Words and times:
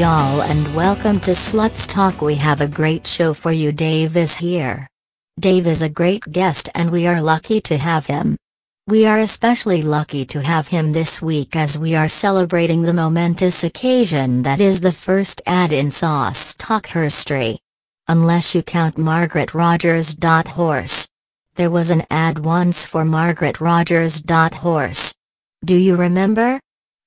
Y'all 0.00 0.40
and 0.40 0.74
welcome 0.74 1.20
to 1.20 1.34
Sauce 1.34 1.86
Talk 1.86 2.22
we 2.22 2.34
have 2.36 2.62
a 2.62 2.66
great 2.66 3.06
show 3.06 3.34
for 3.34 3.52
you 3.52 3.70
Dave 3.70 4.16
is 4.16 4.34
here. 4.34 4.88
Dave 5.38 5.66
is 5.66 5.82
a 5.82 5.90
great 5.90 6.22
guest 6.32 6.70
and 6.74 6.90
we 6.90 7.06
are 7.06 7.20
lucky 7.20 7.60
to 7.60 7.76
have 7.76 8.06
him. 8.06 8.38
We 8.86 9.04
are 9.04 9.18
especially 9.18 9.82
lucky 9.82 10.24
to 10.24 10.40
have 10.40 10.68
him 10.68 10.92
this 10.92 11.20
week 11.20 11.54
as 11.54 11.78
we 11.78 11.94
are 11.94 12.08
celebrating 12.08 12.80
the 12.80 12.94
momentous 12.94 13.62
occasion 13.62 14.42
that 14.44 14.58
is 14.58 14.80
the 14.80 14.90
first 14.90 15.42
ad 15.44 15.70
in 15.70 15.90
Sauce 15.90 16.54
Talk 16.54 16.86
history. 16.86 17.58
Unless 18.08 18.54
you 18.54 18.62
count 18.62 18.96
Margaret 18.96 19.52
Rogers. 19.52 20.16
Horse. 20.22 21.10
There 21.56 21.70
was 21.70 21.90
an 21.90 22.06
ad 22.10 22.38
once 22.38 22.86
for 22.86 23.04
Margaret 23.04 23.60
Rogers. 23.60 24.22
Horse. 24.26 25.14
Do 25.62 25.74
you 25.74 25.96
remember? 25.96 26.58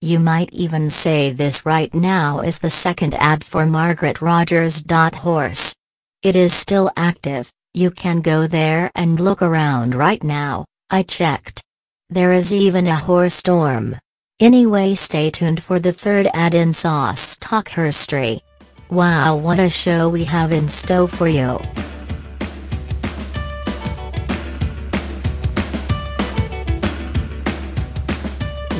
You 0.04 0.20
might 0.20 0.50
even 0.52 0.90
say 0.90 1.32
this 1.32 1.66
right 1.66 1.94
now 1.94 2.42
is 2.42 2.60
the 2.60 2.70
second 2.70 3.14
ad 3.14 3.42
for 3.42 3.66
Margaret 3.66 4.22
Rogers. 4.22 4.84
Horse. 4.92 5.74
It 6.22 6.36
is 6.36 6.52
still 6.52 6.92
active, 6.98 7.50
you 7.74 7.90
can 7.90 8.20
go 8.20 8.46
there 8.46 8.92
and 8.96 9.18
look 9.18 9.42
around 9.42 9.96
right 9.96 10.22
now, 10.22 10.66
I 10.90 11.04
checked. 11.04 11.64
There 12.10 12.34
is 12.34 12.54
even 12.54 12.86
a 12.86 12.98
horse 12.98 13.36
storm. 13.36 13.96
Anyway 14.42 14.96
stay 14.96 15.30
tuned 15.30 15.64
for 15.64 15.80
the 15.80 15.94
third 15.94 16.28
ad 16.34 16.54
in 16.54 16.74
Sauce 16.74 17.38
Talk 17.38 17.70
History. 17.70 18.42
Wow 18.90 19.38
what 19.38 19.58
a 19.58 19.70
show 19.70 20.10
we 20.10 20.26
have 20.26 20.52
in 20.52 20.68
store 20.68 21.08
for 21.08 21.30
you. 21.30 21.62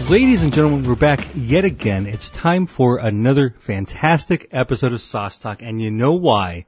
Ladies 0.10 0.44
and 0.44 0.54
gentlemen, 0.54 0.84
we're 0.84 0.96
back 0.96 1.26
yet 1.34 1.64
again. 1.64 2.08
It's 2.08 2.30
time 2.30 2.66
for 2.66 2.98
another 2.98 3.56
fantastic 3.58 4.50
episode 4.52 4.92
of 4.92 5.02
Sauce 5.02 5.38
Talk, 5.38 5.62
and 5.62 5.82
you 5.82 5.90
know 5.90 6.14
why? 6.14 6.66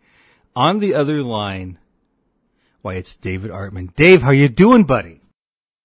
On 0.55 0.79
the 0.79 0.93
other 0.93 1.21
line, 1.21 1.77
why 2.81 2.93
it's 2.93 3.17
David 3.17 3.51
Artman. 3.51 3.93
Dave, 3.93 4.21
how 4.21 4.31
you 4.31 4.47
doing, 4.47 4.85
buddy? 4.85 5.19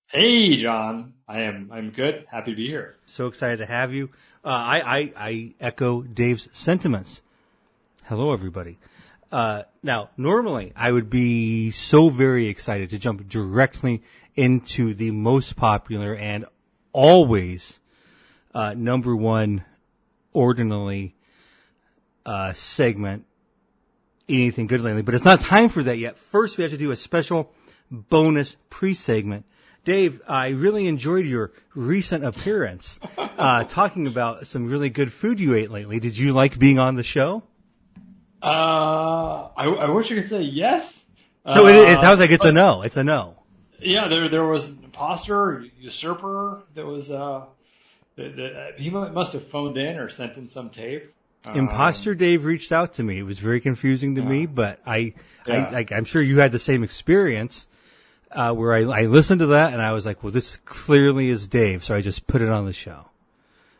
Hey, 0.06 0.56
John. 0.56 1.15
I 1.27 1.41
am. 1.41 1.71
I'm 1.73 1.91
good. 1.91 2.25
Happy 2.31 2.53
to 2.53 2.56
be 2.56 2.69
here. 2.69 2.97
So 3.05 3.27
excited 3.27 3.56
to 3.59 3.67
have 3.67 3.93
you. 3.93 4.11
Uh, 4.45 4.48
I, 4.48 4.81
I 4.81 5.12
I 5.17 5.55
echo 5.61 6.03
Dave's 6.03 6.48
sentiments. 6.56 7.21
Hello, 8.05 8.33
everybody. 8.33 8.78
Uh, 9.33 9.65
now, 9.83 10.11
normally 10.17 10.73
I 10.77 10.93
would 10.93 11.11
be 11.11 11.73
so 11.73 12.11
very 12.11 12.47
excited 12.47 12.91
to 12.91 12.98
jump 12.98 13.28
directly 13.28 14.03
into 14.37 14.95
the 14.95 15.11
most 15.11 15.56
popular 15.56 16.15
and 16.15 16.45
always 16.92 17.80
uh, 18.55 18.74
number 18.77 19.14
one 19.14 19.64
ordinally 20.34 21.12
uh, 22.27 22.52
segment 22.52 23.24
anything 24.28 24.66
good 24.66 24.80
lately, 24.80 25.02
but 25.02 25.14
it's 25.14 25.24
not 25.24 25.41
time 25.41 25.69
for 25.69 25.82
that 25.82 25.98
yet. 25.98 26.16
First, 26.16 26.56
we 26.56 26.62
have 26.62 26.70
to 26.70 26.78
do 26.78 26.92
a 26.92 26.97
special 26.97 27.52
bonus 27.91 28.56
pre-segment. 28.70 29.44
Dave, 29.84 30.20
I 30.28 30.48
really 30.50 30.86
enjoyed 30.86 31.27
your 31.27 31.52
recent 31.74 32.24
appearance, 32.24 33.00
uh, 33.16 33.64
talking 33.64 34.06
about 34.06 34.47
some 34.47 34.66
really 34.69 34.91
good 34.91 35.12
food 35.12 35.41
you 35.41 35.54
ate 35.54 35.70
lately. 35.70 35.98
Did 35.98 36.16
you 36.16 36.32
like 36.32 36.58
being 36.58 36.78
on 36.78 36.94
the 36.97 37.02
show? 37.02 37.42
Uh, 38.42 39.48
I, 39.56 39.65
I 39.66 39.91
wish 39.91 40.12
I 40.12 40.16
could 40.16 40.28
say 40.28 40.42
yes. 40.42 41.03
So 41.53 41.66
it, 41.66 41.75
it 41.76 41.98
Uh, 41.98 42.00
sounds 42.00 42.20
like 42.20 42.31
it's 42.31 42.44
a 42.44 42.53
no. 42.53 42.82
It's 42.82 42.97
a 42.97 43.04
no. 43.04 43.36
Yeah, 43.81 44.09
there 44.09 44.28
there 44.28 44.44
was 44.47 44.70
imposter, 45.00 45.65
usurper. 45.78 46.62
That 46.75 46.87
was 46.87 47.11
uh, 47.11 47.44
that, 48.16 48.37
that, 48.37 48.75
he 48.78 48.91
must 48.91 49.33
have 49.33 49.47
phoned 49.49 49.77
in 49.77 49.99
or 49.99 50.09
sent 50.09 50.37
in 50.37 50.49
some 50.49 50.71
tape. 50.71 51.12
Um, 51.47 51.56
Imposter 51.56 52.15
Dave 52.15 52.44
reached 52.44 52.71
out 52.71 52.94
to 52.94 53.03
me. 53.03 53.19
It 53.19 53.22
was 53.22 53.39
very 53.39 53.60
confusing 53.60 54.16
to 54.16 54.22
me, 54.22 54.44
but 54.44 54.78
I, 54.87 55.15
Yeah. 55.47 55.71
I, 55.72 55.87
I'm 55.91 56.05
sure 56.05 56.21
you 56.21 56.39
had 56.39 56.53
the 56.53 56.59
same 56.59 56.84
experience. 56.84 57.66
Uh, 58.31 58.53
where 58.53 58.72
I, 58.75 58.83
I 58.83 59.06
listened 59.06 59.41
to 59.41 59.47
that 59.47 59.72
and 59.72 59.83
I 59.83 59.91
was 59.91 60.06
like, 60.06 60.22
well, 60.22 60.31
this 60.31 60.56
clearly 60.65 61.31
is 61.31 61.49
Dave, 61.49 61.83
so 61.83 61.97
I 61.97 62.00
just 62.00 62.28
put 62.28 62.41
it 62.41 62.49
on 62.49 62.65
the 62.65 62.72
show. 62.72 63.06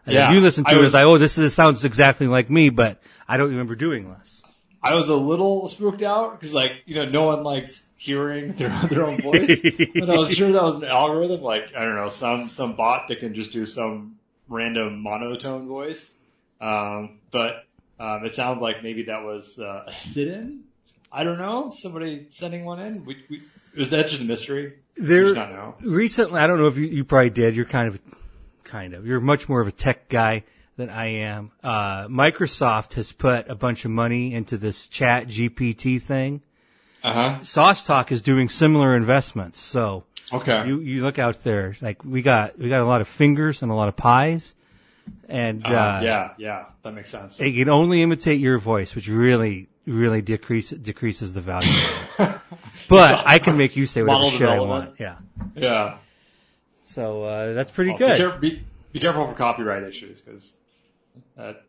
And 0.07 0.15
Yeah, 0.15 0.29
if 0.29 0.35
you 0.35 0.41
listen 0.41 0.65
to 0.65 0.71
I 0.71 0.75
it, 0.75 0.79
was- 0.79 0.87
it's 0.87 0.95
like, 0.95 1.05
oh, 1.05 1.19
this, 1.19 1.37
this 1.37 1.55
sounds 1.55 1.85
exactly 1.85 2.27
like 2.27 2.51
me, 2.51 2.69
but 2.69 3.01
I 3.29 3.37
don't 3.37 3.51
remember 3.51 3.77
doing 3.77 4.11
this. 4.19 4.43
I 4.83 4.95
was 4.97 5.09
a 5.09 5.15
little 5.15 5.69
spooked 5.69 6.03
out 6.03 6.41
because, 6.41 6.53
like, 6.53 6.73
you 6.85 6.97
know, 6.97 7.05
no 7.05 7.25
one 7.27 7.45
likes 7.45 7.85
hearing 8.01 8.53
their 8.57 8.71
their 8.89 9.05
own 9.05 9.21
voice. 9.21 9.61
but 9.61 10.09
I 10.09 10.17
was 10.17 10.33
sure 10.33 10.51
that 10.51 10.63
was 10.63 10.77
an 10.77 10.85
algorithm, 10.85 11.43
like 11.43 11.75
I 11.77 11.85
don't 11.85 11.97
know, 11.97 12.09
some 12.09 12.49
some 12.49 12.75
bot 12.75 13.09
that 13.09 13.21
can 13.21 13.35
just 13.35 13.53
do 13.53 13.67
some 13.67 14.17
random 14.49 15.03
monotone 15.03 15.69
voice. 15.69 16.15
Um, 16.63 17.19
but 17.31 17.67
um, 17.99 18.25
it 18.25 18.35
sounds 18.35 18.63
like 18.63 18.83
maybe 18.83 19.05
that 19.05 19.23
was 19.23 19.59
uh, 19.59 19.85
a 19.87 19.93
sit-in. 19.93 20.65
I 21.13 21.25
don't 21.25 21.39
know. 21.39 21.71
Somebody 21.71 22.27
sending 22.31 22.65
one 22.65 22.81
in. 22.81 23.05
We, 23.05 23.25
we, 23.29 23.43
was 23.77 23.91
that 23.91 24.09
just 24.09 24.23
a 24.23 24.25
mystery? 24.25 24.75
There, 24.97 25.35
just 25.35 25.51
know. 25.51 25.75
recently, 25.83 26.41
I 26.41 26.47
don't 26.47 26.59
know 26.59 26.69
if 26.69 26.77
you, 26.77 26.87
you 26.87 27.05
probably 27.05 27.31
did. 27.31 27.55
You're 27.55 27.65
kind 27.65 27.89
of, 27.89 28.01
kind 28.65 28.95
of. 28.95 29.07
You're 29.07 29.21
much 29.21 29.49
more 29.49 29.61
of 29.61 29.69
a 29.69 29.73
tech 29.73 30.09
guy 30.09 30.45
than 30.77 30.89
I 30.89 31.07
am. 31.07 31.51
Uh, 31.63 32.09
Microsoft 32.09 32.95
has 32.95 33.13
put 33.13 33.49
a 33.49 33.55
bunch 33.55 33.85
of 33.85 33.91
money 33.91 34.33
into 34.33 34.57
this 34.57 34.87
Chat 34.87 35.29
GPT 35.29 36.01
thing. 36.01 36.43
Uh 37.03 37.13
huh. 37.13 37.45
Sauce 37.45 37.85
Talk 37.85 38.13
is 38.13 38.21
doing 38.23 38.49
similar 38.49 38.95
investments, 38.97 39.59
so 39.61 40.05
Okay. 40.33 40.67
you 40.67 40.81
you 40.81 41.03
look 41.03 41.19
out 41.19 41.43
there. 41.43 41.77
Like 41.81 42.05
we 42.05 42.23
got 42.23 42.59
we 42.59 42.69
got 42.69 42.81
a 42.81 42.85
lot 42.85 43.01
of 43.01 43.09
fingers 43.09 43.63
and 43.63 43.71
a 43.71 43.75
lot 43.75 43.89
of 43.89 43.97
pies, 43.97 44.55
and 45.29 45.65
uh, 45.65 45.69
uh, 45.69 46.01
yeah, 46.05 46.31
yeah, 46.39 46.65
that 46.83 46.93
makes 46.93 47.11
sense. 47.11 47.41
it 47.41 47.53
can 47.53 47.69
only 47.69 48.03
imitate 48.03 48.39
your 48.41 48.59
voice, 48.59 48.95
which 48.95 49.09
really 49.09 49.69
really 49.87 50.21
decrease, 50.23 50.71
decreases 50.71 51.33
the 51.33 51.41
value. 51.41 51.73
but 52.89 53.23
I 53.27 53.39
can 53.39 53.57
make 53.57 53.77
you 53.77 53.87
say 53.87 54.03
whatever 54.03 54.25
Model 54.25 54.39
shit 54.39 54.49
I 54.49 54.61
want. 54.61 55.01
Yeah. 55.01 55.17
Yeah. 55.57 55.97
So 56.85 57.25
uh, 57.25 57.53
that's 57.55 57.71
pretty 57.73 57.91
Well, 57.91 57.99
Be, 57.99 58.05
good. 58.07 58.17
care- 58.19 58.39
be, 58.39 58.63
be 58.93 59.01
careful 59.01 59.27
for 59.27 59.35
copyright 59.35 59.83
issues 59.83 60.21
because 60.21 60.55
that 61.37 61.63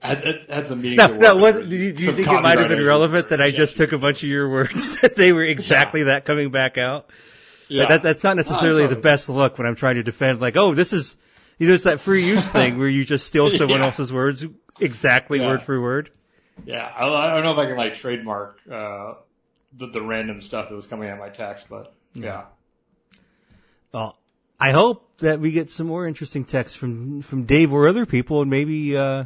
had 0.00 0.66
some 0.66 0.80
meetings. 0.80 0.98
No, 0.98 1.04
at 1.04 1.10
work 1.12 1.20
that 1.20 1.36
was 1.36 1.68
do 1.68 1.76
you, 1.76 1.92
do 1.92 2.04
you 2.04 2.12
think 2.12 2.28
it 2.28 2.42
might 2.42 2.58
have 2.58 2.68
been 2.68 2.84
relevant 2.84 3.28
that 3.30 3.40
I 3.40 3.50
just 3.50 3.76
took 3.76 3.92
a 3.92 3.98
bunch 3.98 4.22
of 4.22 4.28
your 4.28 4.48
words 4.48 4.98
that 5.02 5.14
they 5.16 5.32
were 5.32 5.44
exactly 5.44 6.04
that 6.04 6.24
coming 6.24 6.50
back 6.50 6.78
out? 6.78 7.10
Yeah. 7.68 7.86
That, 7.86 8.02
that's 8.02 8.24
not 8.24 8.36
necessarily 8.36 8.86
the 8.86 8.96
best 8.96 9.28
look 9.28 9.56
when 9.58 9.66
I'm 9.66 9.76
trying 9.76 9.94
to 9.94 10.02
defend, 10.02 10.40
like, 10.40 10.56
oh, 10.56 10.74
this 10.74 10.92
is, 10.92 11.16
you 11.58 11.68
know, 11.68 11.74
it's 11.74 11.84
that 11.84 12.00
free 12.00 12.24
use 12.24 12.48
thing 12.50 12.78
where 12.78 12.88
you 12.88 13.04
just 13.04 13.26
steal 13.26 13.50
someone 13.50 13.78
Yeah. 13.78 13.86
else's 13.86 14.12
words 14.12 14.44
exactly 14.80 15.38
Yeah. 15.38 15.48
word 15.48 15.62
for 15.62 15.80
word. 15.80 16.10
Yeah, 16.64 16.84
I, 16.84 17.06
I 17.08 17.32
don't 17.34 17.44
know 17.44 17.52
if 17.52 17.58
I 17.58 17.66
can 17.66 17.76
like 17.76 17.94
trademark 17.94 18.58
uh, 18.70 19.14
the 19.78 19.86
the 19.86 20.02
random 20.02 20.42
stuff 20.42 20.68
that 20.68 20.74
was 20.74 20.86
coming 20.86 21.08
out 21.08 21.14
of 21.14 21.18
my 21.20 21.28
text, 21.28 21.68
but 21.70 21.94
yeah. 22.12 22.44
Well, 23.92 24.18
I 24.58 24.72
hope 24.72 25.18
that 25.18 25.40
we 25.40 25.52
get 25.52 25.70
some 25.70 25.86
more 25.86 26.06
interesting 26.06 26.44
texts 26.44 26.76
from, 26.76 27.22
from 27.22 27.44
Dave 27.44 27.72
or 27.72 27.88
other 27.88 28.04
people 28.06 28.42
and 28.42 28.50
maybe, 28.50 28.96
uh, 28.96 29.24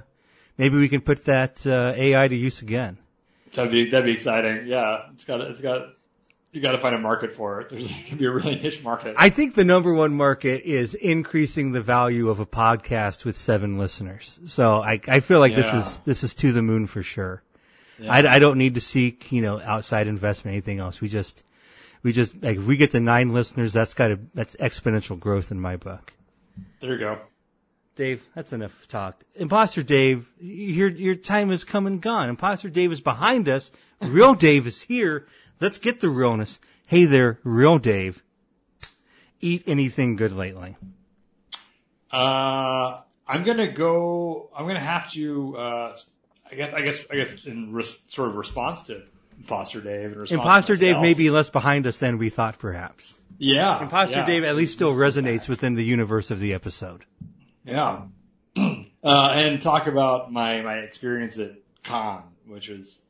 maybe 0.58 0.76
we 0.76 0.88
can 0.88 1.00
put 1.00 1.24
that, 1.24 1.66
uh, 1.66 1.92
AI 1.96 2.28
to 2.28 2.36
use 2.36 2.62
again. 2.62 2.98
That'd 3.54 3.72
be 3.72 3.88
that'd 3.90 4.04
be 4.04 4.12
exciting. 4.12 4.66
Yeah, 4.66 5.02
it's 5.12 5.24
got 5.24 5.40
it's 5.40 5.60
got 5.60 5.90
you 6.54 6.60
got 6.60 6.72
to 6.72 6.78
find 6.78 6.94
a 6.94 6.98
market 6.98 7.34
for 7.34 7.60
it. 7.60 7.68
There's 7.68 7.88
going 7.88 8.04
to 8.10 8.16
be 8.16 8.26
a 8.26 8.30
really 8.30 8.56
niche 8.56 8.82
market. 8.82 9.14
I 9.18 9.28
think 9.28 9.54
the 9.54 9.64
number 9.64 9.92
one 9.92 10.14
market 10.14 10.62
is 10.62 10.94
increasing 10.94 11.72
the 11.72 11.80
value 11.80 12.28
of 12.28 12.38
a 12.40 12.46
podcast 12.46 13.24
with 13.24 13.36
seven 13.36 13.76
listeners. 13.76 14.38
So 14.46 14.80
I, 14.80 15.00
I 15.08 15.20
feel 15.20 15.40
like 15.40 15.54
this 15.54 15.72
is 15.72 16.00
this 16.00 16.22
is 16.22 16.34
to 16.36 16.52
the 16.52 16.62
moon 16.62 16.86
for 16.86 17.02
sure. 17.02 17.42
Yeah. 17.98 18.12
I, 18.12 18.34
I 18.34 18.38
don't 18.38 18.58
need 18.58 18.74
to 18.74 18.80
seek 18.80 19.30
you 19.30 19.42
know 19.42 19.60
outside 19.60 20.06
investment 20.06 20.54
anything 20.54 20.78
else. 20.80 21.00
We 21.00 21.08
just 21.08 21.42
we 22.02 22.12
just 22.12 22.40
like 22.42 22.58
if 22.58 22.64
we 22.64 22.76
get 22.76 22.92
to 22.92 23.00
nine 23.00 23.32
listeners, 23.32 23.72
that's 23.72 23.94
got 23.94 24.08
to 24.08 24.18
that's 24.34 24.56
exponential 24.56 25.18
growth 25.18 25.50
in 25.50 25.60
my 25.60 25.76
book. 25.76 26.12
there 26.80 26.92
you 26.92 26.98
go. 26.98 27.18
Dave, 27.96 28.26
that's 28.34 28.52
enough 28.52 28.88
talk. 28.88 29.22
Imposter 29.36 29.82
Dave, 29.82 30.28
your 30.40 30.88
your 30.88 31.14
time 31.14 31.50
has 31.50 31.64
come 31.64 31.86
and 31.86 32.00
gone. 32.00 32.28
Imposter 32.28 32.68
Dave 32.68 32.92
is 32.92 33.00
behind 33.00 33.48
us. 33.48 33.70
Real 34.00 34.34
Dave 34.46 34.66
is 34.66 34.82
here. 34.82 35.26
Let's 35.60 35.78
get 35.78 36.00
the 36.00 36.08
realness. 36.08 36.58
Hey 36.86 37.04
there, 37.04 37.38
real 37.44 37.78
Dave. 37.78 38.22
Eat 39.40 39.62
anything 39.66 40.16
good 40.16 40.32
lately? 40.32 40.76
Uh, 42.10 43.00
I'm 43.26 43.44
gonna 43.44 43.72
go. 43.72 44.50
I'm 44.56 44.66
gonna 44.66 44.80
have 44.80 45.10
to. 45.12 45.56
Uh, 45.56 45.96
I 46.50 46.54
guess. 46.54 46.72
I 46.74 46.82
guess. 46.82 47.04
I 47.10 47.16
guess 47.16 47.44
in 47.44 47.82
sort 48.08 48.28
of 48.28 48.36
response 48.36 48.84
to 48.84 49.02
Imposter 49.38 49.80
Dave 49.80 50.06
and 50.06 50.16
response 50.16 50.44
Imposter 50.44 50.76
Dave 50.76 51.00
may 51.00 51.14
be 51.14 51.30
less 51.30 51.50
behind 51.50 51.86
us 51.86 51.98
than 51.98 52.18
we 52.18 52.30
thought, 52.30 52.58
perhaps. 52.58 53.20
Yeah. 53.38 53.82
Imposter 53.82 54.18
yeah. 54.18 54.26
Dave 54.26 54.44
at 54.44 54.56
least 54.56 54.74
still 54.74 54.94
resonates 54.94 55.48
within 55.48 55.74
the 55.74 55.84
universe 55.84 56.30
of 56.30 56.40
the 56.40 56.54
episode. 56.54 57.04
Yeah. 57.64 58.02
uh, 58.56 58.84
and 59.04 59.60
talk 59.60 59.86
about 59.86 60.32
my, 60.32 60.60
my 60.62 60.76
experience 60.78 61.38
at 61.38 61.52
Con, 61.82 62.22
which 62.46 62.68
is, 62.68 63.00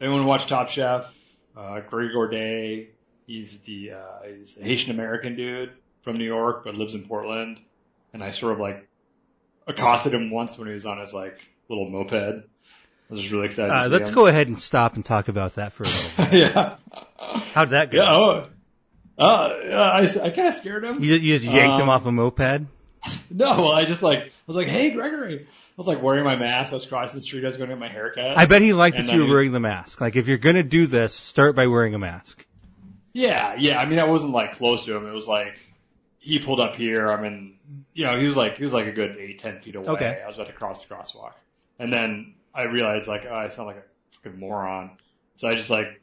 anyone 0.00 0.24
watch 0.26 0.46
Top 0.46 0.68
Chef? 0.68 1.12
Uh, 1.56 1.80
Greg 1.80 2.10
Gourdet, 2.14 2.88
he's 3.26 3.58
the, 3.58 3.92
uh, 3.92 4.18
he's 4.26 4.56
a 4.58 4.62
Haitian 4.64 4.90
American 4.92 5.36
dude 5.36 5.72
from 6.02 6.18
New 6.18 6.24
York, 6.24 6.64
but 6.64 6.76
lives 6.76 6.94
in 6.94 7.06
Portland. 7.06 7.58
And 8.12 8.22
I 8.22 8.30
sort 8.30 8.52
of 8.52 8.58
like 8.60 8.88
accosted 9.66 10.14
him 10.14 10.30
once 10.30 10.56
when 10.58 10.68
he 10.68 10.74
was 10.74 10.86
on 10.86 10.98
his 10.98 11.12
like 11.14 11.38
little 11.68 11.88
moped. 11.88 12.12
I 12.14 12.42
was 13.12 13.20
just 13.20 13.32
really 13.32 13.46
excited. 13.46 13.72
Uh, 13.72 13.78
to 13.78 13.84
see 13.84 13.90
let's 13.92 14.08
him. 14.08 14.14
go 14.14 14.26
ahead 14.26 14.46
and 14.48 14.58
stop 14.58 14.94
and 14.94 15.04
talk 15.04 15.28
about 15.28 15.56
that 15.56 15.72
for 15.72 15.84
a 15.84 15.86
little 15.86 16.10
bit. 16.30 16.32
yeah. 16.34 16.76
How'd 17.52 17.70
that 17.70 17.90
go? 17.90 17.98
Yeah. 18.02 18.14
Oh. 18.14 18.48
Uh, 19.16 19.48
I, 19.72 20.02
I 20.24 20.30
kind 20.30 20.48
of 20.48 20.54
scared 20.54 20.84
him. 20.84 21.00
You, 21.02 21.12
just- 21.14 21.22
you 21.24 21.34
just 21.38 21.44
yanked 21.44 21.76
him 21.80 21.88
Um, 21.88 21.90
off 21.90 22.04
a 22.06 22.10
moped? 22.12 22.66
No, 23.30 23.62
well, 23.62 23.72
I 23.72 23.84
just 23.84 24.02
like 24.02 24.20
I 24.20 24.30
was 24.46 24.56
like, 24.56 24.68
"Hey, 24.68 24.90
Gregory." 24.90 25.40
I 25.40 25.46
was 25.76 25.86
like 25.86 26.02
wearing 26.02 26.24
my 26.24 26.36
mask. 26.36 26.72
I 26.72 26.76
was 26.76 26.86
crossing 26.86 27.18
the 27.18 27.22
street. 27.22 27.44
I 27.44 27.48
was 27.48 27.56
going 27.56 27.68
to 27.68 27.74
get 27.74 27.80
my 27.80 27.88
haircut. 27.88 28.38
I 28.38 28.46
bet 28.46 28.62
he 28.62 28.72
liked 28.72 28.96
that 28.96 29.12
you 29.12 29.22
were 29.22 29.28
wearing 29.28 29.52
the 29.52 29.60
mask. 29.60 30.00
Like, 30.00 30.16
if 30.16 30.28
you're 30.28 30.38
gonna 30.38 30.62
do 30.62 30.86
this, 30.86 31.12
start 31.12 31.56
by 31.56 31.66
wearing 31.66 31.94
a 31.94 31.98
mask. 31.98 32.46
Yeah, 33.12 33.54
yeah. 33.56 33.80
I 33.80 33.86
mean, 33.86 33.98
I 33.98 34.04
wasn't 34.04 34.32
like 34.32 34.52
close 34.52 34.84
to 34.86 34.96
him. 34.96 35.06
It 35.06 35.12
was 35.12 35.28
like 35.28 35.54
he 36.18 36.38
pulled 36.38 36.60
up 36.60 36.74
here. 36.74 37.08
I 37.08 37.20
mean, 37.20 37.58
you 37.92 38.04
know, 38.04 38.18
he 38.18 38.26
was 38.26 38.36
like 38.36 38.56
he 38.56 38.64
was 38.64 38.72
like 38.72 38.86
a 38.86 38.92
good 38.92 39.16
eight, 39.18 39.38
ten 39.38 39.60
feet 39.60 39.76
away. 39.76 39.88
Okay. 39.88 40.22
I 40.22 40.26
was 40.26 40.36
about 40.36 40.48
to 40.48 40.52
cross 40.52 40.84
the 40.84 40.94
crosswalk, 40.94 41.32
and 41.78 41.92
then 41.92 42.34
I 42.54 42.62
realized 42.62 43.06
like, 43.06 43.24
oh, 43.28 43.34
I 43.34 43.48
sound 43.48 43.68
like 43.68 43.76
a 43.76 43.82
fucking 44.16 44.38
moron. 44.38 44.92
So 45.36 45.48
I 45.48 45.54
just 45.54 45.70
like 45.70 46.00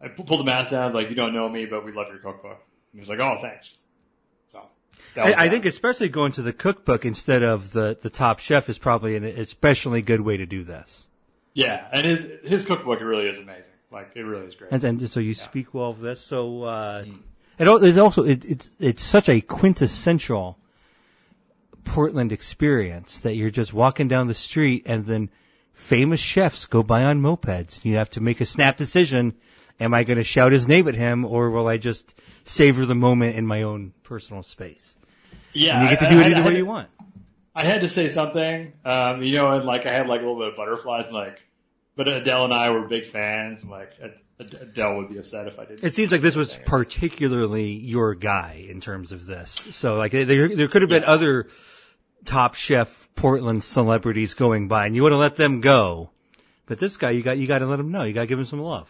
I 0.00 0.08
pulled 0.08 0.40
the 0.40 0.44
mask 0.44 0.70
down. 0.70 0.82
I 0.82 0.86
was 0.86 0.94
like, 0.94 1.08
you 1.10 1.14
don't 1.14 1.32
know 1.32 1.48
me, 1.48 1.66
but 1.66 1.84
we 1.84 1.92
love 1.92 2.08
your 2.08 2.18
cookbook. 2.18 2.58
And 2.92 2.94
he 2.94 3.00
was 3.00 3.08
like, 3.08 3.20
oh, 3.20 3.38
thanks. 3.40 3.78
So 5.14 5.20
that 5.20 5.26
was 5.26 5.34
I, 5.36 5.44
I 5.44 5.48
think 5.48 5.64
especially 5.64 6.08
going 6.08 6.32
to 6.32 6.42
the 6.42 6.52
cookbook 6.52 7.04
instead 7.04 7.42
of 7.42 7.72
the, 7.72 7.98
the 8.00 8.10
top 8.10 8.38
chef 8.38 8.68
is 8.68 8.78
probably 8.78 9.16
an 9.16 9.24
especially 9.24 10.02
good 10.02 10.20
way 10.20 10.36
to 10.36 10.46
do 10.46 10.62
this. 10.62 11.08
yeah, 11.54 11.86
and 11.92 12.06
his 12.06 12.26
his 12.44 12.66
cookbook 12.66 13.00
really 13.00 13.26
is 13.28 13.38
amazing. 13.38 13.72
Like 13.90 14.12
it 14.14 14.22
really 14.22 14.46
is 14.46 14.54
great. 14.54 14.72
And 14.72 14.80
then, 14.80 15.06
so 15.06 15.20
you 15.20 15.34
speak 15.34 15.74
well 15.74 15.90
of 15.90 16.00
this. 16.00 16.20
So, 16.20 16.62
uh, 16.62 17.04
it 17.58 17.68
it's 17.68 17.98
also, 17.98 18.24
it, 18.24 18.42
it's, 18.44 18.70
it's 18.80 19.02
such 19.02 19.28
a 19.28 19.42
quintessential 19.42 20.58
Portland 21.84 22.32
experience 22.32 23.18
that 23.18 23.34
you're 23.34 23.50
just 23.50 23.74
walking 23.74 24.08
down 24.08 24.28
the 24.28 24.34
street 24.34 24.84
and 24.86 25.04
then 25.04 25.28
famous 25.74 26.20
chefs 26.20 26.64
go 26.64 26.82
by 26.82 27.04
on 27.04 27.20
mopeds. 27.20 27.84
You 27.84 27.96
have 27.96 28.08
to 28.10 28.20
make 28.20 28.40
a 28.40 28.46
snap 28.46 28.78
decision. 28.78 29.34
Am 29.78 29.92
I 29.92 30.04
going 30.04 30.16
to 30.16 30.24
shout 30.24 30.52
his 30.52 30.66
name 30.66 30.88
at 30.88 30.94
him 30.94 31.26
or 31.26 31.50
will 31.50 31.68
I 31.68 31.76
just 31.76 32.18
savor 32.44 32.86
the 32.86 32.94
moment 32.94 33.36
in 33.36 33.46
my 33.46 33.62
own 33.62 33.92
personal 34.02 34.42
space? 34.42 34.96
Yeah, 35.52 35.74
And 35.80 35.82
you 35.84 35.88
get 35.90 36.00
to 36.00 36.06
I- 36.06 36.10
do 36.10 36.20
it 36.20 36.26
I- 36.26 36.30
either 36.30 36.42
I- 36.42 36.46
way 36.46 36.56
you 36.56 36.66
want. 36.66 36.88
I 37.54 37.64
had 37.64 37.82
to 37.82 37.88
say 37.88 38.08
something, 38.08 38.72
um, 38.84 39.22
you 39.22 39.34
know, 39.34 39.52
and 39.52 39.64
like 39.66 39.84
I 39.86 39.90
had 39.92 40.06
like 40.08 40.20
a 40.22 40.24
little 40.24 40.38
bit 40.38 40.48
of 40.48 40.56
butterflies, 40.56 41.04
and 41.04 41.14
like, 41.14 41.42
but 41.96 42.08
Adele 42.08 42.44
and 42.46 42.54
I 42.54 42.70
were 42.70 42.88
big 42.88 43.08
fans. 43.10 43.62
And, 43.62 43.70
like 43.70 43.90
Ad- 44.02 44.14
Ad- 44.40 44.54
Adele 44.62 44.96
would 44.96 45.10
be 45.10 45.18
upset 45.18 45.46
if 45.48 45.58
I 45.58 45.66
didn't. 45.66 45.84
It 45.84 45.92
seems 45.92 46.10
like 46.10 46.22
this 46.22 46.34
was 46.34 46.58
particularly 46.64 47.72
your 47.72 48.14
guy 48.14 48.64
in 48.68 48.80
terms 48.80 49.12
of 49.12 49.26
this. 49.26 49.50
So 49.70 49.96
like 49.96 50.12
there, 50.12 50.24
there 50.24 50.68
could 50.68 50.80
have 50.80 50.88
been 50.88 51.02
Yeah. 51.02 51.10
other 51.10 51.48
top 52.24 52.54
chef 52.54 53.10
Portland 53.16 53.62
celebrities 53.64 54.32
going 54.32 54.68
by 54.68 54.86
and 54.86 54.96
you 54.96 55.02
want 55.02 55.12
to 55.12 55.16
let 55.18 55.36
them 55.36 55.60
go. 55.60 56.08
But 56.64 56.78
this 56.78 56.96
guy, 56.96 57.10
you 57.10 57.22
got, 57.22 57.36
you 57.36 57.46
got 57.46 57.58
to 57.58 57.66
let 57.66 57.78
him 57.80 57.90
know. 57.90 58.04
You 58.04 58.14
got 58.14 58.22
to 58.22 58.26
give 58.28 58.38
him 58.38 58.46
some 58.46 58.60
love. 58.60 58.88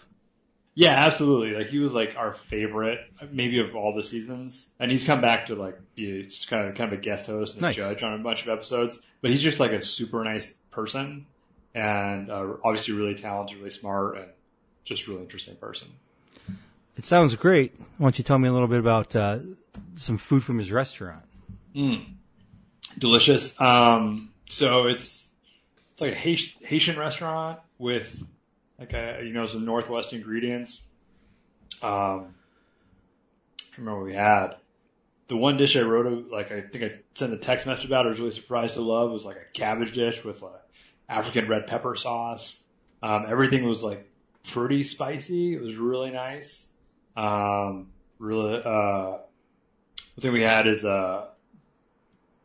Yeah, 0.74 0.92
absolutely. 0.92 1.54
Like 1.54 1.66
he 1.66 1.78
was 1.80 1.92
like 1.92 2.14
our 2.16 2.32
favorite, 2.32 3.00
maybe 3.30 3.58
of 3.60 3.74
all 3.76 3.94
the 3.94 4.02
seasons, 4.02 4.68
and 4.80 4.90
he's 4.90 5.04
come 5.04 5.20
back 5.20 5.46
to 5.48 5.54
like 5.54 5.78
be 5.94 6.22
just 6.24 6.48
kind 6.48 6.66
of 6.68 6.74
kind 6.76 6.92
of 6.92 6.98
a 6.98 7.02
guest 7.02 7.26
host 7.26 7.54
and 7.54 7.62
Nice. 7.62 7.74
a 7.74 7.78
judge 7.78 8.02
on 8.02 8.14
a 8.14 8.18
bunch 8.22 8.42
of 8.42 8.48
episodes. 8.48 8.98
But 9.20 9.30
he's 9.30 9.42
just 9.42 9.60
like 9.60 9.72
a 9.72 9.82
super 9.82 10.24
nice 10.24 10.52
person, 10.70 11.26
and 11.74 12.30
uh, 12.30 12.54
obviously 12.64 12.94
really 12.94 13.14
talented, 13.14 13.58
really 13.58 13.70
smart, 13.70 14.16
and 14.16 14.26
just 14.84 15.06
really 15.08 15.20
interesting 15.20 15.56
person. 15.56 15.88
It 16.96 17.04
sounds 17.04 17.36
great. 17.36 17.74
Why 17.98 18.06
don't 18.06 18.18
you 18.18 18.24
tell 18.24 18.38
me 18.38 18.48
a 18.48 18.52
little 18.52 18.68
bit 18.68 18.78
about, 18.80 19.14
uh, 19.16 19.38
some 19.96 20.18
food 20.18 20.42
from 20.44 20.58
his 20.58 20.70
restaurant? 20.72 21.22
Mm. 21.74 22.04
delicious. 22.98 23.58
Um, 23.60 24.30
so 24.50 24.86
it's 24.86 25.28
it's 25.92 26.00
like 26.00 26.12
a 26.12 26.16
Haitian, 26.16 26.52
Haitian 26.66 26.98
restaurant 26.98 27.60
with 27.78 28.22
like 28.82 28.92
a 28.94 29.22
you 29.24 29.32
know 29.32 29.46
some 29.46 29.64
Northwest 29.64 30.12
ingredients. 30.12 30.82
Um, 31.82 32.34
I 33.60 33.78
remember 33.78 34.02
we 34.02 34.14
had. 34.14 34.56
The 35.28 35.36
one 35.36 35.56
dish 35.56 35.76
I 35.76 35.80
wrote, 35.80 36.28
like 36.28 36.52
I 36.52 36.60
think 36.60 36.84
I 36.84 36.92
sent 37.14 37.32
a 37.32 37.38
text 37.38 37.66
message 37.66 37.86
about, 37.86 38.04
I 38.04 38.10
was 38.10 38.18
really 38.18 38.32
surprised 38.32 38.74
to 38.74 38.82
love, 38.82 39.10
was 39.10 39.24
like 39.24 39.36
a 39.36 39.58
cabbage 39.58 39.94
dish 39.94 40.22
with 40.22 40.42
a 40.42 40.50
African 41.08 41.48
red 41.48 41.66
pepper 41.66 41.96
sauce. 41.96 42.62
Um, 43.02 43.24
everything 43.26 43.64
was 43.64 43.82
like 43.82 44.06
pretty 44.50 44.82
spicy. 44.82 45.54
It 45.54 45.62
was 45.62 45.76
really 45.76 46.10
nice. 46.10 46.66
Um, 47.16 47.88
really, 48.18 48.56
uh, 48.62 49.18
the 50.16 50.20
thing 50.20 50.32
we 50.32 50.42
had 50.42 50.66
is 50.66 50.84
uh, 50.84 51.28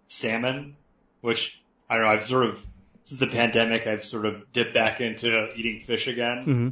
salmon, 0.07 0.77
which 1.19 1.59
I 1.89 1.95
don't 1.95 2.05
know. 2.05 2.11
I've 2.11 2.25
sort 2.25 2.45
of 2.45 2.65
since 3.07 3.21
the 3.21 3.27
pandemic, 3.27 3.87
I've 3.87 4.03
sort 4.03 4.25
of 4.25 4.51
dipped 4.51 4.73
back 4.73 4.99
into 4.99 5.47
eating 5.55 5.79
fish 5.79 6.07
again. 6.07 6.37
Mm-hmm. 6.39 6.69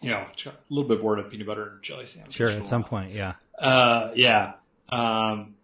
You 0.00 0.10
know, 0.10 0.24
a 0.46 0.52
little 0.70 0.88
bit 0.88 1.02
bored 1.02 1.18
of 1.18 1.28
peanut 1.28 1.48
butter 1.48 1.70
and 1.70 1.82
jelly 1.82 2.06
sandwiches. 2.06 2.36
Sure. 2.36 2.50
At 2.50 2.62
some 2.62 2.84
point. 2.84 3.10
Yeah. 3.10 3.32
Uh, 3.58 4.12
yeah. 4.14 4.52
Um, 4.88 5.56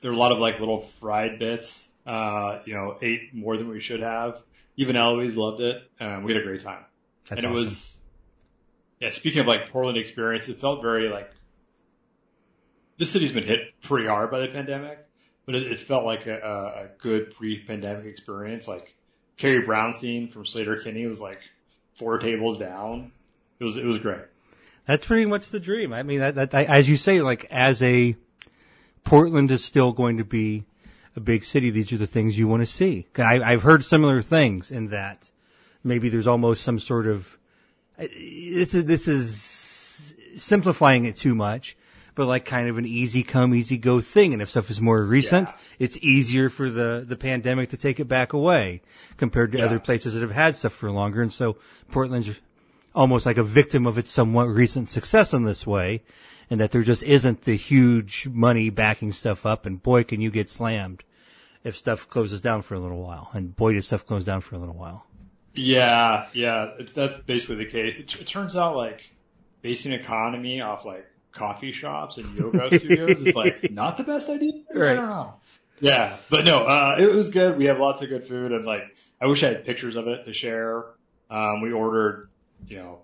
there 0.00 0.10
are 0.10 0.14
a 0.14 0.16
lot 0.16 0.32
of 0.32 0.40
like 0.40 0.58
little 0.58 0.82
fried 0.82 1.38
bits. 1.38 1.88
Uh, 2.04 2.62
you 2.64 2.74
know, 2.74 2.98
ate 3.00 3.32
more 3.32 3.56
than 3.56 3.68
we 3.68 3.78
should 3.78 4.00
have. 4.00 4.42
Even 4.76 4.96
Eloise 4.96 5.36
loved 5.36 5.60
it. 5.60 5.88
Um, 6.00 6.24
we 6.24 6.32
had 6.32 6.42
a 6.42 6.44
great 6.44 6.62
time. 6.62 6.84
That's 7.28 7.40
and 7.40 7.48
it 7.48 7.54
awesome. 7.54 7.64
was, 7.64 7.96
yeah, 8.98 9.10
speaking 9.10 9.40
of 9.40 9.46
like 9.46 9.70
Portland 9.70 9.98
experience, 9.98 10.48
it 10.48 10.60
felt 10.60 10.82
very 10.82 11.08
like, 11.10 11.30
this 12.98 13.12
city's 13.12 13.30
been 13.30 13.44
hit 13.44 13.60
pretty 13.82 14.08
hard 14.08 14.32
by 14.32 14.40
the 14.40 14.48
pandemic, 14.48 14.98
but 15.46 15.54
it, 15.54 15.70
it 15.70 15.78
felt 15.78 16.04
like 16.04 16.26
a, 16.26 16.38
a, 16.40 16.84
a 16.86 16.88
good 16.98 17.34
pre-pandemic 17.36 18.06
experience. 18.06 18.66
Like 18.66 18.96
Carrie 19.36 19.66
Brownstein 19.66 20.30
from 20.32 20.44
Sleater-Kinney 20.44 21.06
was 21.06 21.20
like 21.20 21.40
four 21.96 22.18
tables 22.18 22.58
down. 22.58 23.12
It 23.58 23.64
was, 23.64 23.76
it 23.76 23.84
was 23.84 23.98
great. 23.98 24.22
That's 24.86 25.06
pretty 25.06 25.26
much 25.26 25.48
the 25.48 25.60
dream. 25.60 25.92
I 25.92 26.02
mean, 26.02 26.20
that, 26.20 26.34
that, 26.34 26.54
I, 26.54 26.64
as 26.64 26.88
you 26.88 26.96
say, 26.96 27.22
like 27.22 27.46
as 27.50 27.82
a 27.82 28.16
Portland 29.02 29.50
is 29.50 29.64
still 29.64 29.92
going 29.92 30.18
to 30.18 30.24
be 30.24 30.64
a 31.16 31.20
big 31.20 31.44
city. 31.44 31.70
These 31.70 31.92
are 31.92 31.96
the 31.96 32.06
things 32.06 32.38
you 32.38 32.48
want 32.48 32.62
to 32.62 32.66
see. 32.66 33.06
I, 33.16 33.40
I've 33.40 33.62
heard 33.62 33.84
similar 33.84 34.22
things 34.22 34.70
in 34.70 34.88
that 34.88 35.30
maybe 35.82 36.08
there's 36.08 36.26
almost 36.26 36.62
some 36.62 36.78
sort 36.78 37.06
of 37.06 37.38
this 37.96 38.74
is 38.74 38.84
this 38.86 39.06
is 39.06 40.20
simplifying 40.36 41.04
it 41.04 41.16
too 41.16 41.34
much, 41.34 41.76
but 42.14 42.26
like 42.26 42.44
kind 42.44 42.68
of 42.68 42.78
an 42.78 42.86
easy 42.86 43.22
come, 43.22 43.54
easy 43.54 43.76
go 43.76 44.00
thing. 44.00 44.32
And 44.32 44.40
if 44.40 44.50
stuff 44.50 44.70
is 44.70 44.80
more 44.80 45.02
recent, 45.04 45.48
Yeah. 45.48 45.54
it's 45.78 45.96
easier 45.98 46.48
for 46.48 46.70
the 46.70 47.04
the 47.06 47.16
pandemic 47.16 47.70
to 47.70 47.76
take 47.76 47.98
it 48.00 48.06
back 48.06 48.32
away 48.32 48.82
compared 49.16 49.52
to 49.52 49.58
Yeah. 49.58 49.64
other 49.64 49.80
places 49.80 50.14
that 50.14 50.22
have 50.22 50.30
had 50.32 50.56
stuff 50.56 50.72
for 50.72 50.90
longer. 50.90 51.22
And 51.22 51.32
so 51.32 51.56
Portland's 51.90 52.40
almost 52.94 53.26
like 53.26 53.36
a 53.38 53.42
victim 53.42 53.86
of 53.86 53.98
its 53.98 54.10
somewhat 54.10 54.44
recent 54.48 54.88
success 54.88 55.32
in 55.34 55.44
this 55.44 55.66
way, 55.66 56.02
and 56.48 56.60
that 56.60 56.70
there 56.70 56.82
just 56.82 57.02
isn't 57.02 57.42
the 57.42 57.56
huge 57.56 58.28
money 58.30 58.70
backing 58.70 59.10
stuff 59.10 59.44
up. 59.44 59.66
And 59.66 59.82
boy, 59.82 60.04
can 60.04 60.20
you 60.20 60.30
get 60.30 60.48
slammed 60.48 61.02
if 61.64 61.74
stuff 61.76 62.08
closes 62.08 62.40
down 62.40 62.62
for 62.62 62.74
a 62.74 62.78
little 62.78 63.02
while. 63.02 63.30
And 63.32 63.56
boy, 63.56 63.72
does 63.72 63.86
stuff 63.86 64.06
close 64.06 64.24
down 64.26 64.42
for 64.42 64.54
a 64.54 64.58
little 64.58 64.74
while. 64.76 65.06
Yeah, 65.54 66.26
yeah, 66.32 66.72
that's 66.94 67.16
basically 67.16 67.56
the 67.56 67.66
case. 67.70 67.98
It, 67.98 68.14
it 68.20 68.26
turns 68.26 68.54
out 68.54 68.76
like 68.76 69.10
basing 69.62 69.92
economy 69.92 70.60
off 70.60 70.84
like 70.84 71.06
coffee 71.34 71.72
shops 71.72 72.16
and 72.18 72.34
yoga 72.34 72.72
studios 72.78 73.20
is 73.20 73.34
like 73.34 73.70
not 73.70 73.96
the 73.96 74.04
best 74.04 74.28
idea. 74.28 74.52
I 74.74 74.78
Right. 74.78 74.94
don't 74.96 75.08
know. 75.08 75.34
Yeah, 75.80 76.16
but 76.30 76.44
no, 76.44 76.64
uh, 76.64 76.96
it 76.98 77.06
was 77.06 77.28
good. 77.30 77.58
We 77.58 77.64
have 77.66 77.78
lots 77.80 78.00
of 78.02 78.08
good 78.08 78.26
food, 78.26 78.52
and 78.52 78.64
like 78.64 78.84
I 79.20 79.26
wish 79.26 79.42
I 79.42 79.48
had 79.48 79.64
pictures 79.64 79.96
of 79.96 80.06
it 80.06 80.24
to 80.24 80.32
share. 80.32 80.84
Um, 81.30 81.62
we 81.62 81.72
ordered, 81.72 82.28
you 82.66 82.78
know, 82.78 83.00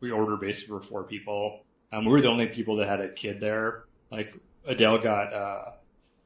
we 0.00 0.10
ordered 0.10 0.40
basically 0.40 0.78
for 0.78 0.82
four 0.82 1.04
people. 1.04 1.60
Um, 1.92 2.04
we 2.06 2.12
were 2.12 2.20
the 2.22 2.28
only 2.28 2.46
people 2.46 2.76
that 2.76 2.88
had 2.88 3.00
a 3.00 3.08
kid 3.08 3.40
there. 3.40 3.84
Like 4.10 4.34
Adele 4.66 4.98
got 4.98 5.32
uh, 5.34 5.64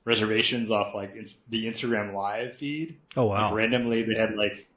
reservations 0.05 0.71
off 0.71 0.95
like 0.95 1.14
the 1.49 1.67
Instagram 1.67 2.14
live 2.14 2.57
feed. 2.57 2.97
Oh 3.17 3.26
Like 3.26 3.50
wow. 3.50 3.55
randomly, 3.55 4.03
they 4.05 4.14
had 4.19 4.37
like 4.37 4.69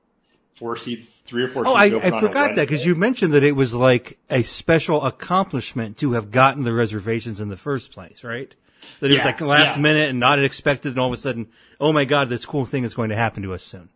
four 0.58 0.76
seats, 0.76 1.22
three 1.26 1.44
or 1.44 1.48
four 1.48 1.68
Oh, 1.68 1.72
seats 1.72 1.94
I, 1.94 1.98
open 1.98 2.14
I 2.14 2.20
forgot 2.20 2.56
that 2.56 2.68
because 2.68 2.86
you 2.86 2.96
mentioned 2.96 3.34
that 3.34 3.44
it 3.44 3.54
was 3.54 3.74
like 3.74 4.18
a 4.30 4.42
special 4.42 5.06
accomplishment 5.06 5.98
to 5.98 6.14
have 6.14 6.32
gotten 6.32 6.64
the 6.64 6.74
reservations 6.74 7.40
in 7.40 7.50
the 7.50 7.58
first 7.58 7.92
place, 7.92 8.24
right? 8.24 8.54
That 9.00 9.12
it 9.12 9.16
was 9.16 9.26
like 9.26 9.42
last 9.42 9.76
yeah. 9.76 9.82
minute 9.82 10.10
and 10.10 10.20
not 10.20 10.44
expected, 10.44 10.90
and 10.90 11.00
all 11.00 11.08
of 11.08 11.14
a 11.14 11.18
sudden, 11.18 11.48
oh 11.80 11.92
my 11.92 12.06
god, 12.06 12.30
this 12.30 12.46
cool 12.46 12.66
thing 12.66 12.84
is 12.84 12.94
going 12.94 13.10
to 13.10 13.16
happen 13.16 13.44
to 13.44 13.54
us 13.54 13.64
soon. 13.64 13.90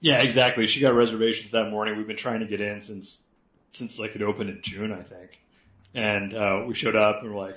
Yeah, 0.00 0.22
exactly. 0.22 0.66
She 0.66 0.80
got 0.80 0.94
reservations 0.94 1.52
that 1.52 1.70
morning. 1.70 1.96
We've 1.96 2.06
been 2.06 2.16
trying 2.16 2.40
to 2.40 2.46
get 2.46 2.60
in 2.60 2.82
since 2.82 3.18
since 3.72 3.98
like 3.98 4.14
it 4.14 4.22
opened 4.22 4.50
in 4.50 4.60
June, 4.62 4.92
I 4.92 5.02
think. 5.02 5.38
And 5.94 6.34
uh, 6.34 6.64
we 6.66 6.74
showed 6.74 6.96
up 6.96 7.22
and 7.22 7.32
we're 7.32 7.40
like, 7.40 7.56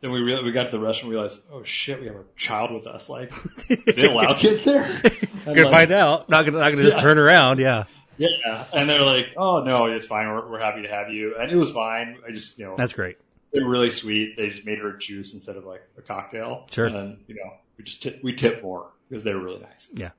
then 0.00 0.10
we 0.10 0.20
real 0.20 0.44
we 0.44 0.52
got 0.52 0.64
to 0.64 0.70
the 0.70 0.78
restaurant. 0.78 1.02
and 1.04 1.08
we 1.10 1.14
realized, 1.16 1.40
oh 1.52 1.62
shit, 1.64 2.00
we 2.00 2.06
have 2.06 2.16
a 2.16 2.24
child 2.36 2.72
with 2.72 2.86
us. 2.86 3.08
Like, 3.08 3.32
they 3.68 4.06
allow 4.06 4.34
kids 4.34 4.64
there. 4.64 4.84
And 4.84 5.44
Gonna 5.44 5.62
like, 5.62 5.70
find 5.72 5.92
out. 5.92 6.28
Not 6.28 6.44
gonna, 6.44 6.58
not 6.58 6.70
gonna 6.70 6.82
just 6.82 6.96
Yeah. 6.96 7.02
turn 7.02 7.18
around. 7.18 7.58
Yeah, 7.58 7.84
Yeah, 8.16 8.64
and 8.72 8.88
they're 8.88 9.02
like, 9.02 9.28
oh 9.36 9.62
no, 9.64 9.86
it's 9.86 10.06
fine. 10.06 10.28
We're, 10.28 10.50
we're 10.50 10.60
happy 10.60 10.82
to 10.82 10.88
have 10.88 11.10
you. 11.10 11.36
And 11.38 11.50
it 11.50 11.56
was 11.56 11.70
fine. 11.70 12.18
I 12.26 12.32
just 12.32 12.58
you 12.58 12.64
know 12.66 12.74
that's 12.76 12.92
great. 12.92 13.16
they 13.52 13.62
were 13.62 13.68
really 13.70 13.90
sweet. 13.90 14.36
They 14.36 14.48
just 14.48 14.64
made 14.64 14.78
her 14.78 14.94
a 14.94 14.98
juice 14.98 15.34
instead 15.34 15.56
of 15.56 15.64
like 15.64 15.82
a 15.98 16.02
cocktail. 16.02 16.66
Sure. 16.70 16.86
And 16.86 16.94
then 16.94 17.18
you 17.26 17.34
know 17.36 17.52
we 17.78 17.84
just 17.84 18.02
tip, 18.02 18.20
we 18.22 18.34
tip 18.34 18.62
more 18.62 18.86
because 19.08 19.24
they 19.24 19.34
were 19.34 19.42
really 19.42 19.60
nice. 19.60 19.90
Yeah. 19.94 20.10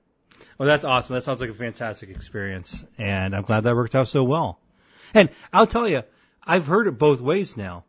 Well, 0.57 0.67
that's 0.67 0.83
awesome. 0.85 1.13
That 1.15 1.23
sounds 1.23 1.39
like 1.41 1.49
a 1.49 1.53
fantastic 1.53 2.09
experience, 2.09 2.83
and 2.97 3.33
I'm 3.35 3.43
glad 3.43 3.61
that 3.63 3.75
worked 3.75 3.95
out 3.95 4.07
so 4.09 4.23
well. 4.23 4.59
And 5.13 5.29
I'll 5.53 5.67
tell 5.67 5.87
you, 5.87 6.03
I've 6.43 6.67
heard 6.67 6.87
it 6.87 6.97
both 6.97 7.21
ways 7.21 7.55
now. 7.55 7.85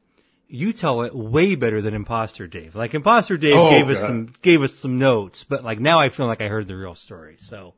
You 0.49 0.73
tell 0.73 1.03
it 1.03 1.15
way 1.15 1.55
better 1.57 1.83
than 1.83 1.93
Imposter 1.95 2.47
Dave. 2.47 2.76
Like 2.76 2.95
Imposter 2.95 3.37
Dave 3.37 3.57
Oh, 3.57 3.69
gave 3.71 3.88
us 3.88 4.00
some 4.00 4.33
gave 4.43 4.62
us 4.62 4.75
some 4.75 4.99
notes, 4.99 5.43
but 5.45 5.65
like 5.65 5.81
now 5.81 5.99
I 5.99 6.09
feel 6.09 6.26
like 6.26 6.41
I 6.41 6.49
heard 6.49 6.69
the 6.69 6.76
real 6.76 6.95
story. 6.95 7.37
So 7.38 7.75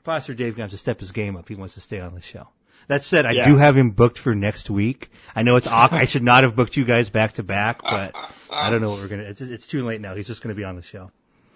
Imposter 0.00 0.32
Dave 0.34 0.54
gonna 0.54 0.64
have 0.64 0.70
to 0.70 0.78
step 0.78 1.00
his 1.00 1.10
game 1.12 1.36
up. 1.36 1.48
He 1.48 1.54
wants 1.56 1.74
to 1.74 1.80
stay 1.80 1.98
on 2.00 2.14
the 2.14 2.20
show. 2.20 2.48
That 2.86 3.02
said, 3.02 3.26
I 3.26 3.32
Yeah. 3.32 3.46
do 3.48 3.56
have 3.56 3.76
him 3.76 3.90
booked 3.90 4.18
for 4.18 4.34
next 4.34 4.70
week. 4.70 5.10
I 5.36 5.42
know 5.42 5.56
it's 5.56 5.66
awkward. 5.66 5.98
I 6.00 6.04
should 6.06 6.22
not 6.22 6.42
have 6.44 6.56
booked 6.56 6.76
you 6.76 6.84
guys 6.84 7.10
back 7.10 7.32
to 7.34 7.42
back, 7.42 7.82
but 7.82 8.14
I 8.50 8.70
don't 8.70 8.80
know 8.80 8.90
what 8.90 9.00
we're 9.00 9.08
gonna. 9.08 9.24
It's 9.24 9.40
it's 9.42 9.66
too 9.66 9.84
late 9.84 10.00
now. 10.00 10.14
He's 10.14 10.26
just 10.28 10.40
gonna 10.42 10.54
be 10.54 10.64
on 10.64 10.76
the 10.76 10.82
show. 10.82 11.10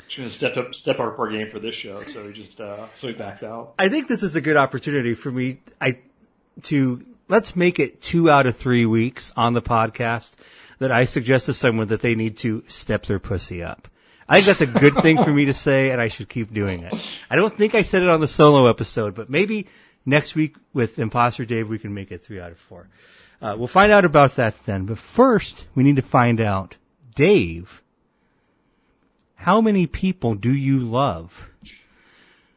Just 0.08 0.16
gonna 0.18 0.28
step 0.30 0.56
up, 0.58 0.74
step 0.74 0.98
up 1.00 1.18
our 1.18 1.30
game 1.30 1.48
for 1.50 1.58
this 1.60 1.74
show, 1.76 2.00
so 2.02 2.26
he 2.28 2.34
just 2.42 2.60
uh, 2.60 2.86
so 2.94 3.06
he 3.06 3.14
backs 3.14 3.42
out. 3.42 3.74
I 3.78 3.88
think 3.88 4.08
this 4.08 4.22
is 4.24 4.34
a 4.36 4.40
good 4.42 4.56
opportunity 4.56 5.14
for 5.14 5.30
me 5.30 5.60
I 5.80 6.00
to 6.64 7.02
let's 7.28 7.56
make 7.56 7.78
it 7.78 8.02
two 8.02 8.30
out 8.30 8.46
of 8.46 8.56
three 8.56 8.86
weeks 8.86 9.32
on 9.36 9.54
the 9.54 9.62
podcast 9.62 10.34
that 10.78 10.92
I 10.92 11.04
suggest 11.04 11.46
to 11.46 11.54
someone 11.54 11.88
that 11.88 12.00
they 12.00 12.14
need 12.14 12.36
to 12.38 12.64
step 12.66 13.06
their 13.06 13.18
pussy 13.18 13.62
up. 13.62 13.88
I 14.28 14.36
think 14.36 14.46
that's 14.46 14.60
a 14.60 14.66
good 14.66 14.94
thing 14.96 15.22
for 15.22 15.30
me 15.30 15.44
to 15.46 15.54
say, 15.54 15.90
and 15.90 16.00
I 16.00 16.08
should 16.08 16.28
keep 16.28 16.52
doing 16.52 16.82
it. 16.82 16.94
I 17.28 17.36
don't 17.36 17.54
think 17.54 17.74
I 17.74 17.82
said 17.82 18.02
it 18.02 18.08
on 18.08 18.20
the 18.20 18.28
solo 18.28 18.68
episode, 18.68 19.14
but 19.14 19.28
maybe 19.28 19.66
next 20.06 20.34
week 20.34 20.56
with 20.72 20.98
Imposter 20.98 21.44
Dave, 21.44 21.68
we 21.68 21.78
can 21.78 21.92
make 21.92 22.10
it 22.10 22.24
three 22.24 22.40
out 22.40 22.52
of 22.52 22.58
four. 22.58 22.88
Uh, 23.40 23.56
we'll 23.58 23.66
find 23.66 23.92
out 23.92 24.04
about 24.04 24.36
that 24.36 24.54
then. 24.64 24.86
But 24.86 24.98
first, 24.98 25.66
we 25.74 25.82
need 25.82 25.96
to 25.96 26.02
find 26.02 26.40
out, 26.40 26.76
Dave, 27.14 27.82
how 29.34 29.60
many 29.60 29.86
people 29.86 30.34
do 30.34 30.52
you 30.52 30.78
love? 30.78 31.50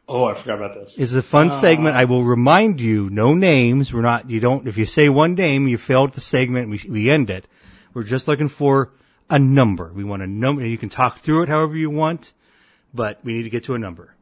Oh, 0.07 0.25
I 0.25 0.35
forgot 0.35 0.57
about 0.59 0.74
this. 0.75 1.00
It's 1.00 1.13
a 1.13 1.24
fun 1.24 1.47
ah. 1.47 1.59
segment. 1.59 1.95
I 1.95 2.05
will 2.05 2.24
remind 2.24 2.79
you, 2.79 3.09
no 3.09 3.33
names. 3.33 3.93
We're 3.93 4.01
not, 4.01 4.29
you 4.29 4.39
don't, 4.39 4.67
if 4.67 4.77
you 4.77 4.85
say 4.85 5.09
one 5.09 5.33
name, 5.33 5.67
you 5.67 5.77
failed 5.77 6.13
the 6.13 6.21
segment, 6.21 6.69
we, 6.69 6.81
we 6.88 7.09
end 7.09 7.29
it. 7.29 7.47
We're 7.93 8.03
just 8.03 8.27
looking 8.27 8.50
for 8.50 8.91
a 9.29 9.39
number. 9.39 9.91
We 9.93 10.03
want 10.03 10.21
a 10.21 10.27
number. 10.27 10.65
You 10.65 10.77
can 10.77 10.89
talk 10.89 11.19
through 11.19 11.43
it 11.43 11.50
however 11.50 11.75
you 11.75 11.89
want, 11.89 12.33
but 12.93 13.24
we 13.24 13.33
need 13.33 13.43
to 13.43 13.50
get 13.50 13.63
to 13.65 13.74
a 13.74 13.79
number. 13.79 14.15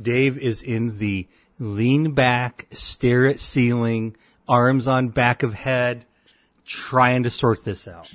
Dave 0.00 0.38
is 0.38 0.62
in 0.62 0.98
the 0.98 1.26
lean 1.58 2.12
back, 2.12 2.66
stare 2.70 3.26
at 3.26 3.40
ceiling, 3.40 4.16
arms 4.48 4.86
on 4.86 5.08
back 5.08 5.42
of 5.42 5.54
head, 5.54 6.06
trying 6.68 7.22
to 7.22 7.30
sort 7.30 7.64
this 7.64 7.88
out. 7.88 8.12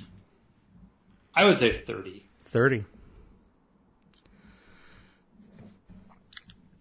I 1.34 1.44
would 1.44 1.58
say 1.58 1.72
thirty. 1.80 2.24
30. 2.46 2.84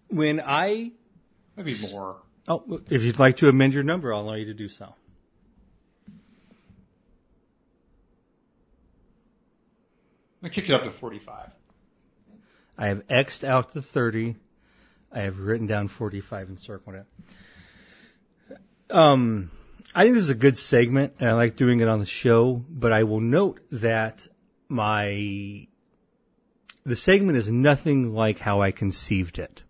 When 0.10 0.40
I, 0.40 0.92
Maybe 1.58 1.76
more. 1.92 2.18
oh, 2.48 2.82
if 2.92 3.02
you'd 3.02 3.18
like 3.18 3.38
to 3.38 3.50
amend 3.50 3.74
your 3.74 3.82
number, 3.82 4.14
I'll 4.14 4.22
allow 4.22 4.36
you 4.36 4.46
to 4.46 4.54
do 4.54 4.68
so. 4.68 4.94
I 10.44 10.50
kick 10.50 10.70
it 10.70 10.74
up 10.74 10.84
to 10.84 10.92
forty-five. 10.92 11.50
I 12.78 12.88
have 12.88 13.04
X'd 13.10 13.44
out 13.44 13.72
the 13.72 13.82
30. 13.82 14.36
I 15.12 15.22
have 15.22 15.40
written 15.40 15.68
down 15.68 15.88
45 15.88 16.50
and 16.50 16.60
circled 16.60 16.96
it. 16.96 18.58
Um, 18.90 19.52
I 19.96 20.04
think 20.04 20.16
this 20.16 20.24
is 20.24 20.30
a 20.32 20.36
good 20.36 20.58
segment 20.58 21.14
and 21.20 21.30
I 21.30 21.34
like 21.34 21.56
doing 21.56 21.80
it 21.80 21.88
on 21.88 22.00
the 22.00 22.06
show, 22.06 22.66
but 22.68 22.92
I 22.92 23.04
will 23.04 23.20
note 23.20 23.60
that 23.72 24.28
my, 24.68 25.68
the 26.84 26.96
segment 26.96 27.38
is 27.38 27.52
nothing 27.52 28.16
like 28.16 28.40
how 28.40 28.62
I 28.62 28.72
conceived 28.72 29.38
it. 29.38 29.62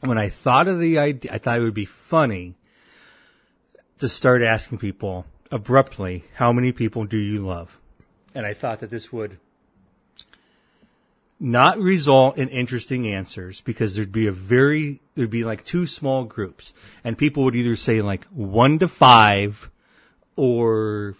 When 0.00 0.16
I 0.16 0.30
thought 0.30 0.68
of 0.68 0.80
the 0.80 0.98
idea, 0.98 1.34
I 1.34 1.38
thought 1.38 1.58
it 1.58 1.62
would 1.62 1.74
be 1.74 1.84
funny 1.84 2.56
to 3.98 4.08
start 4.08 4.40
asking 4.40 4.78
people 4.78 5.26
abruptly, 5.50 6.24
how 6.34 6.52
many 6.52 6.72
people 6.72 7.04
do 7.04 7.18
you 7.18 7.46
love? 7.46 7.78
And 8.34 8.46
I 8.46 8.54
thought 8.54 8.80
that 8.80 8.90
this 8.90 9.12
would 9.12 9.38
not 11.38 11.78
result 11.78 12.38
in 12.38 12.48
interesting 12.48 13.06
answers 13.06 13.60
because 13.60 13.94
there'd 13.94 14.12
be 14.12 14.26
a 14.26 14.32
very 14.32 15.00
there'd 15.14 15.30
be 15.30 15.44
like 15.44 15.64
two 15.64 15.86
small 15.86 16.24
groups. 16.24 16.72
And 17.04 17.16
people 17.16 17.44
would 17.44 17.56
either 17.56 17.76
say 17.76 18.02
like 18.02 18.24
1 18.26 18.78
to 18.80 18.88
5 18.88 19.70
or 20.36 21.16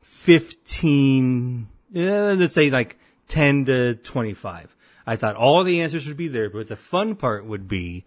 15 0.00 1.68
eh, 1.94 2.32
let's 2.32 2.54
say 2.54 2.70
like 2.70 2.98
10 3.28 3.64
to 3.64 3.94
25 3.94 4.76
i 5.06 5.16
thought 5.16 5.34
all 5.34 5.64
the 5.64 5.80
answers 5.80 6.06
would 6.06 6.18
be 6.18 6.28
there 6.28 6.50
but 6.50 6.68
the 6.68 6.76
fun 6.76 7.16
part 7.16 7.44
would 7.44 7.66
be 7.66 8.04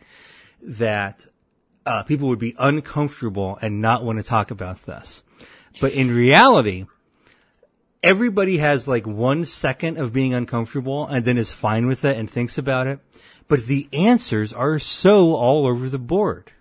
that 0.62 1.28
uh, 1.86 2.04
people 2.04 2.28
would 2.28 2.40
be 2.40 2.56
uncomfortable 2.58 3.58
and 3.62 3.82
not 3.82 4.04
want 4.04 4.18
to 4.18 4.24
talk 4.24 4.52
about 4.52 4.82
this. 4.84 5.24
But 5.80 5.94
in 5.94 6.14
reality 6.14 6.86
everybody 8.06 8.60
has 8.60 8.88
like 8.88 9.06
one 9.06 9.44
second 9.46 9.98
of 9.98 10.14
being 10.14 10.34
uncomfortable 10.34 11.08
and 11.08 11.26
then 11.26 11.38
is 11.38 11.52
fine 11.52 11.88
with 11.88 12.06
it 12.06 12.18
and 12.18 12.30
thinks 12.30 12.58
about 12.58 12.88
it. 12.88 13.00
But 13.48 13.66
the 13.66 13.88
answers 13.94 14.54
are 14.54 14.80
so 14.80 15.36
all 15.36 15.68
over 15.68 15.90
the 15.90 16.00
board. 16.00 16.52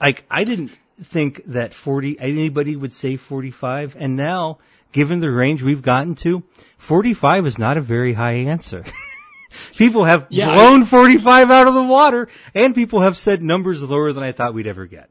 Like, 0.00 0.24
I 0.30 0.44
didn't 0.44 0.72
think 1.02 1.44
that 1.46 1.74
40, 1.74 2.18
anybody 2.20 2.76
would 2.76 2.92
say 2.92 3.16
45. 3.16 3.96
And 3.98 4.16
now, 4.16 4.58
given 4.92 5.20
the 5.20 5.30
range 5.30 5.62
we've 5.62 5.82
gotten 5.82 6.14
to, 6.16 6.42
45 6.78 7.46
is 7.46 7.58
not 7.58 7.76
a 7.76 7.80
very 7.80 8.14
high 8.14 8.34
answer. 8.34 8.84
people 9.76 10.04
have 10.04 10.26
Yeah, 10.28 10.50
I- 10.50 10.54
blown 10.54 10.84
45 10.84 11.50
out 11.50 11.66
of 11.68 11.74
the 11.74 11.82
water 11.82 12.28
and 12.54 12.74
people 12.74 13.00
have 13.00 13.16
said 13.16 13.42
numbers 13.42 13.82
lower 13.82 14.12
than 14.12 14.22
I 14.22 14.32
thought 14.32 14.54
we'd 14.54 14.66
ever 14.66 14.86
get. 14.86 15.08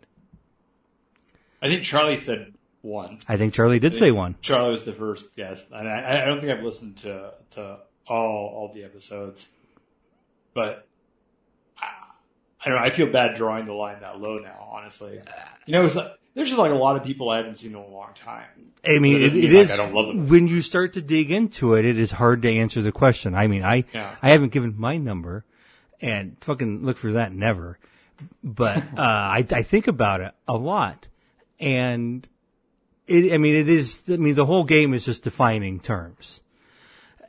I 1.62 1.70
think 1.70 1.84
Charlie 1.84 2.20
said 2.20 2.54
one. 2.88 3.20
I 3.28 3.38
think 3.38 3.54
Charlie 3.54 3.80
did 3.80 3.94
say 3.94 4.12
one. 4.12 4.36
Charlie 4.42 4.72
was 4.72 4.84
the 4.84 4.94
first 4.94 5.36
guest, 5.36 5.66
and 5.72 5.88
I, 5.88 6.22
I 6.24 6.26
don't 6.26 6.40
think 6.40 6.52
I've 6.52 6.64
listened 6.64 6.98
to 7.00 7.34
to 7.52 7.78
all 8.08 8.16
all 8.16 8.72
the 8.74 8.84
episodes, 8.84 9.48
but 10.54 10.88
I, 11.80 11.86
I 12.64 12.70
don't 12.70 12.76
know. 12.80 12.84
I 12.84 12.90
feel 12.90 13.12
bad 13.12 13.36
drawing 13.36 13.66
the 13.66 13.74
line 13.74 14.00
that 14.02 14.20
low 14.20 14.40
now. 14.40 14.70
Honestly, 14.72 15.20
you 15.66 15.74
know, 15.74 15.86
it's 15.86 15.96
like, 15.96 16.12
there's 16.34 16.50
just 16.50 16.60
like 16.60 16.72
a 16.72 16.76
lot 16.76 16.96
of 16.96 17.04
people 17.04 17.30
I 17.30 17.38
haven't 17.38 17.58
seen 17.58 17.72
in 17.72 17.78
a 17.78 17.88
long 17.88 18.10
time. 18.16 18.46
I 18.86 19.00
mean, 19.00 19.18
it 19.18 19.36
it, 19.36 19.52
like, 19.52 19.54
is 19.54 19.72
I 19.72 19.78
don't 19.78 19.94
love 19.94 20.08
them. 20.08 20.28
when 20.30 20.48
you 20.48 20.62
start 20.62 20.94
to 20.94 21.02
dig 21.02 21.32
into 21.32 21.74
it, 21.76 21.84
it 21.84 21.98
is 21.98 22.12
hard 22.12 22.42
to 22.44 22.50
answer 22.52 22.82
the 22.82 22.92
question. 22.92 23.36
I 23.36 23.48
mean, 23.48 23.64
I 23.64 23.86
Yeah. 23.94 24.16
I 24.22 24.30
haven't 24.32 24.52
given 24.52 24.76
my 24.78 24.98
number, 24.98 25.46
and 26.00 26.38
fucking 26.42 26.86
look 26.86 26.98
for 26.98 27.14
that 27.14 27.34
never. 27.34 27.80
But 28.44 28.78
uh, 28.98 29.02
I 29.02 29.46
I 29.52 29.64
think 29.64 29.88
about 29.88 30.22
it 30.22 30.34
a 30.48 30.56
lot, 30.58 31.08
and 31.60 32.28
it. 33.08 33.34
I 33.34 33.38
mean, 33.38 33.56
it 33.56 33.70
is. 33.70 34.04
I 34.10 34.18
mean, 34.18 34.36
the 34.36 34.46
whole 34.46 34.64
game 34.64 34.94
is 34.94 35.06
just 35.06 35.24
defining 35.24 35.80
terms. 35.80 36.42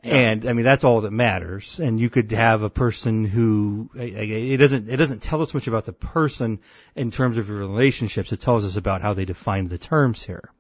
And 0.05 0.47
I 0.47 0.53
mean 0.53 0.65
that's 0.65 0.85
all 0.85 1.01
that 1.03 1.11
matters. 1.11 1.81
And 1.81 1.99
you 1.99 2.09
could 2.09 2.31
have 2.31 2.63
a 2.63 2.71
person 2.71 3.25
who 3.25 3.91
it 3.97 4.59
doesn't 4.59 4.89
it 4.89 4.97
doesn't 4.97 5.23
tell 5.23 5.43
us 5.43 5.53
much 5.53 5.67
about 5.67 5.87
the 5.87 5.93
person 5.93 6.61
in 6.95 7.11
terms 7.11 7.37
of 7.37 7.49
your 7.49 7.59
relationships. 7.59 8.31
It 8.33 8.41
tells 8.41 8.65
us 8.65 8.77
about 8.77 9.03
how 9.03 9.13
they 9.13 9.25
define 9.25 9.69
the 9.69 9.77
terms 9.77 10.23
here 10.23 10.51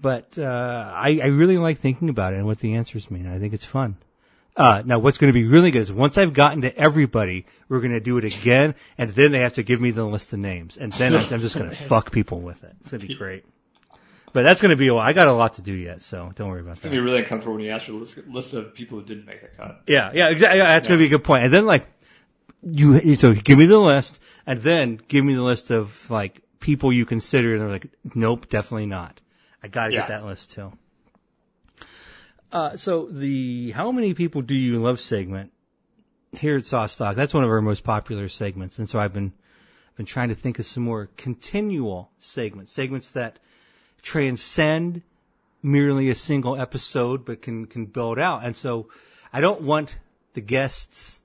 but 0.00 0.38
uh, 0.38 0.92
I, 0.94 1.20
I 1.22 1.26
really 1.26 1.58
like 1.58 1.78
thinking 1.78 2.08
about 2.08 2.34
it 2.34 2.36
and 2.36 2.46
what 2.46 2.58
the 2.58 2.74
answers 2.74 3.10
mean. 3.10 3.26
I 3.26 3.38
think 3.38 3.54
it's 3.54 3.64
fun. 3.64 3.96
Uh, 4.56 4.82
now, 4.86 4.98
what's 4.98 5.18
going 5.18 5.28
to 5.28 5.38
be 5.38 5.46
really 5.46 5.70
good 5.70 5.82
is 5.82 5.92
once 5.92 6.16
I've 6.16 6.32
gotten 6.32 6.62
to 6.62 6.74
everybody, 6.76 7.44
we're 7.68 7.80
going 7.80 7.92
to 7.92 8.00
do 8.00 8.16
it 8.16 8.24
again, 8.24 8.74
and 8.96 9.10
then 9.10 9.32
they 9.32 9.40
have 9.40 9.54
to 9.54 9.62
give 9.62 9.80
me 9.80 9.90
the 9.90 10.04
list 10.04 10.32
of 10.32 10.38
names, 10.38 10.78
and 10.78 10.92
then 10.94 11.14
I'm 11.14 11.28
just 11.28 11.58
going 11.58 11.70
to 11.70 11.76
fuck 11.76 12.10
people 12.10 12.40
with 12.40 12.64
it. 12.64 12.74
It's 12.80 12.90
going 12.90 13.02
to 13.02 13.06
be 13.06 13.14
great. 13.14 13.44
But 14.36 14.42
that's 14.42 14.60
going 14.60 14.68
to 14.68 14.76
be 14.76 14.88
a 14.88 14.94
while. 14.94 15.02
I 15.02 15.14
got 15.14 15.28
a 15.28 15.32
lot 15.32 15.54
to 15.54 15.62
do 15.62 15.72
yet, 15.72 16.02
so 16.02 16.30
don't 16.34 16.50
worry 16.50 16.60
about 16.60 16.72
that. 16.72 16.80
It's 16.80 16.80
gonna 16.82 16.96
be 16.96 17.00
really 17.00 17.20
uncomfortable 17.20 17.54
when 17.54 17.64
you 17.64 17.70
ask 17.70 17.86
for 17.86 17.92
a 17.92 17.94
list, 17.94 18.18
list 18.28 18.52
of 18.52 18.74
people 18.74 18.98
who 18.98 19.04
didn't 19.06 19.24
make 19.24 19.40
the 19.40 19.48
cut. 19.48 19.80
Yeah, 19.86 20.10
yeah, 20.12 20.28
exactly. 20.28 20.58
That's 20.58 20.86
going 20.86 20.98
to 20.98 21.02
be 21.02 21.06
a 21.06 21.08
good 21.08 21.24
point. 21.24 21.44
And 21.44 21.50
then 21.54 21.64
like 21.64 21.86
you, 22.62 23.16
so 23.16 23.32
give 23.32 23.56
me 23.56 23.64
the 23.64 23.78
list, 23.78 24.20
and 24.46 24.60
then 24.60 25.00
give 25.08 25.24
me 25.24 25.32
the 25.32 25.40
list 25.42 25.70
of 25.70 26.10
like 26.10 26.42
people 26.60 26.92
you 26.92 27.06
consider, 27.06 27.54
and 27.54 27.62
they're 27.62 27.70
like, 27.70 27.86
nope, 28.14 28.50
definitely 28.50 28.84
not. 28.84 29.22
I 29.62 29.68
got 29.68 29.86
to 29.86 29.94
Yeah. 29.94 30.00
get 30.00 30.08
that 30.08 30.26
list 30.26 30.50
too. 30.50 30.70
Uh, 32.52 32.76
so 32.76 33.06
the 33.06 33.70
how 33.70 33.90
many 33.90 34.12
people 34.12 34.42
do 34.42 34.54
you 34.54 34.76
love 34.78 35.00
segment 35.00 35.50
here 36.32 36.58
at 36.58 36.66
Sauce 36.66 36.94
Talk? 36.94 37.16
That's 37.16 37.32
one 37.32 37.42
of 37.42 37.48
our 37.48 37.62
most 37.62 37.84
popular 37.84 38.28
segments, 38.28 38.78
and 38.78 38.86
so 38.86 38.98
I've 38.98 39.14
been 39.14 39.32
been 39.96 40.04
trying 40.04 40.28
to 40.28 40.34
think 40.34 40.58
of 40.58 40.66
some 40.66 40.82
more 40.82 41.08
continual 41.16 42.10
segments, 42.18 42.70
segments 42.70 43.10
that 43.12 43.38
transcend 44.02 45.02
merely 45.62 46.10
a 46.10 46.14
single 46.14 46.60
episode, 46.60 47.24
but 47.24 47.42
can 47.42 47.66
can 47.66 47.86
build 47.86 48.18
out. 48.18 48.44
And 48.44 48.56
so 48.56 48.88
I 49.32 49.40
don't 49.40 49.62
want 49.62 49.98
the 50.34 50.40
guests 50.40 51.20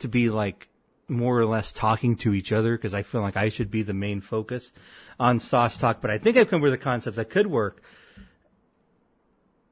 to 0.00 0.08
be 0.08 0.30
like 0.30 0.68
more 1.08 1.38
or 1.38 1.46
less 1.46 1.72
talking 1.72 2.16
to 2.16 2.34
each 2.34 2.52
other 2.52 2.76
because 2.76 2.94
I 2.94 3.02
feel 3.02 3.20
like 3.20 3.36
I 3.36 3.48
should 3.48 3.70
be 3.70 3.82
the 3.82 3.94
main 3.94 4.20
focus 4.20 4.72
on 5.18 5.40
sauce 5.40 5.76
talk. 5.78 6.00
But 6.00 6.10
I 6.10 6.18
think 6.18 6.36
I've 6.36 6.48
come 6.48 6.60
up 6.60 6.64
with 6.64 6.72
a 6.72 6.78
concept 6.78 7.16
that 7.16 7.30
could 7.30 7.46
work. 7.46 7.82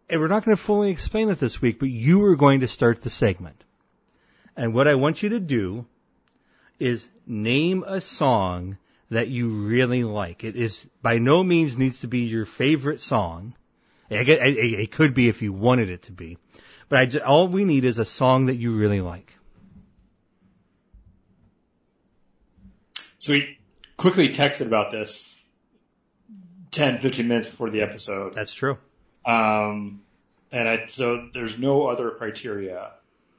And 0.08 0.20
we're 0.20 0.28
not 0.28 0.44
going 0.44 0.56
to 0.56 0.62
fully 0.62 0.90
explain 0.90 1.30
it 1.30 1.38
this 1.38 1.62
week, 1.62 1.78
but 1.78 1.88
you 1.88 2.22
are 2.24 2.36
going 2.36 2.60
to 2.60 2.68
start 2.68 3.02
the 3.02 3.10
segment. 3.10 3.64
And 4.56 4.74
what 4.74 4.86
I 4.86 4.94
want 4.94 5.22
you 5.22 5.30
to 5.30 5.40
do 5.40 5.86
is 6.78 7.08
name 7.26 7.84
a 7.86 8.00
song 8.00 8.76
that 9.12 9.28
you 9.28 9.48
really 9.48 10.04
like. 10.04 10.42
It 10.42 10.56
is 10.56 10.86
by 11.02 11.18
no 11.18 11.44
means 11.44 11.76
needs 11.76 12.00
to 12.00 12.08
be 12.08 12.20
your 12.20 12.46
favorite 12.46 13.00
song. 13.00 13.54
It, 14.08 14.28
it, 14.28 14.56
it 14.56 14.90
could 14.90 15.12
be 15.14 15.28
if 15.28 15.42
you 15.42 15.52
wanted 15.52 15.88
it 15.90 16.02
to 16.04 16.12
be, 16.12 16.38
but 16.88 16.98
I, 16.98 17.06
ju- 17.06 17.20
all 17.20 17.46
we 17.46 17.64
need 17.64 17.84
is 17.84 17.98
a 17.98 18.04
song 18.04 18.46
that 18.46 18.56
you 18.56 18.72
really 18.72 19.00
like. 19.00 19.36
So 23.18 23.32
we 23.32 23.58
quickly 23.96 24.30
texted 24.30 24.66
about 24.66 24.90
this 24.90 25.38
10, 26.72 26.98
15 27.00 27.28
minutes 27.28 27.48
before 27.48 27.70
the 27.70 27.82
episode. 27.82 28.34
That's 28.34 28.54
true. 28.54 28.78
Um, 29.24 30.02
and 30.50 30.68
I, 30.68 30.86
so 30.88 31.28
there's 31.32 31.58
no 31.58 31.86
other 31.86 32.10
criteria 32.10 32.92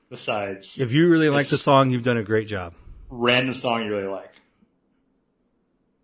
besides 0.09 0.79
If 0.79 0.91
you 0.93 1.09
really 1.09 1.29
like 1.29 1.47
the 1.47 1.57
song, 1.57 1.91
you've 1.91 2.03
done 2.03 2.17
a 2.17 2.23
great 2.23 2.47
job. 2.47 2.73
random 3.09 3.53
song 3.53 3.83
you 3.83 3.91
really 3.91 4.07
like. 4.07 4.32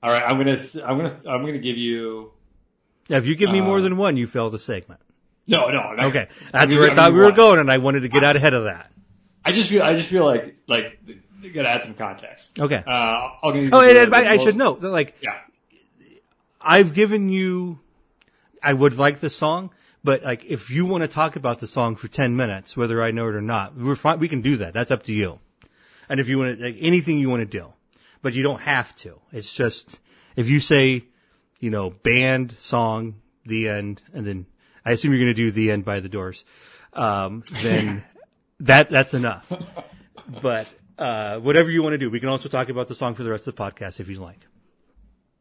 All 0.02 0.12
right, 0.12 0.24
I'm 0.24 0.38
gonna, 0.38 0.60
I'm 0.86 0.98
gonna, 0.98 1.20
I'm 1.28 1.46
gonna 1.46 1.58
give 1.60 1.78
you. 1.78 2.32
Now, 3.10 3.18
if 3.18 3.26
you 3.28 3.36
give 3.36 3.52
me 3.52 3.60
more 3.62 3.80
Uh, 3.80 3.82
than 3.82 3.98
one, 3.98 4.18
you 4.18 4.28
fail 4.28 4.50
the 4.50 4.60
segment. 4.60 5.02
No, 5.48 5.68
no. 5.70 5.80
I'm 5.80 5.96
not- 5.96 6.06
Okay, 6.08 6.28
that's 6.52 6.74
where 6.76 6.92
I 6.92 6.94
thought 6.96 7.12
we 7.12 7.18
were 7.20 7.26
one. 7.26 7.34
going, 7.36 7.60
and 7.60 7.72
I 7.72 7.80
wanted 7.80 8.02
to 8.02 8.08
get 8.08 8.24
out 8.24 8.36
ahead 8.36 8.54
of 8.54 8.66
that. 8.66 8.92
I 9.44 9.52
just 9.52 9.70
feel, 9.70 9.82
I 9.84 9.96
just 9.96 10.08
feel 10.10 10.26
like, 10.26 10.56
like, 10.68 11.00
you 11.42 11.50
gotta 11.52 11.70
add 11.70 11.82
some 11.84 11.96
context. 11.96 12.60
Okay. 12.60 12.84
Uh, 12.86 13.30
I'll 13.42 13.52
give 13.52 13.64
you. 13.64 13.70
Oh, 13.74 13.82
and, 13.82 14.14
I, 14.14 14.34
I 14.34 14.38
should 14.38 14.56
note 14.56 14.82
that, 14.82 14.90
like, 14.90 15.16
Yeah. 15.22 15.36
I've 16.62 16.94
given 16.94 17.30
you, 17.30 17.80
I 18.62 18.74
would 18.74 18.98
like 18.98 19.22
the 19.22 19.30
song, 19.30 19.72
but 20.04 20.24
like, 20.24 20.44
if 20.46 20.70
you 20.70 20.86
want 20.86 21.04
to 21.04 21.08
talk 21.08 21.36
about 21.36 21.60
the 21.60 21.68
song 21.68 21.96
for 21.96 22.08
10 22.10 22.36
minutes, 22.36 22.76
whether 22.76 23.02
I 23.02 23.12
know 23.12 23.28
it 23.30 23.36
or 23.36 23.42
not, 23.42 23.76
we're 23.76 23.96
fine, 23.96 24.20
we 24.20 24.28
can 24.28 24.42
do 24.42 24.58
that. 24.58 24.74
That's 24.74 24.92
up 24.92 25.04
to 25.04 25.14
you. 25.14 25.40
And 26.10 26.20
if 26.20 26.28
you 26.28 26.38
want 26.38 26.58
to, 26.60 26.66
like, 26.66 26.76
anything 26.80 27.20
you 27.20 27.30
want 27.30 27.42
to 27.42 27.46
do, 27.46 27.72
but 28.22 28.34
you 28.34 28.44
don't 28.44 28.62
have 28.62 28.96
to. 28.98 29.20
It's 29.32 29.54
just, 29.54 30.00
if 30.36 30.50
you 30.50 30.60
say, 30.60 31.06
you 31.60 31.70
know, 31.70 31.90
band, 31.90 32.56
song, 32.60 33.16
the 33.46 33.70
end, 33.70 34.02
and 34.14 34.26
then 34.26 34.46
I 34.86 34.92
assume 34.92 35.12
you're 35.12 35.22
going 35.22 35.36
to 35.36 35.42
do 35.42 35.52
the 35.52 35.72
end 35.72 35.86
by 35.86 36.00
the 36.00 36.10
doors, 36.10 36.46
um, 36.94 37.44
then 37.62 38.04
that, 38.62 38.90
that's 38.90 39.14
enough. 39.14 39.52
But, 40.42 40.68
uh, 40.98 41.40
whatever 41.40 41.72
you 41.72 41.82
want 41.82 41.94
to 41.94 41.98
do, 41.98 42.10
we 42.10 42.20
can 42.20 42.30
also 42.30 42.50
talk 42.50 42.70
about 42.70 42.88
the 42.88 42.96
song 42.96 43.16
for 43.16 43.24
the 43.24 43.32
rest 43.32 43.48
of 43.48 43.56
the 43.56 43.62
podcast 43.62 44.00
if 44.00 44.10
you'd 44.10 44.20
like. 44.20 44.46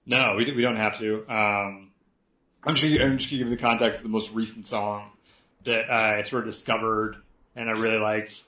No, 0.07 0.37
we, 0.37 0.51
we 0.53 0.63
don't 0.63 0.77
have 0.77 0.99
to. 0.99 1.25
Um, 1.29 1.91
I'm 2.65 2.75
just 2.75 2.83
gonna, 2.83 3.05
I'm 3.05 3.19
just 3.19 3.31
gonna 3.31 3.39
give 3.39 3.51
you 3.51 3.57
the 3.57 3.63
context 3.63 3.99
of 3.99 4.03
the 4.05 4.09
most 4.09 4.33
recent 4.33 4.67
song 4.67 5.11
that 5.65 5.93
I 5.93 6.23
sort 6.23 6.47
of 6.47 6.53
discovered 6.53 7.17
and 7.55 7.69
I 7.69 7.73
really 7.73 7.99
liked. 7.99 8.43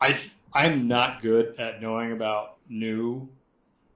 I 0.00 0.16
I'm 0.52 0.88
not 0.88 1.20
good 1.20 1.58
at 1.58 1.82
knowing 1.82 2.12
about 2.12 2.56
new 2.68 3.28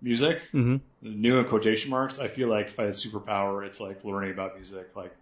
music, 0.02 0.40
hmm 0.52 0.76
new 1.02 1.38
in 1.38 1.46
quotation 1.46 1.90
marks. 1.90 2.18
I 2.18 2.28
feel 2.28 2.48
like 2.48 2.68
if 2.68 2.78
I 2.78 2.84
had 2.84 2.92
superpower, 2.92 3.66
it's 3.66 3.80
like 3.80 4.04
learning 4.04 4.32
about 4.32 4.56
music 4.56 4.94
like 4.94 5.14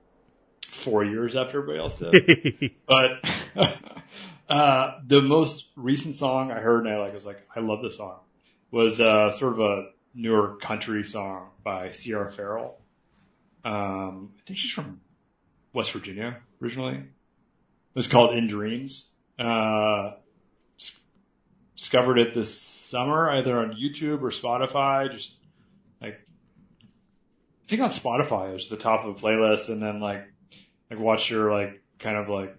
four 0.68 1.04
years 1.04 1.36
after 1.36 1.58
everybody 1.58 1.78
else 1.78 1.96
did. 1.96 2.72
but 2.86 3.24
uh, 4.48 4.98
the 5.06 5.22
most 5.22 5.66
recent 5.76 6.16
song 6.16 6.50
I 6.50 6.60
heard 6.60 6.86
and 6.86 6.94
I 6.94 6.98
like 6.98 7.14
was 7.14 7.26
like 7.26 7.40
I 7.54 7.60
love 7.60 7.82
this 7.82 7.96
song 7.96 8.18
was 8.70 9.00
uh, 9.00 9.30
sort 9.32 9.54
of 9.54 9.60
a 9.60 9.86
newer 10.14 10.56
country 10.56 11.04
song 11.04 11.48
by 11.64 11.92
Sierra 11.92 12.30
Farrell. 12.30 12.78
Um, 13.64 14.32
I 14.38 14.42
think 14.46 14.58
she's 14.58 14.72
from 14.72 15.00
West 15.72 15.92
Virginia 15.92 16.38
originally. 16.62 16.94
It 16.94 17.94
was 17.94 18.08
called 18.08 18.36
In 18.36 18.46
Dreams. 18.46 19.08
Uh, 19.38 20.12
discovered 21.76 22.18
it 22.18 22.34
this 22.34 22.77
summer 22.88 23.30
either 23.30 23.58
on 23.58 23.72
YouTube 23.72 24.22
or 24.22 24.30
Spotify. 24.30 25.10
Just 25.10 25.34
like 26.00 26.14
I 26.14 27.68
think 27.68 27.82
on 27.82 27.90
Spotify 27.90 28.52
was 28.52 28.68
the 28.68 28.76
top 28.76 29.04
of 29.04 29.16
a 29.16 29.20
playlist, 29.20 29.68
and 29.68 29.82
then 29.82 30.00
like 30.00 30.24
like 30.90 30.98
watch 30.98 31.30
your 31.30 31.52
like 31.52 31.82
kind 31.98 32.16
of 32.16 32.28
like 32.28 32.56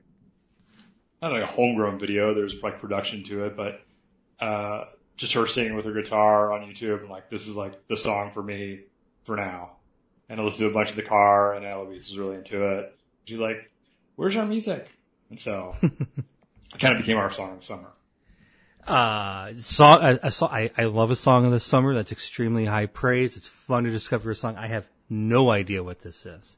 I 1.22 1.30
don't 1.30 1.39
like 1.39 1.50
a 1.50 1.52
homegrown 1.52 2.00
video. 2.00 2.34
There's 2.34 2.62
like 2.62 2.80
production 2.80 3.24
to 3.26 3.46
it, 3.46 3.58
but 3.58 3.82
uh, 4.39 4.86
just 5.18 5.34
her 5.34 5.48
singing 5.48 5.76
with 5.76 5.86
her 5.86 5.94
guitar 5.94 6.54
on 6.54 6.62
YouTube, 6.62 7.02
and 7.02 7.10
like 7.10 7.30
this 7.30 7.48
is 7.48 7.56
like 7.56 7.88
the 7.88 7.98
song 7.98 8.32
for 8.34 8.44
me 8.44 8.82
for 9.26 9.36
now. 9.36 9.72
And 10.30 10.39
I 10.39 10.44
listened 10.44 10.68
to 10.68 10.72
a 10.72 10.74
bunch 10.74 10.92
of 10.92 10.96
the 10.96 11.02
car, 11.02 11.56
and 11.56 11.65
Eloise 11.65 12.10
was 12.10 12.18
really 12.18 12.38
into 12.38 12.63
it. 12.63 12.96
She's 13.26 13.39
like, 13.39 13.70
"Where's 14.15 14.38
our 14.38 14.46
music?" 14.46 14.88
And 15.32 15.39
so 15.39 15.76
it 15.82 15.94
kind 16.80 16.96
of 16.96 17.02
became 17.02 17.18
our 17.18 17.32
song 17.32 17.54
of 17.54 17.60
the 17.60 17.65
summer. 17.65 17.89
Uh, 18.88 19.52
song, 19.60 20.00
a, 20.02 20.20
a 20.24 20.32
song 20.32 20.50
I, 20.52 20.72
I 20.78 20.86
love 20.86 21.12
a 21.12 21.15
song 21.15 21.46
of 21.46 21.52
the 21.52 21.60
summer 21.60 21.94
that's 21.94 22.12
extremely 22.12 22.65
high 22.65 22.86
praise. 22.88 23.38
It's 23.38 23.48
fun 23.48 23.84
to 23.84 23.92
discover 23.92 24.32
a 24.32 24.36
song. 24.36 24.56
I 24.58 24.68
have 24.68 24.88
no 25.10 25.52
idea 25.52 25.84
what 25.84 26.02
this 26.02 26.26
is. 26.26 26.56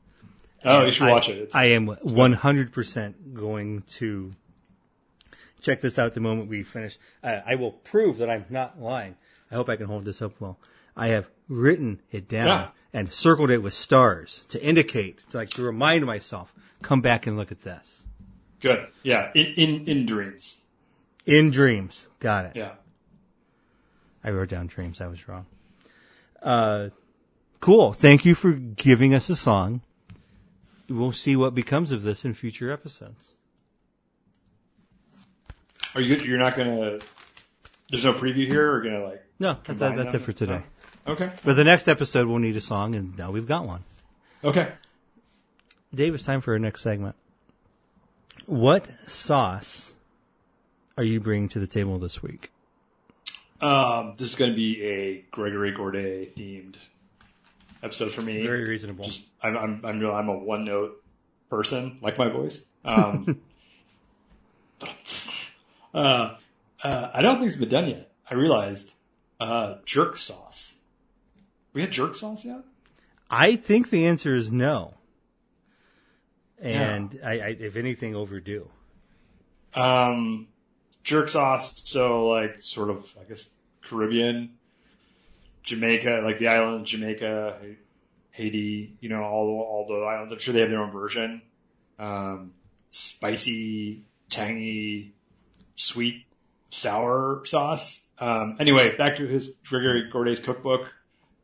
Oh, 0.63 0.85
you 0.85 0.91
should 0.91 1.07
I- 1.07 1.11
watch 1.11 1.29
it. 1.29 1.37
It's, 1.37 1.55
I 1.55 1.65
am 1.65 1.87
100% 1.87 3.33
going 3.33 3.81
to 3.93 4.33
check 5.61 5.81
this 5.81 5.97
out 5.99 6.13
the 6.13 6.19
moment 6.19 6.49
we 6.49 6.63
finish. 6.63 6.97
Uh, 7.23 7.39
I 7.45 7.55
will 7.55 7.71
prove 7.71 8.17
that 8.19 8.29
I'm 8.29 8.45
not 8.49 8.79
lying. 8.79 9.15
I 9.51 9.55
hope 9.55 9.69
I 9.69 9.75
can 9.75 9.87
hold 9.87 10.05
this 10.05 10.21
up 10.21 10.33
well. 10.39 10.57
I 10.95 11.07
have 11.07 11.29
written 11.49 11.99
it 12.11 12.27
down 12.27 12.47
Yeah. 12.47 12.67
and 12.93 13.11
circled 13.11 13.49
it 13.49 13.59
with 13.59 13.73
stars 13.73 14.45
to 14.49 14.61
indicate, 14.63 15.19
to 15.31 15.37
like 15.37 15.49
to 15.51 15.61
remind 15.63 16.05
myself, 16.05 16.53
come 16.81 17.01
back 17.01 17.27
and 17.27 17.37
look 17.37 17.51
at 17.51 17.61
this. 17.61 18.05
good. 18.59 18.87
Yeah, 19.03 19.31
in 19.33 19.45
in 19.55 19.87
in 19.87 20.05
dreams. 20.05 20.57
In 21.25 21.51
dreams. 21.51 22.07
Got 22.19 22.45
it. 22.45 22.55
Yeah. 22.55 22.71
I 24.23 24.31
wrote 24.31 24.49
down 24.49 24.67
dreams. 24.67 25.01
I 25.01 25.07
was 25.07 25.27
wrong. 25.27 25.45
Uh, 26.41 26.89
cool. 27.59 27.93
Thank 27.93 28.25
you 28.25 28.35
for 28.35 28.51
giving 28.53 29.13
us 29.13 29.29
a 29.29 29.35
song. 29.35 29.81
We'll 30.89 31.11
see 31.11 31.35
what 31.35 31.55
becomes 31.55 31.91
of 31.91 32.03
this 32.03 32.25
in 32.25 32.33
future 32.33 32.71
episodes. 32.71 33.33
Are 35.95 36.01
you? 36.01 36.15
You're 36.17 36.39
not 36.39 36.55
gonna. 36.55 36.99
There's 37.89 38.05
no 38.05 38.13
preview 38.13 38.47
here, 38.47 38.71
or 38.71 38.81
gonna 38.81 39.03
like. 39.03 39.23
No, 39.39 39.57
that's, 39.65 39.79
that's 39.79 40.13
it 40.13 40.19
for 40.19 40.31
today. 40.31 40.61
Okay. 41.07 41.31
But 41.43 41.55
the 41.55 41.63
next 41.63 41.87
episode, 41.87 42.27
we'll 42.27 42.39
need 42.39 42.55
a 42.55 42.61
song, 42.61 42.95
and 42.95 43.17
now 43.17 43.31
we've 43.31 43.47
got 43.47 43.65
one. 43.65 43.83
Okay. 44.43 44.71
Dave, 45.93 46.13
it's 46.13 46.23
time 46.23 46.41
for 46.41 46.53
our 46.53 46.59
next 46.59 46.81
segment. 46.81 47.15
What 48.45 48.87
sauce 49.07 49.93
are 51.01 51.03
you 51.03 51.19
bringing 51.19 51.49
to 51.49 51.57
the 51.57 51.65
table 51.65 51.97
this 51.97 52.21
week? 52.21 52.51
Um, 53.59 54.13
this 54.17 54.29
is 54.29 54.35
going 54.35 54.51
to 54.51 54.55
be 54.55 54.83
a 54.83 55.25
Gregory 55.31 55.73
Gourdet 55.73 56.35
themed 56.35 56.75
episode 57.81 58.13
for 58.13 58.21
me. 58.21 58.43
Very 58.43 58.65
reasonable. 58.65 59.05
Just, 59.05 59.25
I'm, 59.41 59.57
I'm, 59.57 59.81
I'm, 59.83 60.05
I'm 60.05 60.29
a 60.29 60.37
one 60.37 60.63
note 60.63 61.03
person, 61.49 61.97
like 62.03 62.19
my 62.19 62.29
voice. 62.29 62.63
Um, 62.85 63.41
uh, 65.95 66.35
uh, 66.83 67.09
I 67.11 67.21
don't 67.23 67.39
think 67.39 67.47
it's 67.47 67.57
been 67.59 67.69
done 67.69 67.89
yet. 67.89 68.11
I 68.29 68.35
realized, 68.35 68.93
uh, 69.39 69.77
jerk 69.85 70.17
sauce. 70.17 70.75
We 71.73 71.81
had 71.81 71.89
jerk 71.89 72.13
sauce 72.13 72.45
yet? 72.45 72.61
I 73.27 73.55
think 73.55 73.89
the 73.89 74.05
answer 74.05 74.35
is 74.35 74.51
no. 74.51 74.93
And 76.59 77.19
I, 77.25 77.31
I, 77.31 77.47
if 77.59 77.75
anything, 77.75 78.15
overdue. 78.15 78.69
Um, 79.73 80.47
jerk 81.03 81.29
sauce. 81.29 81.81
So 81.85 82.27
like 82.27 82.61
sort 82.61 82.89
of, 82.89 83.05
I 83.19 83.23
guess, 83.27 83.47
Caribbean, 83.87 84.51
Jamaica, 85.63 86.21
like 86.23 86.39
the 86.39 86.47
island, 86.47 86.85
Jamaica, 86.85 87.57
Haiti, 88.31 88.95
you 88.99 89.09
know, 89.09 89.21
all, 89.23 89.47
all 89.69 89.85
the 89.87 90.05
islands. 90.05 90.33
I'm 90.33 90.39
sure 90.39 90.53
they 90.53 90.61
have 90.61 90.69
their 90.69 90.81
own 90.81 90.91
version. 90.91 91.41
Um, 91.99 92.53
spicy, 92.89 94.03
tangy, 94.29 95.13
sweet, 95.75 96.25
sour 96.71 97.43
sauce. 97.45 97.99
Um, 98.17 98.57
anyway, 98.59 98.95
back 98.95 99.17
to 99.17 99.27
his 99.27 99.49
Gregory 99.67 100.09
Gourdet's 100.11 100.39
cookbook. 100.39 100.81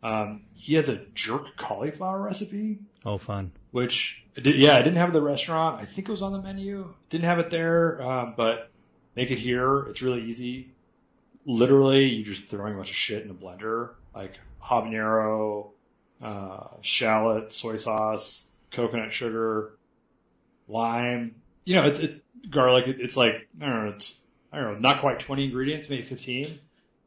Um, 0.04 0.44
he 0.54 0.76
has 0.76 0.90
a 0.90 0.98
jerk 1.16 1.58
cauliflower 1.58 2.22
recipe 2.22 2.80
Oh, 3.06 3.18
fun. 3.18 3.52
which 3.72 4.22
yeah, 4.42 4.76
I 4.76 4.82
didn't 4.84 4.98
have 4.98 5.10
at 5.10 5.14
the 5.14 5.22
restaurant. 5.22 5.82
I 5.82 5.86
think 5.86 6.08
it 6.08 6.12
was 6.12 6.22
on 6.22 6.34
the 6.34 6.42
menu. 6.42 6.94
Didn't 7.10 7.26
have 7.26 7.40
it 7.40 7.50
there, 7.50 8.02
um, 8.02 8.34
but 8.38 8.70
make 9.18 9.32
it 9.32 9.40
here. 9.40 9.80
It's 9.90 10.02
really 10.02 10.24
easy. 10.26 10.70
Literally, 11.46 12.06
you're 12.06 12.34
just 12.34 12.50
throwing 12.50 12.76
a 12.76 12.78
bunch 12.78 12.92
of 12.92 12.96
shit 12.96 13.24
in 13.26 13.32
a 13.32 13.34
blender, 13.34 13.90
like 14.16 14.36
habanero, 14.64 15.72
uh, 16.22 16.68
shallot, 16.82 17.52
soy 17.52 17.78
sauce, 17.78 18.48
coconut 18.72 19.12
sugar, 19.12 19.72
lime. 20.68 21.36
You 21.66 21.76
know, 21.76 21.88
it's, 21.88 22.00
it's 22.00 22.22
garlic. 22.52 22.88
It, 22.88 22.98
it's 23.02 23.18
like 23.18 23.48
I 23.60 23.66
don't 23.66 23.86
know. 23.86 23.92
It's 23.92 24.20
I 24.54 24.60
don't 24.60 24.74
know, 24.74 24.80
not 24.80 25.02
quite 25.02 25.20
20 25.20 25.46
ingredients, 25.46 25.90
maybe 25.90 26.04
15. 26.04 26.60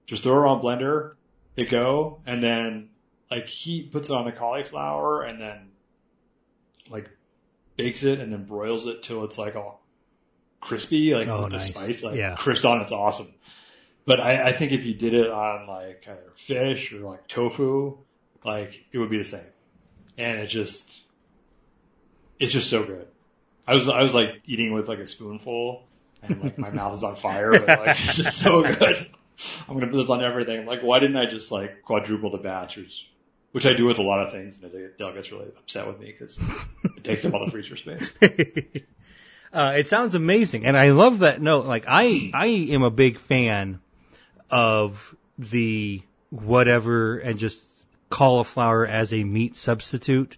just 0.06 0.24
throw 0.24 0.42
it 0.42 0.48
on 0.48 0.62
blender, 0.62 1.14
hit 1.54 1.70
go, 1.70 2.20
and 2.26 2.42
then 2.42 2.90
like 3.30 3.46
he 3.46 3.82
puts 3.82 4.10
it 4.10 4.14
on 4.14 4.24
the 4.24 4.32
cauliflower 4.32 5.22
and 5.22 5.40
then 5.40 5.68
like 6.90 7.08
bakes 7.76 8.02
it 8.02 8.18
and 8.18 8.32
then 8.32 8.44
broils 8.44 8.86
it 8.86 9.02
till 9.04 9.24
it's 9.24 9.38
like 9.38 9.54
all 9.54 9.79
crispy, 10.60 11.14
like 11.14 11.28
Oh, 11.28 11.44
with 11.44 11.52
nice. 11.52 11.68
the 11.68 11.72
spice, 11.72 12.02
like 12.02 12.16
Yeah. 12.16 12.36
crisp 12.36 12.64
on. 12.64 12.80
It's 12.80 12.92
awesome. 12.92 13.32
But 14.06 14.20
I, 14.20 14.44
I 14.44 14.52
think 14.52 14.72
if 14.72 14.84
you 14.84 14.94
did 14.94 15.14
it 15.14 15.30
on 15.30 15.66
like 15.66 16.04
either 16.08 16.32
fish 16.36 16.92
or 16.92 16.98
like 17.00 17.28
tofu, 17.28 17.98
like 18.44 18.72
it 18.92 18.98
would 18.98 19.10
be 19.10 19.18
the 19.18 19.24
same. 19.24 19.44
And 20.18 20.38
it 20.40 20.48
just, 20.48 20.90
it's 22.38 22.52
just 22.52 22.68
so 22.70 22.84
good. 22.84 23.06
I 23.66 23.74
was, 23.74 23.88
I 23.88 24.02
was 24.02 24.14
like 24.14 24.42
eating 24.46 24.72
with 24.72 24.88
like 24.88 24.98
a 24.98 25.06
spoonful 25.06 25.84
and 26.22 26.42
like 26.42 26.58
my 26.58 26.70
mouth 26.72 26.94
is 26.94 27.04
on 27.04 27.16
fire, 27.16 27.50
but 27.52 27.68
like 27.68 28.00
it's 28.00 28.16
just 28.16 28.38
so 28.38 28.62
good. 28.78 29.06
I'm 29.68 29.74
gonna 29.74 29.86
put 29.90 29.96
this 29.98 30.10
on 30.10 30.22
everything. 30.22 30.66
Like, 30.66 30.82
why 30.82 30.98
didn't 30.98 31.16
I 31.16 31.26
just 31.26 31.50
like 31.52 31.82
quadruple 31.82 32.30
the 32.30 32.38
batch, 32.38 32.76
which, 32.76 33.08
which 33.52 33.64
I 33.66 33.74
do 33.74 33.86
with 33.86 33.98
a 33.98 34.02
lot 34.02 34.20
of 34.26 34.32
things, 34.32 34.58
and 34.62 34.70
Dale 34.98 35.12
gets 35.12 35.30
really 35.32 35.46
upset 35.58 35.86
with 35.86 35.98
me 35.98 36.06
because 36.06 36.38
it 36.96 37.04
takes 37.04 37.24
up 37.24 37.32
all 37.34 37.44
the 37.44 37.50
freezer 37.50 37.76
space. 37.76 38.12
Uh, 39.52 39.74
it 39.76 39.88
sounds 39.88 40.14
amazing, 40.14 40.64
and 40.64 40.76
I 40.76 40.90
love 40.90 41.20
that 41.20 41.42
note. 41.42 41.66
Like 41.66 41.84
I, 41.88 42.30
I 42.32 42.46
am 42.46 42.82
a 42.82 42.90
big 42.90 43.18
fan 43.18 43.80
of 44.48 45.14
the 45.38 46.02
whatever 46.30 47.18
and 47.18 47.38
just 47.38 47.64
cauliflower 48.10 48.86
as 48.86 49.12
a 49.12 49.24
meat 49.24 49.56
substitute. 49.56 50.36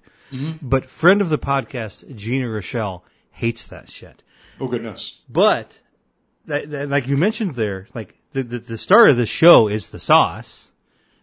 But 0.62 0.86
friend 0.86 1.20
of 1.20 1.28
the 1.28 1.38
podcast, 1.38 2.16
Gina 2.16 2.48
Rochelle, 2.48 3.04
hates 3.32 3.66
that 3.66 3.90
shit. 3.90 4.22
Oh 4.58 4.66
goodness. 4.66 5.20
But 5.28 5.82
that, 6.46 6.70
that, 6.70 6.88
like 6.88 7.06
you 7.06 7.18
mentioned 7.18 7.54
there, 7.54 7.88
like 7.92 8.18
the, 8.32 8.42
the 8.42 8.58
the 8.58 8.78
start 8.78 9.10
of 9.10 9.18
the 9.18 9.26
show 9.26 9.68
is 9.68 9.90
the 9.90 9.98
sauce. 9.98 10.70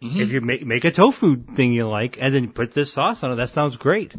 If 0.01 0.31
you 0.31 0.41
make 0.41 0.65
make 0.65 0.85
a 0.85 0.91
tofu 0.91 1.37
thing 1.43 1.73
you 1.73 1.87
like, 1.87 2.21
and 2.21 2.33
then 2.33 2.43
you 2.43 2.49
put 2.49 2.73
this 2.73 2.93
sauce 2.93 3.23
on 3.23 3.31
it, 3.31 3.35
that 3.35 3.49
sounds 3.49 3.77
great. 3.77 4.13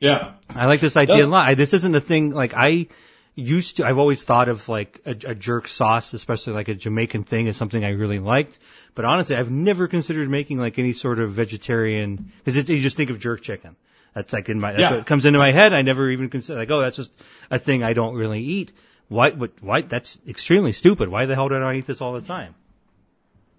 Yeah. 0.00 0.32
I 0.50 0.66
like 0.66 0.80
this 0.80 0.96
idea 0.96 1.24
a 1.24 1.28
lot. 1.28 1.48
I, 1.48 1.54
this 1.54 1.74
isn't 1.74 1.94
a 1.94 2.00
thing 2.00 2.30
like 2.30 2.54
I 2.54 2.86
used 3.34 3.76
to. 3.78 3.86
I've 3.86 3.98
always 3.98 4.22
thought 4.22 4.48
of 4.48 4.68
like 4.68 5.00
a, 5.04 5.10
a 5.10 5.34
jerk 5.34 5.68
sauce, 5.68 6.12
especially 6.12 6.52
like 6.52 6.68
a 6.68 6.74
Jamaican 6.74 7.24
thing, 7.24 7.48
as 7.48 7.56
something 7.56 7.84
I 7.84 7.90
really 7.90 8.18
liked. 8.18 8.58
But 8.94 9.04
honestly, 9.04 9.36
I've 9.36 9.50
never 9.50 9.88
considered 9.88 10.28
making 10.28 10.58
like 10.58 10.78
any 10.78 10.92
sort 10.92 11.18
of 11.18 11.32
vegetarian 11.32 12.32
because 12.44 12.68
you 12.68 12.80
just 12.80 12.96
think 12.96 13.10
of 13.10 13.18
jerk 13.18 13.42
chicken. 13.42 13.76
That's 14.14 14.32
like 14.32 14.48
in 14.48 14.60
my 14.60 14.72
that's 14.72 14.80
Yeah. 14.82 14.96
what 14.96 15.06
comes 15.06 15.24
into 15.26 15.38
my 15.38 15.52
head. 15.52 15.72
I 15.72 15.82
never 15.82 16.10
even 16.10 16.30
consider 16.30 16.58
like, 16.58 16.70
oh, 16.70 16.80
that's 16.80 16.96
just 16.96 17.12
a 17.50 17.58
thing 17.58 17.82
I 17.84 17.92
don't 17.92 18.14
really 18.14 18.40
eat. 18.42 18.72
Why? 19.08 19.30
What? 19.30 19.52
Why? 19.60 19.82
That's 19.82 20.18
extremely 20.26 20.72
stupid. 20.72 21.08
Why 21.08 21.26
the 21.26 21.34
hell 21.34 21.48
did 21.48 21.62
I 21.62 21.74
eat 21.76 21.86
this 21.86 22.00
all 22.00 22.12
the 22.12 22.20
time? 22.20 22.54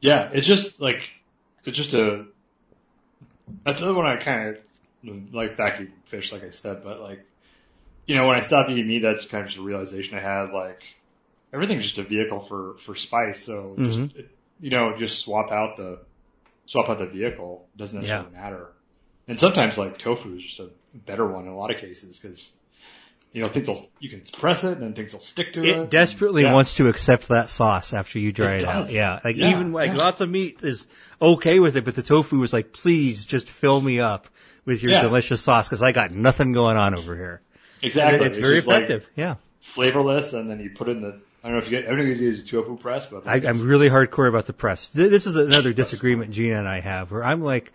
Yeah. 0.02 0.30
It's 0.34 0.46
just 0.48 0.80
like, 0.82 1.10
it's 1.66 1.78
just 1.78 1.94
a, 1.94 2.26
that's 3.66 3.82
another 3.82 3.96
one 3.96 4.06
I 4.06 4.18
kind 4.18 4.50
of 4.50 4.64
like 5.04 5.58
back 5.58 5.80
eating 5.82 5.94
fish, 6.08 6.32
like 6.32 6.44
I 6.44 6.50
said, 6.50 6.84
but 6.84 7.00
like, 7.00 7.26
you 8.06 8.16
know, 8.16 8.28
when 8.28 8.36
I 8.36 8.42
stopped 8.42 8.70
eating 8.72 8.88
meat, 8.88 9.00
that's 9.04 9.26
kind 9.26 9.44
of 9.44 9.50
just 9.50 9.60
a 9.60 9.62
realization 9.62 10.18
I 10.18 10.22
had, 10.22 10.52
like, 10.52 10.82
everything's 11.54 11.84
just 11.84 11.98
a 12.00 12.04
vehicle 12.04 12.40
for, 12.42 12.76
for 12.80 12.96
spice. 12.96 13.44
So 13.44 13.76
just, 13.78 14.00
Mhm. 14.00 14.16
it, 14.16 14.30
you 14.60 14.72
know, 14.72 14.98
just 14.98 15.20
swap 15.20 15.52
out 15.52 15.78
the, 15.78 16.00
swap 16.66 16.90
out 16.90 16.98
the 16.98 17.06
vehicle. 17.06 17.68
It 17.76 17.78
doesn't 17.78 17.96
necessarily 17.96 18.30
Yeah. 18.34 18.42
matter. 18.42 18.68
And 19.28 19.40
sometimes 19.40 19.78
like 19.78 20.00
tofu 20.00 20.38
is 20.38 20.44
just 20.44 20.60
a 20.60 20.70
better 20.94 21.26
one 21.28 21.44
in 21.46 21.52
a 21.52 21.58
lot 21.58 21.70
of 21.72 21.80
cases 21.80 22.20
because, 22.20 22.52
you 23.32 23.44
know, 23.44 23.50
things 23.50 23.68
will, 23.68 23.88
you 24.00 24.10
can 24.10 24.22
press 24.22 24.64
it 24.64 24.74
and 24.74 24.82
then 24.82 24.94
things 24.96 25.14
will 25.14 25.20
stick 25.20 25.54
to 25.54 25.64
it. 25.64 25.68
It 25.68 25.90
desperately 25.92 26.42
Yeah. 26.44 26.54
wants 26.54 26.76
to 26.78 26.88
accept 26.88 27.28
that 27.28 27.52
sauce 27.52 27.94
after 27.94 28.18
you 28.18 28.32
dry 28.32 28.56
It 28.56 28.64
it, 28.64 28.68
out. 28.68 28.90
Yeah, 28.90 29.20
like 29.24 29.36
Yeah, 29.36 29.52
even 29.52 29.72
like 29.72 29.92
yeah. 29.92 29.98
lots 29.98 30.20
of 30.22 30.32
meat 30.32 30.60
is 30.64 30.88
okay 31.22 31.60
with 31.60 31.78
it, 31.78 31.86
but 31.86 31.94
the 31.94 32.02
tofu 32.02 32.40
was 32.40 32.54
like, 32.54 32.74
please 32.74 33.28
just 33.28 33.52
fill 33.52 33.80
me 33.82 34.00
up 34.00 34.30
with 34.70 34.82
your 34.84 34.94
Yeah. 34.94 35.02
delicious 35.02 35.42
sauce 35.42 35.68
because 35.68 35.84
I 35.84 35.92
got 35.92 36.12
nothing 36.12 36.54
going 36.54 36.78
on 36.78 36.94
over 36.94 37.16
here. 37.16 37.42
Exactly. 37.82 38.28
It's, 38.28 38.38
very 38.38 38.56
just 38.58 38.68
like 38.68 38.84
effective. 38.84 39.10
yeah, 39.16 39.36
flavorless 39.62 40.34
and 40.34 40.50
then 40.50 40.60
you 40.60 40.70
put 40.70 40.88
it 40.88 40.92
in 40.98 41.02
the, 41.02 41.20
I 41.44 41.48
don't 41.48 41.54
know 41.54 41.58
if 41.60 41.66
you 41.66 41.72
get, 41.72 41.86
everyone 41.86 42.08
uses 42.08 42.44
a 42.44 42.48
tofu 42.48 42.78
press, 42.78 43.06
but 43.08 43.28
I, 43.28 43.36
I'm 43.36 43.62
really 43.68 43.90
hardcore 43.90 44.28
about 44.30 44.46
the 44.46 44.54
press. 44.54 44.88
This 44.90 45.26
is 45.26 45.36
another 45.36 45.74
disagreement 45.74 46.32
Gina 46.32 46.60
and 46.60 46.68
I 46.68 46.80
have, 46.82 47.12
where 47.12 47.24
I'm 47.24 47.42
like, 47.42 47.72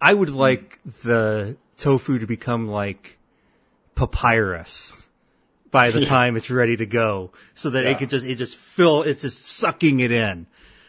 I 0.00 0.14
would 0.14 0.30
like 0.30 0.78
the 1.02 1.56
tofu 1.76 2.18
to 2.20 2.26
become 2.26 2.68
like 2.68 3.18
papyrus 3.94 5.08
by 5.70 5.90
the 5.90 6.04
time 6.06 6.36
it's 6.36 6.50
ready 6.50 6.76
to 6.76 6.86
go, 6.86 7.32
so 7.54 7.70
that 7.70 7.84
Yeah. 7.84 7.90
it 7.90 7.98
could 7.98 8.10
just 8.10 8.24
it 8.24 8.36
just 8.36 8.56
fill 8.56 9.02
it's 9.02 9.22
just 9.22 9.44
sucking 9.44 10.00
it 10.00 10.12
in. 10.12 10.46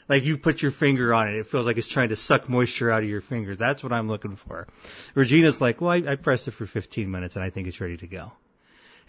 Like 0.10 0.24
you 0.26 0.38
put 0.38 0.62
your 0.62 0.72
finger 0.72 1.14
on 1.14 1.28
it, 1.30 1.36
it 1.36 1.48
feels 1.48 1.66
like 1.66 1.78
it's 1.78 1.88
trying 1.88 2.10
to 2.10 2.16
suck 2.16 2.50
moisture 2.50 2.92
out 2.92 3.04
of 3.04 3.10
your 3.10 3.22
fingers. 3.22 3.58
That's 3.58 3.84
what 3.84 3.94
I'm 3.94 4.08
looking 4.08 4.36
for. 4.36 4.68
Regina's 5.16 5.62
like, 5.62 5.80
well, 5.82 5.92
I, 5.92 6.12
I 6.12 6.16
pressed 6.16 6.48
it 6.48 6.52
for 6.52 6.66
15 6.66 7.10
minutes 7.10 7.36
and 7.36 7.44
I 7.46 7.50
think 7.50 7.68
it's 7.68 7.80
ready 7.80 7.98
to 7.98 8.08
go. 8.08 8.34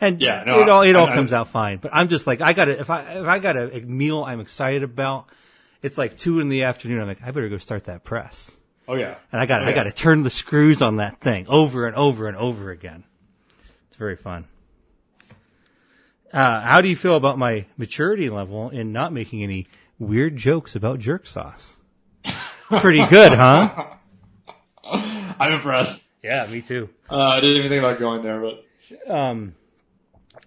And 0.00 0.20
Yeah, 0.20 0.44
no, 0.46 0.60
it 0.60 0.68
all 0.68 0.82
it 0.82 0.94
all 0.96 1.06
I- 1.08 1.12
I- 1.12 1.14
comes 1.14 1.32
out 1.32 1.48
fine. 1.48 1.78
But 1.78 1.92
I'm 1.94 2.08
just 2.08 2.26
like, 2.26 2.40
I 2.40 2.52
got 2.52 2.66
to 2.66 2.78
if 2.80 2.90
I 2.90 3.00
if 3.18 3.26
I 3.26 3.38
got 3.38 3.56
a, 3.56 3.76
a 3.76 3.80
meal 3.80 4.24
I'm 4.24 4.40
excited 4.40 4.82
about, 4.82 5.26
it's 5.82 5.98
like 5.98 6.16
two 6.16 6.40
in 6.40 6.48
the 6.48 6.64
afternoon. 6.64 7.00
I'm 7.00 7.08
like, 7.08 7.22
I 7.22 7.30
better 7.30 7.48
go 7.48 7.58
start 7.58 7.84
that 7.84 8.04
press, 8.04 8.50
Oh 8.88 8.94
yeah. 8.94 9.16
and 9.32 9.40
I 9.40 9.46
got 9.46 9.62
Oh, 9.62 9.66
I 9.66 9.68
yeah. 9.70 9.74
got 9.74 9.84
to 9.84 9.92
turn 9.92 10.22
the 10.22 10.30
screws 10.30 10.80
on 10.82 10.96
that 10.96 11.20
thing 11.20 11.46
over 11.48 11.86
and 11.86 11.94
over 11.96 12.26
and 12.28 12.36
over 12.36 12.70
again. 12.70 13.04
It's 13.88 13.96
very 13.96 14.16
fun. 14.16 14.46
Uh, 16.32 16.60
how 16.60 16.80
do 16.80 16.88
you 16.88 16.96
feel 16.96 17.14
about 17.16 17.38
my 17.38 17.64
maturity 17.76 18.28
level 18.28 18.70
in 18.70 18.92
not 18.92 19.12
making 19.12 19.42
any 19.42 19.68
weird 19.98 20.36
jokes 20.36 20.74
about 20.76 20.98
jerk 20.98 21.26
sauce? 21.26 21.76
Pretty 22.68 23.04
good, 23.06 23.32
huh? 23.32 23.86
I'm 25.38 25.52
impressed. 25.52 26.02
Yeah, 26.22 26.46
me 26.46 26.62
too. 26.62 26.88
Uh, 27.10 27.18
I 27.18 27.40
didn't 27.40 27.56
even 27.58 27.68
think 27.68 27.82
about 27.84 27.98
going 27.98 28.22
there, 28.22 28.40
but 28.40 28.64
Um, 29.12 29.54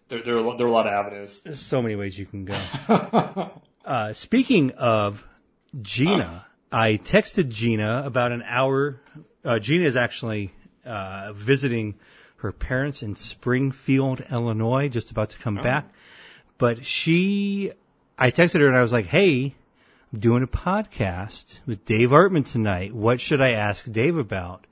there, 0.10 0.24
there, 0.24 0.36
are, 0.36 0.40
a 0.40 0.42
lot- 0.42 0.58
there 0.58 0.66
are 0.66 0.70
a 0.70 0.74
lot 0.74 0.88
of 0.88 0.94
avenues. 0.94 1.42
there's 1.44 1.60
so 1.60 1.82
many 1.82 1.96
ways 1.96 2.18
you 2.18 2.26
can 2.26 2.46
go. 2.46 2.58
Uh, 3.86 4.12
speaking 4.12 4.72
of 4.72 5.26
Gina, 5.82 6.46
I 6.74 7.00
texted 7.02 7.48
Gina 7.48 8.04
about 8.06 8.34
an 8.34 8.44
hour. 8.46 9.00
Uh, 9.46 9.60
Gina 9.60 9.86
is 9.86 9.96
actually 9.96 10.52
uh, 10.86 11.32
visiting 11.34 11.96
her 12.40 12.52
parents 12.52 13.02
in 13.02 13.16
Springfield, 13.16 14.20
Illinois, 14.30 14.90
just 14.90 15.10
about 15.10 15.30
to 15.30 15.38
come 15.38 15.56
back. 15.56 15.90
But 16.58 16.86
she, 16.86 17.72
I 18.18 18.32
texted 18.32 18.60
her 18.62 18.68
and 18.68 18.76
I 18.76 18.82
was 18.82 18.92
like, 18.92 19.06
"Hey, 19.08 19.56
I'm 20.12 20.20
doing 20.20 20.44
a 20.44 20.48
podcast 20.48 21.60
with 21.66 21.86
Dave 21.86 22.10
Artman 22.10 22.46
tonight. 22.46 22.94
What 22.94 23.22
should 23.22 23.42
I 23.42 23.52
ask 23.52 23.92
Dave 23.92 24.18
about?" 24.18 24.66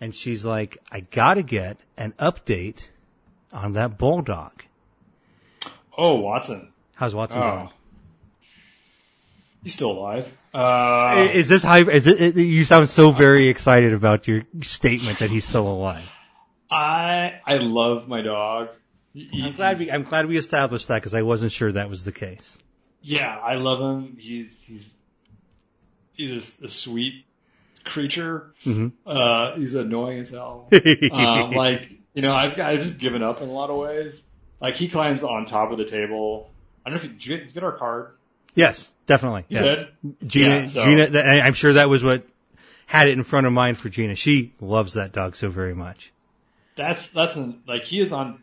And 0.00 0.14
she's 0.14 0.44
like, 0.44 0.78
"I 0.90 1.00
gotta 1.00 1.42
get 1.42 1.78
an 1.96 2.14
update 2.18 2.88
on 3.52 3.72
that 3.74 3.98
bulldog. 3.98 4.64
oh, 5.98 6.14
Watson. 6.14 6.72
How's 6.94 7.14
Watson 7.14 7.40
doing?" 7.40 7.68
Oh. 7.68 7.72
He's 9.62 9.74
still 9.74 9.90
alive. 9.90 10.32
Uh, 10.54 11.28
Is 11.32 11.48
this 11.48 11.64
high? 11.64 11.80
Is 11.80 12.06
it? 12.06 12.36
You 12.36 12.64
sound 12.64 12.88
so 12.88 13.10
very 13.10 13.48
excited 13.48 13.92
about 13.92 14.28
your 14.28 14.44
statement 14.62 15.18
that 15.18 15.28
he's 15.28 15.44
still 15.44 15.66
alive. 15.66 16.08
I, 16.70 17.40
I 17.44 17.56
love 17.56 18.06
my 18.08 18.22
dog. 18.22 18.68
I'm 19.34 19.52
glad 19.54 19.78
we. 19.80 19.90
I'm 19.90 20.04
glad 20.04 20.26
we 20.26 20.36
established 20.38 20.88
that 20.88 21.00
because 21.00 21.14
I 21.14 21.22
wasn't 21.22 21.50
sure 21.52 21.72
that 21.72 21.90
was 21.90 22.04
the 22.04 22.12
case. 22.12 22.58
Yeah, 23.08 23.38
I 23.38 23.54
love 23.54 23.78
him. 23.80 24.16
He's, 24.18 24.60
he's, 24.62 24.84
he's 26.14 26.58
a, 26.60 26.64
a 26.64 26.68
sweet 26.68 27.24
creature. 27.84 28.52
Mhm. 28.64 28.90
Uh, 29.06 29.54
he's 29.54 29.74
annoying 29.74 30.18
as 30.18 30.30
hell. 30.30 30.68
um, 31.12 31.52
like, 31.52 31.92
you 32.14 32.22
know, 32.22 32.32
I've, 32.34 32.58
I've 32.58 32.82
just 32.82 32.98
given 32.98 33.22
up 33.22 33.40
in 33.42 33.48
a 33.48 33.52
lot 33.52 33.70
of 33.70 33.76
ways. 33.76 34.20
Like, 34.60 34.74
he 34.74 34.88
climbs 34.88 35.22
on 35.22 35.44
top 35.46 35.70
of 35.70 35.78
the 35.78 35.84
table. 35.84 36.50
I 36.84 36.90
don't 36.90 36.98
know 36.98 37.04
if 37.04 37.10
you, 37.24 37.34
you 37.34 37.38
get, 37.38 37.46
you 37.46 37.52
get 37.52 37.62
our 37.62 37.76
card? 37.76 38.10
Yes, 38.56 38.90
definitely. 39.06 39.44
You 39.50 39.60
Yes. 39.60 39.78
did? 40.02 40.28
Gina. 40.28 40.48
Yeah, 40.48 40.66
so- 40.66 40.84
Gina. 40.84 41.20
I'm 41.44 41.54
sure 41.54 41.74
that 41.74 41.88
was 41.88 42.02
what 42.02 42.26
had 42.86 43.06
it 43.06 43.12
in 43.12 43.22
front 43.22 43.46
of 43.46 43.52
mine 43.52 43.76
for 43.76 43.88
Gina. 43.88 44.16
She 44.16 44.52
loves 44.60 44.94
that 44.94 45.12
dog 45.12 45.36
so 45.36 45.48
very 45.48 45.74
much. 45.76 46.12
That's, 46.74 47.06
that's 47.10 47.36
an, 47.36 47.62
like, 47.68 47.84
he 47.84 48.00
is 48.00 48.12
on 48.12 48.42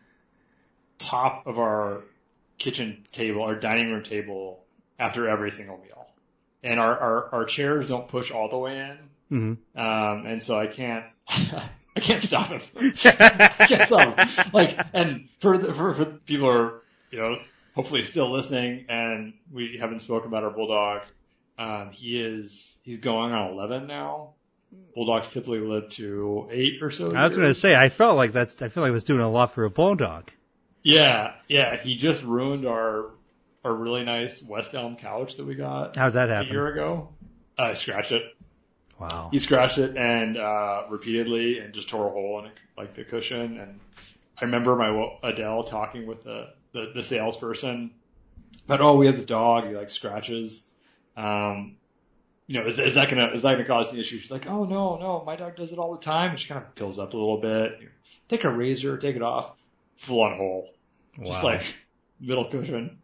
top 0.98 1.46
of 1.46 1.58
our 1.58 2.00
kitchen 2.58 3.06
table, 3.12 3.42
or 3.42 3.54
dining 3.54 3.90
room 3.90 4.02
table 4.02 4.64
after 4.98 5.28
every 5.28 5.52
single 5.52 5.78
meal. 5.78 6.06
And 6.62 6.80
our, 6.80 6.98
our, 6.98 7.34
our 7.34 7.44
chairs 7.44 7.88
don't 7.88 8.08
push 8.08 8.30
all 8.30 8.48
the 8.48 8.58
way 8.58 8.78
in. 8.78 8.98
hmm 9.28 9.78
Um, 9.78 10.26
and 10.26 10.42
so 10.42 10.58
I 10.58 10.66
can't, 10.66 11.04
I 11.28 12.00
can't 12.00 12.24
stop 12.24 12.48
him. 12.48 12.60
I 12.76 12.90
can't 13.68 13.86
stop 13.86 14.18
him. 14.18 14.50
Like, 14.52 14.78
and 14.92 15.28
for, 15.40 15.58
the, 15.58 15.74
for, 15.74 15.94
for 15.94 16.04
people 16.04 16.50
who 16.50 16.56
are, 16.58 16.82
you 17.10 17.18
know, 17.18 17.36
hopefully 17.74 18.02
still 18.04 18.32
listening 18.32 18.86
and 18.88 19.34
we 19.52 19.76
haven't 19.78 20.00
spoken 20.00 20.28
about 20.28 20.44
our 20.44 20.50
bulldog, 20.50 21.02
um, 21.58 21.90
he 21.92 22.20
is, 22.20 22.76
he's 22.82 22.98
going 22.98 23.32
on 23.32 23.52
11 23.52 23.86
now. 23.86 24.30
Bulldogs 24.94 25.30
typically 25.30 25.60
live 25.60 25.88
to 25.90 26.48
eight 26.50 26.82
or 26.82 26.90
so. 26.90 27.14
I 27.14 27.26
was 27.28 27.36
going 27.36 27.48
to 27.48 27.54
say. 27.54 27.76
I 27.76 27.88
felt 27.90 28.16
like 28.16 28.32
that's. 28.32 28.60
I 28.60 28.68
feel 28.68 28.82
like 28.82 28.92
that's 28.92 29.04
doing 29.04 29.20
a 29.20 29.30
lot 29.30 29.52
for 29.52 29.62
a 29.62 29.70
bulldog. 29.70 30.32
Yeah, 30.84 31.34
yeah. 31.48 31.76
He 31.76 31.96
just 31.96 32.22
ruined 32.22 32.66
our, 32.66 33.10
our 33.64 33.74
really 33.74 34.04
nice 34.04 34.42
West 34.42 34.74
Elm 34.74 34.96
couch 34.96 35.36
that 35.36 35.44
we 35.46 35.54
got 35.56 35.96
How'd 35.96 36.12
that 36.12 36.30
a 36.30 36.34
happen? 36.34 36.52
year 36.52 36.68
ago. 36.68 37.08
I 37.58 37.74
scratched 37.74 38.12
it. 38.12 38.22
Wow. 38.98 39.30
He 39.32 39.38
scratched 39.38 39.78
it 39.78 39.96
and 39.96 40.36
uh, 40.36 40.84
repeatedly 40.88 41.58
and 41.58 41.74
just 41.74 41.88
tore 41.88 42.06
a 42.06 42.10
hole 42.10 42.38
in 42.40 42.46
it, 42.46 42.52
like 42.76 42.94
the 42.94 43.02
cushion. 43.04 43.58
And 43.58 43.80
I 44.40 44.44
remember 44.44 44.76
my 44.76 45.18
Adele 45.22 45.64
talking 45.64 46.06
with 46.06 46.22
the 46.22 46.50
the, 46.72 46.92
the 46.94 47.02
salesperson 47.02 47.92
that 48.66 48.80
oh 48.80 48.96
we 48.96 49.06
have 49.06 49.16
this 49.16 49.24
dog 49.24 49.66
he 49.66 49.74
like 49.74 49.90
scratches. 49.90 50.64
Um, 51.16 51.76
you 52.46 52.60
know, 52.60 52.66
is, 52.66 52.78
is 52.78 52.94
that 52.94 53.08
gonna 53.08 53.28
is 53.28 53.42
that 53.42 53.52
gonna 53.52 53.64
cause 53.64 53.92
an 53.92 53.98
issue? 53.98 54.18
She's 54.18 54.30
like, 54.30 54.46
oh 54.46 54.64
no 54.64 54.96
no, 54.96 55.22
my 55.24 55.36
dog 55.36 55.56
does 55.56 55.72
it 55.72 55.78
all 55.78 55.92
the 55.92 56.02
time. 56.02 56.30
And 56.30 56.40
she 56.40 56.48
kind 56.48 56.62
of 56.62 56.72
fills 56.74 56.98
up 56.98 57.14
a 57.14 57.16
little 57.16 57.40
bit. 57.40 57.78
Take 58.28 58.44
a 58.44 58.50
razor, 58.50 58.96
take 58.98 59.16
it 59.16 59.22
off, 59.22 59.52
full 59.96 60.22
on 60.22 60.36
hole, 60.36 60.70
just 61.22 61.44
like 61.44 61.64
middle 62.20 62.50
cushion. 62.50 62.98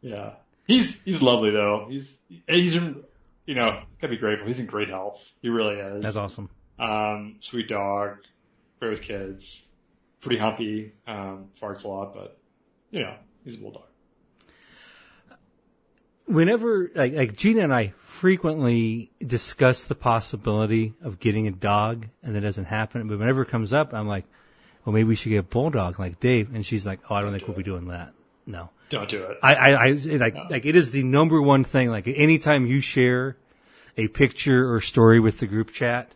Yeah, 0.00 0.34
he's 0.66 1.00
he's 1.02 1.20
lovely 1.20 1.50
though. 1.50 1.86
He's 1.88 2.16
he's 2.46 2.74
in 2.74 3.02
you 3.46 3.54
know 3.54 3.82
gotta 4.00 4.12
be 4.12 4.16
grateful. 4.16 4.46
He's 4.46 4.60
in 4.60 4.66
great 4.66 4.88
health. 4.88 5.22
He 5.42 5.48
really 5.48 5.76
is. 5.76 6.02
That's 6.02 6.16
awesome. 6.16 6.50
Um, 6.78 7.36
sweet 7.40 7.68
dog, 7.68 8.18
great 8.78 8.90
with 8.90 9.02
kids, 9.02 9.66
pretty 10.20 10.38
humpy, 10.38 10.92
um, 11.06 11.46
farts 11.60 11.84
a 11.84 11.88
lot, 11.88 12.14
but 12.14 12.38
you 12.90 13.00
know 13.00 13.14
he's 13.44 13.56
a 13.56 13.58
bulldog. 13.58 13.82
Whenever, 16.26 16.90
like, 16.94 17.14
like 17.14 17.36
Gina 17.36 17.62
and 17.62 17.72
I 17.72 17.94
frequently 18.00 19.10
discuss 19.26 19.84
the 19.84 19.94
possibility 19.94 20.92
of 21.00 21.18
getting 21.20 21.46
a 21.46 21.50
dog 21.50 22.06
and 22.22 22.36
that 22.36 22.42
doesn't 22.42 22.66
happen, 22.66 23.08
but 23.08 23.18
whenever 23.18 23.42
it 23.42 23.48
comes 23.48 23.72
up, 23.72 23.94
I'm 23.94 24.06
like, 24.06 24.26
well, 24.88 24.94
maybe 24.94 25.08
we 25.08 25.16
should 25.16 25.28
get 25.28 25.36
a 25.36 25.42
bulldog 25.42 25.98
like 25.98 26.18
Dave. 26.18 26.54
And 26.54 26.64
she's 26.64 26.86
like, 26.86 27.00
oh, 27.10 27.14
I 27.14 27.20
don't 27.20 27.30
think 27.30 27.46
we'll 27.46 27.58
be 27.58 27.62
doing 27.62 27.88
that. 27.88 28.14
No. 28.46 28.70
Don't 28.88 29.10
do 29.10 29.22
it. 29.22 29.36
I, 29.42 29.54
I, 29.54 29.86
I 29.88 29.90
like, 30.16 30.34
like 30.48 30.64
it 30.64 30.76
is 30.76 30.92
the 30.92 31.02
number 31.02 31.42
one 31.42 31.62
thing. 31.62 31.90
Like 31.90 32.08
anytime 32.08 32.64
you 32.64 32.80
share 32.80 33.36
a 33.98 34.08
picture 34.08 34.72
or 34.72 34.80
story 34.80 35.20
with 35.20 35.40
the 35.40 35.46
group 35.46 35.72
chat, 35.72 36.10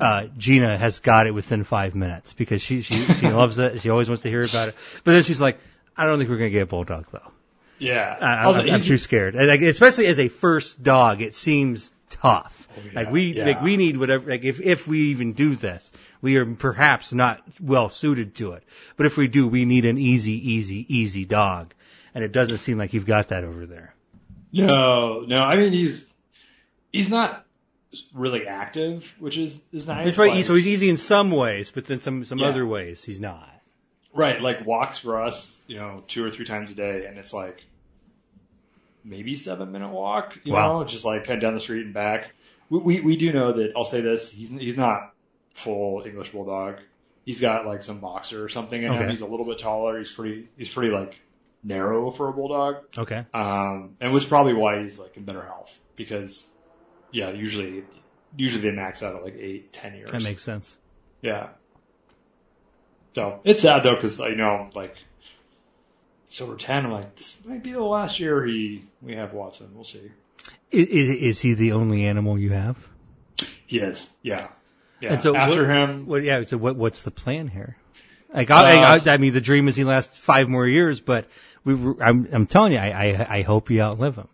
uh, 0.00 0.24
Gina 0.36 0.76
has 0.76 0.98
got 0.98 1.28
it 1.28 1.34
within 1.34 1.62
five 1.62 1.94
minutes 1.94 2.32
because 2.32 2.60
she, 2.60 2.80
she, 2.80 2.96
she 3.04 3.28
loves 3.30 3.60
it. 3.60 3.80
She 3.80 3.90
always 3.90 4.08
wants 4.08 4.24
to 4.24 4.28
hear 4.28 4.42
about 4.42 4.70
it. 4.70 4.74
But 5.04 5.12
then 5.12 5.22
she's 5.22 5.40
like, 5.40 5.60
I 5.96 6.04
don't 6.04 6.18
think 6.18 6.30
we're 6.30 6.38
going 6.38 6.50
to 6.50 6.58
get 6.58 6.62
a 6.62 6.66
bulldog 6.66 7.06
though. 7.12 7.30
yeah, 7.78 8.16
I, 8.20 8.34
I 8.42 8.46
was 8.48 8.56
I'm, 8.56 8.70
I'm 8.70 8.82
too 8.82 8.98
scared. 8.98 9.36
And 9.36 9.46
like, 9.46 9.60
especially 9.60 10.08
as 10.08 10.18
a 10.18 10.26
first 10.26 10.82
dog, 10.82 11.22
it 11.22 11.36
seems 11.36 11.94
tough. 12.08 12.66
like 12.92 13.06
yeah, 13.06 13.12
we, 13.12 13.22
yeah. 13.36 13.46
like 13.46 13.62
we 13.62 13.76
need 13.76 13.98
whatever, 13.98 14.28
like 14.28 14.42
if, 14.42 14.60
if 14.60 14.88
we 14.88 14.98
even 15.10 15.32
do 15.32 15.54
this, 15.54 15.92
we 16.22 16.36
are 16.36 16.46
perhaps 16.46 17.12
not 17.12 17.42
well 17.60 17.88
suited 17.88 18.34
to 18.36 18.52
it. 18.52 18.62
But 18.96 19.06
if 19.06 19.16
we 19.16 19.28
do, 19.28 19.46
we 19.48 19.64
need 19.64 19.84
an 19.84 19.98
easy, 19.98 20.32
easy, 20.52 20.84
easy 20.94 21.24
dog. 21.24 21.72
And 22.14 22.24
it 22.24 22.32
doesn't 22.32 22.58
seem 22.58 22.76
like 22.78 22.92
you've 22.92 23.06
got 23.06 23.28
that 23.28 23.44
over 23.44 23.66
there. 23.66 23.94
No, 24.52 25.20
no. 25.20 25.42
I 25.44 25.56
mean, 25.56 25.72
he's 25.72 26.10
he's 26.92 27.08
not 27.08 27.44
really 28.12 28.46
active, 28.46 29.14
which 29.18 29.38
is 29.38 29.60
is 29.72 29.86
nice. 29.86 30.04
That's 30.06 30.18
right. 30.18 30.32
Like- 30.34 30.44
so 30.44 30.54
he's 30.54 30.66
easy 30.66 30.88
in 30.90 30.96
some 30.96 31.30
ways, 31.30 31.70
but 31.70 31.84
then 31.86 32.00
some, 32.00 32.24
some 32.24 32.38
Yeah. 32.38 32.48
other 32.48 32.66
ways 32.66 33.04
he's 33.04 33.20
not. 33.20 33.48
right, 34.12 34.40
like 34.42 34.66
walks 34.66 34.98
for 34.98 35.22
us, 35.22 35.60
you 35.68 35.76
know, 35.76 36.02
two 36.08 36.24
or 36.24 36.32
three 36.32 36.44
times 36.44 36.72
a 36.72 36.74
day, 36.74 37.06
and 37.06 37.16
it's 37.16 37.32
like 37.32 37.62
maybe 39.04 39.34
seven 39.36 39.70
minute 39.72 39.90
walk. 39.90 40.36
You 40.44 40.54
Wow. 40.54 40.80
know, 40.80 40.84
just 40.84 41.04
like 41.04 41.24
kind 41.24 41.38
of 41.38 41.42
down 41.42 41.54
the 41.54 41.60
street 41.60 41.84
and 41.84 41.94
back. 41.94 42.32
We, 42.68 42.78
we 42.78 43.00
we 43.00 43.16
do 43.16 43.32
know 43.32 43.52
that. 43.52 43.72
I'll 43.76 43.84
say 43.84 44.00
this: 44.00 44.30
he's 44.30 44.50
he's 44.50 44.76
not 44.76 45.09
full 45.62 46.02
English 46.04 46.30
bulldog. 46.30 46.76
He's 47.24 47.40
got 47.40 47.66
like 47.66 47.82
some 47.82 48.00
boxer 48.00 48.44
or 48.44 48.48
something 48.48 48.82
in 48.82 48.92
him. 48.92 49.08
He's 49.08 49.20
a 49.20 49.26
little 49.26 49.46
bit 49.46 49.58
taller. 49.58 49.98
He's 49.98 50.10
pretty. 50.10 50.48
He's 50.56 50.68
pretty 50.68 50.90
like 50.92 51.20
narrow 51.62 52.10
for 52.10 52.28
a 52.28 52.32
bulldog. 52.32 52.76
Okay. 52.96 53.24
Um, 53.34 53.96
and 54.00 54.12
which 54.12 54.22
is 54.24 54.28
probably 54.28 54.54
why 54.54 54.82
he's 54.82 54.98
like 54.98 55.16
in 55.16 55.24
better 55.24 55.42
health 55.44 55.78
because, 55.96 56.50
yeah, 57.12 57.30
usually, 57.30 57.84
usually 58.36 58.62
they 58.62 58.74
max 58.74 59.02
out 59.02 59.14
at 59.16 59.22
like 59.22 59.36
eight, 59.36 59.72
ten 59.72 59.94
years. 59.94 60.10
That 60.10 60.22
makes 60.22 60.42
sense. 60.42 60.76
yeah. 61.20 61.48
So 63.14 63.40
it's 63.44 63.60
sad 63.60 63.82
though 63.82 63.96
because 63.96 64.20
I 64.20 64.30
know 64.30 64.70
like 64.74 64.96
it's 66.28 66.40
over 66.40 66.56
ten. 66.56 66.86
I'm 66.86 66.92
like 66.92 67.16
this 67.16 67.38
might 67.44 67.62
be 67.62 67.72
the 67.72 67.82
last 67.82 68.20
year 68.20 68.44
he 68.46 68.84
we 69.02 69.14
have 69.16 69.32
Watson. 69.32 69.70
We'll 69.74 69.84
see. 69.84 70.10
Is, 70.70 70.88
is, 70.88 71.08
is 71.10 71.40
he 71.40 71.54
the 71.54 71.72
only 71.72 72.04
animal 72.06 72.38
you 72.38 72.52
have? 72.52 72.76
He 73.66 73.78
is. 73.80 74.08
Yeah. 74.22 74.48
Yeah. 75.00 75.14
And 75.14 75.22
so 75.22 75.34
after 75.36 75.66
what- 75.66 75.74
him, 75.76 76.06
What, 76.06 76.22
yeah. 76.22 76.44
So 76.44 76.58
what, 76.58 76.76
what's 76.76 77.02
the 77.02 77.10
plan 77.10 77.48
here? 77.48 77.76
Like, 78.32 78.50
I, 78.50 78.76
Uh, 78.76 78.98
I, 79.06 79.14
I 79.14 79.16
mean, 79.16 79.32
the 79.32 79.40
dream 79.40 79.66
is 79.68 79.74
he 79.76 79.84
lasts 79.84 80.16
five 80.16 80.48
more 80.48 80.66
years, 80.66 81.00
but 81.00 81.26
we, 81.64 81.74
were- 81.74 82.02
I'm, 82.02 82.28
I'm 82.32 82.46
telling 82.46 82.72
you, 82.72 82.78
I, 82.78 82.88
I, 82.90 83.36
I 83.38 83.42
hope 83.42 83.70
you 83.70 83.80
outlive 83.80 84.16
him. 84.16 84.28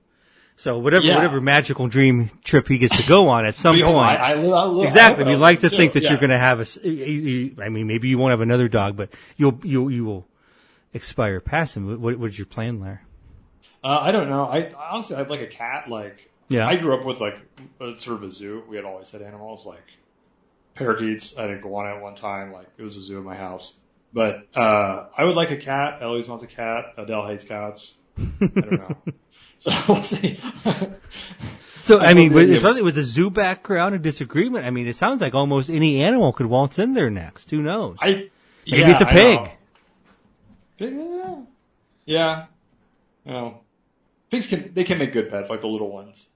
So 0.59 0.79
whatever, 0.79 1.05
Yeah. 1.05 1.17
whatever 1.17 1.41
magical 1.41 1.87
dream 1.89 2.31
trip 2.43 2.67
he 2.69 2.79
gets 2.79 2.97
to 3.03 3.07
go 3.07 3.29
on 3.29 3.45
at 3.45 3.55
some 3.55 3.75
point. 3.79 3.85
I, 4.21 4.33
I, 4.33 4.43
I, 4.43 4.81
I, 4.81 4.85
exactly. 4.85 5.25
We 5.25 5.37
like 5.37 5.61
to 5.61 5.69
too. 5.71 5.77
think 5.77 5.93
that 5.95 6.03
Yeah. 6.03 6.11
you're 6.11 6.19
going 6.19 6.31
to 6.31 6.39
have 6.39 6.61
a. 6.61 6.89
you- 6.89 6.93
you- 6.93 7.57
I 7.63 7.69
mean, 7.69 7.87
maybe 7.87 8.09
you 8.09 8.17
won't 8.19 8.31
have 8.31 8.41
another 8.41 8.67
dog, 8.69 8.97
but 8.97 9.11
you'll, 9.37 9.59
you'll, 9.65 9.91
you 9.91 10.05
will 10.05 10.27
expire 10.95 11.41
past 11.41 11.77
him. 11.77 12.01
What, 12.01 12.17
what's 12.19 12.39
your 12.39 12.47
plan 12.47 12.81
there? 12.81 13.03
Uh, 13.85 13.99
I 14.01 14.13
don't 14.13 14.29
know. 14.31 14.45
I 14.45 14.73
honestly, 14.91 15.17
I'd 15.17 15.29
like 15.31 15.43
a 15.43 15.47
cat. 15.47 15.89
Like, 15.91 16.31
Yeah. 16.49 16.67
I 16.67 16.77
grew 16.77 16.95
up 16.99 17.05
with 17.05 17.21
like 17.21 17.37
a, 17.81 17.93
sort 17.99 18.17
of 18.17 18.23
a 18.25 18.31
zoo. 18.33 18.63
We 18.69 18.77
had 18.77 18.85
always 18.85 19.11
had 19.11 19.21
animals 19.23 19.67
like 19.67 19.85
parakeets. 20.77 21.37
I 21.37 21.43
had 21.43 21.51
an 21.51 21.59
iguana 21.59 21.97
at 21.97 22.03
one 22.03 22.15
time. 22.15 22.53
Like, 22.53 22.69
it 22.79 22.83
was 22.83 22.97
a 22.97 23.03
zoo 23.03 23.19
in 23.19 23.25
my 23.25 23.37
house. 23.37 23.75
But 24.12 24.47
uh, 24.55 25.07
I 25.17 25.25
would 25.25 25.37
like 25.37 25.51
a 25.51 25.57
cat. 25.57 25.99
Eloise 26.01 26.29
wants 26.29 26.45
a 26.45 26.47
cat. 26.47 26.95
Adele 26.97 27.27
hates 27.27 27.45
cats. 27.45 27.97
I 28.19 28.47
don't 28.47 28.73
know. 28.73 28.97
so 29.59 29.73
we'll 29.89 30.03
see. 30.03 30.39
So 31.85 32.01
I, 32.01 32.07
I 32.07 32.15
mean, 32.15 32.33
with, 32.33 32.45
idea. 32.45 32.57
especially 32.57 32.83
with 32.83 32.97
the 32.97 33.03
zoo 33.03 33.31
background 33.31 33.95
and 33.95 34.03
disagreement, 34.03 34.65
I 34.65 34.71
mean, 34.71 34.89
it 34.89 34.97
sounds 34.97 35.21
like 35.21 35.35
almost 35.35 35.71
any 35.71 36.03
animal 36.03 36.33
could 36.33 36.47
waltz 36.47 36.79
in 36.79 36.95
there 36.95 37.11
next. 37.11 37.51
Who 37.51 37.62
knows? 37.62 37.99
I 38.01 38.31
Maybe 38.67 38.83
yeah, 38.83 38.91
it's 38.91 39.01
a 39.01 39.07
pig. 39.07 39.51
Yeah. 40.79 41.37
Yeah. 42.05 42.47
You 43.25 43.33
know, 43.33 43.61
pigs 44.31 44.49
can 44.49 44.73
they 44.75 44.85
can 44.85 44.99
make 44.99 45.12
good 45.12 45.31
pets, 45.31 45.49
like 45.49 45.61
the 45.61 45.69
little 45.69 45.91
ones. 45.91 46.27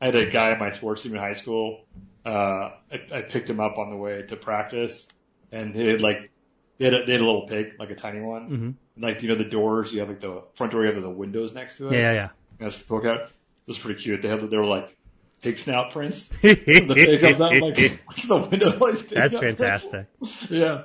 I 0.00 0.06
had 0.06 0.14
a 0.14 0.30
guy 0.30 0.52
in 0.52 0.58
my 0.58 0.70
sports 0.70 1.02
team 1.02 1.12
in 1.14 1.18
high 1.18 1.32
school. 1.32 1.84
Uh, 2.24 2.70
I, 2.92 3.00
I 3.12 3.22
picked 3.22 3.50
him 3.50 3.60
up 3.60 3.78
on 3.78 3.90
the 3.90 3.96
way 3.96 4.22
to 4.22 4.36
practice, 4.36 5.08
and 5.50 5.74
they 5.74 5.86
had 5.86 6.02
like 6.02 6.30
they 6.78 6.86
had 6.86 6.94
a, 6.94 7.04
they 7.04 7.12
had 7.12 7.20
a 7.20 7.24
little 7.24 7.46
pig, 7.46 7.72
like 7.78 7.90
a 7.90 7.94
tiny 7.94 8.20
one. 8.20 8.50
Mhm. 8.50 9.02
Like 9.02 9.22
you 9.22 9.28
know 9.28 9.34
the 9.36 9.44
doors, 9.44 9.92
you 9.92 10.00
have 10.00 10.08
like 10.08 10.20
the 10.20 10.42
front 10.54 10.72
door, 10.72 10.84
you 10.84 10.92
have 10.92 11.02
the 11.02 11.10
windows 11.10 11.52
next 11.52 11.78
to 11.78 11.88
it. 11.88 11.94
Yeah, 11.94 12.12
yeah. 12.12 12.28
That's 12.58 12.78
the 12.78 12.84
poke 12.84 13.06
out. 13.06 13.20
It 13.22 13.30
was 13.66 13.78
pretty 13.78 14.00
cute. 14.00 14.22
They 14.22 14.28
had 14.28 14.48
they 14.50 14.56
were 14.56 14.64
like 14.64 14.96
pig 15.42 15.58
snout 15.58 15.92
prints. 15.92 16.28
the 16.42 16.54
pig 16.94 17.20
comes 17.20 17.40
out 17.40 17.54
like 17.56 17.76
the 18.28 18.48
window. 18.50 18.92
That's 19.10 19.36
fantastic. 19.36 20.06
Yeah. 20.48 20.82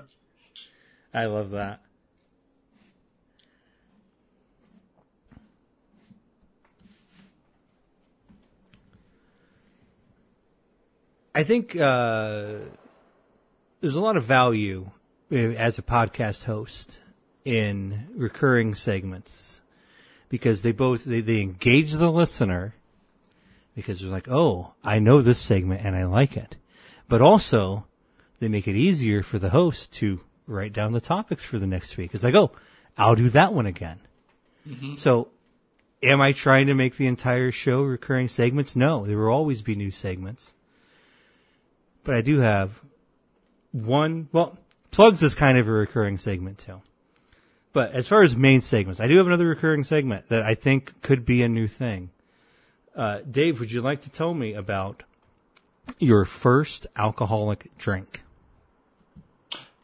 I 1.14 1.26
love 1.26 1.52
that. 1.52 1.82
I 11.38 11.44
think 11.44 11.76
uh, 11.76 12.56
there's 13.80 13.94
a 13.94 14.02
lot 14.02 14.18
of 14.18 14.24
value 14.24 14.90
uh, 15.32 15.36
as 15.36 15.78
a 15.78 15.84
podcast 15.84 16.46
host 16.46 17.00
in 17.46 18.08
recurring 18.16 18.74
segments 18.74 19.62
because 20.30 20.64
they 20.64 20.72
both 20.72 21.04
they, 21.04 21.22
they 21.22 21.42
engage 21.42 21.94
the 21.94 22.12
listener 22.12 22.74
because 23.76 24.00
they're 24.00 24.10
like, 24.10 24.28
oh, 24.28 24.74
I 24.84 24.98
know 24.98 25.22
this 25.22 25.38
segment 25.38 25.86
and 25.86 25.96
I 25.96 26.06
like 26.06 26.36
it, 26.36 26.56
but 27.08 27.22
also 27.22 27.86
they 28.40 28.48
make 28.48 28.68
it 28.68 28.76
easier 28.76 29.22
for 29.22 29.38
the 29.38 29.52
host 29.52 29.94
to 29.94 30.22
write 30.48 30.74
down 30.74 30.94
the 30.94 31.00
topics 31.00 31.44
for 31.44 31.60
the 31.60 31.68
next 31.68 31.98
week. 31.98 32.16
It's 32.16 32.24
like, 32.24 32.34
oh, 32.34 32.52
I'll 32.98 33.14
do 33.14 33.30
that 33.30 33.54
one 33.54 33.68
again. 33.68 34.00
So, 34.98 35.28
am 36.02 36.20
I 36.20 36.32
trying 36.32 36.66
to 36.66 36.74
make 36.74 36.98
the 36.98 37.06
entire 37.06 37.52
show 37.52 37.84
recurring 37.84 38.28
segments? 38.28 38.76
No, 38.76 39.06
there 39.06 39.20
will 39.20 39.32
always 39.32 39.62
be 39.62 39.76
new 39.76 39.92
segments. 39.92 40.56
But 42.08 42.16
I 42.16 42.22
do 42.22 42.40
have 42.40 42.80
one, 43.74 44.30
well, 44.32 44.58
plugs 44.92 45.22
is 45.22 45.36
kind 45.36 45.58
of 45.58 45.68
a 45.68 45.72
recurring 45.74 46.18
segment 46.18 46.58
too. 46.58 46.82
But 47.74 47.92
as 47.92 48.08
far 48.08 48.22
as 48.22 48.34
main 48.34 48.62
segments, 48.62 49.02
I 49.02 49.08
do 49.08 49.18
have 49.18 49.28
another 49.28 49.46
recurring 49.46 49.84
segment 49.84 50.30
that 50.30 50.42
I 50.42 50.56
think 50.56 51.02
could 51.02 51.26
be 51.26 51.44
a 51.44 51.50
new 51.50 51.68
thing. 51.68 52.12
Uh, 52.96 53.20
Dave, 53.30 53.60
would 53.60 53.74
you 53.74 53.82
like 53.82 54.04
to 54.04 54.10
tell 54.10 54.34
me 54.34 54.54
about 54.54 55.04
your 56.00 56.24
first 56.24 56.88
alcoholic 56.96 57.78
drink? 57.78 58.22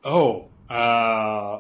Oh, 0.05 0.47
uh, 0.69 1.59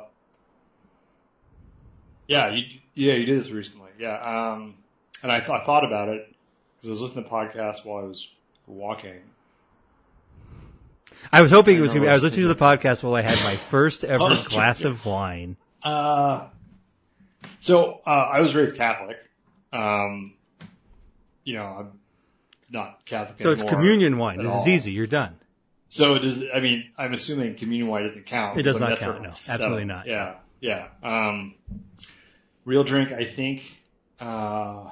yeah, 2.29 2.51
you, 2.51 2.63
yeah, 2.93 3.15
you 3.15 3.25
did 3.25 3.37
this 3.37 3.51
recently. 3.51 3.91
Yeah. 3.99 4.15
Um, 4.15 4.75
and 5.21 5.29
I, 5.29 5.39
th- 5.39 5.49
I 5.49 5.65
thought 5.65 5.83
about 5.83 6.07
it 6.07 6.33
because 6.77 6.87
I 6.87 6.91
was 6.91 7.01
listening 7.01 7.25
to 7.25 7.29
podcasts 7.29 7.83
while 7.83 8.01
I 8.05 8.07
was 8.07 8.29
walking. 8.65 9.19
I 11.31 11.41
was 11.41 11.51
hoping 11.51 11.75
I 11.75 11.79
it 11.79 11.81
was 11.81 11.89
going 11.89 12.01
to 12.01 12.05
be. 12.05 12.09
I 12.09 12.13
was 12.13 12.23
listening 12.23 12.47
to 12.47 12.53
the 12.53 12.59
podcast 12.59 13.03
while 13.03 13.15
I 13.15 13.21
had 13.21 13.37
my 13.43 13.55
first 13.69 14.03
ever 14.03 14.35
glass 14.49 14.83
of 14.83 15.05
wine. 15.05 15.57
Uh, 15.83 16.47
so, 17.59 18.01
uh, 18.05 18.09
I 18.09 18.41
was 18.41 18.55
raised 18.55 18.75
Catholic. 18.75 19.17
Um, 19.71 20.33
you 21.43 21.55
know, 21.55 21.65
I'm 21.65 21.91
not 22.69 23.05
Catholic 23.05 23.41
So 23.41 23.51
it's 23.51 23.63
communion 23.63 24.17
wine. 24.17 24.39
This 24.39 24.51
all. 24.51 24.61
is 24.61 24.67
easy. 24.67 24.91
You're 24.91 25.07
done. 25.07 25.35
So 25.89 26.17
does 26.17 26.41
I 26.51 26.59
mean 26.59 26.89
I'm 26.97 27.13
assuming 27.13 27.55
communion 27.55 27.87
wine 27.87 28.07
doesn't 28.07 28.25
count. 28.25 28.57
It 28.57 28.63
does 28.63 28.79
not 28.79 28.97
count, 28.97 29.21
no. 29.21 29.29
Absolutely 29.29 29.85
not. 29.85 30.07
Yeah, 30.07 30.35
yeah. 30.59 30.87
Um, 31.03 31.53
real 32.65 32.83
drink, 32.83 33.11
I 33.11 33.25
think, 33.25 33.77
uh, 34.19 34.89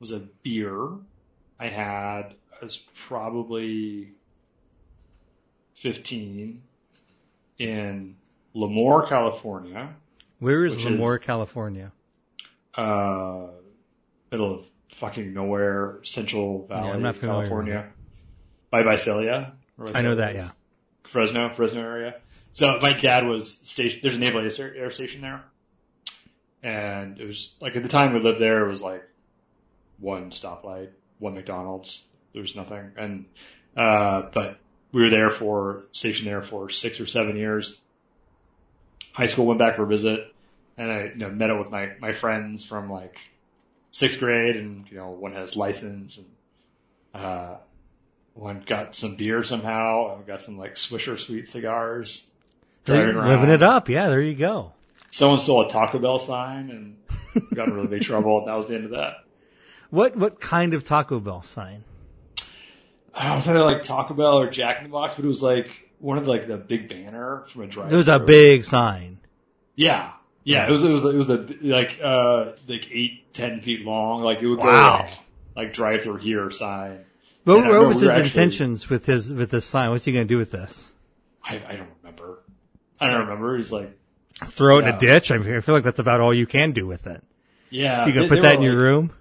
was 0.00 0.10
a 0.10 0.18
beer. 0.42 0.88
I 1.60 1.68
had 1.68 2.34
I 2.60 2.64
was 2.64 2.78
probably 2.94 4.10
fifteen 5.74 6.62
in 7.58 8.16
Lemoore, 8.54 9.08
California, 9.08 9.94
Where 10.38 10.64
is 10.64 10.76
Lemoore, 10.78 11.16
is- 11.16 11.22
California? 11.24 11.92
uh, 12.74 13.46
middle 14.30 14.54
of 14.60 14.64
fucking 14.96 15.32
nowhere, 15.32 16.00
Central 16.02 16.66
Valley, 16.66 17.00
not 17.00 17.20
California, 17.20 17.86
by 18.70 18.82
Visalia. 18.82 19.52
I 19.92 20.02
know 20.02 20.14
that, 20.16 20.34
yeah. 20.34 20.48
Fresno, 21.04 21.52
Fresno 21.54 21.80
area. 21.80 22.14
So 22.52 22.78
my 22.80 22.92
dad 22.92 23.26
was 23.26 23.58
stationed. 23.62 24.02
There's 24.02 24.16
a 24.16 24.18
naval 24.18 24.40
air, 24.40 24.74
air 24.76 24.90
station 24.90 25.20
there, 25.20 25.44
and 26.62 27.20
it 27.20 27.26
was 27.26 27.54
like 27.60 27.76
at 27.76 27.82
the 27.82 27.88
time 27.88 28.12
we 28.14 28.20
lived 28.20 28.38
there, 28.40 28.64
it 28.64 28.68
was 28.68 28.82
like 28.82 29.02
one 29.98 30.30
stoplight, 30.30 30.90
one 31.18 31.34
McDonald's. 31.34 32.04
There 32.32 32.42
was 32.42 32.56
nothing, 32.56 32.92
and 32.96 33.26
uh, 33.76 34.22
but 34.32 34.58
we 34.94 35.02
were 35.02 35.10
there 35.10 35.28
for 35.28 35.84
stationed 35.90 36.28
there 36.28 36.40
for 36.40 36.70
six 36.70 37.00
or 37.00 37.06
seven 37.06 37.36
years. 37.36 37.78
High 39.12 39.26
school 39.26 39.44
went 39.44 39.58
back 39.58 39.74
for 39.76 39.82
a 39.82 39.86
visit, 39.86 40.32
and 40.78 40.90
I 40.90 41.02
you 41.06 41.16
know, 41.16 41.30
met 41.30 41.50
up 41.50 41.58
with 41.58 41.70
my 41.70 41.90
my 41.98 42.12
friends 42.12 42.64
from 42.64 42.88
like 42.88 43.18
sixth 43.90 44.20
grade, 44.20 44.56
and 44.56 44.88
you 44.88 44.96
know 44.96 45.10
one 45.10 45.32
has 45.32 45.56
license, 45.56 46.18
and 46.18 47.22
uh, 47.22 47.56
one 48.34 48.62
got 48.64 48.94
some 48.94 49.16
beer 49.16 49.42
somehow, 49.42 50.16
and 50.16 50.26
got 50.26 50.44
some 50.44 50.58
like 50.58 50.76
Swisher 50.76 51.18
sweet 51.18 51.48
cigars. 51.48 52.24
Living 52.86 53.16
around. 53.16 53.50
it 53.50 53.62
up. 53.62 53.88
Yeah, 53.88 54.08
there 54.10 54.20
you 54.20 54.34
go. 54.34 54.72
Someone 55.10 55.38
stole 55.38 55.66
a 55.66 55.70
Taco 55.70 55.98
Bell 55.98 56.18
sign 56.18 56.70
and 56.70 57.44
got 57.54 57.66
in 57.66 57.74
really 57.74 57.88
big 57.88 58.02
trouble, 58.10 58.38
and 58.38 58.48
that 58.48 58.54
was 58.54 58.68
the 58.68 58.76
end 58.76 58.84
of 58.84 58.90
that. 58.92 59.24
What 59.90 60.16
what 60.16 60.40
kind 60.40 60.72
of 60.72 60.84
Taco 60.84 61.18
Bell 61.18 61.42
sign? 61.42 61.82
I 63.16 63.36
was 63.36 63.46
either 63.46 63.60
like 63.64 63.82
Taco 63.82 64.14
Bell 64.14 64.38
or 64.38 64.50
Jack 64.50 64.78
in 64.78 64.84
the 64.84 64.90
Box, 64.90 65.14
but 65.14 65.24
it 65.24 65.28
was 65.28 65.42
like 65.42 65.88
one 65.98 66.18
of 66.18 66.24
the, 66.24 66.30
like 66.30 66.46
the 66.48 66.56
big 66.56 66.88
banner 66.88 67.44
from 67.48 67.62
a 67.62 67.66
drive. 67.66 67.92
It 67.92 67.96
was 67.96 68.08
a 68.08 68.18
big 68.18 68.64
sign. 68.64 69.18
Yeah, 69.76 70.12
yeah. 70.42 70.66
It 70.66 70.70
was 70.70 70.82
it 70.82 70.90
was 70.90 71.04
it 71.04 71.14
was 71.14 71.30
a 71.30 71.46
like 71.62 72.00
uh 72.02 72.52
like 72.68 72.88
eight 72.92 73.32
ten 73.32 73.60
feet 73.60 73.84
long. 73.84 74.22
Like 74.22 74.40
it 74.42 74.46
would 74.46 74.58
go 74.58 74.64
Wow. 74.66 74.98
like, 75.02 75.10
like 75.66 75.74
drive 75.74 76.02
through 76.02 76.16
here 76.18 76.50
sign. 76.50 77.04
What, 77.44 77.58
And 77.58 77.68
what 77.68 77.86
was 77.86 78.00
his 78.00 78.10
actually- 78.10 78.26
intentions 78.26 78.88
with 78.88 79.06
his 79.06 79.32
with 79.32 79.50
this 79.50 79.64
sign? 79.64 79.90
What's 79.90 80.04
he 80.04 80.12
going 80.12 80.26
to 80.26 80.32
do 80.32 80.38
with 80.38 80.50
this? 80.50 80.94
I 81.44 81.62
I 81.68 81.76
don't 81.76 81.88
remember. 82.02 82.42
I 83.00 83.08
don't 83.08 83.20
remember. 83.20 83.56
He's 83.56 83.70
like, 83.72 83.96
Throw 84.46 84.78
it 84.78 84.86
in 84.88 84.94
a 84.94 84.98
ditch? 84.98 85.30
I, 85.30 85.38
feel 85.60 85.74
like 85.74 85.84
that's 85.84 85.98
about 86.00 86.20
all 86.20 86.32
you 86.34 86.46
can 86.46 86.70
do 86.70 86.86
with 86.86 87.06
it. 87.06 87.22
yeah. 87.70 88.06
You 88.06 88.12
can 88.12 88.22
they- 88.22 88.28
put 88.28 88.34
they 88.36 88.40
that 88.42 88.54
in 88.56 88.62
your 88.62 88.76
room. 88.76 89.12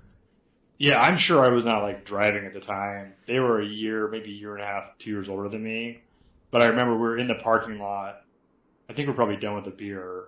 Yeah, 0.84 1.02
I'm 1.02 1.17
sure 1.17 1.41
I 1.41 1.48
was 1.48 1.63
not 1.63 1.82
like 1.82 2.04
driving 2.04 2.46
at 2.46 2.54
the 2.54 2.60
time. 2.60 3.13
They 3.26 3.39
were 3.39 3.62
a 3.62 3.65
year, 3.65 4.10
maybe 4.10 4.32
a 4.32 4.34
year 4.34 4.54
and 4.54 4.62
a 4.62 4.67
half, 4.67 4.98
two 5.00 5.12
years 5.12 5.30
older 5.30 5.48
than 5.48 5.63
me. 5.63 6.02
But 6.52 6.62
I 6.62 6.65
remember 6.65 6.96
we 6.96 7.00
were 7.00 7.17
in 7.17 7.30
the 7.30 7.36
parking 7.36 7.80
lot. 7.80 8.19
I 8.89 8.93
think 8.93 9.08
we're 9.08 9.13
probably 9.13 9.38
done 9.38 9.56
with 9.56 9.63
the 9.63 9.72
beer. 9.72 10.26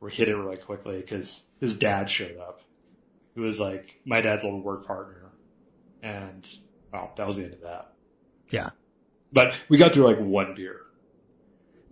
We 0.00 0.10
hit 0.10 0.28
it 0.28 0.34
really 0.34 0.56
quickly 0.56 1.00
because 1.00 1.48
his 1.60 1.76
dad 1.76 2.10
showed 2.10 2.36
up. 2.36 2.62
It 3.36 3.40
was 3.40 3.60
like 3.60 3.94
my 4.04 4.20
dad's 4.22 4.42
old 4.42 4.64
work 4.64 4.88
partner. 4.88 5.30
And, 6.02 6.48
well, 6.92 7.12
that 7.16 7.24
was 7.24 7.36
the 7.36 7.44
end 7.44 7.54
of 7.54 7.60
that. 7.60 7.92
Yeah, 8.50 8.70
But 9.32 9.54
we 9.68 9.78
got 9.78 9.92
through 9.92 10.06
like 10.06 10.18
one 10.18 10.56
beer. 10.56 10.80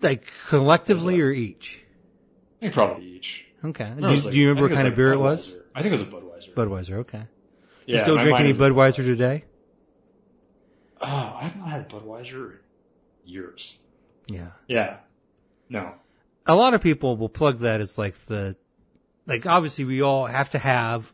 like 0.02 0.32
collectively 0.48 1.20
or 1.20 1.30
each. 1.30 1.84
I 2.58 2.60
think 2.62 2.74
probably 2.74 3.06
each. 3.06 3.44
Okay. 3.64 3.88
Do, 3.96 4.04
was 4.04 4.24
do 4.26 4.36
you 4.36 4.48
remember 4.48 4.68
what 4.68 4.74
kind 4.74 4.88
it 4.88 4.90
of 4.90 4.96
beer 4.96 5.12
it 5.12 5.18
was? 5.20 5.54
I 5.76 5.82
think 5.82 5.94
it 5.94 6.00
was 6.00 6.00
a 6.00 6.06
Budweiser. 6.06 6.54
Budweiser. 6.54 6.94
Okay. 6.98 7.22
Yeah, 7.86 7.98
you 7.98 8.02
still 8.02 8.18
drink 8.18 8.38
any 8.40 8.52
Budweiser 8.54 8.96
today? 8.96 9.44
Oh, 11.00 11.06
I 11.06 11.44
haven't 11.44 11.62
had 11.62 11.88
Budweiser 11.90 12.52
in 12.52 12.58
years. 13.24 13.78
Yeah. 14.26 14.50
Yeah. 14.68 14.98
No. 15.68 15.94
a 16.46 16.54
lot 16.54 16.74
of 16.74 16.80
people 16.82 17.16
will 17.16 17.28
plug 17.28 17.60
that 17.60 17.80
as 17.80 17.96
like 17.98 18.14
the, 18.26 18.56
like 19.26 19.46
obviously 19.46 19.84
we 19.84 20.02
all 20.02 20.26
have 20.26 20.50
to 20.50 20.58
have, 20.58 21.12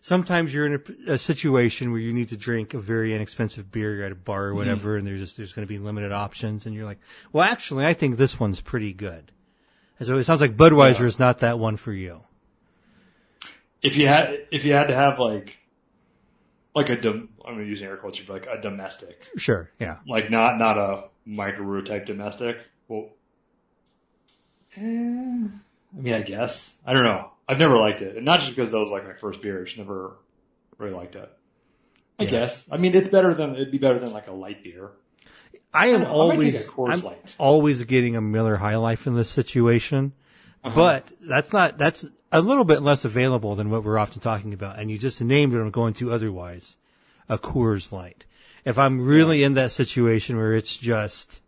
sometimes 0.00 0.54
you're 0.54 0.66
in 0.66 0.82
a, 1.08 1.12
a 1.12 1.18
situation 1.18 1.90
where 1.92 2.00
you 2.00 2.12
need 2.12 2.28
to 2.28 2.36
drink 2.36 2.74
a 2.74 2.78
very 2.78 3.14
inexpensive 3.14 3.70
beer, 3.70 3.94
you're 3.96 4.06
at 4.06 4.12
a 4.12 4.16
bar 4.16 4.44
or 4.44 4.48
mm-hmm. 4.48 4.58
whatever, 4.58 4.96
and 4.96 5.06
there's 5.06 5.20
just, 5.20 5.36
there's 5.36 5.52
going 5.52 5.66
to 5.66 5.72
be 5.72 5.78
limited 5.78 6.12
options, 6.12 6.64
and 6.66 6.74
you're 6.74 6.84
like, 6.84 7.00
well 7.32 7.44
actually 7.44 7.84
I 7.86 7.94
think 7.94 8.16
this 8.16 8.38
one's 8.40 8.60
pretty 8.60 8.92
good. 8.92 9.32
And 9.98 10.06
so 10.06 10.16
it 10.18 10.24
sounds 10.24 10.40
like 10.40 10.56
Budweiser 10.56 11.00
Yeah. 11.00 11.06
is 11.06 11.18
not 11.18 11.40
that 11.40 11.58
one 11.58 11.76
for 11.76 11.92
you. 11.92 12.22
if 13.82 13.96
you 13.96 14.06
had 14.08 14.46
if 14.50 14.64
you 14.64 14.72
had 14.72 14.88
to 14.88 14.94
have 14.94 15.18
like 15.18 15.58
like 16.74 16.88
a 16.88 16.96
dom- 17.00 17.28
I'm 17.46 17.58
using 17.66 17.86
air 17.86 17.96
quotes 17.96 18.16
here, 18.18 18.26
but 18.26 18.42
like 18.46 18.58
a 18.58 18.60
domestic, 18.60 19.20
Sure, 19.36 19.70
yeah. 19.78 19.98
like 20.06 20.30
not 20.30 20.58
not 20.58 20.78
a 20.78 21.04
microbrew 21.28 21.84
type 21.84 22.06
domestic. 22.06 22.56
Well, 22.88 23.10
eh, 24.76 24.80
I 24.82 26.00
mean, 26.00 26.14
I 26.14 26.22
guess 26.22 26.74
I 26.86 26.92
don't 26.92 27.04
know. 27.04 27.30
I've 27.48 27.58
never 27.58 27.76
liked 27.76 28.00
it, 28.02 28.16
and 28.16 28.24
not 28.24 28.40
just 28.40 28.52
because 28.54 28.72
that 28.72 28.78
was 28.78 28.90
like 28.90 29.04
my 29.06 29.14
first 29.14 29.42
beer. 29.42 29.60
I 29.60 29.64
just 29.64 29.76
never 29.78 30.16
really 30.78 30.94
liked 30.94 31.16
it. 31.16 31.30
I 32.18 32.24
Yeah. 32.24 32.30
guess. 32.30 32.68
I 32.70 32.76
mean, 32.76 32.94
it's 32.94 33.08
better 33.08 33.34
than 33.34 33.54
it'd 33.54 33.70
be 33.70 33.78
better 33.78 33.98
than 33.98 34.12
like 34.12 34.28
a 34.28 34.32
light 34.32 34.62
beer. 34.62 34.90
I 35.74 35.88
am 35.88 36.02
I 36.02 36.06
always, 36.06 36.68
I'm 36.78 37.00
Light. 37.00 37.34
always 37.38 37.82
getting 37.84 38.14
a 38.14 38.20
Miller 38.20 38.56
High 38.56 38.76
Life 38.76 39.06
in 39.06 39.14
this 39.14 39.30
situation, 39.30 40.12
Uh-huh. 40.62 40.74
but 40.74 41.12
that's 41.20 41.50
not, 41.52 41.78
that's 41.78 42.04
a 42.32 42.40
little 42.40 42.64
bit 42.64 42.82
less 42.82 43.04
available 43.04 43.54
than 43.54 43.70
what 43.70 43.84
we're 43.84 43.98
often 43.98 44.20
talking 44.20 44.52
about. 44.52 44.78
And 44.78 44.90
you 44.90 44.98
just 44.98 45.20
named 45.20 45.54
it, 45.54 45.60
I'm 45.60 45.70
going 45.70 45.94
to 45.94 46.12
otherwise, 46.12 46.76
a 47.28 47.38
Coors 47.38 47.92
Light. 47.92 48.24
If 48.64 48.78
I'm 48.78 49.04
really 49.04 49.44
in 49.44 49.54
that 49.54 49.70
situation 49.70 50.36
where 50.36 50.54
it's 50.54 50.76
just, 50.76 51.42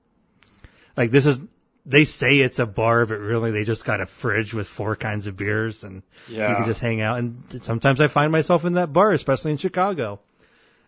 like 0.97 1.11
this 1.11 1.27
is, 1.27 1.40
they 1.87 2.05
say 2.05 2.38
it's 2.40 2.59
a 2.59 2.66
bar, 2.66 3.07
but 3.07 3.18
really 3.18 3.51
they 3.51 3.64
just 3.64 3.85
got 3.85 4.01
a 4.01 4.07
fridge 4.07 4.55
with 4.55 4.66
four 4.66 4.97
kinds 4.97 5.27
of 5.27 5.37
beers 5.37 5.85
and 5.85 6.03
you 6.49 6.57
can 6.57 6.64
just 6.66 6.81
hang 6.81 7.01
out. 7.01 7.18
And 7.18 7.62
sometimes 7.62 8.01
I 8.01 8.09
find 8.09 8.31
myself 8.33 8.64
in 8.64 8.75
that 8.75 8.92
bar, 8.92 9.12
especially 9.12 9.53
in 9.53 9.59
Chicago. 9.59 10.20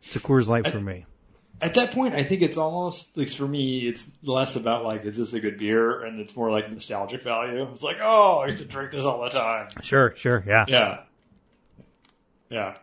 It's 0.02 0.16
a 0.16 0.20
Coors 0.20 0.46
Light 0.46 0.68
for 0.68 0.80
me. 0.80 1.06
At 1.60 1.74
that 1.74 1.92
point, 1.92 2.14
I 2.14 2.22
think 2.22 2.42
it's 2.42 2.58
almost, 2.58 3.16
like 3.16 3.30
for 3.30 3.48
me, 3.48 3.88
it's 3.88 4.10
less 4.22 4.56
about 4.56 4.84
like, 4.84 5.04
is 5.06 5.16
this 5.16 5.32
a 5.32 5.40
good 5.40 5.58
beer? 5.58 6.04
And 6.04 6.20
it's 6.20 6.36
more 6.36 6.50
like 6.50 6.70
nostalgic 6.70 7.22
value. 7.22 7.66
It's 7.72 7.82
like, 7.82 7.96
oh, 8.02 8.40
I 8.40 8.46
used 8.46 8.58
to 8.58 8.66
drink 8.66 8.92
this 8.92 9.04
all 9.04 9.22
the 9.22 9.30
time. 9.30 9.68
Sure, 9.80 10.14
sure, 10.16 10.44
yeah. 10.46 10.66
Yeah. 10.68 11.00
Yeah. 12.50 12.76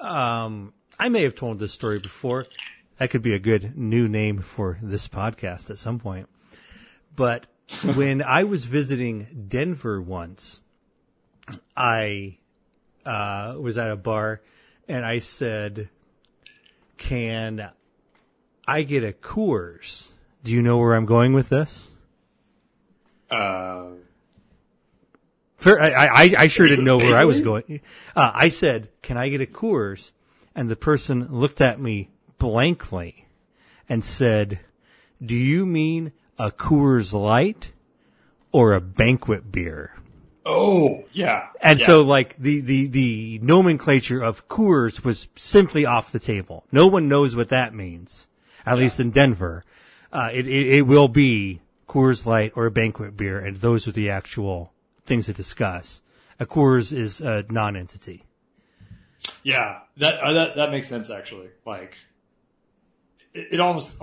Um, 0.00 0.72
I 0.98 1.08
may 1.08 1.22
have 1.22 1.34
told 1.34 1.58
this 1.58 1.72
story 1.72 2.00
before. 2.00 2.46
That 2.98 3.10
could 3.10 3.22
be 3.22 3.34
a 3.34 3.38
good 3.38 3.76
new 3.78 4.08
name 4.08 4.40
for 4.42 4.78
this 4.82 5.06
podcast 5.06 5.70
at 5.70 5.78
some 5.78 6.00
point. 6.00 6.28
But 7.14 7.46
when 7.94 8.22
I 8.22 8.44
was 8.44 8.64
visiting 8.64 9.46
Denver 9.48 10.02
once, 10.02 10.60
I 11.76 12.38
uh, 13.06 13.54
was 13.58 13.78
at 13.78 13.90
a 13.90 13.96
bar 13.96 14.42
and 14.88 15.06
I 15.06 15.20
said, 15.20 15.88
Can 16.98 17.70
I 18.66 18.82
get 18.82 19.04
a 19.04 19.12
Coors? 19.12 20.12
Do 20.44 20.52
you 20.52 20.60
know 20.62 20.76
where 20.78 20.94
I'm 20.94 21.06
going 21.06 21.32
with 21.32 21.48
this? 21.48 21.92
Uh, 23.30 23.90
For, 25.56 25.80
I, 25.80 26.06
I, 26.06 26.34
I 26.38 26.46
sure 26.48 26.66
didn't 26.66 26.84
know 26.84 26.98
where 26.98 27.16
I 27.16 27.24
was 27.24 27.40
going. 27.40 27.80
Uh, 28.14 28.30
I 28.34 28.48
said, 28.48 28.88
"Can 29.02 29.16
I 29.16 29.28
get 29.28 29.40
a 29.40 29.46
Coors?" 29.46 30.10
And 30.54 30.70
the 30.70 30.76
person 30.76 31.28
looked 31.30 31.60
at 31.60 31.80
me 31.80 32.10
blankly 32.38 33.26
and 33.88 34.04
said, 34.04 34.60
"Do 35.24 35.34
you 35.34 35.66
mean 35.66 36.12
a 36.38 36.50
Coors 36.50 37.12
Light 37.12 37.72
or 38.52 38.72
a 38.72 38.80
banquet 38.80 39.52
beer?" 39.52 39.97
Oh, 40.48 41.04
yeah. 41.12 41.48
And 41.60 41.78
Yeah. 41.78 41.86
so, 41.86 42.02
like 42.02 42.36
the, 42.38 42.60
the 42.60 42.86
the 42.88 43.38
nomenclature 43.42 44.22
of 44.22 44.48
Coors 44.48 45.04
was 45.04 45.28
simply 45.36 45.84
off 45.86 46.10
the 46.10 46.18
table. 46.18 46.64
No 46.72 46.86
one 46.86 47.08
knows 47.08 47.36
what 47.36 47.50
that 47.50 47.74
means, 47.74 48.28
at 48.66 48.78
least 48.78 48.98
in 48.98 49.10
Denver. 49.10 49.64
Uh, 50.12 50.30
it, 50.32 50.46
it 50.46 50.78
it 50.78 50.82
will 50.82 51.08
be 51.08 51.60
Coors 51.86 52.26
Light 52.26 52.52
or 52.56 52.66
a 52.66 52.70
banquet 52.70 53.16
beer, 53.16 53.38
and 53.38 53.58
those 53.58 53.86
are 53.86 53.92
the 53.92 54.10
actual 54.10 54.72
things 55.04 55.26
to 55.26 55.32
discuss. 55.32 56.00
A 56.40 56.46
Coors 56.46 56.92
is 56.92 57.20
a 57.20 57.44
non-entity. 57.50 58.24
Yeah, 59.42 59.80
that 59.98 60.20
uh, 60.20 60.32
that 60.32 60.56
that 60.56 60.70
makes 60.70 60.88
sense 60.88 61.10
actually. 61.10 61.48
Like, 61.66 61.96
it, 63.34 63.48
it 63.52 63.60
almost 63.60 63.96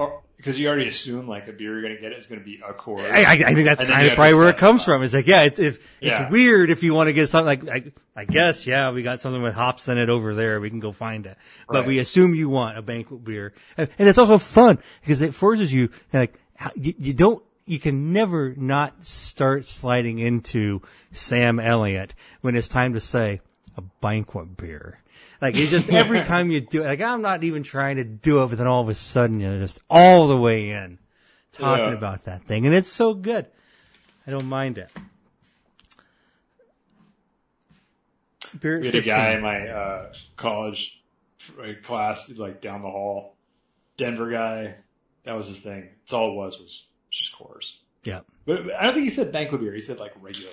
because 0.46 0.60
you 0.60 0.68
already 0.68 0.88
assume 0.88 1.28
like 1.28 1.48
a 1.48 1.52
beer 1.52 1.72
you're 1.74 1.82
gonna 1.82 2.00
get 2.00 2.12
is 2.14 2.28
gonna 2.28 2.40
be 2.42 2.62
a 2.64 2.72
Coors. 2.72 3.10
I, 3.10 3.24
I, 3.24 3.32
I 3.32 3.54
think 3.56 3.66
that's 3.66 3.84
kind 3.84 4.06
of 4.06 4.14
probably 4.14 4.34
to 4.34 4.38
where 4.38 4.50
it 4.50 4.58
comes 4.58 4.84
from. 4.86 5.02
It's 5.02 5.12
like, 5.16 5.26
yeah, 5.26 5.42
it's, 5.42 5.58
if, 5.58 5.80
Yeah. 6.00 6.22
it's 6.26 6.32
weird 6.32 6.70
if 6.70 6.84
you 6.84 6.94
want 6.94 7.08
to 7.08 7.14
get 7.14 7.30
something 7.30 7.66
like, 7.68 7.68
I, 8.16 8.22
I 8.22 8.26
guess, 8.26 8.68
yeah, 8.68 8.92
we 8.92 9.02
got 9.02 9.22
something 9.22 9.42
with 9.42 9.56
hops 9.56 9.88
in 9.88 9.98
it 9.98 10.08
over 10.08 10.36
there. 10.36 10.62
We 10.62 10.70
can 10.70 10.80
go 10.80 10.92
find 10.92 11.26
it. 11.26 11.36
But 11.68 11.80
Right. 11.80 11.88
we 11.88 11.98
assume 12.00 12.36
you 12.36 12.48
want 12.48 12.78
a 12.78 12.84
banquet 12.84 13.24
beer. 13.24 13.54
And, 13.76 13.90
and 13.98 14.08
it's 14.08 14.20
also 14.20 14.38
fun 14.38 14.78
because 15.02 15.24
it 15.24 15.34
forces 15.34 15.74
you, 15.74 15.90
like, 16.14 16.40
you, 16.76 16.94
you 17.00 17.14
don't, 17.14 17.44
you 17.66 17.80
can 17.80 18.14
never 18.14 18.54
not 18.56 19.04
start 19.04 19.66
sliding 19.66 20.20
into 20.20 20.84
Sam 21.12 21.60
Elliott 21.60 22.14
when 22.42 22.56
it's 22.56 22.68
time 22.68 22.94
to 22.94 23.00
say 23.00 23.42
a 23.76 23.82
banquet 23.82 24.56
beer. 24.56 25.00
Like 25.46 25.58
it's 25.58 25.70
just 25.70 25.90
every 25.90 26.22
time 26.24 26.50
you 26.50 26.60
do 26.62 26.82
it, 26.84 26.88
like 26.88 27.02
I'm 27.02 27.22
not 27.22 27.44
even 27.44 27.62
trying 27.62 27.98
to 27.98 28.04
do 28.04 28.42
it, 28.42 28.48
but 28.48 28.58
then 28.58 28.66
all 28.66 28.82
of 28.82 28.90
a 28.90 28.96
sudden 28.96 29.40
you're 29.40 29.60
just 29.60 29.80
all 29.92 30.28
the 30.28 30.36
way 30.36 30.72
in 30.72 30.98
talking 31.52 31.90
Yeah. 31.90 31.94
about 31.94 32.24
that 32.24 32.44
thing, 32.44 32.66
and 32.66 32.74
it's 32.74 32.92
so 32.92 33.14
good. 33.14 33.46
I 34.26 34.32
don't 34.32 34.48
mind 34.48 34.80
it. 34.80 34.92
Beer 38.60 38.80
We 38.80 38.88
had 38.88 38.96
a 38.96 39.02
15. 39.02 39.04
guy 39.14 39.32
in 39.34 39.42
my 39.42 39.68
uh, 39.68 40.14
college 40.36 41.04
uh, 41.60 41.74
class, 41.84 42.32
like 42.38 42.60
down 42.60 42.82
the 42.82 42.90
hall, 42.90 43.36
Denver 43.98 44.32
guy. 44.32 44.76
That 45.26 45.34
was 45.34 45.48
his 45.48 45.60
thing. 45.60 45.90
That's 46.02 46.14
all 46.14 46.32
it 46.32 46.36
was 46.36 46.60
was 46.60 46.86
just 47.12 47.34
Coors. 47.38 47.76
Yeah, 48.04 48.22
But 48.46 48.66
but 48.66 48.74
I 48.76 48.86
don't 48.86 48.96
think 48.96 49.06
he 49.10 49.14
said 49.14 49.32
banquet 49.32 49.62
beer. 49.62 49.74
He 49.74 49.82
said 49.82 50.00
like 50.00 50.14
regular. 50.20 50.52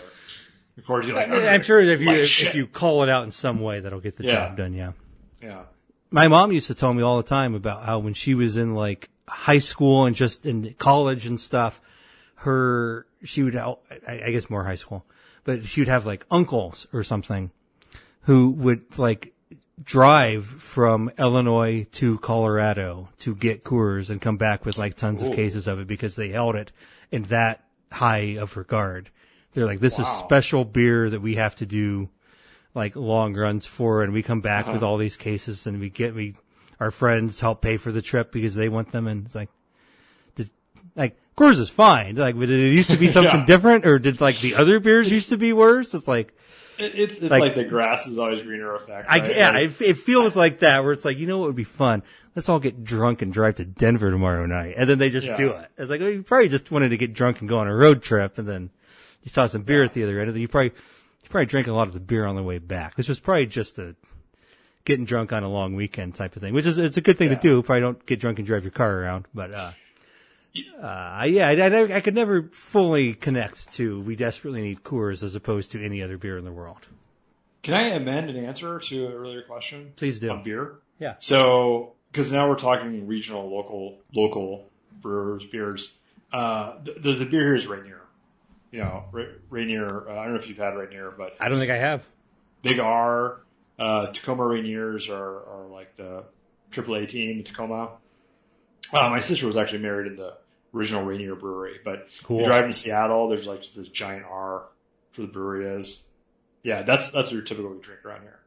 Of 0.78 0.86
course, 0.86 1.06
you're 1.06 1.16
like, 1.16 1.28
I- 1.30 1.48
I'm 1.54 1.62
sure 1.62 1.80
if 1.80 2.00
you 2.00 2.10
if, 2.10 2.28
shit. 2.28 2.54
you 2.54 2.66
call 2.66 3.02
it 3.02 3.08
out 3.08 3.24
in 3.24 3.30
some 3.30 3.60
way, 3.60 3.80
that'll 3.80 4.00
get 4.00 4.16
the 4.16 4.24
Yeah. 4.24 4.48
job 4.48 4.56
done. 4.56 4.72
Yeah. 4.74 4.92
yeah, 5.42 5.62
My 6.10 6.28
mom 6.28 6.50
used 6.52 6.66
to 6.68 6.74
tell 6.74 6.92
me 6.94 7.02
all 7.02 7.16
the 7.18 7.28
time 7.28 7.54
about 7.54 7.84
how 7.84 7.98
when 7.98 8.14
she 8.14 8.34
was 8.34 8.56
in 8.56 8.74
like 8.74 9.08
high 9.28 9.58
school 9.58 10.06
and 10.06 10.16
just 10.16 10.46
in 10.46 10.74
college 10.78 11.26
and 11.26 11.38
stuff, 11.40 11.80
her 12.36 13.06
she 13.22 13.42
would 13.42 13.54
I, 13.56 13.76
I 14.08 14.30
guess 14.30 14.48
more 14.50 14.64
high 14.64 14.74
school, 14.76 15.04
but 15.44 15.64
she 15.66 15.80
would 15.80 15.88
have 15.88 16.06
like 16.06 16.24
uncles 16.30 16.86
or 16.92 17.02
something 17.02 17.50
who 18.22 18.50
would 18.50 18.98
like 18.98 19.32
drive 19.82 20.46
from 20.46 21.10
Illinois 21.18 21.84
to 21.92 22.18
Colorado 22.18 23.08
to 23.18 23.34
get 23.34 23.64
Coors 23.64 24.10
and 24.10 24.20
come 24.20 24.36
back 24.36 24.64
with 24.64 24.78
like 24.78 24.96
tons 24.96 25.22
of 25.22 25.34
cases 25.34 25.66
of 25.66 25.78
it 25.80 25.86
because 25.86 26.16
they 26.16 26.28
held 26.30 26.56
it 26.56 26.72
in 27.10 27.24
that 27.24 27.64
high 27.90 28.36
of 28.38 28.56
regard. 28.56 29.10
They're 29.54 29.66
like, 29.66 29.80
this 29.80 29.98
is 29.98 30.06
special 30.06 30.64
beer 30.64 31.10
that 31.10 31.20
we 31.20 31.34
have 31.36 31.56
to 31.56 31.66
do 31.66 32.08
like 32.74 32.96
long 32.96 33.34
runs 33.36 33.66
for, 33.66 34.02
and 34.02 34.12
we 34.12 34.22
come 34.22 34.40
back 34.40 34.64
Uh-huh. 34.64 34.72
with 34.74 34.82
all 34.82 34.96
these 34.96 35.16
cases, 35.16 35.66
and 35.66 35.78
we 35.80 35.90
get 35.90 36.14
we 36.14 36.34
our 36.80 36.90
friends 36.90 37.38
help 37.40 37.60
pay 37.60 37.76
for 37.76 37.92
the 37.92 38.02
trip 38.02 38.32
because 38.32 38.54
they 38.54 38.68
want 38.68 38.90
them, 38.92 39.06
and 39.06 39.26
it's 39.26 39.34
like, 39.34 39.50
did, 40.36 40.50
like 40.96 41.16
Coors 41.36 41.60
is 41.60 41.70
fine, 41.70 42.16
like, 42.16 42.34
but 42.34 42.46
did 42.48 42.58
it 42.58 42.72
used 42.74 42.90
to 42.90 42.96
be 42.96 43.08
something 43.16 43.40
Yeah. 43.40 43.46
different, 43.46 43.86
or 43.86 43.98
did 43.98 44.20
like 44.20 44.40
the 44.40 44.54
other 44.54 44.80
beers 44.80 45.10
used 45.10 45.28
to 45.28 45.36
be 45.36 45.52
worse? 45.52 45.92
It's 45.94 46.08
like, 46.08 46.32
it, 46.78 46.94
it's 46.94 47.12
it's 47.20 47.22
Like- 47.30 47.42
like, 47.42 47.54
the 47.54 47.64
grass 47.64 48.06
is 48.06 48.16
always 48.18 48.42
greener 48.42 48.74
effect. 48.74 49.06
I, 49.08 49.16
yeah, 49.30 49.50
Like, 49.50 49.80
it, 49.80 49.82
it 49.82 49.96
feels 49.98 50.34
like 50.34 50.60
that 50.60 50.82
where 50.82 50.92
it's 50.92 51.04
like, 51.04 51.18
you 51.18 51.26
know 51.26 51.38
what 51.38 51.46
would 51.48 51.56
be 51.56 51.64
fun? 51.64 52.02
Let's 52.34 52.48
all 52.48 52.58
get 52.58 52.82
drunk 52.82 53.20
and 53.22 53.30
drive 53.32 53.56
to 53.56 53.64
Denver 53.66 54.10
tomorrow 54.10 54.46
night, 54.46 54.74
and 54.78 54.88
then 54.88 54.98
they 54.98 55.10
just 55.10 55.26
Yeah. 55.28 55.36
do 55.36 55.50
it. 55.50 55.68
It's 55.76 55.90
like 55.90 56.00
well, 56.00 56.10
you 56.10 56.22
probably 56.22 56.48
just 56.48 56.70
wanted 56.70 56.88
to 56.88 56.96
get 56.96 57.12
drunk 57.12 57.40
and 57.40 57.48
go 57.48 57.58
on 57.58 57.68
a 57.68 57.74
road 57.76 58.02
trip, 58.02 58.38
and 58.38 58.48
then 58.48 58.70
you 59.22 59.30
saw 59.30 59.46
some 59.46 59.62
beer 59.62 59.84
at 59.84 59.92
the 59.92 60.02
other 60.02 60.18
end, 60.20 60.28
and 60.28 60.34
then 60.36 60.40
you 60.42 60.48
probably 60.48 60.70
you 61.22 61.28
probably 61.28 61.46
drank 61.46 61.66
a 61.66 61.72
lot 61.72 61.86
of 61.86 61.92
the 61.94 62.00
beer 62.00 62.26
on 62.26 62.36
the 62.36 62.42
way 62.42 62.58
back. 62.58 62.94
This 62.96 63.08
was 63.08 63.20
probably 63.20 63.46
just 63.46 63.78
a 63.78 63.94
getting 64.84 65.04
drunk 65.04 65.32
on 65.32 65.42
a 65.44 65.48
long 65.48 65.74
weekend 65.76 66.14
type 66.14 66.34
of 66.36 66.42
thing, 66.42 66.52
which 66.54 66.66
is 66.66 66.78
it's 66.78 66.96
a 66.96 67.00
good 67.00 67.16
thing 67.18 67.30
Yeah. 67.30 67.36
to 67.36 67.40
do. 67.40 67.62
Probably 67.62 67.80
don't 67.80 68.04
get 68.06 68.20
drunk 68.20 68.38
and 68.38 68.46
drive 68.46 68.64
your 68.64 68.72
car 68.72 69.00
around, 69.00 69.26
but 69.32 69.54
uh, 69.54 69.70
uh, 70.82 71.24
yeah, 71.26 71.48
I, 71.48 71.54
I, 71.54 71.96
I 71.96 72.00
could 72.00 72.14
never 72.14 72.42
fully 72.52 73.14
connect 73.14 73.72
to 73.74 74.00
we 74.02 74.16
desperately 74.16 74.60
need 74.62 74.82
Coors 74.82 75.22
as 75.22 75.34
opposed 75.34 75.72
to 75.72 75.84
any 75.84 76.02
other 76.02 76.18
beer 76.18 76.36
in 76.36 76.44
the 76.44 76.52
world. 76.52 76.86
Can 77.62 77.74
I 77.74 77.90
amend 77.90 78.28
an 78.28 78.44
answer 78.44 78.78
to 78.80 79.06
an 79.06 79.12
earlier 79.12 79.42
question 79.42 79.92
Please 79.96 80.18
do. 80.18 80.30
on 80.30 80.42
beer? 80.42 80.74
Yeah. 80.98 81.14
So, 81.20 81.92
because 82.10 82.30
now 82.32 82.48
we're 82.48 82.58
talking 82.58 83.06
regional, 83.06 83.48
local, 83.54 83.98
local 84.12 84.66
brewers, 85.00 85.44
beers. 85.46 85.92
Uh, 86.32 86.74
the, 86.82 86.92
the, 86.94 87.12
the 87.14 87.24
beer 87.24 87.40
here 87.46 87.54
is 87.54 87.66
Rainier. 87.66 88.01
You 88.72 88.78
know, 88.80 89.04
Rainier. 89.50 90.08
Uh, 90.08 90.18
I 90.18 90.24
don't 90.24 90.34
know 90.34 90.40
if 90.40 90.48
you've 90.48 90.58
had 90.58 90.74
Rainier, 90.74 91.12
but 91.16 91.36
I 91.38 91.48
don't 91.48 91.58
think 91.58 91.70
I 91.70 91.76
have. 91.76 92.04
Big 92.62 92.80
R, 92.80 93.40
uh, 93.78 94.06
Tacoma 94.12 94.42
Rainiers 94.42 95.08
are, 95.08 95.44
are 95.44 95.66
like 95.70 95.94
the 95.96 96.24
AAA 96.72 97.08
team 97.08 97.38
in 97.38 97.44
Tacoma. 97.44 97.90
Uh, 98.92 99.10
my 99.10 99.20
sister 99.20 99.46
was 99.46 99.56
actually 99.56 99.80
married 99.80 100.06
in 100.06 100.16
the 100.16 100.34
original 100.74 101.04
Rainier 101.04 101.34
brewery, 101.34 101.80
but 101.84 102.08
Cool. 102.24 102.40
you 102.40 102.46
drive 102.46 102.66
to 102.66 102.72
Seattle, 102.72 103.28
there's 103.28 103.46
like 103.46 103.60
this 103.60 103.88
giant 103.88 104.24
R 104.24 104.64
for 105.12 105.20
the 105.20 105.26
brewery 105.26 105.80
is. 105.80 106.02
Yeah, 106.62 106.82
that's, 106.82 107.10
that's 107.10 107.30
your 107.32 107.42
typical 107.42 107.74
drink 107.78 108.04
around 108.04 108.22
here. 108.22 108.38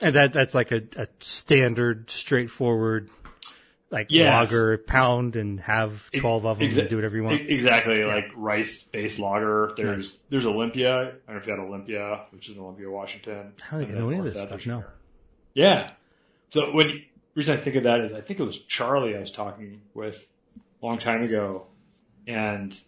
And 0.00 0.14
that 0.14 0.32
that's 0.32 0.54
like 0.54 0.72
a, 0.72 0.82
a 0.96 1.08
standard, 1.20 2.10
straightforward, 2.10 3.10
like 3.96 4.06
Yes. 4.10 4.50
lager, 4.52 4.78
pound 4.78 5.36
and 5.36 5.58
have 5.60 6.10
twelve 6.12 6.44
of 6.46 6.58
them 6.58 6.68
Exa- 6.68 6.80
and 6.80 6.88
do 6.90 6.96
whatever 6.96 7.16
you 7.16 7.24
want. 7.24 7.40
Exactly, 7.40 8.04
like 8.04 8.26
rice 8.36 8.82
based 8.82 9.18
lager. 9.18 9.72
There's 9.76 10.20
there's 10.30 10.46
Olympia. 10.46 10.94
I 10.98 11.02
don't 11.04 11.28
know 11.28 11.36
if 11.36 11.46
you 11.46 11.52
had 11.52 11.60
Olympia, 11.60 12.26
which 12.30 12.48
is 12.48 12.56
in 12.56 12.62
Olympia, 12.62 12.90
Washington. 12.90 13.52
I 13.70 13.78
don't 13.78 13.84
And 13.90 13.94
know 13.98 14.08
any 14.10 14.18
of 14.18 14.24
this 14.24 14.42
stuff, 14.42 14.66
no. 14.66 14.84
Yeah. 15.54 15.88
So 16.50 16.72
when 16.72 17.02
reason 17.34 17.58
I 17.58 17.60
think 17.62 17.76
of 17.76 17.84
that 17.84 18.00
is 18.00 18.12
I 18.12 18.20
think 18.20 18.38
it 18.40 18.44
was 18.44 18.58
Charlie 18.58 19.16
I 19.16 19.20
was 19.20 19.32
talking 19.32 19.80
with 19.94 20.26
a 20.82 20.86
long 20.86 20.98
time 20.98 21.22
ago, 21.22 21.66
and 22.26 22.78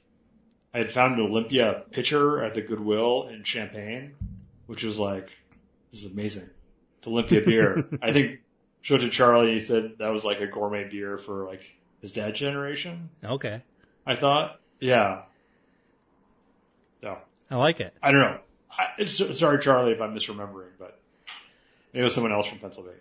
I 0.75 0.79
had 0.79 0.93
found 0.93 1.19
an 1.19 1.27
Olympia 1.27 1.85
pitcher 1.91 2.45
at 2.45 2.55
the 2.55 2.61
Goodwill 2.61 3.29
in 3.33 3.43
Champaign, 3.45 4.15
which 4.67 4.85
was 4.85 4.99
like, 4.99 5.31
this 5.91 6.05
is 6.05 6.13
amazing. 6.13 6.51
It's 6.99 7.09
Olympia 7.09 7.41
beer. 7.41 7.89
I 8.03 8.13
think 8.13 8.41
showed 8.83 9.01
to 9.01 9.11
Charlie. 9.11 9.55
He 9.55 9.61
said 9.61 9.95
that 9.99 10.09
was 10.09 10.25
like 10.25 10.41
a 10.41 10.47
gourmet 10.47 10.89
beer 10.89 11.19
for 11.19 11.47
like 11.47 11.77
his 12.01 12.13
dad's 12.13 12.39
generation. 12.39 13.11
Okay, 13.25 13.63
I 14.07 14.17
thought, 14.17 14.61
yeah. 14.81 15.23
No, 17.03 17.19
I 17.51 17.57
like 17.57 17.81
it. 17.81 17.95
I 18.03 18.13
don't 18.13 18.21
know. 18.21 18.39
I, 18.71 19.05
sorry, 19.05 19.59
Charlie, 19.61 19.93
if 19.93 20.01
I'm 20.01 20.15
misremembering, 20.15 20.71
but 20.79 20.99
maybe 21.93 22.01
it 22.01 22.05
was 22.05 22.15
someone 22.15 22.33
else 22.33 22.47
from 22.47 22.59
Pennsylvania. 22.59 22.99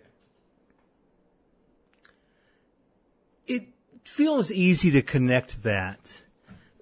It 3.46 3.68
feels 4.04 4.50
easy 4.50 4.90
to 4.92 5.02
connect 5.02 5.62
that. 5.62 6.22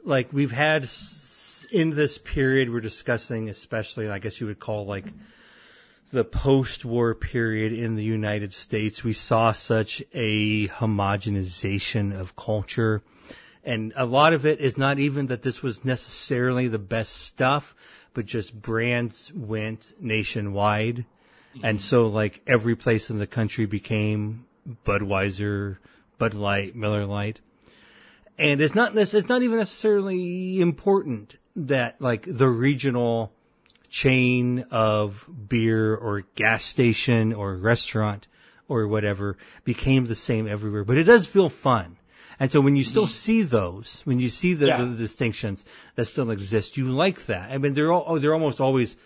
Like 0.05 0.33
we've 0.33 0.53
had 0.53 0.89
in 1.73 1.91
this 1.91 2.19
period 2.19 2.71
we're 2.71 2.81
discussing, 2.81 3.49
especially 3.49 4.09
I 4.09 4.19
guess 4.19 4.41
you 4.41 4.47
would 4.47 4.61
call 4.61 4.87
like 4.87 5.07
the 6.11 6.25
post-war 6.25 7.15
period 7.15 7.73
in 7.73 7.97
the 7.97 8.05
United 8.05 8.53
States. 8.53 9.03
We 9.03 9.13
saw 9.13 9.53
such 9.53 10.03
a 10.13 10.69
homogenization 10.69 12.19
of 12.19 12.37
culture. 12.37 13.03
And 13.65 13.93
a 13.97 14.07
lot 14.07 14.33
of 14.33 14.47
it 14.47 14.61
is 14.61 14.79
not 14.79 14.99
even 14.99 15.27
that 15.27 15.43
this 15.43 15.63
was 15.63 15.85
necessarily 15.85 16.69
the 16.69 16.79
best 16.79 17.13
stuff, 17.13 17.75
but 18.15 18.25
just 18.25 18.61
brands 18.61 19.33
went 19.35 19.93
nationwide. 20.01 21.05
And 21.63 21.81
so 21.81 22.07
like 22.07 22.43
every 22.47 22.77
place 22.77 23.11
in 23.11 23.19
the 23.19 23.27
country 23.27 23.67
became 23.67 24.47
Budweiser, 24.85 25.79
Bud 26.19 26.35
Light, 26.35 26.77
Miller 26.77 27.07
Lite. 27.07 27.41
And 28.39 28.61
it's 28.61 28.75
not, 28.75 28.97
it's 28.97 29.29
not 29.29 29.43
even 29.43 29.59
necessarily 29.59 30.61
important 30.61 31.39
that 31.57 32.01
like 32.01 32.27
the 32.29 32.49
regional 32.49 33.33
chain 33.89 34.64
of 34.70 35.28
beer 35.49 35.95
or 35.95 36.22
gas 36.34 36.64
station 36.64 37.32
or 37.32 37.57
restaurant 37.57 38.26
or 38.68 38.87
whatever 38.89 39.37
became 39.64 40.07
the 40.07 40.14
same 40.14 40.47
everywhere, 40.49 40.84
but 40.84 40.97
it 40.99 41.05
does 41.05 41.26
feel 41.26 41.49
fun. 41.49 41.97
And 42.39 42.53
so 42.53 42.61
when 42.61 42.76
you 42.76 42.84
still 42.84 43.07
see 43.07 43.43
those, 43.43 44.03
when 44.05 44.20
you 44.20 44.28
see 44.28 44.53
the, 44.55 44.66
Yeah. 44.66 44.84
the 44.84 44.95
distinctions 44.97 45.64
that 45.95 46.05
still 46.05 46.30
exist, 46.30 46.76
you 46.76 46.84
like 46.87 47.26
that. 47.26 47.51
I 47.51 47.59
mean, 47.59 47.72
they're 47.74 47.93
all, 47.93 48.05
oh, 48.07 48.18
they're 48.18 48.34
almost 48.34 48.61
always 48.61 48.97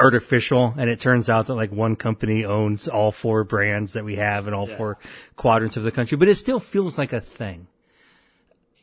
artificial 0.00 0.74
and 0.76 0.90
it 0.90 1.00
turns 1.00 1.30
out 1.30 1.46
that 1.46 1.54
like 1.54 1.70
one 1.72 1.96
company 1.96 2.44
owns 2.44 2.88
all 2.88 3.12
four 3.12 3.44
brands 3.44 3.92
that 3.94 4.04
we 4.04 4.16
have 4.16 4.46
in 4.48 4.54
all 4.54 4.68
Yeah. 4.68 4.76
four 4.76 4.98
quadrants 5.36 5.76
of 5.76 5.82
the 5.82 5.90
country, 5.92 6.16
but 6.16 6.28
it 6.28 6.34
still 6.34 6.60
feels 6.60 6.98
like 6.98 7.12
a 7.12 7.20
thing. 7.20 7.66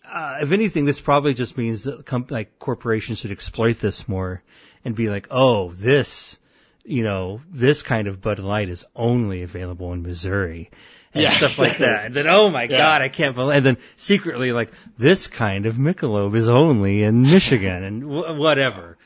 Uh, 0.05 0.39
if 0.41 0.51
anything, 0.51 0.85
this 0.85 0.99
probably 0.99 1.33
just 1.33 1.57
means 1.57 1.83
that 1.83 2.05
com- 2.05 2.25
like 2.29 2.59
corporations 2.59 3.19
should 3.19 3.31
exploit 3.31 3.79
this 3.79 4.07
more 4.09 4.41
and 4.85 4.95
be 4.95 5.09
like, 5.09 5.27
oh, 5.31 5.71
this, 5.73 6.39
you 6.83 7.03
know, 7.03 7.41
this 7.49 7.81
kind 7.81 8.07
of 8.07 8.21
Bud 8.21 8.39
Light 8.39 8.69
is 8.69 8.85
only 8.95 9.41
available 9.43 9.93
in 9.93 10.01
Missouri. 10.01 10.71
And 11.13 11.23
Yeah, 11.23 11.29
stuff 11.31 11.59
like 11.59 11.77
that. 11.79 12.05
And 12.05 12.15
then, 12.15 12.27
oh 12.27 12.49
my 12.49 12.63
Yeah. 12.63 12.77
God, 12.77 13.01
I 13.01 13.09
can't 13.09 13.35
believe, 13.35 13.57
and 13.57 13.65
then 13.65 13.77
secretly 13.97 14.53
like, 14.53 14.71
this 14.97 15.27
kind 15.27 15.65
of 15.65 15.75
Michelob 15.75 16.35
is 16.35 16.47
only 16.47 17.03
in 17.03 17.23
Michigan 17.23 17.83
and 17.83 18.01
w- 18.01 18.39
whatever. 18.39 18.97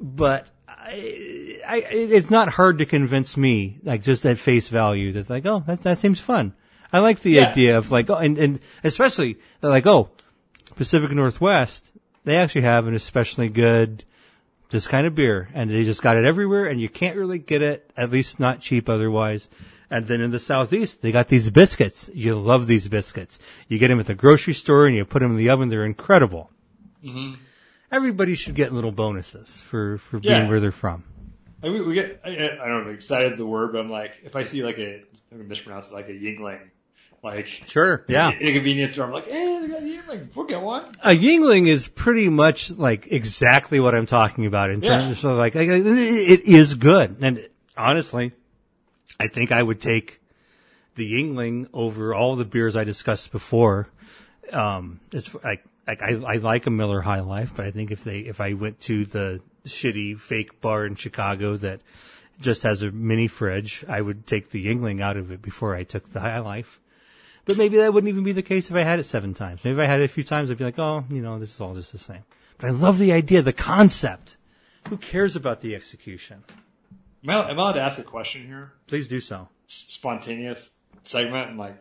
But 0.00 0.46
I, 0.68 1.60
I, 1.66 1.76
it's 1.90 2.30
not 2.30 2.50
hard 2.50 2.78
to 2.78 2.86
convince 2.86 3.36
me, 3.36 3.78
like 3.82 4.02
just 4.02 4.26
at 4.26 4.38
face 4.38 4.68
value, 4.68 5.12
that 5.12 5.30
like, 5.30 5.46
oh, 5.46 5.62
that, 5.66 5.82
that 5.82 5.98
seems 5.98 6.20
fun. 6.20 6.54
I 6.92 6.98
like 7.00 7.20
the 7.20 7.32
Yeah. 7.32 7.48
idea 7.50 7.78
of 7.78 7.90
like, 7.90 8.10
oh, 8.10 8.16
and, 8.16 8.38
and 8.38 8.60
especially 8.84 9.38
like, 9.62 9.86
oh, 9.86 10.10
Pacific 10.76 11.10
Northwest, 11.10 11.92
they 12.24 12.36
actually 12.36 12.62
have 12.62 12.86
an 12.86 12.94
especially 12.94 13.48
good 13.48 14.04
this 14.70 14.86
kind 14.86 15.06
of 15.06 15.14
beer, 15.14 15.48
and 15.54 15.70
they 15.70 15.84
just 15.84 16.02
got 16.02 16.16
it 16.16 16.24
everywhere, 16.24 16.66
and 16.66 16.80
you 16.80 16.88
can't 16.88 17.16
really 17.16 17.38
get 17.38 17.62
it, 17.62 17.90
at 17.96 18.10
least 18.10 18.38
not 18.38 18.60
cheap 18.60 18.88
otherwise. 18.88 19.48
And 19.90 20.06
then 20.06 20.20
in 20.20 20.30
the 20.30 20.38
southeast, 20.38 21.00
they 21.00 21.12
got 21.12 21.28
these 21.28 21.48
biscuits. 21.48 22.10
You 22.12 22.38
love 22.38 22.66
these 22.66 22.88
biscuits. 22.88 23.38
You 23.68 23.78
get 23.78 23.88
them 23.88 24.00
at 24.00 24.06
the 24.06 24.14
grocery 24.14 24.52
store, 24.52 24.86
and 24.86 24.94
you 24.94 25.04
put 25.04 25.20
them 25.20 25.30
in 25.30 25.38
the 25.38 25.48
oven. 25.48 25.70
They're 25.70 25.86
incredible. 25.86 26.50
Mm-hmm. 27.02 27.34
Everybody 27.90 28.34
should 28.34 28.54
get 28.54 28.72
little 28.72 28.92
bonuses 28.92 29.58
for 29.58 29.96
for 29.96 30.20
being 30.20 30.48
where 30.48 30.60
they're 30.60 30.72
from. 30.72 31.04
Like, 31.62 31.72
we, 31.72 31.80
we 31.80 31.94
get, 31.94 32.20
I, 32.24 32.28
I 32.28 32.68
don't 32.68 32.84
know, 32.84 32.90
if 32.90 32.94
excited 32.94 33.36
the 33.38 33.46
word, 33.46 33.72
but 33.72 33.80
I'm 33.80 33.90
like, 33.90 34.20
if 34.22 34.36
I 34.36 34.44
see 34.44 34.62
like 34.62 34.78
a, 34.78 35.02
I'm 35.32 35.48
mispronounce 35.48 35.90
it, 35.90 35.94
like 35.94 36.08
a 36.08 36.12
Yuengling, 36.12 36.60
like, 37.22 37.46
Sure, 37.46 38.04
yeah. 38.08 38.30
in 38.30 38.48
a 38.48 38.52
convenience 38.52 38.92
store, 38.92 39.06
I'm 39.06 39.12
like, 39.12 39.26
hey, 39.28 39.58
they 39.60 39.68
got 39.68 39.82
Yuengling, 39.82 40.34
we'll 40.36 40.46
get 40.46 40.60
one. 40.60 40.84
A 41.02 41.10
Yuengling 41.10 41.68
is 41.68 41.88
pretty 41.88 42.28
much 42.28 42.70
like 42.70 43.06
exactly 43.10 43.80
what 43.80 43.94
I'm 43.94 44.06
talking 44.06 44.46
about 44.46 44.70
in 44.70 44.80
Yeah. 44.82 44.98
terms 45.00 45.24
of 45.24 45.36
like, 45.36 45.54
it 45.56 46.40
is 46.44 46.74
good. 46.74 47.16
And 47.20 47.48
honestly, 47.76 48.32
I 49.20 49.28
think 49.28 49.50
I 49.52 49.62
would 49.62 49.80
take 49.80 50.20
the 50.94 51.12
Yuengling 51.12 51.68
over 51.72 52.14
all 52.14 52.36
the 52.36 52.44
beers 52.44 52.76
I 52.76 52.84
discussed 52.84 53.32
before. 53.32 53.88
Um, 54.52 55.00
it's 55.12 55.34
like, 55.44 55.64
like 55.86 56.02
I, 56.02 56.14
I 56.14 56.36
like 56.36 56.66
a 56.66 56.70
Miller 56.70 57.00
High 57.00 57.20
Life, 57.20 57.52
but 57.56 57.64
I 57.66 57.70
think 57.70 57.90
if 57.90 58.04
they, 58.04 58.20
if 58.20 58.40
I 58.40 58.52
went 58.54 58.80
to 58.82 59.04
the 59.06 59.40
shitty 59.66 60.18
fake 60.20 60.60
bar 60.60 60.86
in 60.86 60.94
Chicago 60.94 61.56
that 61.56 61.80
just 62.40 62.62
has 62.62 62.82
a 62.82 62.90
mini 62.90 63.26
fridge, 63.26 63.84
I 63.88 64.00
would 64.00 64.26
take 64.26 64.50
the 64.50 64.64
Yuengling 64.66 65.00
out 65.02 65.16
of 65.16 65.30
it 65.32 65.42
before 65.42 65.74
I 65.74 65.82
took 65.82 66.12
the 66.12 66.20
High 66.20 66.38
Life. 66.38 66.80
But 67.48 67.56
maybe 67.56 67.78
that 67.78 67.94
wouldn't 67.94 68.10
even 68.10 68.24
be 68.24 68.32
the 68.32 68.42
case 68.42 68.68
if 68.68 68.76
I 68.76 68.82
had 68.84 68.98
it 68.98 69.04
seven 69.04 69.32
times. 69.32 69.60
Maybe 69.64 69.74
if 69.80 69.82
I 69.82 69.86
had 69.90 70.02
it 70.02 70.04
a 70.04 70.08
few 70.08 70.22
times, 70.22 70.50
I'd 70.50 70.58
be 70.58 70.64
like, 70.64 70.78
oh, 70.78 71.02
you 71.08 71.22
know, 71.22 71.38
this 71.38 71.54
is 71.54 71.60
all 71.62 71.74
just 71.74 71.92
the 71.92 71.98
same. 71.98 72.22
But 72.58 72.66
I 72.66 72.70
love 72.72 72.98
the 72.98 73.10
idea, 73.12 73.40
the 73.40 73.54
concept. 73.54 74.36
Who 74.90 74.98
cares 74.98 75.34
about 75.34 75.62
the 75.62 75.74
execution? 75.74 76.44
Am 77.24 77.30
I, 77.30 77.50
am 77.50 77.58
I 77.58 77.62
allowed 77.62 77.72
to 77.72 77.80
ask 77.80 77.98
a 77.98 78.02
question 78.02 78.46
here? 78.46 78.72
Please 78.86 79.08
do 79.08 79.18
so. 79.20 79.48
S- 79.66 79.86
Spontaneous 79.88 80.68
segment, 81.04 81.48
and 81.48 81.58
like, 81.58 81.76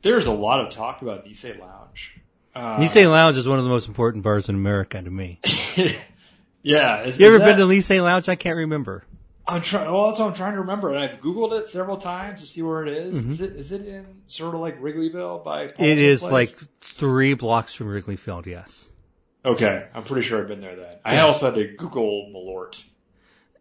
there's 0.00 0.24
a 0.26 0.32
lot 0.32 0.60
of 0.64 0.70
talk 0.72 1.02
about 1.02 1.26
Nisei 1.26 1.60
Lounge. 1.60 2.14
Uh, 2.54 2.78
Nisei 2.78 3.10
Lounge 3.10 3.36
is 3.36 3.46
one 3.46 3.58
of 3.58 3.64
the 3.64 3.70
most 3.70 3.88
important 3.88 4.24
bars 4.24 4.48
in 4.48 4.54
America 4.54 5.02
to 5.02 5.10
me. 5.10 5.38
yeah. 6.62 7.02
Is, 7.02 7.20
You 7.20 7.26
ever 7.26 7.36
is 7.36 7.40
been 7.42 7.58
that- 7.58 7.62
to 7.62 7.66
Nisei 7.66 8.02
Lounge? 8.02 8.28
I 8.30 8.36
can't 8.36 8.56
remember. 8.56 9.04
I'm 9.50 9.62
trying. 9.62 9.90
Well, 9.92 10.06
that's 10.06 10.18
what 10.18 10.28
I'm 10.28 10.34
trying 10.34 10.54
to 10.54 10.60
remember, 10.60 10.90
and 10.90 10.98
I've 10.98 11.20
googled 11.20 11.58
it 11.60 11.68
several 11.68 11.96
times 11.96 12.40
to 12.40 12.46
see 12.46 12.62
where 12.62 12.86
it 12.86 12.92
is. 12.96 13.22
Mm-hmm. 13.22 13.30
Is 13.32 13.40
it 13.40 13.52
is 13.56 13.72
it 13.72 13.86
in 13.86 14.06
sort 14.26 14.54
of 14.54 14.60
like 14.60 14.80
Wrigleyville 14.80 15.44
by? 15.44 15.62
It 15.64 15.74
Paulson 15.76 15.98
is 15.98 16.20
Place? 16.20 16.32
like 16.32 16.48
three 16.80 17.34
blocks 17.34 17.74
from 17.74 17.88
Wrigley 17.88 18.16
Field, 18.16 18.46
yes. 18.46 18.88
Okay, 19.44 19.86
I'm 19.94 20.04
pretty 20.04 20.26
sure 20.26 20.40
I've 20.40 20.48
been 20.48 20.60
there 20.60 20.76
then. 20.76 20.96
I 21.04 21.20
also 21.20 21.46
had 21.46 21.54
to 21.56 21.66
Google 21.76 22.30
Malort. 22.34 22.82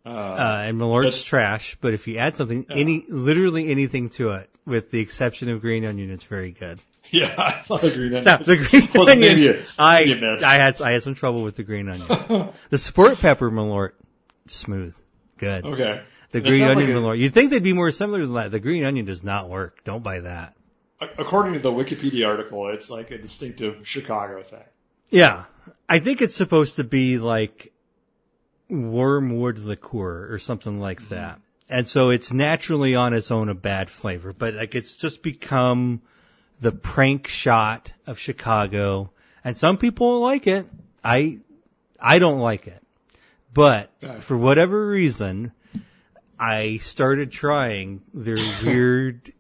Uh, 0.06 0.10
Uh, 0.10 0.64
and 0.66 0.78
Malort's 0.80 1.24
trash, 1.24 1.78
but 1.82 1.94
if 1.94 2.08
you 2.08 2.18
add 2.18 2.36
something, 2.38 2.66
any, 2.70 3.06
literally 3.10 3.70
anything 3.70 4.10
to 4.12 4.32
it, 4.32 4.50
with 4.66 4.92
the 4.92 5.00
exception 5.00 5.50
of 5.50 5.62
green 5.62 5.86
onion, 5.86 6.10
it's 6.10 6.24
very 6.24 6.52
good. 6.52 6.80
yeah, 7.12 7.34
I 7.38 7.62
saw 7.64 7.78
the 7.78 7.90
green 7.92 8.08
onion. 8.16 8.24
Now, 8.24 8.38
the 8.38 8.56
green 8.58 8.90
onion, 8.96 9.20
maybe 9.20 9.48
a- 9.50 9.62
I, 9.78 10.00
maybe 10.06 10.14
a 10.26 10.32
miss. 10.34 10.44
I 10.44 10.56
had, 10.56 10.82
I 10.82 10.92
had 10.92 11.04
some 11.04 11.16
trouble 11.16 11.44
with 11.44 11.56
the 11.58 11.64
green 11.64 11.90
onion. 11.90 12.50
the 12.70 12.78
sport 12.78 13.20
pepper 13.20 13.52
Malort, 13.52 13.92
smooth, 14.48 14.98
good. 15.40 15.66
Okay. 15.66 16.02
The 16.32 16.42
green 16.42 16.64
onion 16.64 17.02
like 17.04 17.16
a- 17.16 17.18
you'd 17.18 17.34
think 17.34 17.50
they'd 17.50 17.64
be 17.64 17.74
more 17.74 17.92
similar 17.92 18.24
than 18.24 18.34
that. 18.36 18.52
The 18.52 18.60
green 18.60 18.84
onion 18.84 19.06
does 19.06 19.24
not 19.24 19.50
work. 19.50 19.84
Don't 19.84 20.04
buy 20.04 20.20
that. 20.20 20.56
According 21.18 21.54
to 21.54 21.60
the 21.60 21.72
Wikipedia 21.72 22.28
article, 22.28 22.70
it's 22.70 22.90
like 22.90 23.10
a 23.10 23.18
distinctive 23.18 23.88
Chicago 23.88 24.42
thing. 24.44 24.60
Yeah. 25.10 25.46
I 25.88 26.00
think 26.00 26.22
it's 26.22 26.36
supposed 26.36 26.76
to 26.76 26.84
be 26.84 27.18
like 27.18 27.72
wormwood 28.70 29.60
liqueur 29.60 30.32
or 30.32 30.38
something 30.40 30.80
like 30.80 31.00
Mm-hmm. 31.02 31.16
that. 31.16 31.40
And 31.72 31.88
so 31.88 32.10
it's 32.10 32.34
naturally 32.34 32.96
on 32.96 33.14
its 33.14 33.30
own 33.32 33.48
a 33.48 33.54
bad 33.54 33.90
flavor, 33.92 34.34
but 34.34 34.56
like 34.56 34.74
it's 34.76 34.96
just 34.96 35.22
become 35.22 36.02
the 36.60 36.72
prank 36.72 37.28
shot 37.28 37.94
of 38.08 38.18
Chicago. 38.20 39.12
And 39.44 39.56
some 39.56 39.78
people 39.78 40.20
like 40.20 40.48
it. 40.48 40.66
I, 41.04 41.40
I 42.00 42.18
don't 42.20 42.40
like 42.40 42.68
it. 42.68 42.84
But 43.54 43.92
for 44.22 44.38
whatever 44.38 44.88
reason, 44.90 45.52
I 46.40 46.78
started 46.78 47.32
trying 47.32 48.02
their 48.14 48.38
weird 48.64 49.34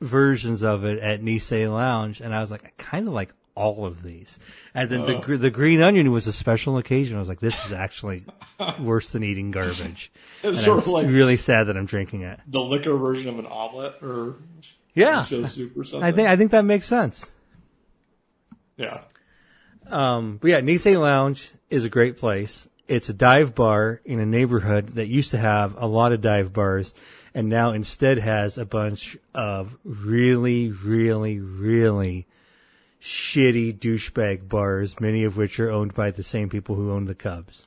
versions 0.00 0.62
of 0.62 0.84
it 0.84 0.98
at 1.00 1.20
Nisei 1.22 1.70
Lounge, 1.72 2.20
and 2.20 2.34
I 2.34 2.40
was 2.40 2.50
like, 2.50 2.64
I 2.64 2.70
kind 2.78 3.08
of 3.08 3.14
like 3.14 3.32
all 3.54 3.86
of 3.86 4.02
these. 4.02 4.38
And 4.74 4.90
then 4.90 5.06
the 5.06 5.14
gr- 5.18 5.36
the 5.36 5.50
green 5.50 5.80
onion 5.80 6.12
was 6.12 6.26
a 6.26 6.32
special 6.32 6.76
occasion. 6.76 7.16
I 7.16 7.20
was 7.20 7.28
like, 7.28 7.40
this 7.40 7.64
is 7.64 7.72
actually 7.72 8.20
worse 8.78 9.08
than 9.10 9.22
eating 9.24 9.50
garbage. 9.50 10.12
It's 10.42 10.44
And 10.44 10.58
sort 10.58 10.72
I'm 10.74 10.78
of 10.80 10.88
like 10.88 11.06
really 11.08 11.38
sad 11.38 11.64
that 11.68 11.76
I'm 11.76 11.86
drinking 11.86 12.22
it. 12.22 12.38
the 12.46 12.60
liquor 12.60 12.96
version 12.98 13.28
of 13.30 13.38
an 13.38 13.46
omelet 13.46 13.94
or 14.02 14.36
Yeah, 14.94 15.20
miso 15.20 15.48
soup 15.48 15.76
or 15.76 15.84
something. 15.84 16.06
I 16.06 16.12
think 16.12 16.28
I 16.28 16.36
think 16.36 16.50
that 16.50 16.66
makes 16.66 16.84
sense. 16.86 17.30
yeah. 18.76 19.02
Um, 19.88 20.38
but 20.42 20.48
yeah, 20.50 20.60
Nisei 20.60 21.00
Lounge 21.00 21.50
is 21.70 21.84
a 21.84 21.88
great 21.88 22.16
place. 22.18 22.68
It's 22.88 23.08
a 23.08 23.14
dive 23.14 23.54
bar 23.54 24.00
in 24.04 24.20
a 24.20 24.26
neighborhood 24.26 24.90
that 24.90 25.08
used 25.08 25.32
to 25.32 25.38
have 25.38 25.74
a 25.76 25.86
lot 25.86 26.12
of 26.12 26.20
dive 26.20 26.52
bars 26.52 26.94
and 27.36 27.50
now 27.50 27.72
instead 27.72 28.18
has 28.18 28.56
a 28.56 28.64
bunch 28.64 29.16
of 29.34 29.76
really, 29.84 30.70
really, 30.70 31.38
really 31.38 32.26
shitty 32.98 33.78
douchebag 33.78 34.48
bars, 34.48 34.98
many 35.00 35.24
of 35.24 35.36
which 35.36 35.60
are 35.60 35.70
owned 35.70 35.92
by 35.92 36.10
the 36.10 36.22
same 36.22 36.48
people 36.48 36.76
who 36.76 36.90
own 36.90 37.04
the 37.04 37.14
Cubs. 37.14 37.66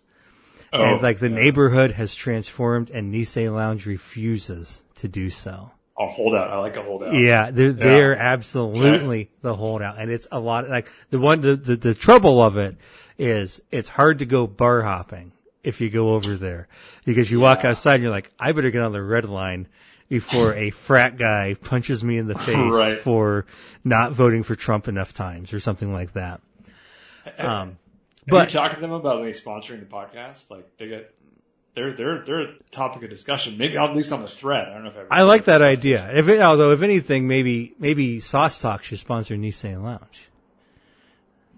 Oh, 0.73 0.83
and 0.83 1.01
like 1.01 1.19
the 1.19 1.29
yeah. 1.29 1.35
neighborhood 1.35 1.91
has 1.91 2.15
transformed 2.15 2.89
and 2.89 3.13
Nisei 3.13 3.53
Lounge 3.53 3.85
refuses 3.85 4.81
to 4.95 5.07
do 5.07 5.29
so. 5.29 5.71
I'll 5.97 6.07
hold 6.07 6.33
out. 6.33 6.49
I 6.49 6.57
like 6.59 6.75
a 6.77 6.81
holdout. 6.81 7.13
Yeah, 7.13 7.51
they're 7.51 7.73
they're 7.73 8.15
absolutely 8.15 9.29
the 9.41 9.53
holdout, 9.53 9.97
and 9.99 10.09
it's 10.09 10.29
a 10.31 10.39
lot. 10.39 10.69
Like 10.69 10.89
the 11.09 11.19
one, 11.19 11.41
the, 11.41 11.57
the 11.57 11.75
the 11.75 11.93
trouble 11.93 12.41
of 12.41 12.55
it 12.55 12.77
is 13.19 13.61
it's 13.69 13.89
hard 13.89 14.17
to 14.19 14.25
go 14.25 14.47
bar 14.47 14.81
hopping 14.81 15.31
if 15.63 15.81
you 15.81 15.89
go 15.91 16.15
over 16.15 16.35
there 16.35 16.67
because 17.05 17.29
you 17.29 17.39
walk 17.39 17.63
outside 17.65 17.95
and 17.95 18.03
you're 18.03 18.11
like, 18.11 18.31
I 18.39 18.53
better 18.53 18.71
get 18.71 18.81
on 18.81 18.93
the 18.93 19.03
red 19.03 19.25
line 19.29 19.67
before 20.07 20.53
a 20.55 20.71
frat 20.71 21.17
guy 21.17 21.53
punches 21.61 22.03
me 22.03 22.17
in 22.17 22.27
the 22.27 22.35
face 22.35 22.55
Right. 22.73 22.97
for 22.97 23.45
not 23.83 24.13
voting 24.13 24.41
for 24.43 24.55
Trump 24.55 24.87
enough 24.87 25.13
times 25.13 25.53
or 25.53 25.59
something 25.59 25.91
like 25.93 26.13
that. 26.13 26.41
Um, 27.37 27.77
but 28.25 28.51
you 28.53 28.59
talked 28.59 28.75
to 28.75 28.81
them 28.81 28.91
about 28.93 29.19
like 29.21 29.33
sponsoring 29.35 29.81
the 29.81 29.85
podcast? 29.85 30.49
Like 30.49 30.65
they 30.77 30.87
get, 30.87 31.13
they're 31.75 31.93
they're 31.93 32.23
they're 32.25 32.41
a 32.41 32.53
topic 32.71 33.03
of 33.03 33.09
discussion. 33.09 33.57
Maybe 33.57 33.77
I'll 33.77 33.93
do 33.93 34.01
some 34.01 34.19
on 34.19 34.25
the 34.25 34.31
thread. 34.31 34.67
I 34.69 34.73
don't 34.73 34.83
know 34.85 34.89
if 34.91 35.11
I 35.11 35.19
I 35.19 35.21
like 35.23 35.43
that 35.45 35.61
idea. 35.61 36.09
If 36.13 36.27
it, 36.29 36.39
although 36.41 36.71
if 36.71 36.81
anything, 36.81 37.27
maybe 37.27 37.75
maybe 37.79 38.19
Sauce 38.19 38.59
Talk 38.61 38.81
should 38.83 38.97
sponsor 38.99 39.35
Nisei 39.35 39.79
Lounge. 39.81 40.29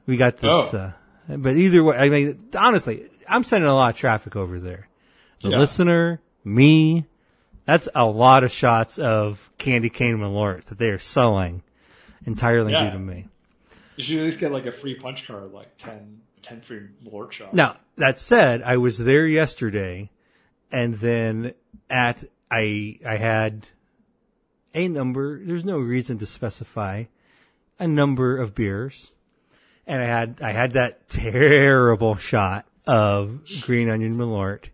We 0.08 0.18
got 0.18 0.38
this, 0.38 0.52
Oh. 0.52 0.78
uh, 0.78 0.92
but 1.38 1.56
either 1.56 1.84
way, 1.84 1.98
I 1.98 2.10
mean, 2.10 2.50
honestly, 2.58 3.10
I'm 3.28 3.44
sending 3.44 3.70
a 3.70 3.74
lot 3.74 3.94
of 3.94 4.00
traffic 4.00 4.36
over 4.36 4.60
there. 4.60 4.88
The 5.42 5.50
Yeah. 5.50 5.60
listener, 5.60 6.22
me, 6.44 7.06
that's 7.66 7.88
a 7.96 8.06
lot 8.06 8.44
of 8.44 8.52
shots 8.52 9.00
of 9.00 9.50
candy 9.58 9.90
cane 9.90 10.18
Malort 10.18 10.66
that 10.66 10.78
they 10.78 10.90
are 10.90 11.00
selling 11.00 11.64
entirely 12.26 12.72
Yeah. 12.74 12.86
due 12.86 12.92
to 12.92 13.00
me. 13.00 13.28
You 13.96 14.04
should 14.04 14.18
at 14.20 14.24
least 14.26 14.40
get 14.40 14.52
like 14.52 14.66
a 14.66 14.72
free 14.72 14.96
punch 14.96 15.28
card, 15.28 15.52
like 15.52 15.78
10, 15.78 16.22
10 16.42 16.62
free 16.62 16.88
Lord 17.04 17.34
shots. 17.34 17.54
Now, 17.54 17.78
that 17.98 18.20
said, 18.20 18.62
I 18.64 18.78
was 18.78 18.98
there 18.98 19.28
yesterday 19.28 20.10
and 20.72 20.96
then 20.96 21.54
at, 21.90 22.24
I, 22.50 22.98
I 23.08 23.18
had 23.18 23.68
a 24.74 24.88
number, 24.88 25.44
there's 25.44 25.66
no 25.66 25.80
reason 25.80 26.18
to 26.20 26.26
specify 26.26 27.06
a 27.80 27.88
number 27.88 28.38
of 28.38 28.56
beers. 28.56 29.12
And 29.88 30.02
I 30.02 30.06
had, 30.06 30.42
I 30.42 30.52
had 30.52 30.74
that 30.74 31.10
terrible 31.10 32.16
shot 32.16 32.66
of 32.86 33.42
green 33.62 33.90
onion 33.90 34.18
Malort. 34.18 34.66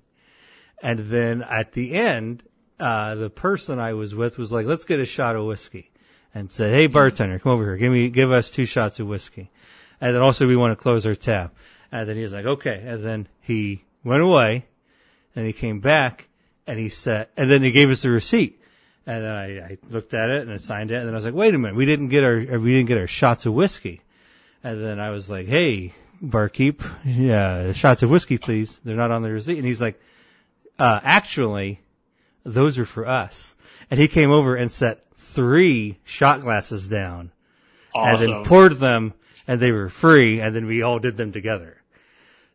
And 0.82 1.00
then 1.00 1.42
at 1.42 1.74
the 1.74 1.94
end, 1.94 2.44
uh, 2.80 3.16
the 3.16 3.30
person 3.30 3.80
I 3.80 3.94
was 3.94 4.14
with 4.14 4.38
was 4.38 4.52
like, 4.52 4.66
let's 4.66 4.86
get 4.86 5.00
a 5.00 5.06
shot 5.06 5.36
of 5.36 5.46
whiskey 5.46 5.92
and 6.34 6.52
said, 6.52 6.74
Hey 6.74 6.88
bartender, 6.88 7.40
come 7.40 7.54
over 7.54 7.64
here. 7.64 7.78
Give 7.78 7.92
me, 7.92 8.10
give 8.10 8.32
us 8.32 8.52
two 8.52 8.66
shots 8.66 9.00
of 9.00 9.08
whiskey. 9.08 9.50
And 10.00 10.14
then 10.14 10.22
also 10.22 10.48
we 10.48 10.56
want 10.56 10.72
to 10.72 10.82
close 10.82 11.06
our 11.06 11.16
tab. 11.16 11.52
And 11.92 12.08
then 12.08 12.16
he 12.16 12.22
was 12.22 12.34
like, 12.34 12.46
okay. 12.46 12.84
And 12.86 13.04
then 13.04 13.28
he 13.42 13.84
went 14.04 14.22
away 14.22 14.66
and 15.36 15.46
he 15.46 15.54
came 15.54 15.80
back 15.80 16.28
and 16.68 16.78
he 16.78 16.90
said, 16.90 17.30
and 17.38 17.50
then 17.50 17.64
he 17.64 17.72
gave 17.72 17.90
us 17.90 18.02
the 18.02 18.10
receipt. 18.10 18.62
And 19.06 19.24
then 19.24 19.32
I, 19.32 19.60
I 19.60 19.78
looked 19.90 20.14
at 20.14 20.30
it 20.30 20.42
and 20.42 20.52
I 20.52 20.58
signed 20.58 20.92
it. 20.92 20.96
And 20.96 21.08
then 21.08 21.14
I 21.14 21.18
was 21.18 21.26
like, 21.26 21.34
wait 21.34 21.56
a 21.56 21.58
minute, 21.58 21.76
we 21.76 21.86
didn't 21.86 22.10
get 22.10 22.24
our, 22.24 22.38
we 22.60 22.74
didn't 22.74 22.88
get 22.88 22.98
our 22.98 23.08
shots 23.08 23.46
of 23.46 23.54
whiskey. 23.54 24.02
And 24.64 24.84
then 24.84 25.00
I 25.00 25.12
was 25.12 25.30
like, 25.30 25.48
hey, 25.48 25.94
barkeep, 26.22 26.84
yeah, 27.06 27.72
shots 27.74 28.04
of 28.04 28.10
whiskey, 28.10 28.38
please. 28.38 28.80
They're 28.84 28.96
not 28.96 29.12
on 29.12 29.22
the 29.22 29.32
receipt. 29.32 29.58
And 29.58 29.66
he's 29.66 29.82
like, 29.82 30.00
uh, 30.80 31.00
actually, 31.04 31.82
those 32.44 32.78
are 32.80 32.86
for 32.86 33.08
us. 33.08 33.56
And 33.90 34.00
he 34.00 34.08
came 34.08 34.32
over 34.32 34.56
and 34.56 34.72
set 34.72 35.04
three 35.16 36.00
shot 36.04 36.42
glasses 36.42 36.88
down 36.88 37.32
and 37.94 38.20
then 38.20 38.44
poured 38.44 38.74
them, 38.74 39.14
and 39.48 39.60
they 39.62 39.72
were 39.72 39.90
free, 39.90 40.40
and 40.42 40.56
then 40.56 40.66
we 40.66 40.82
all 40.82 41.00
did 41.00 41.18
them 41.18 41.32
together. 41.32 41.82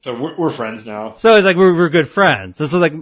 so 0.02 0.20
we're, 0.20 0.36
we're 0.36 0.50
friends 0.50 0.86
now. 0.86 1.14
So 1.14 1.36
it's 1.36 1.44
like 1.44 1.56
we're 1.56 1.74
we're 1.74 1.88
good 1.88 2.08
friends. 2.08 2.58
This 2.58 2.72
was 2.72 2.80
like, 2.80 2.94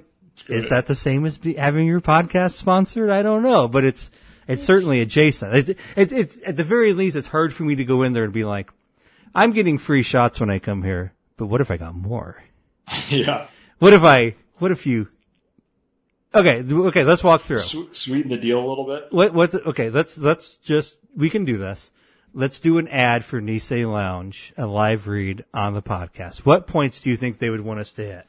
is 0.49 0.65
good. 0.65 0.71
that 0.71 0.87
the 0.87 0.95
same 0.95 1.27
as 1.27 1.39
be, 1.39 1.55
having 1.55 1.87
your 1.87 2.01
podcast 2.01 2.53
sponsored? 2.53 3.11
I 3.11 3.23
don't 3.23 3.43
know, 3.43 3.69
but 3.69 3.85
it's 3.85 4.11
it's 4.47 4.65
certainly 4.65 5.01
adjacent. 5.01 5.55
It, 5.55 5.79
it, 5.97 6.13
it, 6.13 6.43
at 6.43 6.57
the 6.57 6.65
very 6.65 6.93
least, 6.93 7.17
it's 7.17 7.29
hard 7.29 7.53
for 7.53 7.63
me 7.63 7.77
to 7.77 7.85
go 7.85 8.03
in 8.03 8.13
there 8.13 8.25
and 8.25 8.33
be 8.33 8.45
like, 8.45 8.71
I'm 9.35 9.53
getting 9.53 9.79
free 9.79 10.03
shots 10.03 10.41
when 10.41 10.51
I 10.51 10.59
come 10.59 10.83
here, 10.83 11.13
but 11.37 11.47
what 11.47 11.61
if 11.61 11.71
I 11.71 11.77
got 11.77 11.95
more? 11.95 12.43
yeah. 13.09 13.47
What 13.79 13.93
if 13.93 14.03
I? 14.03 14.35
What 14.59 14.73
if 14.73 14.87
you? 14.87 15.09
Okay, 16.35 16.63
okay. 16.63 17.05
Let's 17.05 17.25
walk 17.25 17.43
through. 17.43 17.59
Swe- 17.59 17.93
sweeten 17.93 18.31
the 18.31 18.37
deal 18.37 18.65
a 18.65 18.67
little 18.67 18.87
bit. 18.87 19.07
What? 19.11 19.35
What? 19.35 19.55
Okay. 19.55 19.91
Let's 19.91 20.19
let's 20.19 20.57
just 20.57 20.97
we 21.17 21.31
can 21.31 21.45
do 21.45 21.59
this. 21.59 21.91
Let's 22.33 22.61
do 22.61 22.79
an 22.79 22.87
ad 22.87 23.25
for 23.25 23.41
Nisei 23.41 23.91
Lounge, 23.91 24.53
a 24.57 24.65
live 24.65 25.09
read 25.09 25.45
on 25.53 25.75
the 25.75 25.83
podcast. 25.83 26.39
What 26.39 26.69
points 26.69 27.01
do 27.01 27.11
you 27.11 27.17
think 27.17 27.39
they 27.39 27.51
would 27.51 27.63
want 27.63 27.81
us 27.81 27.93
to 27.95 28.05
hit? 28.05 28.27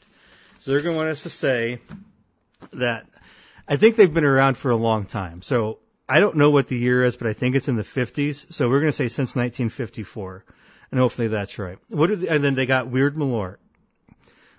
So 0.60 0.72
they're 0.72 0.82
going 0.82 0.96
to 0.96 0.98
want 0.98 1.10
us 1.10 1.24
to 1.24 1.30
say 1.30 1.80
that 2.74 3.06
I 3.68 3.78
think 3.78 3.96
they've 3.96 4.12
been 4.12 4.24
around 4.24 4.58
for 4.58 4.72
a 4.72 4.76
long 4.76 5.06
time. 5.06 5.44
So 5.44 5.80
I 6.10 6.20
don't 6.20 6.36
know 6.36 6.50
what 6.50 6.68
the 6.68 6.78
year 6.78 7.04
is, 7.04 7.16
but 7.16 7.28
I 7.28 7.34
think 7.34 7.56
it's 7.56 7.68
in 7.68 7.76
the 7.76 7.84
50s. 7.84 8.52
So 8.52 8.70
we're 8.70 8.80
going 8.80 8.92
to 8.92 8.96
say 8.96 9.08
since 9.08 9.36
1954, 9.36 10.46
and 10.92 11.00
hopefully 11.00 11.28
that's 11.28 11.58
right. 11.58 11.78
What 11.90 12.12
are 12.12 12.16
the, 12.16 12.30
and 12.30 12.44
then 12.44 12.56
they 12.56 12.66
got 12.66 12.88
Weird 12.88 13.16
Malort. 13.16 13.58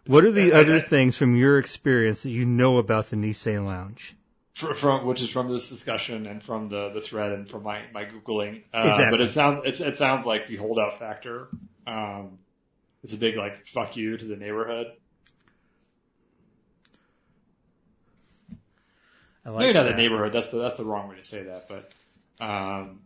What 0.07 0.25
are 0.25 0.33
the 0.33 0.53
other 0.53 0.81
things 0.81 1.17
from 1.17 1.37
your 1.37 1.59
experience 1.59 2.25
that 2.25 2.31
you 2.31 2.45
know 2.45 2.79
about 2.79 3.11
the 3.11 3.17
Nisei 3.17 3.65
Lounge? 3.65 4.17
From 4.55 5.07
which 5.07 5.23
is 5.23 5.31
from 5.31 5.51
this 5.51 5.71
discussion 5.71 6.27
and 6.27 6.43
from 6.43 6.69
the, 6.69 6.91
the 6.91 7.01
thread 7.01 7.33
and 7.33 7.49
from 7.49 7.63
my, 7.63 7.83
my 7.95 8.05
googling. 8.05 8.63
Uh, 8.75 8.89
Exactly. 8.89 9.11
But 9.11 9.21
it 9.21 9.33
sounds 9.33 9.61
it's, 9.65 9.81
it 9.81 9.97
sounds 9.97 10.27
like 10.27 10.47
the 10.47 10.57
holdout 10.57 10.99
factor. 10.99 11.49
Um, 11.87 12.39
it's 13.03 13.13
a 13.13 13.17
big 13.17 13.37
like 13.37 13.67
fuck 13.67 13.97
you 13.97 14.17
to 14.17 14.25
the 14.25 14.37
neighborhood. 14.37 14.89
I 19.45 19.51
like 19.51 19.61
Maybe 19.61 19.73
not 19.73 19.85
the 19.85 19.95
neighborhood. 19.95 20.33
That's 20.33 20.49
the 20.49 20.59
that's 20.59 20.77
the 20.77 20.85
wrong 20.85 21.09
way 21.09 21.17
to 21.17 21.25
say 21.25 21.45
that. 21.45 21.69
But 21.69 21.93
um, 22.45 23.01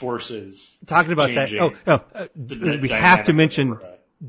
forces. 0.00 0.78
talking 0.86 1.12
about 1.12 1.34
that. 1.34 1.52
Oh, 1.54 1.72
oh 1.86 2.02
uh, 2.14 2.26
we 2.34 2.88
have 2.88 3.24
to 3.24 3.32
mention 3.32 3.78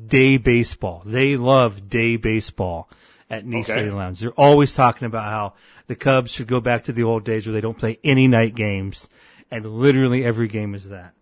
day 0.08 0.38
baseball. 0.38 1.02
They 1.06 1.38
love 1.38 1.90
day 1.90 2.18
baseball 2.18 2.90
at 3.30 3.46
Nisei 3.46 3.70
Okay. 3.70 3.90
Lounge. 3.90 4.20
They're 4.20 4.32
always 4.32 4.74
talking 4.74 5.06
about 5.06 5.24
how 5.24 5.54
the 5.88 5.96
Cubs 5.96 6.32
should 6.32 6.48
go 6.48 6.60
back 6.60 6.84
to 6.84 6.94
the 6.94 7.04
old 7.04 7.24
days 7.24 7.48
where 7.48 7.54
they 7.54 7.62
don't 7.62 7.78
play 7.78 7.98
any 8.04 8.28
night 8.28 8.54
games, 8.54 9.10
and 9.50 9.66
literally 9.66 10.24
every 10.24 10.48
game 10.48 10.76
is 10.76 10.90
that. 10.90 11.14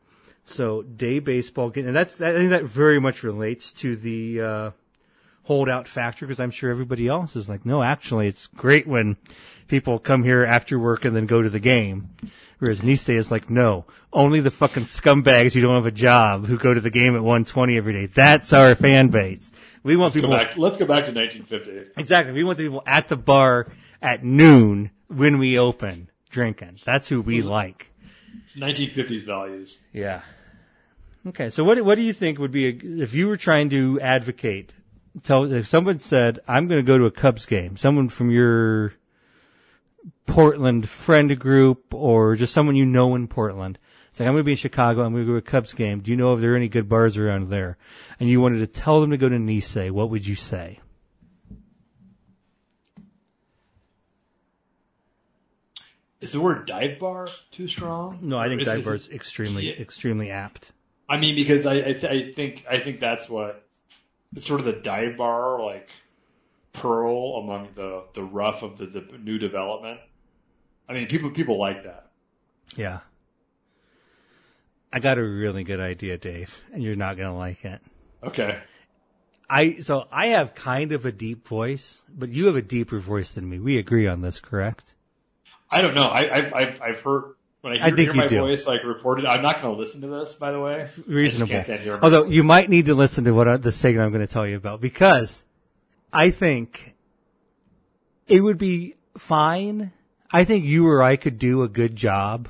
So 0.43 0.82
day 0.82 1.20
baseball, 1.20 1.72
and 1.76 1.95
that's 1.95 2.20
I 2.20 2.34
think 2.34 2.50
that 2.50 2.64
very 2.64 3.00
much 3.00 3.24
relates 3.24 3.72
to 3.74 3.95
the 3.95 4.41
uh, 4.41 4.72
holdout 5.43 5.88
factor 5.88 6.26
because 6.26 6.39
I'm 6.39 6.52
sure 6.52 6.72
everybody 6.72 7.08
else 7.08 7.36
is 7.36 7.47
like, 7.47 7.66
no, 7.66 7.84
actually, 7.84 8.28
it's 8.28 8.47
great 8.47 8.88
when 8.88 9.18
people 9.70 9.99
come 9.99 10.24
here 10.24 10.43
after 10.43 10.78
work 10.78 11.05
and 11.05 11.15
then 11.15 11.26
go 11.26 11.41
to 11.41 11.49
the 11.49 11.59
game. 11.59 12.09
Whereas 12.59 12.82
Nisei 12.82 13.15
is 13.15 13.32
like, 13.32 13.49
no, 13.49 13.86
only 14.11 14.41
the 14.41 14.51
fucking 14.51 14.84
scumbags 14.84 15.53
who 15.53 15.61
don't 15.61 15.76
have 15.76 15.86
a 15.86 15.91
job 15.91 16.45
who 16.45 16.57
go 16.57 16.74
to 16.74 16.82
the 16.82 16.89
game 16.89 17.15
at 17.15 17.22
120 17.22 17.78
every 17.78 17.93
day. 17.93 18.05
That's 18.07 18.51
our 18.51 18.76
fan 18.76 19.07
base. 19.07 19.53
We 19.82 19.95
want 19.95 20.13
Let's 20.13 20.15
go 20.15 20.22
people 20.34 20.38
back. 20.45 20.57
Let's 20.57 20.78
go 20.78 20.86
back 20.86 21.05
to 21.05 21.13
1950. 21.13 21.99
exactly. 21.99 22.34
We 22.34 22.43
want 22.43 22.57
the 22.57 22.65
people 22.65 22.84
at 22.86 23.07
the 23.07 23.15
bar 23.15 23.67
at 24.01 24.26
noon 24.26 24.91
when 25.07 25.39
we 25.39 25.57
open 25.57 26.09
drinking. 26.30 26.80
That's 26.86 27.07
who 27.07 27.22
we 27.22 27.41
like. 27.41 27.91
1950s 28.55 29.26
values. 29.26 29.80
Yeah. 29.93 30.22
Okay. 31.28 31.49
So 31.49 31.63
what 31.63 31.84
what 31.86 31.95
do 31.95 32.01
you 32.01 32.13
think 32.13 32.39
would 32.39 32.51
be 32.51 32.67
a, 32.67 33.03
if 33.03 33.13
you 33.13 33.28
were 33.28 33.38
trying 33.38 33.70
to 33.70 33.99
advocate? 34.01 34.74
Tell 35.24 35.51
if 35.51 35.67
someone 35.67 35.99
said 35.99 36.39
I'm 36.47 36.67
going 36.67 36.84
to 36.84 36.88
go 36.88 36.97
to 36.97 37.05
a 37.05 37.11
Cubs 37.11 37.45
game, 37.45 37.78
someone 37.78 38.09
from 38.09 38.32
your 38.32 38.93
Portland 40.26 40.88
friend 40.89 41.38
group 41.39 41.93
or 41.93 42.36
just 42.36 42.54
someone 42.54 42.76
you 42.76 42.86
know 42.86 43.16
in 43.16 43.28
Portland. 43.28 43.78
It's 44.12 44.20
like 44.20 44.28
I'm 44.28 44.34
going 44.34 44.41
to 44.41 44.45
be 44.45 44.52
in 44.52 44.58
Chicago. 44.58 45.04
I'm 45.04 45.14
going 45.14 45.24
to 45.26 45.28
go 45.28 45.34
to 45.34 45.38
a 45.38 45.41
Cubs 45.41 45.74
game. 45.74 46.00
Do 46.02 46.12
you 46.12 46.18
know 46.18 46.34
if 46.34 46.39
there 46.41 46.54
are 46.54 46.56
any 46.56 46.68
good 46.68 46.89
bars 46.89 47.18
around 47.18 47.47
there? 47.47 47.78
And 48.20 48.30
you 48.30 48.41
wanted 48.41 48.60
to 48.60 48.68
tell 48.68 49.02
them 49.02 49.12
to 49.12 49.18
go 49.18 49.30
to 49.30 49.36
Nisei. 49.38 49.91
What 49.91 50.10
would 50.10 50.26
you 50.26 50.36
say? 50.36 50.80
Is 56.22 56.32
the 56.34 56.41
word 56.41 56.66
dive 56.66 57.00
bar 57.00 57.28
too 57.52 57.68
strong? 57.68 58.20
No, 58.22 58.38
I 58.38 58.50
think 58.50 58.64
dive 58.64 58.84
bar 58.84 58.95
is 58.95 59.08
extremely 59.10 59.68
Yeah. 59.68 59.82
extremely 59.82 60.32
apt. 60.32 60.72
I 61.08 61.18
mean, 61.18 61.36
because 61.36 61.66
I 61.66 61.76
I, 61.76 61.93
th- 61.93 62.04
I 62.06 62.32
think 62.34 62.66
I 62.70 62.80
think 62.80 63.00
that's 63.00 63.30
what 63.30 63.66
it's 64.36 64.45
sort 64.45 64.60
of 64.60 64.66
the 64.66 64.74
dive 64.74 65.18
bar 65.18 65.64
like 65.64 65.88
pearl 66.82 67.38
among 67.38 67.70
the 67.76 68.04
the 68.14 68.24
rough 68.24 68.64
of 68.64 68.78
the, 68.78 68.86
the 68.86 69.18
new 69.18 69.38
development. 69.38 70.00
I 70.88 70.94
mean, 70.94 71.08
people 71.08 71.32
people 71.32 71.60
like 71.60 71.84
that. 71.84 72.08
Yeah. 72.76 73.00
I 74.92 75.00
got 75.00 75.20
a 75.20 75.24
really 75.24 75.64
good 75.64 75.80
idea, 75.80 76.18
Dave, 76.18 76.64
and 76.74 76.82
you're 76.82 76.96
not 76.96 77.16
going 77.16 77.30
to 77.30 77.38
like 77.38 77.64
it. 77.64 77.80
Okay. 78.24 78.60
I 79.50 79.78
so 79.78 80.08
I 80.12 80.28
have 80.28 80.56
kind 80.56 80.92
of 80.92 81.06
a 81.06 81.12
deep 81.12 81.48
voice, 81.48 82.04
but 82.10 82.30
you 82.30 82.48
have 82.48 82.56
a 82.56 82.62
deeper 82.62 83.00
voice 83.00 83.34
than 83.34 83.50
me. 83.50 83.60
We 83.60 83.78
agree 83.78 84.08
on 84.08 84.22
this, 84.22 84.40
correct? 84.40 84.94
I 85.72 85.82
don't 85.82 85.94
know. 85.94 86.08
I, 86.08 86.36
I've, 86.36 86.54
I've, 86.54 86.82
I've 86.82 87.02
heard 87.02 87.36
when 87.62 87.74
I 87.74 87.76
hear, 87.78 87.86
I 87.86 87.90
think 87.90 87.98
hear 87.98 88.14
you 88.14 88.22
my 88.22 88.28
do. 88.28 88.40
voice 88.40 88.66
like 88.66 88.84
reported. 88.84 89.26
I'm 89.26 89.42
not 89.42 89.62
going 89.62 89.74
to 89.74 89.80
listen 89.80 90.02
to 90.02 90.08
this, 90.08 90.34
by 90.36 90.52
the 90.52 90.60
way. 90.60 90.88
Reasonable. 91.06 91.64
Although 92.02 92.24
voice. 92.24 92.34
you 92.34 92.44
might 92.44 92.70
need 92.70 92.88
to 92.88 92.96
listen 92.96 93.26
to 93.26 93.32
what 93.32 93.48
I, 93.48 93.58
the 93.58 93.72
segment 93.72 94.06
I'm 94.06 94.12
going 94.12 94.26
to 94.26 94.32
tell 94.32 94.48
you 94.48 94.56
about 94.56 94.82
because 94.82 95.44
I 96.12 96.32
think 96.32 96.95
it 98.28 98.41
would 98.41 98.57
be 98.57 98.95
fine. 99.18 99.91
I 100.32 100.43
think 100.43 100.66
you 100.66 100.88
or 100.88 101.03
I 101.03 101.16
could 101.16 101.39
do 101.39 101.64
a 101.64 101.68
good 101.68 101.95
job 101.95 102.49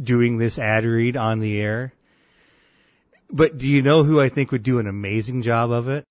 doing 0.00 0.38
this 0.38 0.58
ad 0.58 0.84
read 0.84 1.16
on 1.16 1.40
the 1.40 1.60
air. 1.60 1.94
But 3.30 3.58
do 3.58 3.66
you 3.66 3.82
know 3.82 4.04
who 4.04 4.20
I 4.20 4.28
think 4.28 4.52
would 4.52 4.62
do 4.62 4.78
an 4.78 4.86
amazing 4.86 5.42
job 5.42 5.70
of 5.70 5.88
it? 5.88 6.04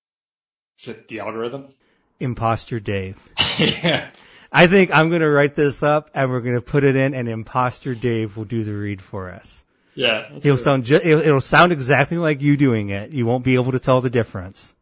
Is 0.80 0.88
it 0.88 1.08
the 1.08 1.20
algorithm? 1.20 1.68
Imposter 2.20 2.80
Dave. 2.80 3.28
yeah. 3.58 4.10
I 4.52 4.66
think 4.66 4.92
I'm 4.92 5.08
going 5.08 5.20
to 5.20 5.28
write 5.28 5.56
this 5.56 5.82
up 5.82 6.10
and 6.14 6.30
we're 6.30 6.40
going 6.40 6.54
to 6.54 6.60
put 6.60 6.84
it 6.84 6.96
in 6.96 7.14
and 7.14 7.28
Imposter 7.28 7.94
Dave 7.94 8.36
will 8.36 8.44
do 8.44 8.62
the 8.62 8.72
read 8.72 9.02
for 9.02 9.30
us. 9.30 9.64
Yeah. 9.94 10.28
He'll 10.42 10.56
sound 10.56 10.84
ju- 10.84 11.00
it'll, 11.02 11.20
it'll 11.20 11.40
sound 11.40 11.72
exactly 11.72 12.18
like 12.18 12.40
you 12.40 12.56
doing 12.56 12.90
it. 12.90 13.10
You 13.10 13.26
won't 13.26 13.44
be 13.44 13.54
able 13.54 13.72
to 13.72 13.78
tell 13.78 14.00
the 14.00 14.10
difference. 14.10 14.76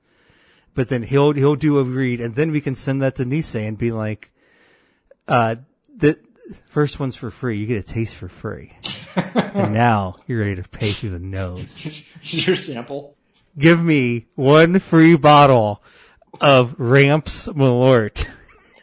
But 0.74 0.88
then 0.88 1.02
he'll 1.02 1.32
he'll 1.32 1.56
do 1.56 1.78
a 1.78 1.84
read 1.84 2.20
and 2.20 2.34
then 2.34 2.50
we 2.50 2.60
can 2.60 2.74
send 2.74 3.02
that 3.02 3.16
to 3.16 3.24
Nisei 3.24 3.68
and 3.68 3.76
be 3.76 3.92
like 3.92 4.30
uh 5.28 5.56
the 5.94 6.16
first 6.66 6.98
one's 6.98 7.16
for 7.16 7.30
free. 7.30 7.58
You 7.58 7.66
get 7.66 7.78
a 7.78 7.82
taste 7.82 8.14
for 8.14 8.28
free. 8.28 8.72
and 9.34 9.72
now 9.74 10.16
you're 10.26 10.40
ready 10.40 10.56
to 10.56 10.68
pay 10.68 10.92
through 10.92 11.10
the 11.10 11.18
nose. 11.18 12.02
your 12.22 12.56
sample. 12.56 13.16
Give 13.58 13.82
me 13.84 14.26
one 14.34 14.78
free 14.78 15.16
bottle 15.16 15.82
of 16.40 16.74
Ramps 16.78 17.48
Malort. 17.48 18.26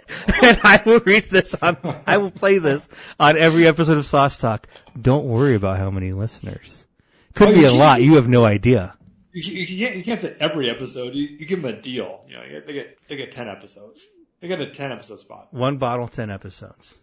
and 0.43 0.59
I 0.63 0.81
will 0.85 0.99
read 0.99 1.25
this 1.25 1.55
on, 1.55 1.77
I 2.05 2.17
will 2.17 2.31
play 2.31 2.59
this 2.59 2.87
on 3.19 3.37
every 3.37 3.65
episode 3.67 3.97
of 3.97 4.05
Sauce 4.05 4.39
Talk. 4.39 4.67
Don't 4.99 5.25
worry 5.25 5.55
about 5.55 5.77
how 5.79 5.89
many 5.89 6.13
listeners. 6.13 6.85
Could 7.33 7.49
Oh, 7.49 7.53
be 7.53 7.63
a 7.63 7.71
lot. 7.71 8.01
You 8.03 8.15
have 8.15 8.27
no 8.27 8.45
idea. 8.45 8.95
You, 9.41 9.53
you, 9.53 9.65
you 9.65 9.85
can't 9.85 9.97
you 9.97 10.03
can't 10.03 10.21
say 10.21 10.35
every 10.39 10.69
episode. 10.69 11.15
You, 11.15 11.27
you 11.27 11.45
give 11.45 11.61
them 11.61 11.73
a 11.73 11.81
deal. 11.81 12.23
You 12.27 12.33
know, 12.37 12.43
you- 12.43 12.61
they 12.65 12.73
get 12.73 12.97
they 13.07 13.15
get 13.15 13.31
ten 13.31 13.47
episodes. 13.47 14.05
They 14.39 14.47
get 14.47 14.59
a 14.61 14.69
ten 14.71 14.91
episode 14.91 15.19
spot. 15.19 15.47
One 15.53 15.77
bottle, 15.77 16.07
ten 16.07 16.29
episodes. 16.29 16.97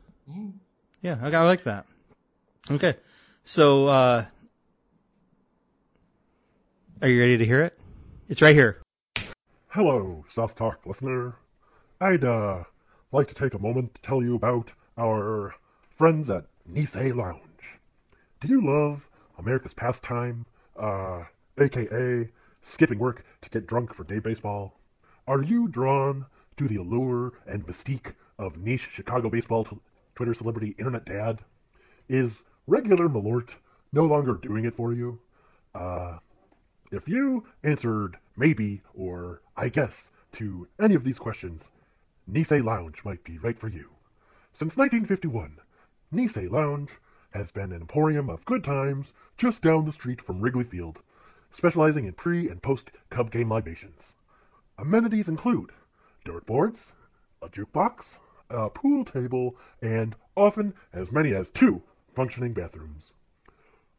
Yeah, 1.02 1.18
okay, 1.22 1.36
I 1.36 1.42
like 1.44 1.62
that. 1.64 1.86
Okay. 2.70 2.96
So, 3.44 3.86
uh, 3.86 4.24
are 7.02 7.08
you 7.08 7.20
ready 7.20 7.36
to 7.36 7.44
hear 7.44 7.62
it? 7.62 7.78
It's 8.28 8.42
right 8.42 8.54
here. 8.54 8.80
Hello, 9.68 10.24
Sauce 10.28 10.54
Talk 10.54 10.84
listener. 10.86 11.36
I'd 12.00 12.24
uh, 12.24 12.64
like 13.12 13.28
to 13.28 13.34
take 13.34 13.54
a 13.54 13.58
moment 13.58 13.94
to 13.94 14.02
tell 14.02 14.22
you 14.22 14.34
about 14.34 14.72
our 14.98 15.54
friends 15.90 16.28
at 16.30 16.46
Nisei 16.70 17.14
Lounge. 17.14 17.40
Do 18.40 18.48
you 18.48 18.60
love 18.66 19.08
America's 19.38 19.74
pastime, 19.74 20.46
uh, 20.78 21.24
aka 21.58 22.28
skipping 22.62 22.98
work 22.98 23.24
to 23.42 23.50
get 23.50 23.66
drunk 23.66 23.94
for 23.94 24.04
day 24.04 24.18
baseball? 24.18 24.78
Are 25.26 25.42
you 25.42 25.68
drawn 25.68 26.26
to 26.56 26.68
the 26.68 26.76
allure 26.76 27.32
and 27.46 27.66
mystique 27.66 28.14
of 28.38 28.58
niche 28.58 28.88
Chicago 28.92 29.30
baseball 29.30 29.66
Twitter 30.14 30.34
celebrity 30.34 30.74
Internet 30.78 31.06
Dad? 31.06 31.40
Is 32.08 32.42
regular 32.66 33.08
Malort 33.08 33.56
no 33.92 34.04
longer 34.04 34.34
doing 34.34 34.64
it 34.64 34.74
for 34.74 34.92
you? 34.92 35.20
Uh, 35.74 36.18
if 36.92 37.08
you 37.08 37.44
answered 37.64 38.18
maybe 38.36 38.82
or 38.94 39.42
I 39.56 39.68
guess 39.68 40.12
to 40.32 40.68
any 40.80 40.94
of 40.94 41.04
these 41.04 41.18
questions, 41.18 41.70
Nisei 42.30 42.62
Lounge 42.62 43.04
might 43.04 43.24
be 43.24 43.38
right 43.38 43.58
for 43.58 43.68
you. 43.68 43.90
Since 44.52 44.76
1951, 44.76 45.58
Nisei 46.12 46.50
Lounge 46.50 46.90
has 47.30 47.52
been 47.52 47.72
an 47.72 47.82
emporium 47.82 48.30
of 48.30 48.44
good 48.44 48.64
times 48.64 49.12
just 49.36 49.62
down 49.62 49.84
the 49.84 49.92
street 49.92 50.20
from 50.20 50.40
Wrigley 50.40 50.64
Field, 50.64 51.02
specializing 51.56 52.04
in 52.04 52.12
pre 52.12 52.50
and 52.50 52.62
post 52.62 52.92
Cub 53.08 53.30
game 53.30 53.50
libations. 53.50 54.16
Amenities 54.78 55.26
include 55.26 55.72
dirt 56.22 56.44
boards, 56.44 56.92
a 57.40 57.48
jukebox, 57.48 58.18
a 58.50 58.68
pool 58.68 59.06
table, 59.06 59.56
and 59.80 60.14
often 60.36 60.74
as 60.92 61.10
many 61.10 61.32
as 61.34 61.48
two 61.48 61.82
functioning 62.14 62.52
bathrooms. 62.52 63.14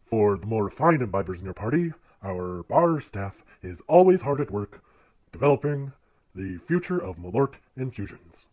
For 0.04 0.38
the 0.38 0.46
more 0.46 0.66
refined 0.66 1.02
imbibers 1.02 1.40
in 1.40 1.46
your 1.46 1.56
party, 1.56 1.94
our 2.24 2.62
bar 2.62 3.02
staff 3.02 3.44
is 3.64 3.82
always 3.88 4.22
hard 4.22 4.40
at 4.40 4.52
work 4.52 4.84
developing 5.32 5.94
the 6.36 6.60
future 6.60 7.02
of 7.02 7.18
Malort 7.18 7.56
infusions. 7.76 8.46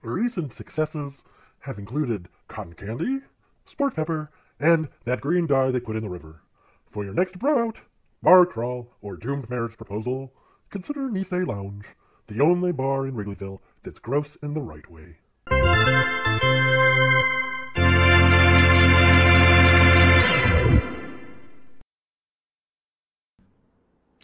Recent 0.00 0.54
successes 0.54 1.24
have 1.60 1.78
included 1.78 2.30
cotton 2.48 2.72
candy, 2.72 3.20
sport 3.64 3.94
pepper, 3.94 4.30
and 4.58 4.88
that 5.04 5.20
green 5.20 5.46
dye 5.46 5.70
they 5.70 5.80
put 5.80 5.96
in 5.96 6.02
the 6.02 6.08
river. 6.08 6.40
For 6.86 7.04
your 7.04 7.14
next 7.14 7.38
blowout, 7.38 7.82
bar 8.24 8.46
crawl, 8.46 8.90
or 9.02 9.16
doomed 9.16 9.50
marriage 9.50 9.76
proposal, 9.76 10.32
consider 10.70 11.10
Nisei 11.10 11.46
Lounge, 11.46 11.84
the 12.26 12.40
only 12.40 12.72
bar 12.72 13.06
in 13.06 13.14
Wrigleyville 13.14 13.60
that's 13.82 13.98
gross 13.98 14.36
in 14.42 14.54
the 14.54 14.62
right 14.62 14.90
way. 14.90 15.18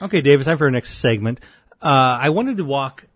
Okay, 0.03 0.22
Davis, 0.22 0.46
time 0.46 0.57
for 0.57 0.64
our 0.64 0.70
next 0.70 0.94
segment. 0.94 1.40
Uh, 1.82 2.16
I 2.22 2.30
wanted 2.30 2.57
to 2.57 2.64
walk 2.64 3.07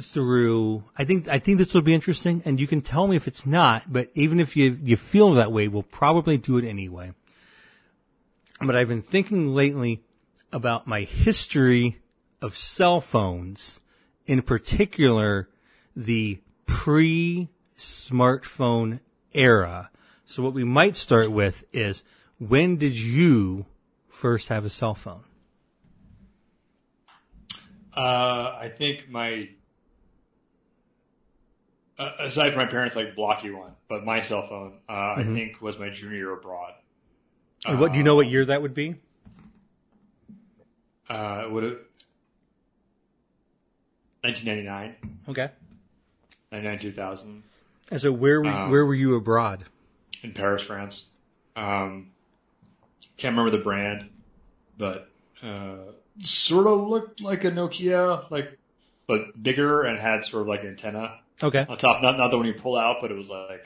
through. 0.00 0.84
I 0.96 1.04
think 1.04 1.26
I 1.26 1.40
think 1.40 1.58
this 1.58 1.74
will 1.74 1.82
be 1.82 1.92
interesting, 1.92 2.40
and 2.44 2.60
you 2.60 2.68
can 2.68 2.82
tell 2.82 3.08
me 3.08 3.16
if 3.16 3.26
it's 3.26 3.44
not. 3.44 3.92
But 3.92 4.10
even 4.14 4.38
if 4.38 4.56
you 4.56 4.78
you 4.80 4.96
feel 4.96 5.34
that 5.34 5.50
way, 5.50 5.66
we'll 5.66 5.82
probably 5.82 6.38
do 6.38 6.56
it 6.58 6.64
anyway. 6.64 7.12
But 8.60 8.74
I've 8.74 8.88
been 8.88 9.02
thinking 9.02 9.54
lately 9.54 10.02
about 10.52 10.86
my 10.86 11.02
history 11.02 12.00
of 12.40 12.56
cell 12.56 13.00
phones, 13.00 13.80
in 14.24 14.42
particular 14.42 15.48
the 15.94 16.40
pre-smartphone 16.66 19.00
era. 19.32 19.90
So 20.24 20.42
what 20.42 20.54
we 20.54 20.64
might 20.64 20.96
start 20.96 21.30
with 21.30 21.64
is 21.72 22.02
when 22.38 22.76
did 22.76 22.96
you 22.96 23.66
first 24.08 24.48
have 24.48 24.64
a 24.64 24.70
cell 24.70 24.94
phone? 24.94 25.24
Uh, 27.96 28.56
I 28.60 28.70
think 28.76 29.08
my 29.08 29.48
uh, 31.98 32.10
aside 32.20 32.50
from 32.50 32.58
my 32.58 32.66
parents 32.66 32.94
like 32.94 33.16
blocky 33.16 33.50
one, 33.50 33.72
but 33.88 34.04
my 34.04 34.20
cell 34.20 34.46
phone 34.46 34.74
uh, 34.88 35.14
I 35.16 35.24
think 35.24 35.62
was 35.62 35.78
my 35.78 35.88
junior 35.88 36.16
year 36.16 36.34
abroad. 36.34 36.74
What 37.74 37.92
do 37.92 37.98
you 37.98 38.04
know 38.04 38.14
what 38.14 38.28
year 38.28 38.44
that 38.44 38.62
would 38.62 38.74
be? 38.74 38.96
Uh, 41.08 41.46
would 41.50 41.62
have 41.64 41.78
1999, 44.22 44.96
Okay. 45.28 45.50
99, 46.52 46.78
2000 46.80 47.42
And 47.90 48.00
so 48.00 48.12
where 48.12 48.40
were, 48.40 48.48
Um, 48.48 48.70
where 48.70 48.84
were 48.86 48.94
you 48.94 49.14
abroad? 49.16 49.64
in 50.22 50.32
Paris, 50.32 50.62
France. 50.62 51.06
Um, 51.54 52.10
can't 53.16 53.36
remember 53.36 53.56
the 53.56 53.62
brand, 53.62 54.10
but 54.78 55.08
uh, 55.42 55.76
sort 56.22 56.66
of 56.66 56.88
looked 56.88 57.20
like 57.20 57.44
a 57.44 57.50
Nokia, 57.50 58.28
like 58.30 58.58
but 59.06 59.40
bigger 59.40 59.82
and 59.84 59.98
had 59.98 60.24
sort 60.24 60.42
of 60.42 60.48
like 60.48 60.64
antenna 60.64 61.20
Okay. 61.42 61.64
on 61.68 61.78
top. 61.78 62.02
Not 62.02 62.16
not 62.18 62.30
the 62.30 62.36
one 62.36 62.46
you 62.46 62.54
pull 62.54 62.76
out, 62.76 62.96
but 63.00 63.10
it 63.12 63.14
was 63.14 63.30
like 63.30 63.64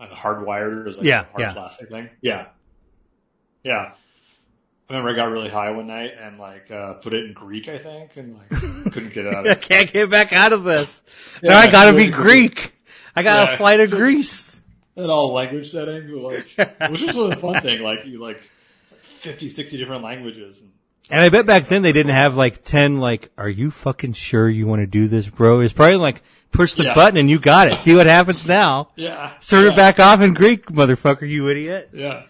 hardwired. 0.00 0.80
It 0.80 0.86
was 0.86 0.96
like 0.96 1.06
Yeah, 1.06 1.20
a 1.20 1.24
hard 1.24 1.40
yeah. 1.40 1.52
plastic 1.52 1.88
thing. 1.90 2.08
Yeah, 2.22 2.46
yeah. 3.64 3.92
I 4.90 4.94
remember 4.94 5.10
I 5.10 5.14
got 5.16 5.30
really 5.30 5.48
high 5.48 5.70
one 5.70 5.86
night 5.86 6.12
and 6.20 6.38
like 6.38 6.70
uh, 6.70 6.94
put 6.94 7.14
it 7.14 7.24
in 7.24 7.32
Greek, 7.32 7.68
I 7.68 7.78
think, 7.78 8.16
and 8.16 8.36
like 8.36 8.50
couldn't 8.92 9.14
get 9.14 9.26
out. 9.26 9.46
Of 9.46 9.46
it. 9.46 9.50
I 9.52 9.54
can't 9.54 9.90
get 9.92 10.10
back 10.10 10.32
out 10.32 10.52
of 10.52 10.64
this. 10.64 11.02
Yeah, 11.42 11.50
now 11.50 11.58
I 11.58 11.70
gotta 11.70 11.92
be 11.92 12.10
really 12.10 12.10
Greek. 12.10 12.74
I 13.16 13.22
got 13.22 13.48
Yeah. 13.48 13.54
a 13.54 13.56
flight 13.56 13.80
of 13.80 13.90
Greece. 13.90 14.60
And 14.96 15.10
all 15.10 15.32
language 15.32 15.70
settings, 15.70 16.10
like 16.10 16.46
which 16.90 17.00
was 17.02 17.14
really 17.16 17.32
a 17.32 17.36
fun 17.36 17.62
thing. 17.62 17.80
Like 17.82 18.04
you 18.04 18.18
like 18.18 18.42
50, 19.20 19.48
60 19.48 19.78
different 19.78 20.02
languages. 20.02 20.60
And, 20.60 20.70
And 21.08 21.20
I 21.20 21.30
bet 21.30 21.46
back 21.46 21.68
then 21.68 21.80
they 21.80 21.92
didn't 21.92 22.12
have 22.14 22.36
like 22.36 22.62
10 22.62 22.98
like, 22.98 23.30
are 23.38 23.48
you 23.48 23.70
fucking 23.70 24.12
sure 24.12 24.46
you 24.48 24.66
want 24.66 24.80
to 24.80 24.86
do 24.86 25.08
this, 25.08 25.26
bro? 25.30 25.60
It's 25.60 25.72
probably 25.72 25.96
like, 25.96 26.22
push 26.50 26.74
the 26.74 26.84
Yeah. 26.84 26.94
button 26.94 27.16
and 27.18 27.30
you 27.30 27.38
got 27.38 27.68
it. 27.68 27.76
See 27.76 27.94
what 27.94 28.04
happens 28.04 28.46
now. 28.46 28.90
yeah, 28.96 29.32
Turn 29.40 29.64
yeah, 29.64 29.72
it 29.72 29.76
back 29.76 29.98
off 30.00 30.20
in 30.20 30.34
Greek, 30.34 30.66
motherfucker, 30.66 31.26
you 31.26 31.48
idiot. 31.48 31.88
Yeah. 31.94 32.24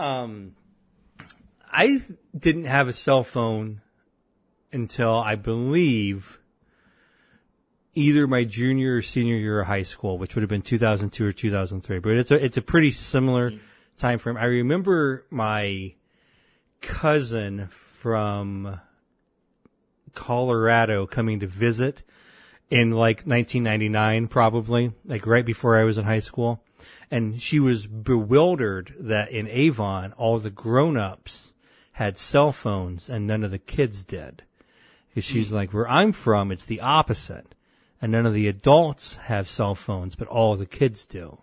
Um, 0.00 0.56
I 1.70 2.00
didn't 2.36 2.64
have 2.64 2.88
a 2.88 2.92
cell 2.92 3.22
phone 3.22 3.82
until 4.72 5.18
I 5.18 5.34
believe 5.34 6.38
either 7.94 8.26
my 8.26 8.44
junior 8.44 8.96
or 8.96 9.02
senior 9.02 9.36
year 9.36 9.60
of 9.60 9.66
high 9.66 9.82
school, 9.82 10.16
which 10.16 10.34
would 10.34 10.40
have 10.40 10.48
been 10.48 10.62
2002 10.62 11.26
or 11.26 11.32
2003. 11.32 11.98
But 11.98 12.12
it's 12.12 12.30
a 12.30 12.42
it's 12.42 12.56
a 12.56 12.62
pretty 12.62 12.92
similar 12.92 13.52
time 13.98 14.18
frame. 14.18 14.38
I 14.38 14.46
remember 14.46 15.26
my 15.28 15.92
cousin 16.80 17.68
from 17.68 18.80
Colorado 20.14 21.06
coming 21.06 21.40
to 21.40 21.46
visit 21.46 22.04
in 22.70 22.92
like 22.92 23.26
1999, 23.26 24.28
probably 24.28 24.92
like 25.04 25.26
right 25.26 25.44
before 25.44 25.76
I 25.76 25.84
was 25.84 25.98
in 25.98 26.06
high 26.06 26.20
school. 26.20 26.64
And 27.10 27.42
she 27.42 27.58
was 27.58 27.86
bewildered 27.86 28.94
that 28.98 29.30
in 29.30 29.48
Avon, 29.48 30.12
all 30.12 30.38
the 30.38 30.50
grown-ups 30.50 31.54
had 31.92 32.16
cell 32.16 32.52
phones 32.52 33.10
and 33.10 33.26
none 33.26 33.42
of 33.42 33.50
the 33.50 33.58
kids 33.58 34.04
did. 34.04 34.44
Because 35.08 35.24
she's 35.24 35.50
like, 35.50 35.72
where 35.72 35.88
I'm 35.88 36.12
from, 36.12 36.52
it's 36.52 36.64
the 36.64 36.80
opposite. 36.80 37.54
And 38.00 38.12
none 38.12 38.26
of 38.26 38.32
the 38.32 38.48
adults 38.48 39.16
have 39.16 39.48
cell 39.48 39.74
phones, 39.74 40.14
but 40.14 40.28
all 40.28 40.54
the 40.56 40.66
kids 40.66 41.06
do. 41.06 41.40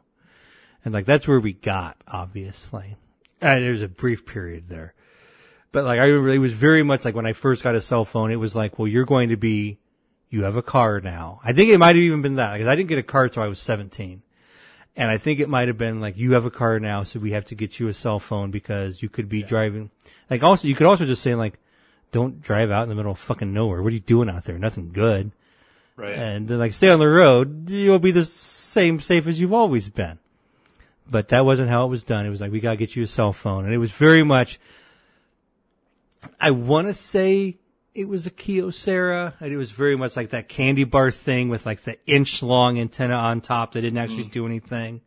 And 0.86 0.94
like, 0.94 1.06
that's 1.06 1.28
where 1.28 1.40
we 1.40 1.54
got, 1.54 1.98
obviously. 2.08 2.96
Uh, 3.42 3.60
there's 3.60 3.82
a 3.82 3.90
brief 3.90 4.26
period 4.26 4.70
there. 4.70 4.94
But 5.72 5.84
like, 5.84 6.00
I 6.00 6.06
remember 6.06 6.30
it 6.30 6.40
was 6.40 6.54
very 6.54 6.82
much 6.82 7.04
like 7.04 7.14
when 7.14 7.26
I 7.26 7.34
first 7.34 7.62
got 7.62 7.76
a 7.76 7.82
cell 7.82 8.06
phone, 8.06 8.32
it 8.32 8.38
was 8.38 8.56
like, 8.56 8.80
well, 8.80 8.88
you're 8.88 9.06
going 9.06 9.30
to 9.30 9.38
be, 9.38 9.80
you 10.30 10.44
have 10.44 10.56
a 10.56 10.62
car 10.62 11.02
now. 11.02 11.42
I 11.44 11.52
think 11.52 11.70
it 11.70 11.78
might 11.78 11.96
have 11.96 11.98
even 11.98 12.22
been 12.22 12.38
that, 12.38 12.54
because 12.54 12.68
I 12.68 12.76
didn't 12.76 12.90
get 12.90 12.98
a 12.98 13.04
car 13.04 13.26
until 13.26 13.44
I 13.44 13.48
was 13.48 13.60
17. 13.60 14.24
And 14.98 15.12
I 15.12 15.20
think 15.20 15.40
it 15.40 15.48
might 15.48 15.68
have 15.68 15.78
been 15.78 16.02
like, 16.02 16.18
you 16.18 16.34
have 16.34 16.46
a 16.46 16.50
car 16.50 16.80
now, 16.80 17.04
so 17.04 17.20
we 17.20 17.32
have 17.32 17.46
to 17.46 17.56
get 17.56 17.80
you 17.80 17.88
a 17.88 17.94
cell 17.94 18.20
phone 18.20 18.50
because 18.50 19.04
you 19.04 19.10
could 19.10 19.30
be 19.30 19.44
driving. 19.44 19.92
Like 20.28 20.42
also, 20.42 20.68
you 20.68 20.74
could 20.74 20.88
also 20.88 21.06
just 21.06 21.22
say 21.22 21.36
like, 21.36 21.60
don't 22.12 22.42
drive 22.42 22.72
out 22.72 22.84
in 22.84 22.90
the 22.90 22.96
middle 22.96 23.12
of 23.12 23.20
fucking 23.20 23.54
nowhere. 23.54 23.84
What 23.84 23.92
are 23.92 23.96
you 23.96 24.02
doing 24.02 24.28
out 24.28 24.46
there? 24.46 24.58
Nothing 24.58 24.92
good. 24.92 25.32
Right. 25.96 26.16
And 26.16 26.48
then 26.48 26.58
like, 26.58 26.74
stay 26.74 26.90
on 26.90 26.98
the 27.00 27.08
road. 27.08 27.70
You'll 27.70 28.00
be 28.00 28.10
the 28.10 28.26
same 28.26 29.00
safe 29.00 29.28
as 29.28 29.40
you've 29.40 29.54
always 29.54 29.88
been. 29.88 30.18
But 31.10 31.28
that 31.28 31.46
wasn't 31.46 31.70
how 31.70 31.86
it 31.86 31.90
was 31.90 32.04
done. 32.04 32.26
It 32.26 32.32
was 32.32 32.42
like, 32.42 32.52
we 32.52 32.60
gotta 32.60 32.78
get 32.78 32.96
you 32.96 33.04
a 33.04 33.08
cell 33.08 33.34
phone. 33.34 33.66
And 33.66 33.74
it 33.74 33.78
was 33.78 33.92
very 33.92 34.24
much, 34.24 34.60
I 36.40 36.52
want 36.52 36.88
to 36.88 36.94
say 36.94 37.58
it 37.98 38.08
was 38.08 38.28
a 38.28 38.32
Kyocera, 38.32 39.34
and 39.40 39.52
it 39.52 39.58
was 39.58 39.72
very 39.72 39.96
much 39.98 40.16
like 40.16 40.30
that 40.30 40.48
candy 40.48 40.84
bar 40.84 41.12
thing 41.12 41.50
with 41.50 41.66
like 41.66 41.82
the 41.84 41.98
inch 42.06 42.44
long 42.44 42.80
antenna 42.80 43.16
on 43.16 43.42
top 43.42 43.74
that 43.74 43.82
didn't 43.82 43.98
actually 43.98 44.26
do 44.26 44.46
anything. 44.46 45.02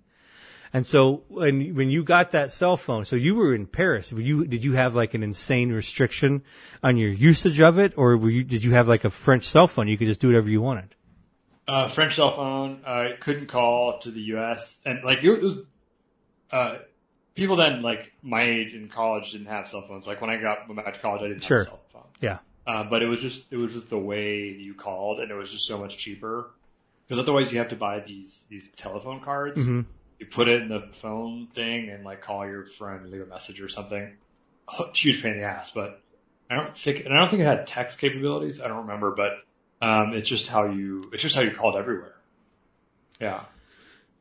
And 0.73 0.87
so 0.87 1.23
when 1.29 1.75
when 1.75 1.91
you 1.91 2.05
got 2.05 2.33
that 2.33 2.53
cell 2.53 2.77
phone, 2.77 3.05
so 3.05 3.17
you 3.17 3.35
were 3.35 3.55
in 3.55 3.67
Paris. 3.67 4.13
Were 4.13 4.21
you 4.21 4.47
did 4.47 4.65
you 4.65 4.75
have 4.75 4.95
like 4.95 5.15
an 5.15 5.23
insane 5.23 5.73
restriction 5.73 6.43
on 6.83 6.97
your 6.97 7.11
usage 7.11 7.61
of 7.61 7.79
it, 7.79 7.93
or 7.97 8.17
were 8.17 8.31
you 8.31 8.45
did 8.45 8.63
you 8.63 8.73
have 8.73 8.87
like 8.89 9.05
a 9.05 9.11
French 9.11 9.45
cell 9.45 9.67
phone? 9.67 9.89
You 9.89 9.97
could 9.99 10.07
just 10.09 10.21
do 10.21 10.29
whatever 10.29 10.49
you 10.49 10.61
wanted. 10.61 10.95
Uh, 11.67 11.89
French 11.89 12.17
cell 12.17 12.33
phone. 12.33 12.83
I 12.85 13.13
couldn't 13.21 13.47
call 13.47 14.01
to 14.01 14.11
the 14.11 14.21
U.S. 14.35 14.79
and 14.85 15.03
like 15.05 15.23
it 15.25 15.43
was. 15.43 15.59
Uh, 16.53 16.79
people 17.35 17.57
then 17.57 17.83
like 17.83 18.13
my 18.23 18.43
age 18.43 18.75
in 18.75 18.89
college 18.89 19.33
didn't 19.33 19.47
have 19.47 19.69
cell 19.69 19.83
phones. 19.87 20.07
Like 20.07 20.21
when 20.21 20.31
I 20.31 20.37
got 20.41 20.69
went 20.69 20.85
back 20.85 20.95
to 20.95 21.01
college, 21.01 21.23
I 21.23 21.29
didn't 21.29 21.45
Sure. 21.45 21.59
have 21.59 21.67
a 21.67 21.71
cell 21.71 21.83
phone. 21.93 22.03
Yeah, 22.21 22.39
Uh, 22.67 22.85
but 22.85 23.03
it 23.03 23.07
was 23.07 23.21
just 23.21 23.53
it 23.53 23.57
was 23.57 23.73
just 23.73 23.91
the 23.91 23.99
way 23.99 24.49
you 24.49 24.75
called, 24.75 25.21
and 25.21 25.31
it 25.31 25.35
was 25.35 25.51
just 25.51 25.67
so 25.67 25.79
much 25.79 25.97
cheaper. 25.99 26.51
Because 27.07 27.23
otherwise, 27.23 27.51
you 27.53 27.59
have 27.59 27.71
to 27.71 27.77
buy 27.77 28.01
these 28.01 28.45
these 28.49 28.69
telephone 28.77 29.21
cards. 29.21 29.67
Mhm. 29.67 29.87
You 30.19 30.27
put 30.27 30.49
it 30.49 30.63
in 30.63 30.69
the 30.69 30.89
phone 30.95 31.49
thing 31.49 31.89
and 31.89 32.05
like 32.05 32.21
call 32.23 32.47
your 32.47 32.67
friend, 32.67 33.11
leave 33.11 33.23
a 33.23 33.27
message 33.27 33.61
or 33.61 33.69
something. 33.69 34.17
Huge 34.95 35.23
pain 35.23 35.33
in 35.33 35.39
the 35.41 35.45
ass, 35.47 35.71
but 35.71 36.01
I 36.49 36.57
don't 36.57 36.77
think 36.77 37.05
and 37.05 37.15
I 37.15 37.19
don't 37.19 37.31
think 37.31 37.43
it 37.43 37.47
had 37.47 37.67
text 37.67 37.99
capabilities. 37.99 38.61
I 38.61 38.69
don't 38.69 38.87
remember, 38.87 39.13
but 39.13 39.33
um, 39.85 40.13
it's 40.13 40.29
just 40.29 40.47
how 40.47 40.67
you 40.67 41.11
it's 41.13 41.23
just 41.23 41.35
how 41.35 41.41
you 41.41 41.53
called 41.53 41.77
everywhere. 41.77 42.15
Yeah. 43.21 43.45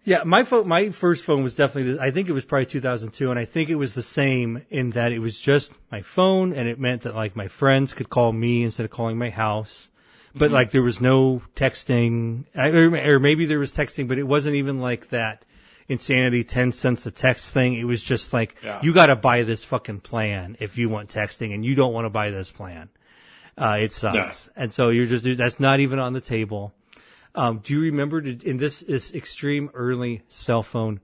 Yeah. 0.04 0.24
My 0.24 0.44
phone, 0.44 0.68
my 0.68 0.90
first 0.90 1.24
phone 1.24 1.44
was 1.44 1.56
definitely. 1.56 1.94
The, 1.94 2.02
I 2.02 2.12
think 2.12 2.30
it 2.30 2.34
was 2.34 2.46
probably 2.46 2.66
2002, 2.68 3.30
and 3.30 3.40
I 3.40 3.46
think 3.46 3.70
it 3.70 3.76
was 3.76 3.94
the 3.94 4.04
same 4.04 4.62
in 4.70 4.92
that 4.92 5.12
it 5.12 5.20
was 5.20 5.40
just 5.40 5.72
my 5.92 6.02
phone, 6.02 6.54
and 6.54 6.68
it 6.68 6.80
meant 6.80 7.04
that 7.04 7.16
like 7.16 7.36
my 7.36 7.48
friends 7.48 7.94
could 7.94 8.10
call 8.10 8.32
me 8.32 8.64
instead 8.64 8.86
of 8.86 8.92
calling 8.92 9.18
my 9.18 9.30
house. 9.30 9.90
But 10.36 10.52
like 10.52 10.72
there 10.72 10.84
was 10.84 11.02
no 11.02 11.42
texting, 11.56 12.46
I- 12.56 12.70
or, 12.70 13.16
or 13.16 13.20
maybe 13.20 13.46
there 13.46 13.60
was 13.60 13.72
texting, 13.72 14.08
but 14.08 14.18
it 14.20 14.24
wasn't 14.28 14.56
even 14.56 14.80
like 14.80 15.10
that. 15.10 15.44
insanity 15.90 16.44
10 16.44 16.72
cents 16.72 17.08
a 17.08 17.12
text 17.12 17.52
thing. 17.52 17.74
It 17.74 17.84
was 17.86 18.04
just 18.04 18.32
like, 18.32 18.56
Yeah. 18.64 18.80
you 18.84 18.94
gotta 18.94 19.16
buy 19.16 19.42
this 19.42 19.64
fucking 19.64 20.02
plan 20.02 20.56
if 20.60 20.78
you 20.78 20.88
want 20.88 21.10
texting 21.10 21.52
and 21.52 21.66
you 21.66 21.74
don't 21.74 21.94
want 21.94 22.06
to 22.06 22.12
buy 22.12 22.30
this 22.30 22.52
plan. 22.52 22.90
Uh, 23.58 23.78
it 23.82 23.92
sucks. 23.92 24.50
And 24.56 24.72
so 24.72 24.90
you're 24.90 25.08
just, 25.08 25.26
that's 25.38 25.60
not 25.60 25.80
even 25.80 25.98
on 25.98 26.14
the 26.14 26.22
table. 26.22 26.74
Um, 27.36 27.60
do 27.60 27.74
you 27.74 27.82
remember 27.92 28.22
did, 28.22 28.44
in 28.44 28.58
this, 28.58 28.80
this 28.82 29.14
extreme 29.14 29.70
early 29.74 30.24
cell 30.30 30.64
phone 30.64 31.00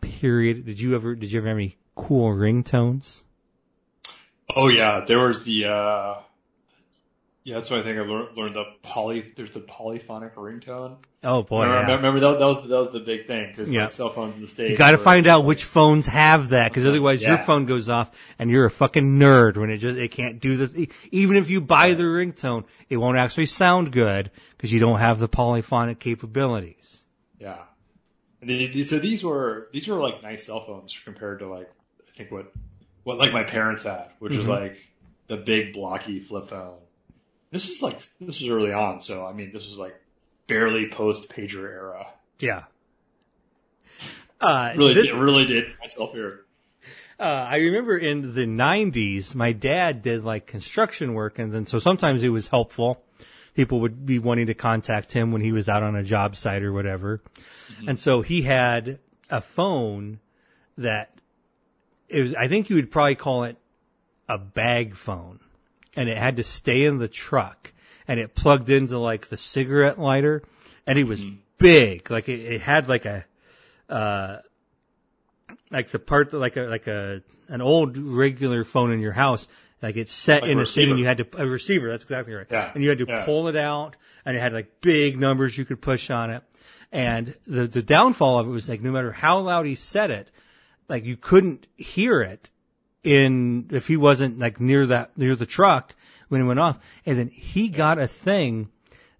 period, 0.00 0.64
did 0.66 0.80
you 0.80 0.94
ever, 0.94 1.14
did 1.14 1.32
you 1.32 1.40
ever 1.40 1.48
have 1.48 1.56
any 1.56 1.76
cool 1.94 2.30
ringtones? 2.30 3.22
Oh 4.54 4.68
yeah, 4.68 5.04
there 5.04 5.20
was 5.20 5.44
the. 5.44 5.66
uh 5.66 6.14
Yeah, 7.44 7.56
that's 7.56 7.72
I 7.72 7.82
think 7.82 7.98
I 7.98 8.02
learned. 8.02 8.36
Learned 8.36 8.54
the 8.54 8.64
poly. 8.82 9.32
There's 9.36 9.50
the 9.50 9.60
polyphonic 9.60 10.36
ringtone. 10.36 10.98
Oh 11.24 11.42
boy. 11.42 11.62
remember, 11.64 11.90
yeah. 11.90 11.96
remember 11.96 12.20
that, 12.20 12.38
that 12.38 12.44
was 12.46 12.62
that 12.68 12.78
was 12.78 12.92
the 12.92 13.00
big 13.00 13.26
thing 13.26 13.48
because 13.48 13.72
Yeah. 13.72 13.82
like 13.84 13.92
cell 13.92 14.12
phones 14.12 14.36
in 14.36 14.42
the 14.42 14.48
states. 14.48 14.70
You 14.70 14.76
got 14.76 14.92
to 14.92 14.98
find 14.98 15.26
out 15.26 15.44
which 15.44 15.64
phones 15.64 16.06
have 16.06 16.50
that, 16.50 16.70
because 16.70 16.84
otherwise 16.84 17.20
your 17.20 17.38
phone 17.38 17.66
goes 17.66 17.88
off 17.88 18.12
and 18.38 18.48
you're 18.48 18.64
a 18.66 18.70
fucking 18.70 19.18
nerd 19.18 19.56
when 19.56 19.70
it 19.70 19.78
just 19.78 19.98
it 19.98 20.12
can't 20.12 20.38
do 20.40 20.56
the. 20.56 20.88
Even 21.10 21.36
if 21.36 21.50
you 21.50 21.60
buy 21.60 21.94
the 21.94 22.04
ringtone, 22.04 22.64
it 22.88 22.96
won't 22.98 23.18
actually 23.18 23.46
sound 23.46 23.90
good 23.92 24.30
because 24.56 24.72
you 24.72 24.78
don't 24.78 25.00
have 25.00 25.18
the 25.18 25.28
polyphonic 25.28 25.98
capabilities. 25.98 27.04
Yeah. 27.40 27.58
And 28.40 28.48
the- 28.50 28.66
the- 28.68 28.84
so 28.84 29.00
these 29.00 29.24
were 29.24 29.68
these 29.72 29.88
were 29.88 29.96
like 30.00 30.22
nice 30.22 30.44
cell 30.46 30.64
phones 30.64 30.96
compared 31.04 31.40
to 31.40 31.48
like 31.48 31.68
I 32.08 32.16
think 32.16 32.30
what 32.30 32.52
what 33.02 33.18
like 33.18 33.32
my 33.32 33.42
parents 33.42 33.82
had, 33.82 34.06
which 34.20 34.32
was 34.36 34.46
Mhm. 34.46 34.60
like 34.60 34.76
the 35.26 35.36
big 35.38 35.72
blocky 35.72 36.20
flip 36.20 36.48
phone. 36.48 36.78
This 37.52 37.70
is 37.70 37.82
like 37.82 38.00
this 38.20 38.40
is 38.40 38.48
early 38.48 38.72
on, 38.72 39.00
so 39.00 39.24
I 39.24 39.32
mean 39.32 39.52
this 39.52 39.68
was 39.68 39.78
like 39.78 39.94
barely 40.48 40.88
post 40.90 41.28
pager 41.28 41.62
era. 41.62 42.06
Yeah. 42.40 42.64
Uh, 44.40 44.72
Really, 44.76 44.94
this- 44.94 45.06
did, 45.06 45.14
really 45.14 45.44
did 45.46 45.66
myself 45.80 46.12
here. 46.12 46.40
Uh, 47.20 47.46
I 47.48 47.58
remember 47.58 47.96
in 47.96 48.34
the 48.34 48.46
'90s, 48.46 49.34
my 49.36 49.52
dad 49.52 50.02
did 50.02 50.24
like 50.24 50.46
construction 50.46 51.14
work, 51.14 51.38
and 51.38 51.52
then 51.52 51.66
so 51.66 51.78
sometimes 51.78 52.24
it 52.24 52.30
was 52.30 52.48
helpful. 52.48 53.00
People 53.54 53.80
would 53.80 54.04
be 54.06 54.18
wanting 54.18 54.46
to 54.46 54.54
contact 54.54 55.12
him 55.12 55.30
when 55.30 55.42
he 55.42 55.52
was 55.52 55.68
out 55.68 55.82
on 55.84 55.94
a 55.94 56.02
job 56.02 56.34
site 56.34 56.62
or 56.64 56.72
whatever, 56.72 57.20
and 57.86 58.00
so 58.00 58.22
he 58.22 58.42
had 58.42 58.98
a 59.30 59.40
phone 59.40 60.18
that 60.78 61.14
it 62.08 62.22
was. 62.22 62.34
I 62.34 62.48
think 62.48 62.70
you 62.70 62.76
would 62.76 62.90
probably 62.90 63.14
call 63.14 63.44
it 63.44 63.56
a 64.28 64.38
bag 64.38 64.96
phone, 64.96 65.38
and 65.96 66.08
it 66.08 66.16
had 66.16 66.36
to 66.36 66.42
stay 66.42 66.84
in 66.84 66.98
the 66.98 67.08
truck, 67.08 67.72
and 68.08 68.18
it 68.18 68.34
plugged 68.34 68.70
into 68.70 68.98
like 68.98 69.28
the 69.28 69.36
cigarette 69.36 69.98
lighter, 69.98 70.42
and 70.86 70.98
it 70.98 71.04
was 71.04 71.24
mm-hmm. 71.24 71.36
big, 71.58 72.10
like 72.10 72.28
it, 72.28 72.40
it 72.40 72.60
had 72.60 72.88
like 72.88 73.04
a 73.04 73.24
uh, 73.88 74.38
like 75.70 75.90
the 75.90 75.98
part 75.98 76.30
that 76.30 76.38
like 76.38 76.56
a 76.56 76.62
like 76.62 76.86
a 76.86 77.22
an 77.48 77.60
old 77.60 77.96
regular 77.96 78.64
phone 78.64 78.92
in 78.92 79.00
your 79.00 79.12
house 79.12 79.48
like 79.82 79.96
it's 79.96 80.12
set 80.12 80.42
Like 80.42 80.52
in 80.52 80.58
a 80.58 80.62
a 80.62 80.66
thing 80.66 80.90
and 80.90 80.98
you 80.98 81.06
had 81.06 81.18
to 81.18 81.26
a 81.36 81.46
receiver 81.46 81.90
that's 81.90 82.04
exactly 82.04 82.34
right. 82.34 82.46
Yeah, 82.48 82.70
and 82.72 82.82
you 82.82 82.88
had 82.88 82.98
to 82.98 83.06
yeah. 83.06 83.24
pull 83.24 83.48
it 83.48 83.56
out 83.56 83.96
and 84.24 84.36
it 84.36 84.40
had 84.40 84.52
like 84.52 84.80
big 84.80 85.18
numbers 85.18 85.58
you 85.58 85.64
could 85.64 85.82
push 85.82 86.08
on 86.10 86.30
it. 86.30 86.42
And 86.92 87.34
the 87.46 87.66
the 87.66 87.82
downfall 87.82 88.38
of 88.38 88.46
it 88.46 88.50
was 88.50 88.68
like 88.68 88.80
no 88.80 88.92
matter 88.92 89.10
how 89.10 89.40
loud 89.40 89.66
he 89.66 89.74
said 89.74 90.10
it 90.10 90.30
like 90.88 91.04
you 91.04 91.16
couldn't 91.16 91.66
hear 91.76 92.22
it 92.22 92.50
in 93.04 93.68
if 93.72 93.88
he 93.88 93.96
wasn't 93.96 94.38
like 94.38 94.60
near 94.60 94.86
that 94.86 95.16
near 95.16 95.34
the 95.34 95.46
truck 95.46 95.94
when 96.28 96.40
it 96.40 96.44
went 96.44 96.60
off 96.60 96.78
and 97.04 97.18
then 97.18 97.28
he 97.28 97.68
got 97.68 97.98
a 97.98 98.06
thing 98.06 98.68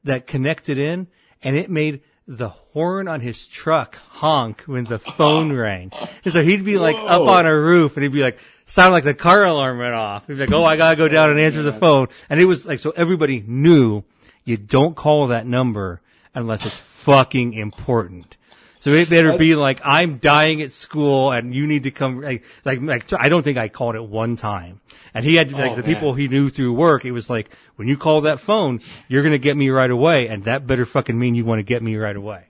that 0.05 0.26
connected 0.26 0.78
in 0.78 1.07
and 1.43 1.57
it 1.57 1.70
made 1.70 2.01
the 2.26 2.49
horn 2.49 3.09
on 3.09 3.20
his 3.20 3.47
truck 3.47 3.97
honk 3.97 4.62
when 4.62 4.85
the 4.85 4.99
phone 4.99 5.53
rang. 5.57 5.93
And 6.24 6.33
so 6.33 6.43
he'd 6.43 6.64
be 6.64 6.78
like 6.78 6.97
up 6.97 7.22
on 7.22 7.47
a 7.47 7.55
roof 7.55 7.97
and 7.97 8.05
he'd 8.05 8.12
be 8.12 8.22
like, 8.22 8.39
sound 8.66 8.93
like 8.93 9.05
the 9.05 9.14
car 9.14 9.45
alarm 9.45 9.78
went 9.78 9.95
off. 9.95 10.26
He'd 10.26 10.35
be 10.35 10.41
like, 10.41 10.53
oh, 10.53 10.64
I 10.64 10.76
gotta 10.76 10.97
go 10.97 11.09
down 11.09 11.30
and 11.30 11.41
answer 11.41 11.62
the 11.62 11.72
phone. 11.72 12.09
And 12.30 12.41
it 12.41 12.45
was 12.45 12.64
like, 12.64 12.78
so 12.78 12.91
everybody 12.93 13.43
knew 13.47 14.05
you 14.45 14.57
don't 14.57 14.97
call 14.97 15.28
that 15.28 15.47
number 15.47 16.01
unless 16.35 16.64
it's 16.64 16.78
fucking 16.78 17.55
important. 17.55 18.37
So 18.83 18.91
it 18.91 19.09
better 19.09 19.39
be 19.39 19.55
like, 19.55 19.80
I'm 19.85 20.18
dying 20.18 20.61
at 20.61 20.72
school 20.72 21.30
and 21.30 21.55
you 21.55 21.68
need 21.68 21.85
to 21.85 21.93
come, 21.93 22.20
like, 22.20 22.43
like, 22.64 22.83
like 22.83 23.12
I 23.12 23.28
don't 23.28 23.45
think 23.45 23.57
I 23.57 23.68
called 23.68 23.95
it 23.95 24.03
one 24.03 24.35
time. 24.35 24.80
And 25.14 25.24
he 25.24 25.37
had, 25.37 25.53
like, 25.53 25.70
Oh, 25.70 25.74
the 25.76 25.83
man. 25.83 25.95
people 25.95 26.14
he 26.14 26.26
knew 26.26 26.51
through 26.51 26.72
work, 26.72 27.05
it 27.05 27.12
was 27.12 27.30
like, 27.30 27.49
when 27.76 27.87
you 27.87 27.97
call 27.97 28.22
that 28.22 28.41
phone, 28.41 28.80
you're 29.07 29.22
gonna 29.22 29.39
get 29.39 29.57
me 29.57 29.70
right 29.70 29.89
away, 29.89 30.26
and 30.26 30.43
that 30.47 30.66
better 30.66 30.85
fucking 30.85 31.16
mean 31.16 31.37
you 31.37 31.45
want 31.45 31.61
to 31.61 31.62
get 31.62 31.80
me 31.80 31.95
right 31.95 32.16
away. 32.16 32.47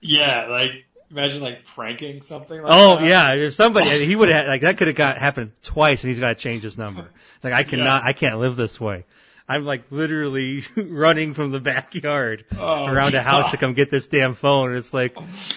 Yeah, 0.00 0.46
like 0.48 0.84
imagine 1.10 1.40
like 1.40 1.66
pranking 1.66 2.22
something. 2.22 2.62
like 2.62 2.72
Oh 2.72 2.96
that. 3.00 3.08
yeah, 3.08 3.34
if 3.34 3.54
somebody, 3.54 4.04
he 4.06 4.14
would 4.14 4.28
have, 4.28 4.46
like, 4.46 4.60
that 4.60 4.76
could 4.76 4.86
have 4.86 4.96
got, 4.96 5.18
happened 5.18 5.50
twice 5.64 6.04
and 6.04 6.08
he's 6.08 6.20
gotta 6.20 6.36
change 6.36 6.62
his 6.62 6.78
number. 6.78 7.08
It's 7.34 7.42
like, 7.42 7.52
I 7.52 7.64
cannot, 7.64 8.04
I 8.04 8.12
can't 8.12 8.38
live 8.38 8.54
this 8.54 8.80
way. 8.80 9.06
I'm 9.46 9.64
like 9.64 9.84
literally 9.90 10.62
running 10.76 11.34
from 11.34 11.50
the 11.52 11.60
backyard 11.60 12.46
Oh, 12.58 12.86
around 12.86 13.14
a 13.14 13.22
house 13.22 13.50
to 13.50 13.56
come 13.58 13.74
get 13.74 13.90
this 13.90 14.06
damn 14.06 14.32
phone. 14.34 14.70
And 14.70 14.78
it's 14.78 14.94
like, 14.94 15.16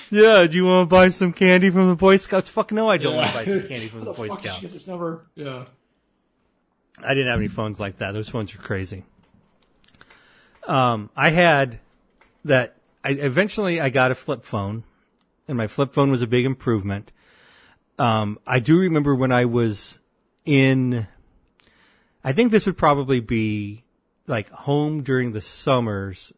yeah, 0.09 0.45
do 0.45 0.57
you 0.57 0.65
want 0.65 0.89
to 0.89 0.93
buy 0.93 1.07
some 1.09 1.31
candy 1.31 1.69
from 1.69 1.87
the 1.89 1.95
Boy 1.95 2.17
Scouts? 2.17 2.49
Fuck 2.49 2.71
no, 2.73 2.89
I 2.89 2.97
don't 2.97 3.15
want 3.15 3.27
to 3.27 3.33
buy 3.33 3.45
some 3.45 3.61
candy 3.63 3.87
from 3.87 3.99
the 4.01 4.11
the 4.11 4.13
Boy 4.13 4.23
you 4.25 4.29
get 4.31 4.39
Scouts. 4.55 4.73
this 4.73 4.87
number? 4.87 5.25
Yeah. 5.35 5.65
I 7.01 7.13
didn't 7.13 7.29
have 7.29 7.39
any 7.39 7.47
phones 7.47 7.79
like 7.79 7.99
that. 7.99 8.11
Those 8.13 8.27
phones 8.27 8.53
are 8.55 8.57
crazy. 8.57 9.03
Um, 10.67 11.09
I 11.15 11.29
had 11.29 11.79
that. 12.45 12.75
I 13.03 13.11
eventually 13.11 13.79
I 13.79 13.89
got 13.89 14.11
a 14.11 14.15
flip 14.15 14.43
phone, 14.43 14.83
and 15.47 15.57
my 15.57 15.67
flip 15.67 15.93
phone 15.93 16.11
was 16.11 16.21
a 16.21 16.27
big 16.27 16.45
improvement. 16.45 17.11
Um, 17.99 18.37
I 18.45 18.59
do 18.59 18.79
remember 18.79 19.15
when 19.15 19.31
I 19.31 19.45
was 19.45 19.99
in. 20.45 21.07
I 22.27 22.33
think 22.33 22.51
this 22.51 22.65
would 22.65 22.75
probably 22.77 23.21
be 23.21 23.85
like 24.27 24.49
home 24.49 25.01
during 25.01 25.31
the 25.31 25.39
summers, 25.39 26.33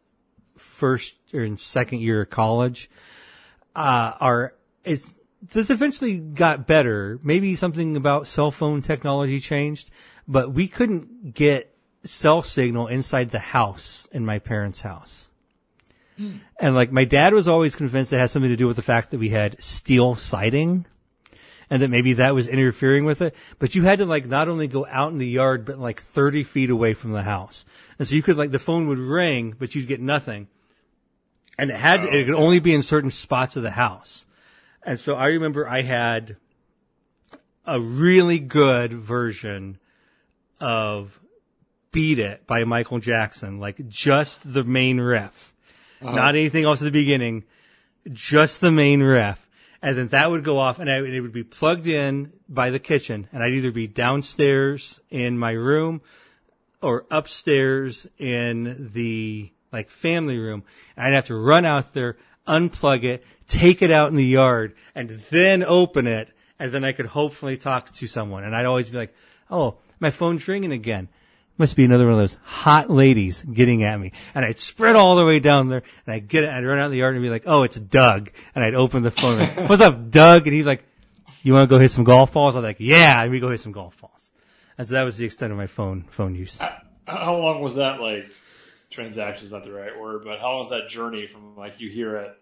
first 0.56 1.16
or 1.34 1.40
in 1.40 1.58
second 1.58 2.02
year 2.02 2.22
of 2.22 2.30
college. 2.30 2.92
Uh, 3.76 4.14
our 4.20 4.54
it's 4.84 5.16
this 5.52 5.72
eventually 5.72 6.20
got 6.20 6.68
better. 6.68 7.20
Maybe 7.24 7.56
something 7.56 7.96
about 7.96 8.28
cell 8.28 8.52
phone 8.52 8.84
technology 8.84 9.40
changed, 9.40 9.90
but 10.28 10.54
we 10.54 10.68
couldn't 10.68 11.34
get 11.34 11.76
cell 12.04 12.44
signal 12.44 12.86
inside 12.86 13.32
the 13.32 13.40
house 13.40 14.08
in 14.12 14.24
my 14.24 14.38
parents' 14.38 14.82
house. 14.82 15.32
And 16.60 16.76
like 16.76 16.92
my 16.92 17.06
dad 17.06 17.34
was 17.34 17.48
always 17.48 17.76
convinced 17.76 18.14
it 18.14 18.20
had 18.20 18.30
something 18.30 18.52
to 18.52 18.56
do 18.56 18.68
with 18.68 18.76
the 18.76 18.84
fact 18.84 19.10
that 19.10 19.18
we 19.18 19.30
had 19.30 19.64
steel 19.64 20.14
siding 20.14 20.86
and 21.70 21.82
that 21.82 21.90
maybe 21.90 22.14
that 22.14 22.34
was 22.34 22.48
interfering 22.48 23.06
with 23.06 23.22
it. 23.22 23.36
But 23.60 23.76
you 23.76 23.84
had 23.84 24.00
to 24.00 24.06
like 24.06 24.26
not 24.26 24.48
only 24.48 24.68
go 24.68 24.86
out 24.88 25.12
in 25.12 25.18
the 25.18 25.28
yard, 25.28 25.66
but 25.66 25.78
like 25.78 26.02
30 26.02 26.44
feet 26.44 26.70
away 26.70 26.94
from 26.94 27.12
the 27.12 27.24
house. 27.24 27.66
And 27.98 28.08
so 28.08 28.16
you 28.16 28.24
could 28.24 28.38
like, 28.38 28.52
the 28.52 28.60
phone 28.60 28.88
would 28.88 29.00
ring, 29.00 29.56
but 29.58 29.76
you'd 29.76 29.88
get 29.88 30.02
nothing. 30.02 30.48
And 31.58 31.70
it 31.70 31.76
had, 31.76 32.04
it 32.06 32.26
could 32.26 32.36
oh. 32.36 32.38
only 32.38 32.60
be 32.60 32.74
in 32.74 32.82
certain 32.82 33.12
spots 33.12 33.56
of 33.56 33.64
the 33.64 33.72
house. 33.72 34.26
And 34.84 35.00
so 35.00 35.16
I 35.16 35.28
remember 35.28 35.68
I 35.68 35.82
had 35.82 36.38
a 37.66 37.80
really 37.80 38.40
good 38.40 38.94
version 38.94 39.78
of 40.60 41.20
Beat 41.92 42.20
It 42.20 42.48
by 42.48 42.64
Michael 42.64 43.00
Jackson, 43.00 43.60
like 43.60 43.88
just 43.88 44.54
the 44.54 44.64
main 44.64 45.00
riff. 45.00 45.54
Uh-huh. 46.02 46.16
Not 46.16 46.36
anything 46.36 46.64
else 46.64 46.82
at 46.82 46.86
the 46.86 46.92
beginning, 46.92 47.44
just 48.12 48.62
the 48.62 48.72
main 48.72 49.02
riff. 49.04 49.49
And 49.82 49.98
then 49.98 50.08
that 50.10 50.30
would 50.30 50.44
go 50.44 50.60
off 50.60 50.80
and, 50.80 50.90
I, 50.90 50.98
and 50.98 51.14
it 51.14 51.22
would 51.22 51.32
be 51.32 51.44
plugged 51.44 51.88
in 51.88 52.34
by 52.50 52.70
the 52.70 52.80
kitchen 52.80 53.28
and 53.32 53.42
I'd 53.42 53.54
either 53.54 53.72
be 53.72 53.88
downstairs 53.88 55.00
in 55.10 55.38
my 55.38 55.52
room 55.52 56.02
or 56.82 57.06
upstairs 57.10 58.08
in 58.18 58.90
the 58.94 59.52
like 59.72 59.90
family 59.90 60.38
room. 60.38 60.64
And 60.98 61.06
I'd 61.08 61.14
have 61.14 61.28
to 61.28 61.36
run 61.36 61.66
out 61.66 61.94
there, 61.94 62.18
unplug 62.48 63.04
it, 63.04 63.24
take 63.48 63.82
it 63.82 63.92
out 63.92 64.10
in 64.10 64.16
the 64.16 64.26
yard 64.26 64.76
and 64.96 65.22
then 65.30 65.64
open 65.64 66.08
it. 66.08 66.30
And 66.58 66.74
then 66.74 66.84
I 66.84 66.92
could 66.92 67.06
hopefully 67.06 67.56
talk 67.56 67.94
to 67.94 68.08
someone. 68.08 68.44
And 68.44 68.54
I'd 68.54 68.66
always 68.66 68.90
be 68.90 68.98
like, 68.98 69.16
Oh, 69.50 69.78
my 70.00 70.12
phone's 70.12 70.48
ringing 70.48 70.72
again. 70.72 71.08
Must 71.60 71.76
be 71.76 71.84
another 71.84 72.06
one 72.06 72.14
of 72.14 72.20
those 72.20 72.38
hot 72.44 72.90
ladies 72.90 73.44
getting 73.44 73.84
at 73.84 74.00
me. 74.00 74.14
And 74.34 74.46
I'd 74.46 74.58
spread 74.58 74.96
all 74.96 75.18
the 75.18 75.26
way 75.26 75.40
down 75.40 75.68
there 75.68 75.84
and 76.06 76.16
I'd 76.16 76.28
get 76.28 76.46
it, 76.46 76.50
I'd 76.50 76.66
run 76.66 76.80
out 76.80 76.86
in 76.86 76.92
the 76.92 76.98
yard 76.98 77.16
and 77.16 77.22
be 77.22 77.30
like, 77.30 77.44
Oh, 77.46 77.64
it's 77.64 77.78
Doug. 77.78 78.32
And 78.56 78.64
I'd 78.64 78.76
open 78.76 79.04
the 79.04 79.12
phone 79.12 79.38
like, 79.40 79.70
What's 79.70 79.82
up, 79.82 80.10
Doug? 80.10 80.48
And 80.48 80.56
he's 80.56 80.66
like, 80.66 80.84
You 81.44 81.54
want 81.54 81.70
to 81.70 81.76
go 81.76 81.78
hit 81.78 81.92
some 81.92 82.06
golf 82.06 82.32
balls? 82.32 82.56
I'm 82.56 82.64
like, 82.64 82.78
Yeah. 82.80 83.22
And 83.22 83.32
we 83.32 83.40
go 83.42 83.52
hit 83.52 83.60
some 83.60 83.74
golf 83.74 84.00
balls. 84.00 84.32
And 84.78 84.88
so 84.88 84.94
that 84.96 85.04
was 85.04 85.18
the 85.18 85.26
extent 85.26 85.52
of 85.52 85.58
my 85.58 85.68
phone, 85.68 86.06
phone 86.10 86.34
use. 86.34 86.60
How 87.06 87.36
long 87.36 87.62
was 87.62 87.76
that 87.76 88.00
like? 88.00 88.26
Transaction 88.90 89.46
is 89.46 89.52
not 89.52 89.64
the 89.64 89.72
right 89.72 90.00
word, 90.00 90.24
but 90.24 90.40
how 90.40 90.50
long 90.52 90.60
was 90.62 90.70
that 90.72 90.90
journey 90.90 91.28
from 91.28 91.56
like 91.56 91.80
you 91.80 91.92
hear 91.92 92.16
it? 92.18 92.36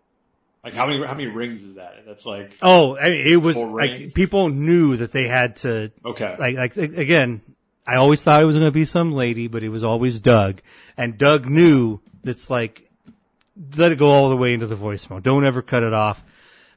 Like 0.64 0.74
how 0.74 0.86
many 0.86 1.06
how 1.06 1.14
many 1.14 1.28
rings 1.28 1.64
is 1.64 1.76
that? 1.76 2.04
That's 2.06 2.26
like 2.26 2.58
Oh, 2.62 2.96
I 2.96 3.10
mean, 3.10 3.28
it 3.28 3.36
was 3.38 3.58
like 3.58 4.14
people 4.14 4.48
knew 4.50 4.98
that 4.98 5.12
they 5.12 5.28
had 5.28 5.58
to 5.58 5.92
okay. 6.06 6.36
like 6.40 6.56
like 6.56 6.78
again. 6.78 7.42
I 7.88 7.96
always 7.96 8.22
thought 8.22 8.44
it 8.44 8.46
was 8.46 8.56
going 8.56 8.68
to 8.68 8.72
be 8.72 8.86
some 8.86 9.14
lady, 9.14 9.48
but 9.48 9.64
it 9.64 9.70
was 9.70 9.84
always 9.84 10.20
Doug, 10.20 10.62
and 10.98 11.18
Doug 11.18 11.48
knew 11.48 12.02
that's 12.24 12.50
like 12.50 12.92
let 13.76 13.92
it 13.92 13.98
go 13.98 14.10
all 14.12 14.30
the 14.30 14.38
way 14.38 14.54
into 14.54 14.68
the 14.68 14.76
voicemail. 14.76 15.24
Don't 15.24 15.46
ever 15.46 15.64
cut 15.64 15.82
it 15.82 15.94
off. 15.94 16.24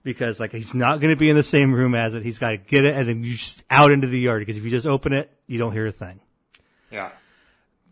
because 0.02 0.40
like 0.40 0.52
he's 0.52 0.74
not 0.74 1.00
going 1.00 1.11
to 1.11 1.18
be 1.18 1.28
in 1.28 1.36
the 1.36 1.42
same 1.42 1.72
room 1.74 1.94
as 1.94 2.14
it. 2.14 2.22
He's 2.22 2.38
got 2.38 2.50
to 2.50 2.56
get 2.56 2.84
it 2.84 2.94
and 2.94 3.08
then 3.08 3.24
you 3.24 3.34
just 3.36 3.62
out 3.70 3.90
into 3.90 4.06
the 4.06 4.18
yard 4.18 4.40
because 4.40 4.56
if 4.56 4.64
you 4.64 4.70
just 4.70 4.86
open 4.86 5.12
it, 5.12 5.30
you 5.46 5.58
don't 5.58 5.72
hear 5.72 5.86
a 5.86 5.92
thing. 5.92 6.20
Yeah. 6.90 7.11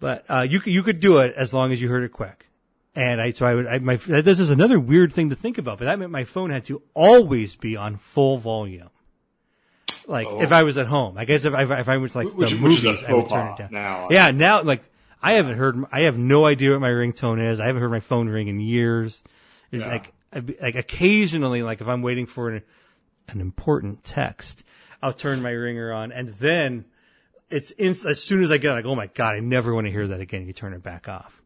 But 0.01 0.25
uh, 0.29 0.47
you 0.49 0.61
could 0.61 0.73
you 0.73 0.83
could 0.83 1.01
do 1.01 1.19
it 1.19 1.35
as 1.37 1.53
long 1.53 1.73
as 1.73 1.83
you 1.83 1.89
heard 1.89 2.05
it 2.05 2.13
quick. 2.13 2.47
And 2.95 3.21
I 3.21 3.33
so 3.33 3.47
I 3.47 3.55
would 3.55 3.67
I, 3.67 3.79
my 3.79 3.97
this 3.97 4.41
is 4.41 4.51
another 4.51 4.81
weird 4.81 5.13
thing 5.13 5.31
to 5.31 5.37
think 5.37 5.59
about, 5.59 5.79
but 5.79 5.85
that 5.85 5.99
meant 5.99 6.11
my 6.11 6.25
phone 6.25 6.51
had 6.51 6.65
to 6.67 6.83
always 6.95 7.57
be 7.57 7.77
on 7.77 7.97
full 7.97 8.39
volume. 8.39 8.91
Like 10.09 10.27
Oh. 10.27 10.41
if 10.43 10.51
I 10.53 10.63
was 10.65 10.77
at 10.79 10.87
home, 10.87 11.17
I 11.19 11.25
guess 11.27 11.45
if 11.45 11.55
I 11.55 11.63
if 11.81 11.89
I 11.89 11.99
was 11.99 12.17
like 12.17 12.29
Which- 12.29 12.51
the 12.51 12.57
movies, 12.57 13.05
I 13.05 13.13
would 13.13 13.29
turn 13.29 13.53
it 13.53 13.59
down. 13.59 13.69
now, 13.71 14.09
yeah, 14.11 14.25
obviously. 14.29 14.39
now 14.39 14.63
like 14.63 14.83
I 15.23 15.35
haven't 15.35 15.57
heard, 15.59 15.85
I 15.93 16.01
have 16.03 16.17
no 16.17 16.47
idea 16.47 16.71
what 16.73 16.81
my 16.81 16.91
ringtone 16.91 17.45
is. 17.45 17.61
I 17.61 17.67
haven't 17.67 17.83
heard 17.83 17.91
my 17.91 18.01
phone 18.01 18.29
ring 18.29 18.49
in 18.49 18.59
years. 18.59 19.23
Yeah. 19.71 19.87
Like 19.87 20.13
like 20.61 20.75
occasionally, 20.77 21.63
like 21.63 21.81
if 21.83 21.89
I'm 21.89 22.03
waiting 22.03 22.25
for 22.27 22.49
an 22.51 22.63
an 23.29 23.41
important 23.43 24.03
text, 24.03 24.65
I'll 25.03 25.13
turn 25.13 25.43
my 25.43 25.51
ringer 25.51 25.93
on, 25.93 26.11
and 26.11 26.29
then 26.29 26.87
it's 27.51 27.71
inst- 27.73 28.07
as 28.07 28.23
soon 28.23 28.43
as 28.43 28.51
I 28.51 28.57
get 28.57 28.71
it, 28.71 28.75
like, 28.75 28.85
oh 28.87 28.95
my 28.95 29.09
god, 29.09 29.35
I 29.35 29.41
never 29.41 29.75
want 29.75 29.87
to 29.87 29.91
hear 29.91 30.07
that 30.07 30.21
again. 30.21 30.47
You 30.47 30.55
turn 30.55 30.73
it 30.73 30.83
back 30.83 31.07
off. 31.09 31.43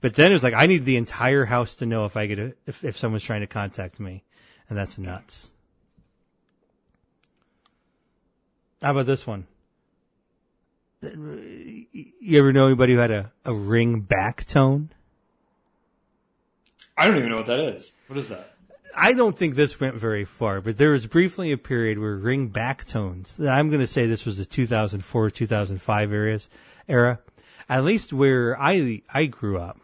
But 0.00 0.14
then 0.14 0.32
it 0.32 0.34
was 0.34 0.42
like 0.42 0.54
I 0.54 0.66
need 0.66 0.84
the 0.84 0.96
entire 0.96 1.44
house 1.44 1.76
to 1.76 1.86
know 1.86 2.04
if 2.06 2.16
I 2.16 2.26
get 2.26 2.40
a, 2.40 2.54
if 2.66 2.82
if 2.82 2.96
someone's 2.96 3.22
trying 3.22 3.42
to 3.42 3.46
contact 3.46 4.00
me, 4.00 4.24
and 4.68 4.76
that's 4.76 4.98
nuts. 4.98 5.51
How 8.82 8.90
about 8.90 9.06
this 9.06 9.26
one? 9.26 9.46
You 11.02 12.38
ever 12.38 12.52
know 12.52 12.66
anybody 12.66 12.94
who 12.94 12.98
had 12.98 13.12
a, 13.12 13.32
a 13.44 13.54
ring 13.54 14.00
back 14.00 14.44
tone? 14.44 14.90
I 16.98 17.06
don't 17.06 17.16
even 17.16 17.30
know 17.30 17.36
what 17.36 17.46
that 17.46 17.60
is. 17.60 17.94
What 18.08 18.18
is 18.18 18.28
that? 18.28 18.54
I 18.96 19.12
don't 19.12 19.38
think 19.38 19.54
this 19.54 19.80
went 19.80 19.94
very 19.94 20.24
far, 20.24 20.60
but 20.60 20.76
there 20.76 20.90
was 20.90 21.06
briefly 21.06 21.52
a 21.52 21.56
period 21.56 21.98
where 21.98 22.16
ring 22.16 22.48
back 22.48 22.84
tones. 22.84 23.38
I'm 23.40 23.68
going 23.68 23.80
to 23.80 23.86
say 23.86 24.06
this 24.06 24.26
was 24.26 24.38
the 24.38 24.44
2004 24.44 25.30
2005 25.30 26.12
areas 26.12 26.48
era, 26.88 27.20
at 27.68 27.84
least 27.84 28.12
where 28.12 28.60
I 28.60 29.02
I 29.12 29.26
grew 29.26 29.58
up. 29.58 29.80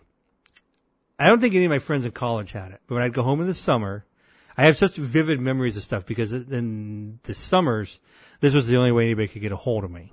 I 1.18 1.28
don't 1.28 1.40
think 1.40 1.54
any 1.54 1.64
of 1.64 1.70
my 1.70 1.78
friends 1.78 2.04
in 2.04 2.10
college 2.10 2.52
had 2.52 2.72
it, 2.72 2.80
but 2.86 2.96
when 2.96 3.04
I'd 3.04 3.14
go 3.14 3.22
home 3.22 3.40
in 3.40 3.46
the 3.46 3.54
summer, 3.54 4.04
I 4.58 4.66
have 4.66 4.76
such 4.76 4.96
vivid 4.96 5.40
memories 5.40 5.76
of 5.76 5.84
stuff 5.84 6.04
because 6.04 6.32
in 6.32 7.20
the 7.22 7.32
summers, 7.32 8.00
this 8.40 8.54
was 8.54 8.66
the 8.66 8.76
only 8.76 8.92
way 8.92 9.04
anybody 9.04 9.28
could 9.28 9.40
get 9.42 9.52
a 9.52 9.56
hold 9.56 9.84
of 9.84 9.90
me. 9.90 10.12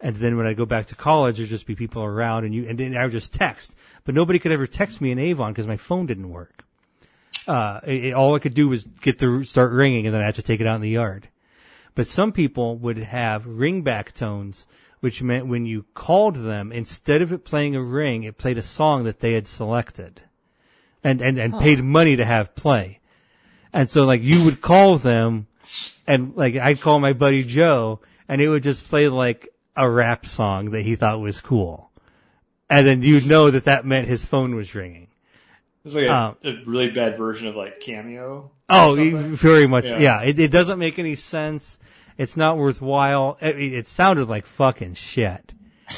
And 0.00 0.16
then 0.16 0.36
when 0.36 0.46
I 0.46 0.54
go 0.54 0.64
back 0.64 0.86
to 0.86 0.94
college, 0.94 1.36
there'd 1.38 1.48
just 1.50 1.66
be 1.66 1.74
people 1.74 2.02
around, 2.04 2.44
and 2.44 2.54
you 2.54 2.66
and 2.68 2.78
then 2.78 2.96
I 2.96 3.02
would 3.02 3.12
just 3.12 3.34
text, 3.34 3.74
but 4.04 4.14
nobody 4.14 4.38
could 4.38 4.52
ever 4.52 4.66
text 4.66 5.00
me 5.00 5.10
in 5.10 5.18
Avon 5.18 5.52
because 5.52 5.66
my 5.66 5.76
phone 5.76 6.06
didn't 6.06 6.30
work 6.30 6.64
uh, 7.48 7.80
it, 7.84 8.04
it- 8.06 8.14
all 8.14 8.34
I 8.34 8.38
could 8.38 8.54
do 8.54 8.68
was 8.68 8.84
get 8.84 9.18
the 9.18 9.44
start 9.44 9.72
ringing, 9.72 10.06
and 10.06 10.14
then 10.14 10.22
I 10.22 10.26
had 10.26 10.36
to 10.36 10.42
take 10.42 10.60
it 10.60 10.66
out 10.66 10.76
in 10.76 10.80
the 10.82 10.90
yard. 10.90 11.28
But 11.94 12.06
some 12.06 12.30
people 12.32 12.76
would 12.78 12.98
have 12.98 13.44
ringback 13.44 14.12
tones, 14.12 14.66
which 15.00 15.22
meant 15.22 15.46
when 15.46 15.66
you 15.66 15.84
called 15.94 16.36
them, 16.36 16.70
instead 16.70 17.22
of 17.22 17.32
it 17.32 17.44
playing 17.44 17.74
a 17.74 17.82
ring, 17.82 18.22
it 18.22 18.38
played 18.38 18.58
a 18.58 18.62
song 18.62 19.04
that 19.04 19.20
they 19.20 19.32
had 19.32 19.46
selected, 19.48 20.22
and 21.02 21.20
and 21.20 21.38
and 21.38 21.58
paid 21.58 21.82
money 21.82 22.16
to 22.16 22.24
have 22.24 22.54
play. 22.54 22.97
And 23.72 23.88
so 23.88 24.04
like 24.06 24.22
you 24.22 24.44
would 24.44 24.60
call 24.60 24.98
them, 24.98 25.46
and 26.06 26.34
like 26.36 26.56
I'd 26.56 26.80
call 26.80 26.98
my 26.98 27.12
buddy 27.12 27.44
Joe, 27.44 28.00
and 28.28 28.40
it 28.40 28.48
would 28.48 28.62
just 28.62 28.84
play 28.86 29.08
like 29.08 29.48
a 29.76 29.88
rap 29.88 30.26
song 30.26 30.70
that 30.72 30.82
he 30.82 30.96
thought 30.96 31.20
was 31.20 31.40
cool, 31.40 31.90
and 32.70 32.86
then 32.86 33.02
you'd 33.02 33.26
know 33.26 33.50
that 33.50 33.64
that 33.64 33.84
meant 33.84 34.08
his 34.08 34.24
phone 34.24 34.54
was 34.54 34.74
ringing. 34.74 35.08
It's 35.84 35.94
like 35.94 36.06
a, 36.06 36.14
Um, 36.14 36.36
a 36.44 36.52
really 36.66 36.90
bad 36.90 37.16
version 37.16 37.48
of 37.48 37.56
like 37.56 37.80
Cameo. 37.80 38.50
Oh, 38.68 38.94
very 39.34 39.66
much. 39.66 39.86
Yeah, 39.86 39.98
Yeah. 39.98 40.22
it, 40.22 40.38
it 40.38 40.50
doesn't 40.50 40.78
make 40.78 40.98
any 40.98 41.14
sense. 41.14 41.78
It's 42.18 42.36
not 42.36 42.58
worthwhile. 42.58 43.38
I 43.40 43.52
mean, 43.52 43.72
it 43.74 43.86
sounded 43.86 44.28
like 44.28 44.44
fucking 44.44 44.94
shit. 44.94 45.52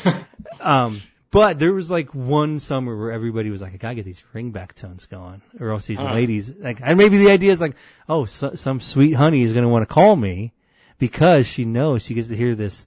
um, 0.60 1.02
but 1.30 1.58
there 1.58 1.72
was 1.72 1.90
like 1.90 2.14
one 2.14 2.58
summer 2.58 2.96
where 2.96 3.12
everybody 3.12 3.50
was 3.50 3.60
like, 3.60 3.74
I 3.74 3.76
gotta 3.76 3.94
get 3.96 4.04
these 4.04 4.22
ringback 4.34 4.74
tones 4.74 5.06
going, 5.06 5.42
or 5.58 5.70
else 5.70 5.86
these 5.86 5.98
Huh. 5.98 6.12
ladies, 6.14 6.52
like, 6.58 6.80
and 6.82 6.98
maybe 6.98 7.18
the 7.18 7.30
idea 7.30 7.52
is 7.52 7.60
like, 7.60 7.76
oh, 8.08 8.24
so, 8.24 8.54
some 8.54 8.80
sweet 8.80 9.12
honey 9.12 9.42
is 9.42 9.52
gonna 9.52 9.68
want 9.68 9.82
to 9.88 9.92
call 9.92 10.16
me 10.16 10.52
because 10.98 11.46
she 11.46 11.64
knows 11.64 12.02
she 12.02 12.14
gets 12.14 12.28
to 12.28 12.36
hear 12.36 12.54
this 12.54 12.86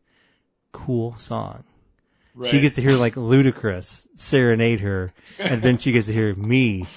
cool 0.71 1.17
song. 1.17 1.63
Right. 2.35 2.49
She 2.49 2.61
gets 2.61 2.75
to 2.75 2.81
hear 2.81 2.93
like 2.93 3.13
Ludacris 3.15 4.07
serenade 4.15 4.79
her, 4.79 5.13
and 5.37 5.61
then 5.61 5.77
she 5.77 5.91
gets 5.91 6.07
to 6.07 6.13
hear 6.13 6.33
me 6.33 6.87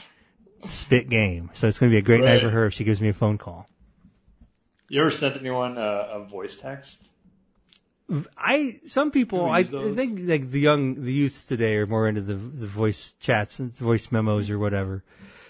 spit 0.67 1.11
game. 1.11 1.51
So 1.53 1.69
it's 1.69 1.79
going 1.79 1.91
to 1.91 1.95
be 1.95 1.99
a 1.99 2.03
great 2.03 2.25
night 2.25 2.41
for 2.41 2.49
her 2.51 2.67
if 2.67 2.73
she 2.73 2.85
gives 2.85 3.01
me 3.03 3.11
a 3.11 3.13
phone 3.13 3.37
call. 3.37 3.69
You 4.89 5.01
ever 5.03 5.11
sent 5.11 5.37
anyone 5.37 5.77
a, 5.77 5.81
a 5.81 6.25
voice 6.25 6.57
text? 6.57 7.07
I 8.39 8.81
some 8.87 9.11
people 9.11 9.47
Can 9.47 9.55
I 9.55 9.63
those? 9.65 9.97
think 9.97 10.21
like 10.23 10.51
the 10.51 10.61
young 10.61 11.03
the 11.03 11.13
youths 11.13 11.45
today 11.45 11.77
are 11.77 11.87
more 11.87 12.09
into 12.09 12.21
the 12.21 12.35
the 12.35 12.67
voice 12.67 13.15
chats 13.19 13.59
and 13.59 13.75
voice 13.77 14.13
memos 14.13 14.49
or 14.51 14.59
whatever. 14.59 15.03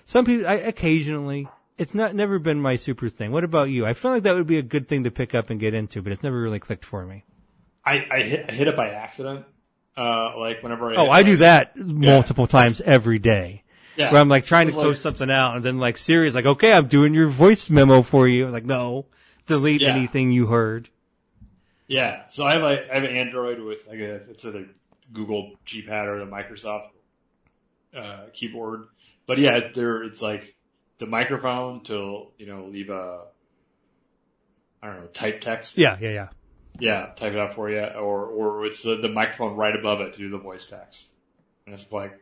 Some 0.06 0.24
people 0.24 0.46
I 0.46 0.54
occasionally 0.54 1.48
it's 1.76 1.94
not 1.94 2.14
never 2.14 2.38
been 2.38 2.60
my 2.60 2.76
super 2.76 3.10
thing. 3.10 3.30
What 3.32 3.44
about 3.44 3.68
you? 3.68 3.84
I 3.84 3.92
feel 3.92 4.10
like 4.10 4.22
that 4.22 4.34
would 4.34 4.46
be 4.46 4.56
a 4.58 4.62
good 4.62 4.88
thing 4.88 5.04
to 5.04 5.10
pick 5.10 5.34
up 5.34 5.50
and 5.50 5.60
get 5.60 5.74
into, 5.74 6.00
but 6.00 6.12
it's 6.12 6.22
never 6.22 6.40
really 6.40 6.58
clicked 6.58 6.86
for 6.86 7.04
me. 7.04 7.24
I, 7.84 8.06
I 8.10 8.22
hit 8.22 8.46
I 8.48 8.52
hit 8.54 8.68
it 8.68 8.76
by 8.76 8.88
accident. 8.88 9.44
Uh, 9.96 10.38
like 10.38 10.62
whenever 10.62 10.90
I 10.92 10.96
Oh, 10.96 11.10
I 11.10 11.22
do 11.22 11.36
that 11.38 11.76
multiple 11.76 12.46
times 12.46 12.80
every 12.80 13.18
day. 13.18 13.62
Yeah. 13.96 14.12
Where 14.12 14.20
I'm 14.20 14.28
like 14.30 14.44
trying 14.46 14.66
to 14.66 14.70
It's 14.70 14.76
like- 14.76 14.84
close 14.84 15.00
something 15.00 15.30
out, 15.30 15.56
and 15.56 15.64
then 15.64 15.78
like 15.78 15.96
Siri's 15.98 16.34
like, 16.34 16.44
"Okay, 16.46 16.72
I'm 16.72 16.86
doing 16.86 17.12
your 17.14 17.28
voice 17.28 17.70
memo 17.70 18.02
for 18.02 18.28
you." 18.28 18.46
I'm 18.46 18.52
like, 18.52 18.64
no, 18.66 19.06
delete 19.46 19.80
Yeah. 19.82 19.88
anything 19.94 20.32
you 20.32 20.46
heard. 20.46 20.88
Yeah. 21.86 22.28
So 22.28 22.44
I 22.44 22.54
have 22.54 22.62
like 22.62 22.88
I 22.90 22.94
have 22.94 23.04
an 23.04 23.16
Android 23.16 23.60
with 23.60 23.86
like 23.86 23.98
a 23.98 24.14
it's 24.30 24.44
either 24.44 24.66
Google 25.12 25.52
Gboard 25.66 26.06
or 26.06 26.18
the 26.18 26.30
Microsoft 26.30 26.88
uh, 27.96 28.26
keyboard. 28.32 28.88
But 29.26 29.38
yeah, 29.38 29.68
there 29.74 30.02
it's 30.02 30.22
like 30.22 30.54
the 30.98 31.06
microphone 31.06 31.82
to 31.84 32.26
you 32.38 32.46
know 32.46 32.66
leave 32.66 32.90
a 32.90 33.22
I 34.82 34.88
don't 34.88 35.00
know 35.00 35.06
type 35.06 35.40
text. 35.40 35.78
Yeah, 35.78 35.96
yeah, 36.00 36.10
yeah. 36.10 36.28
Yeah, 36.78 37.06
type 37.16 37.32
it 37.32 37.38
out 37.38 37.54
for 37.54 37.70
you, 37.70 37.82
or 37.82 38.26
or 38.26 38.66
it's 38.66 38.82
the, 38.82 38.96
the 38.96 39.08
microphone 39.08 39.56
right 39.56 39.74
above 39.74 40.00
it 40.02 40.12
to 40.14 40.18
do 40.18 40.28
the 40.28 40.38
voice 40.38 40.66
text. 40.66 41.08
And 41.64 41.74
it's 41.74 41.90
like 41.90 42.20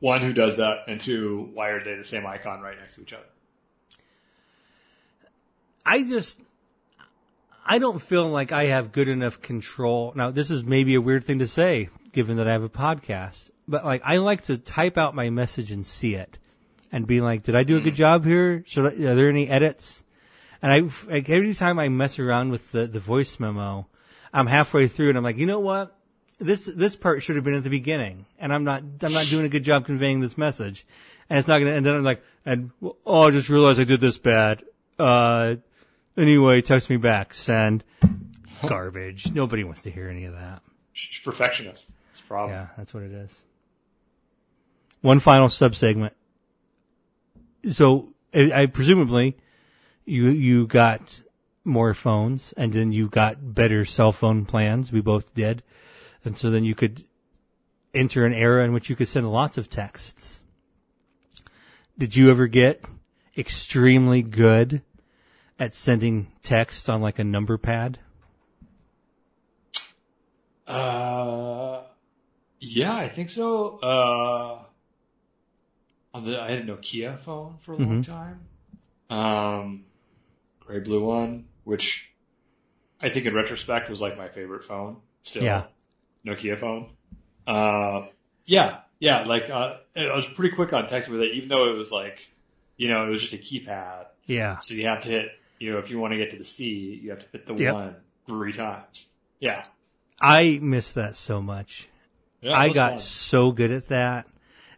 one 0.00 0.20
who 0.20 0.32
does 0.32 0.58
that, 0.58 0.84
and 0.88 1.00
two 1.00 1.50
why 1.54 1.70
are 1.70 1.82
they 1.82 1.94
the 1.94 2.04
same 2.04 2.26
icon 2.26 2.60
right 2.60 2.78
next 2.78 2.96
to 2.96 3.02
each 3.02 3.12
other? 3.12 3.24
I 5.86 6.04
just, 6.04 6.40
I 7.66 7.78
don't 7.78 8.00
feel 8.00 8.28
like 8.28 8.52
I 8.52 8.66
have 8.66 8.92
good 8.92 9.08
enough 9.08 9.40
control. 9.40 10.12
Now, 10.14 10.30
this 10.30 10.50
is 10.50 10.64
maybe 10.64 10.94
a 10.94 11.00
weird 11.00 11.24
thing 11.24 11.38
to 11.38 11.46
say, 11.46 11.88
given 12.12 12.36
that 12.36 12.46
I 12.46 12.52
have 12.52 12.62
a 12.62 12.68
podcast, 12.68 13.50
but 13.66 13.84
like, 13.84 14.02
I 14.04 14.18
like 14.18 14.42
to 14.42 14.58
type 14.58 14.98
out 14.98 15.14
my 15.14 15.30
message 15.30 15.70
and 15.70 15.86
see 15.86 16.14
it 16.14 16.36
and 16.92 17.06
be 17.06 17.22
like, 17.22 17.42
did 17.42 17.56
I 17.56 17.64
do 17.64 17.78
a 17.78 17.80
good 17.80 17.94
job 17.94 18.26
here? 18.26 18.62
Should 18.66 18.84
I, 18.84 19.10
are 19.10 19.14
there 19.14 19.30
any 19.30 19.48
edits? 19.48 20.04
And 20.60 20.72
I, 20.72 21.10
like, 21.10 21.30
every 21.30 21.54
time 21.54 21.78
I 21.78 21.88
mess 21.88 22.18
around 22.18 22.50
with 22.50 22.70
the, 22.72 22.86
the 22.86 23.00
voice 23.00 23.40
memo, 23.40 23.86
I'm 24.32 24.46
halfway 24.46 24.86
through 24.86 25.08
and 25.08 25.18
I'm 25.18 25.24
like, 25.24 25.38
you 25.38 25.46
know 25.46 25.60
what? 25.60 25.96
This, 26.38 26.66
this 26.66 26.96
part 26.96 27.22
should 27.22 27.36
have 27.36 27.44
been 27.44 27.54
at 27.54 27.64
the 27.64 27.70
beginning 27.70 28.26
and 28.38 28.52
I'm 28.52 28.64
not, 28.64 28.82
I'm 29.00 29.12
not 29.12 29.26
doing 29.26 29.46
a 29.46 29.48
good 29.48 29.64
job 29.64 29.86
conveying 29.86 30.20
this 30.20 30.36
message. 30.36 30.86
And 31.30 31.38
it's 31.38 31.48
not 31.48 31.60
gonna, 31.60 31.72
and 31.72 31.86
then 31.86 31.94
I'm 31.94 32.04
like, 32.04 32.22
and, 32.44 32.72
oh, 32.82 33.22
I 33.22 33.30
just 33.30 33.48
realized 33.48 33.80
I 33.80 33.84
did 33.84 34.02
this 34.02 34.18
bad. 34.18 34.62
Uh, 34.98 35.56
Anyway, 36.16 36.60
text 36.62 36.90
me 36.90 36.96
back. 36.96 37.34
Send 37.34 37.82
garbage. 38.66 39.32
Nobody 39.32 39.64
wants 39.64 39.82
to 39.82 39.90
hear 39.90 40.08
any 40.08 40.24
of 40.24 40.34
that. 40.34 40.62
She's 40.92 41.18
perfectionist. 41.18 41.88
It's 42.12 42.20
a 42.20 42.24
problem. 42.24 42.52
Yeah, 42.52 42.68
that's 42.76 42.94
what 42.94 43.02
it 43.02 43.12
is. 43.12 43.42
One 45.00 45.18
final 45.18 45.48
subsegment. 45.48 46.12
So, 47.72 48.14
I, 48.32 48.62
I 48.62 48.66
presumably 48.66 49.36
you 50.04 50.28
you 50.28 50.66
got 50.66 51.20
more 51.64 51.94
phones, 51.94 52.52
and 52.56 52.72
then 52.72 52.92
you 52.92 53.08
got 53.08 53.54
better 53.54 53.84
cell 53.84 54.12
phone 54.12 54.44
plans. 54.44 54.92
We 54.92 55.00
both 55.00 55.34
did, 55.34 55.62
and 56.24 56.36
so 56.36 56.50
then 56.50 56.64
you 56.64 56.74
could 56.74 57.02
enter 57.92 58.26
an 58.26 58.32
era 58.32 58.64
in 58.64 58.72
which 58.72 58.90
you 58.90 58.96
could 58.96 59.08
send 59.08 59.30
lots 59.30 59.56
of 59.56 59.70
texts. 59.70 60.42
Did 61.96 62.16
you 62.16 62.30
ever 62.30 62.46
get 62.46 62.84
extremely 63.36 64.22
good 64.22 64.82
at 65.64 65.74
sending 65.74 66.30
text 66.42 66.90
on 66.90 67.00
like 67.00 67.18
a 67.18 67.24
number 67.24 67.56
pad? 67.56 67.98
Uh, 70.66 71.82
yeah, 72.60 72.94
I 72.94 73.08
think 73.08 73.30
so. 73.30 73.78
Uh, 73.78 74.58
on 76.14 76.24
the, 76.24 76.40
I 76.40 76.50
had 76.50 76.60
a 76.60 76.64
Nokia 76.64 77.18
phone 77.18 77.56
for 77.64 77.72
a 77.72 77.76
long 77.76 78.02
Mhm. 78.02 78.06
time. 78.06 78.40
Um, 79.10 79.84
gray 80.60 80.80
blue 80.80 81.02
one, 81.04 81.46
which 81.64 82.10
I 83.00 83.10
think 83.10 83.26
in 83.26 83.34
retrospect 83.34 83.90
was 83.90 84.00
like 84.00 84.16
my 84.16 84.28
favorite 84.28 84.64
phone. 84.64 84.98
Still, 85.24 85.44
Yeah. 85.44 85.64
Nokia 86.26 86.58
phone. 86.58 86.90
Uh, 87.46 88.06
yeah, 88.46 88.80
yeah, 88.98 89.24
like 89.24 89.50
uh, 89.50 89.78
I 89.96 90.14
was 90.14 90.26
pretty 90.28 90.54
quick 90.54 90.72
on 90.72 90.86
texting 90.88 91.10
with 91.10 91.20
it, 91.22 91.34
even 91.34 91.48
though 91.48 91.70
it 91.70 91.76
was 91.76 91.90
like 91.92 92.18
you 92.76 92.88
know, 92.88 93.06
it 93.06 93.10
was 93.10 93.20
just 93.22 93.34
a 93.34 93.38
keypad. 93.38 94.06
Yeah. 94.26 94.58
So 94.58 94.74
you 94.74 94.88
have 94.88 95.02
to 95.04 95.08
hit, 95.08 95.28
you 95.58 95.72
know, 95.72 95.78
if 95.78 95.90
you 95.90 95.98
want 95.98 96.12
to 96.12 96.18
get 96.18 96.30
to 96.30 96.36
the 96.38 96.44
C, 96.44 97.00
you 97.02 97.10
have 97.10 97.20
to 97.20 97.26
hit 97.32 97.46
the 97.46 97.54
Yep. 97.54 97.74
one 97.74 97.96
three 98.26 98.52
times. 98.52 99.06
Yeah. 99.40 99.62
I 100.20 100.58
miss 100.62 100.92
that 100.92 101.16
so 101.16 101.40
much. 101.42 101.88
yeah 102.40 102.58
I 102.58 102.68
got 102.70 102.92
fun. 102.92 102.98
so 103.00 103.52
good 103.52 103.70
at 103.70 103.88
that. 103.88 104.26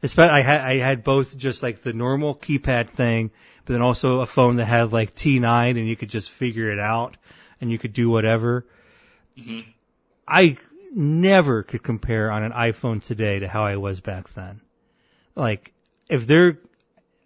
Especially, 0.03 0.35
I 0.35 0.41
had 0.43 0.61
I 0.61 0.77
had 0.79 1.03
both 1.05 1.37
just 1.37 1.63
like 1.63 1.83
the 1.83 1.93
normal 1.93 2.35
keypad 2.35 2.91
thing, 2.91 3.31
but 3.65 3.73
then 3.73 3.83
also 3.83 4.21
a 4.21 4.27
phone 4.27 4.57
that 4.57 4.67
had 4.67 4.93
like 4.93 5.15
T9, 5.15 5.71
and 5.71 5.89
you 5.89 5.97
could 5.97 6.11
just 6.11 6.31
figure 6.31 6.71
it 6.71 6.79
out, 6.79 7.17
and 7.61 7.71
you 7.73 7.79
could 7.79 7.93
do 7.93 8.09
whatever. 8.11 8.67
Mm-hmm. 9.39 9.69
I 10.29 10.59
never 10.95 11.63
could 11.63 11.83
compare 11.83 12.31
on 12.31 12.43
an 12.43 12.53
iPhone 12.53 13.03
today 13.03 13.39
to 13.39 13.49
how 13.49 13.65
I 13.65 13.77
was 13.77 14.01
back 14.01 14.33
then. 14.35 14.61
Like, 15.35 15.73
if 16.09 16.27
there, 16.27 16.59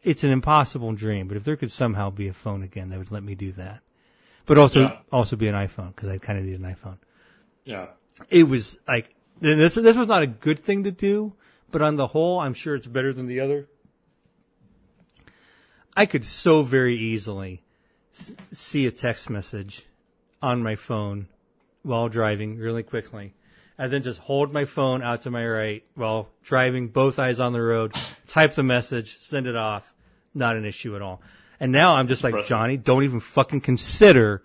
it's 0.03 0.24
an 0.24 0.30
impossible 0.30 0.92
dream, 0.92 1.28
but 1.28 1.36
if 1.36 1.44
there 1.44 1.57
could 1.57 1.70
somehow 1.70 2.11
be 2.11 2.28
a 2.28 2.32
phone 2.32 2.62
again 2.62 2.88
that 2.90 2.98
would 2.98 3.11
let 3.11 3.22
me 3.22 3.34
do 3.34 3.53
that, 3.53 3.80
but 4.46 4.59
also 4.59 4.80
Yeah. 4.82 4.96
also 5.12 5.36
be 5.36 5.48
an 5.48 5.55
iPhone 5.55 5.94
because 5.94 6.09
I 6.09 6.18
kind 6.18 6.38
of 6.38 6.44
need 6.44 6.59
an 6.59 6.64
iPhone 6.74 6.98
Yeah. 7.64 7.88
it 8.28 8.44
was 8.44 8.78
like 8.88 9.14
this. 9.40 9.74
This 9.74 9.96
was 9.96 10.09
not 10.09 10.22
a 10.22 10.26
good 10.26 10.59
thing 10.59 10.84
to 10.84 10.90
do, 10.90 11.34
but 11.70 11.82
on 11.82 11.96
the 11.96 12.09
whole, 12.09 12.40
I'm 12.40 12.55
sure 12.55 12.74
it's 12.74 12.86
better 12.86 13.12
than 13.12 13.26
the 13.26 13.40
other. 13.40 13.68
I 15.96 16.07
could 16.07 16.24
so 16.24 16.62
very 16.62 16.96
easily 16.96 17.62
see 18.51 18.86
a 18.86 18.90
text 18.90 19.28
message 19.30 19.86
on 20.42 20.62
my 20.62 20.76
phone 20.76 21.28
while 21.82 22.09
driving 22.09 22.59
really 22.59 22.82
quickly, 22.82 23.34
and 23.81 23.91
then 23.91 24.03
just 24.03 24.20
hold 24.20 24.53
my 24.53 24.66
phone 24.66 25.03
out 25.03 25.22
to 25.22 25.31
my 25.31 25.45
right 25.45 25.83
while 25.95 26.28
driving, 26.43 26.89
both 26.89 27.18
eyes 27.18 27.41
on 27.41 27.55
the 27.55 27.62
road, 27.62 27.97
type 28.26 28.53
the 28.53 28.62
message, 28.62 29.18
send 29.20 29.47
it 29.47 29.57
off. 29.57 29.95
Not 30.35 30.55
an 30.55 30.66
issue 30.66 30.95
at 30.97 31.03
all. 31.03 31.22
And 31.59 31.72
now 31.72 31.95
I'm 31.95 32.07
just 32.07 32.22
like 32.22 32.45
Johnny. 32.45 32.76
Don't 32.76 33.05
even 33.05 33.20
fucking 33.20 33.62
consider 33.62 34.43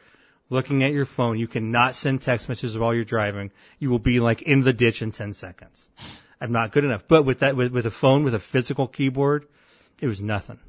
looking 0.49 0.83
at 0.83 0.93
your 0.93 1.05
phone. 1.05 1.37
You 1.37 1.49
cannot 1.49 1.95
send 1.95 2.21
text 2.21 2.47
messages 2.47 2.77
while 2.77 2.93
you're 2.93 3.03
driving. 3.03 3.51
You 3.77 3.89
will 3.89 3.99
be 3.99 4.21
like 4.21 4.41
in 4.41 4.61
the 4.61 4.71
ditch 4.71 5.01
in 5.01 5.11
10 5.11 5.33
seconds. 5.33 5.89
I'm 6.39 6.53
not 6.53 6.71
good 6.71 6.85
enough. 6.85 7.03
But 7.05 7.23
with 7.23 7.39
that, 7.39 7.57
with, 7.57 7.73
with 7.73 7.85
a 7.85 7.91
phone 7.91 8.23
with 8.23 8.35
a 8.35 8.39
physical 8.39 8.87
keyboard, 8.87 9.47
it 9.99 10.07
was 10.07 10.21
nothing. 10.21 10.59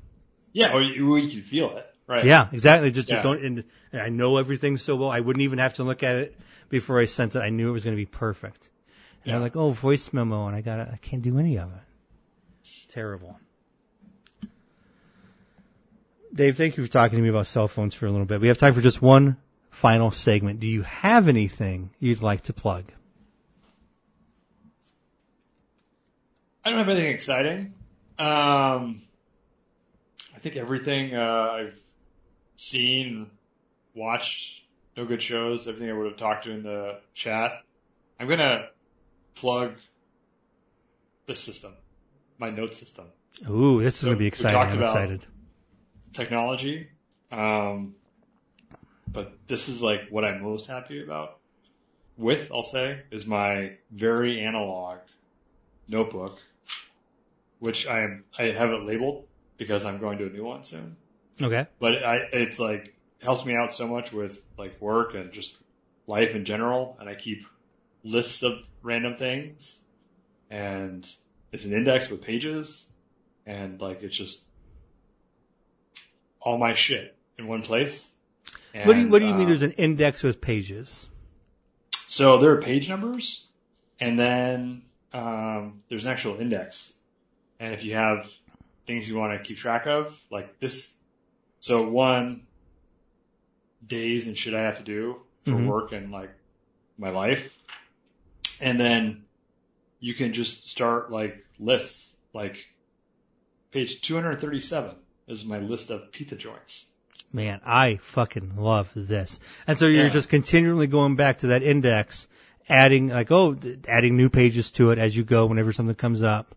Yeah. 0.53 0.73
Or 0.73 0.83
you, 0.83 1.15
or 1.15 1.19
you 1.21 1.31
can 1.31 1.43
feel 1.43 1.77
it. 1.77 1.87
Right. 2.07 2.25
Yeah, 2.25 2.49
exactly. 2.53 2.91
Just, 2.93 3.09
just 3.09 3.23
don't, 3.23 3.43
and, 3.43 3.65
and 3.93 4.01
I 4.01 4.09
know 4.09 4.37
everything 4.37 4.79
so 4.79 4.95
well. 4.95 5.11
I 5.11 5.21
wouldn't 5.21 5.43
even 5.43 5.59
have 5.59 5.75
to 5.75 5.85
look 5.85 6.03
at 6.05 6.17
it 6.17 6.39
before 6.69 7.01
I 7.01 7.07
sent 7.07 7.35
it. 7.35 7.41
I 7.41 7.51
knew 7.51 7.69
it 7.69 7.73
was 7.73 7.85
going 7.85 7.97
to 7.97 8.01
be 8.01 8.07
perfect. 8.07 8.69
And 9.25 9.35
I'm 9.35 9.43
like, 9.43 9.57
oh, 9.57 9.71
voice 9.71 10.13
memo, 10.13 10.47
and 10.47 10.55
I 10.55 10.61
got 10.61 10.79
I 10.79 10.99
can't 11.03 11.23
do 11.23 11.39
any 11.39 11.59
of 11.59 11.69
it. 11.73 12.89
Terrible. 12.89 13.41
Dave, 16.33 16.57
thank 16.57 16.77
you 16.77 16.85
for 16.85 16.91
talking 16.91 17.17
to 17.17 17.23
me 17.23 17.29
about 17.29 17.47
cell 17.47 17.67
phones 17.67 17.95
for 17.95 18.07
a 18.07 18.11
little 18.11 18.27
bit. 18.27 18.41
We 18.41 18.49
have 18.49 18.59
time 18.59 18.75
for 18.75 18.81
just 18.81 19.03
one 19.03 19.37
final 19.71 20.13
segment. 20.13 20.61
Do 20.61 20.67
you 20.67 20.83
have 20.83 21.29
anything 21.29 21.91
you'd 21.99 22.23
like 22.23 22.43
to 22.43 22.53
plug? 22.53 22.85
I 26.65 26.71
don't 26.71 26.79
have 26.79 26.89
anything 26.89 27.13
exciting. 27.13 27.75
Um, 28.19 29.03
I 30.35 30.39
think 30.39 30.57
everything 30.57 31.15
uh, 31.15 31.49
I've 31.53 31.86
seen, 32.57 33.31
watched, 33.95 34.63
no 34.97 35.05
good 35.05 35.23
shows, 35.23 35.69
everything 35.69 35.91
I 35.91 35.93
would 35.93 36.07
have 36.07 36.17
talked 36.17 36.45
to 36.45 36.51
in 36.51 36.63
the 36.63 36.99
chat. 37.15 37.63
I'm 38.19 38.29
gonna 38.29 38.69
plug 39.35 39.73
this 41.27 41.41
system, 41.41 41.73
my 42.39 42.51
note 42.51 42.75
system, 42.75 43.07
Ooh, 43.51 43.83
this 43.83 43.95
is 43.95 44.01
So 44.01 44.07
going 44.07 44.15
to 44.17 44.19
be 44.19 44.25
we 44.25 44.29
exciting. 44.29 44.59
talked 44.59 44.73
I'm 44.73 44.79
about- 44.79 44.89
excited. 44.97 45.27
technology. 46.15 46.89
Um, 47.31 47.95
but 49.09 49.37
this 49.47 49.69
is 49.69 49.83
like 49.83 50.09
what 50.09 50.25
I'm 50.25 50.43
most 50.43 50.67
happy 50.67 51.03
about 51.03 51.39
with, 52.17 52.51
I'll 52.53 52.63
say, 52.63 53.03
is 53.11 53.27
my 53.27 53.73
very 53.91 54.41
analog 54.41 54.99
notebook, 55.89 56.39
which 57.59 57.87
I 57.87 58.01
am, 58.05 58.25
I 58.39 58.45
have 58.45 58.71
it 58.71 58.85
labeled 58.85 59.27
because 59.59 59.85
I'm 59.85 59.99
going 59.99 60.17
to 60.19 60.27
a 60.27 60.31
new 60.31 60.45
one 60.45 60.65
soon. 60.65 60.97
Okay. 61.41 61.67
But 61.79 62.05
I, 62.05 62.17
it's 62.33 62.59
like, 62.59 62.95
helps 63.23 63.45
me 63.45 63.55
out 63.55 63.73
so 63.73 63.87
much 63.87 64.13
with 64.13 64.43
like 64.59 64.81
work 64.81 65.15
and 65.15 65.33
just 65.33 65.57
life 66.07 66.31
in 66.31 66.45
general. 66.45 66.97
And 67.01 67.09
I 67.09 67.15
keep 67.15 67.47
lists 68.05 68.43
of 68.43 68.59
random 68.83 69.17
things 69.17 69.81
and 70.51 71.09
it's 71.51 71.65
an 71.65 71.73
index 71.73 72.09
with 72.09 72.23
pages 72.23 72.87
and 73.47 73.81
like 73.81 74.03
it's 74.03 74.17
just 74.17 74.45
all 76.41 76.59
my 76.59 76.75
shit 76.75 77.17
in 77.39 77.49
one 77.49 77.63
place. 77.63 78.09
what 78.73 78.95
do 78.95 79.01
you, 79.01 79.09
what 79.09 79.19
do 79.19 79.27
you 79.27 79.35
mean 79.35 79.47
uh, 79.47 79.49
there's 79.49 79.63
an 79.63 79.73
index 79.73 80.23
with 80.23 80.41
pages? 80.41 81.09
so 82.07 82.39
there 82.39 82.53
are 82.53 82.63
page 82.63 82.89
numbers, 82.89 83.47
and 84.01 84.19
then 84.19 84.83
um, 85.13 85.83
there's 85.89 86.07
an 86.07 86.13
actual 86.13 86.41
index. 86.41 86.95
And 87.59 87.75
if 87.75 87.85
you 87.85 87.95
have 87.95 88.31
things 88.87 89.09
you 89.09 89.17
want 89.17 89.37
to 89.37 89.47
keep 89.47 89.59
track 89.59 89.87
of, 89.87 90.19
like 90.31 90.61
this, 90.61 90.93
so 91.67 91.83
one, 91.89 92.43
days 93.85 94.29
and 94.29 94.39
shit 94.39 94.55
I 94.55 94.61
have 94.63 94.79
to 94.79 94.85
do 94.85 95.17
for 95.43 95.51
Mhm. 95.51 95.67
work 95.67 95.91
and 95.91 96.13
like 96.13 96.31
my 96.97 97.11
life, 97.11 97.53
and 98.61 98.79
then 98.79 99.25
you 99.99 100.15
can 100.15 100.33
just 100.33 100.71
start 100.71 101.11
like 101.11 101.45
lists. 101.59 102.15
Like 102.33 102.57
page 103.73 104.01
237 104.01 104.95
is 105.27 105.45
my 105.45 105.59
list 105.59 105.91
of 105.91 106.13
pizza 106.13 106.37
joints. 106.37 106.87
Man, 107.33 107.61
I 107.67 107.97
fucking 107.97 108.55
love 108.57 108.93
this. 108.95 109.41
And 109.67 109.77
so 109.77 109.87
you're 109.89 110.05
Yeah. 110.05 110.11
just 110.11 110.29
continually 110.29 110.87
going 110.87 111.17
back 111.17 111.39
to 111.39 111.49
that 111.49 111.65
index, 111.65 112.29
adding 112.69 113.09
like, 113.09 113.33
oh, 113.33 113.57
adding 113.89 114.17
new 114.17 114.29
pages 114.29 114.71
to 114.73 114.93
it 114.93 114.99
as 115.01 115.17
you 115.17 115.25
go 115.25 115.47
whenever 115.47 115.73
something 115.73 115.97
comes 115.97 116.23
up. 116.23 116.55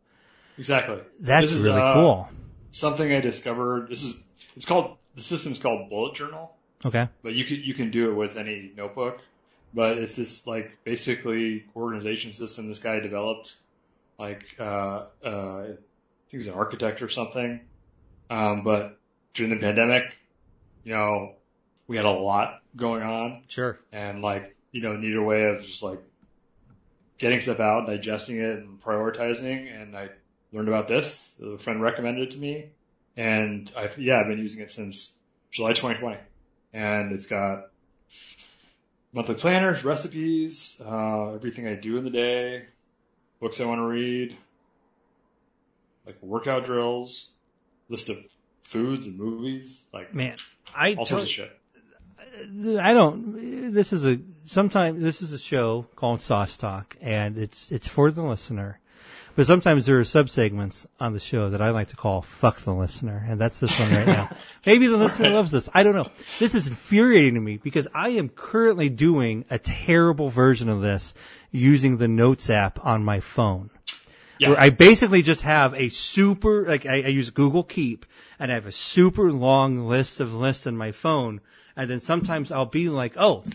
Exactly. 0.60 1.00
That's 1.20 1.46
This 1.46 1.54
is, 1.54 1.66
really 1.66 1.82
uh, 1.82 1.94
cool. 1.94 2.30
Something 2.70 3.12
I 3.12 3.22
discovered. 3.22 3.90
This 3.90 4.04
is 4.04 4.22
it's 4.56 4.66
called 4.66 4.98
the 5.16 5.22
system's 5.24 5.60
called 5.60 5.90
Bullet 5.90 6.16
Journal. 6.16 6.56
Okay. 6.86 7.10
but 7.24 7.34
you 7.34 7.44
can 7.44 7.58
you 7.62 7.74
can 7.74 7.92
do 7.92 8.10
it 8.10 8.14
with 8.14 8.38
any 8.38 8.72
notebook. 8.76 9.20
But 9.74 9.98
it's 9.98 10.16
this 10.16 10.48
like 10.48 10.78
basically 10.84 11.66
organization 11.76 12.32
system 12.34 12.68
this 12.70 12.80
guy 12.80 13.00
developed. 13.00 13.56
Like 14.18 14.44
uh, 14.60 14.64
uh, 15.24 15.62
I 15.62 15.66
think 16.30 16.44
he's 16.44 16.48
an 16.48 16.54
architect 16.54 17.02
or 17.02 17.10
something. 17.10 17.60
Um, 18.30 18.64
but 18.64 18.98
during 19.34 19.50
the 19.52 19.60
pandemic, 19.60 20.04
you 20.84 20.94
know, 20.94 21.34
we 21.88 21.96
had 21.98 22.06
a 22.06 22.12
lot 22.12 22.62
going 22.76 23.04
on, 23.04 23.44
Sure. 23.48 23.80
and 23.92 24.22
like 24.22 24.56
you 24.72 24.82
know 24.82 24.96
needed 24.96 25.18
a 25.18 25.24
way 25.24 25.46
of 25.46 25.66
just 25.66 25.84
like 25.84 26.02
getting 27.18 27.42
stuff 27.42 27.60
out, 27.60 27.88
digesting 27.88 28.40
it, 28.40 28.60
and 28.60 28.82
prioritizing. 28.82 29.82
And 29.82 29.96
I 29.98 30.10
learned 30.54 30.68
about 30.70 30.88
this. 30.88 31.36
A 31.44 31.58
friend 31.58 31.82
recommended 31.82 32.30
it 32.30 32.32
to 32.32 32.38
me, 32.38 32.70
and 33.18 33.72
I've 33.76 33.98
yeah 33.98 34.20
I've 34.20 34.28
been 34.28 34.40
using 34.40 34.62
it 34.62 34.72
since 34.72 35.14
July 35.52 35.72
2020, 35.72 36.18
and 36.74 37.12
it's 37.12 37.28
got 37.28 37.68
monthly 39.14 39.36
planners, 39.36 39.84
recipes, 39.84 40.82
uh, 40.86 41.34
everything 41.34 41.68
I 41.68 41.76
do 41.76 41.98
in 41.98 42.04
the 42.04 42.10
day, 42.10 42.66
books 43.40 43.60
I 43.60 43.66
want 43.66 43.80
to 43.80 43.86
read, 43.86 44.36
like 46.06 46.22
workout 46.22 46.66
drills, 46.66 47.30
list 47.90 48.10
of 48.10 48.18
foods 48.64 49.08
and 49.08 49.18
movies, 49.18 49.84
like 49.94 50.14
Man, 50.14 50.38
I 50.76 50.94
all 50.96 51.06
sorts 51.06 51.26
of 51.26 51.30
shit. 51.30 51.56
I 52.80 52.94
don't. 52.94 53.74
This 53.74 53.92
is 53.92 54.06
a 54.06 54.20
sometimes 54.46 55.02
this 55.02 55.22
is 55.22 55.34
a 55.34 55.40
show 55.40 55.88
called 55.96 56.22
Sauce 56.22 56.58
Talk, 56.58 56.96
and 57.02 57.38
it's 57.38 57.72
it's 57.72 57.88
for 57.88 58.12
the 58.12 58.24
listener. 58.24 58.80
But 59.40 59.48
sometimes 59.48 59.86
there 59.86 59.98
are 59.98 60.02
subsegments 60.04 60.86
on 61.00 61.14
the 61.14 61.20
show 61.22 61.50
that 61.52 61.62
I 61.62 61.70
like 61.70 61.88
to 61.88 61.96
call 61.96 62.22
"fuck 62.22 62.60
the 62.60 62.74
listener," 62.74 63.26
and 63.26 63.40
that's 63.40 63.62
this 63.62 63.80
one 63.80 63.90
right 63.90 64.06
now. 64.06 64.30
Maybe 64.66 64.88
the 64.88 64.98
listener 64.98 65.30
loves 65.30 65.50
this. 65.50 65.70
I 65.74 65.84
don't 65.84 65.96
know. 65.96 66.10
This 66.40 66.56
is 66.56 66.68
infuriating 66.68 67.36
to 67.36 67.40
me 67.40 67.56
because 67.56 67.88
I 67.96 68.10
am 68.10 68.28
currently 68.28 68.90
doing 68.90 69.46
a 69.50 69.58
terrible 69.58 70.30
version 70.30 70.68
of 70.68 70.82
this 70.82 71.14
using 71.52 71.96
the 71.96 72.10
Notes 72.10 72.50
app 72.50 72.86
on 72.86 73.06
my 73.06 73.22
phone. 73.22 73.70
Yeah. 74.40 74.50
Where 74.50 74.60
I 74.60 74.72
basically 74.72 75.22
just 75.22 75.44
have 75.44 75.74
a 75.74 75.88
super, 75.88 76.68
like 76.68 76.86
I, 76.86 76.96
I 76.96 77.08
use 77.08 77.30
Google 77.30 77.64
Keep 77.64 78.06
and 78.40 78.52
I 78.52 78.56
have 78.56 78.66
a 78.66 78.74
super 78.74 79.32
long 79.32 79.88
list 79.88 80.20
of 80.20 80.34
lists 80.34 80.68
in 80.68 80.76
my 80.76 80.92
phone. 80.92 81.40
And 81.78 81.90
then 81.90 82.02
sometimes 82.02 82.52
I'll 82.52 82.66
be 82.66 82.90
like, 82.90 83.14
oh, 83.16 83.46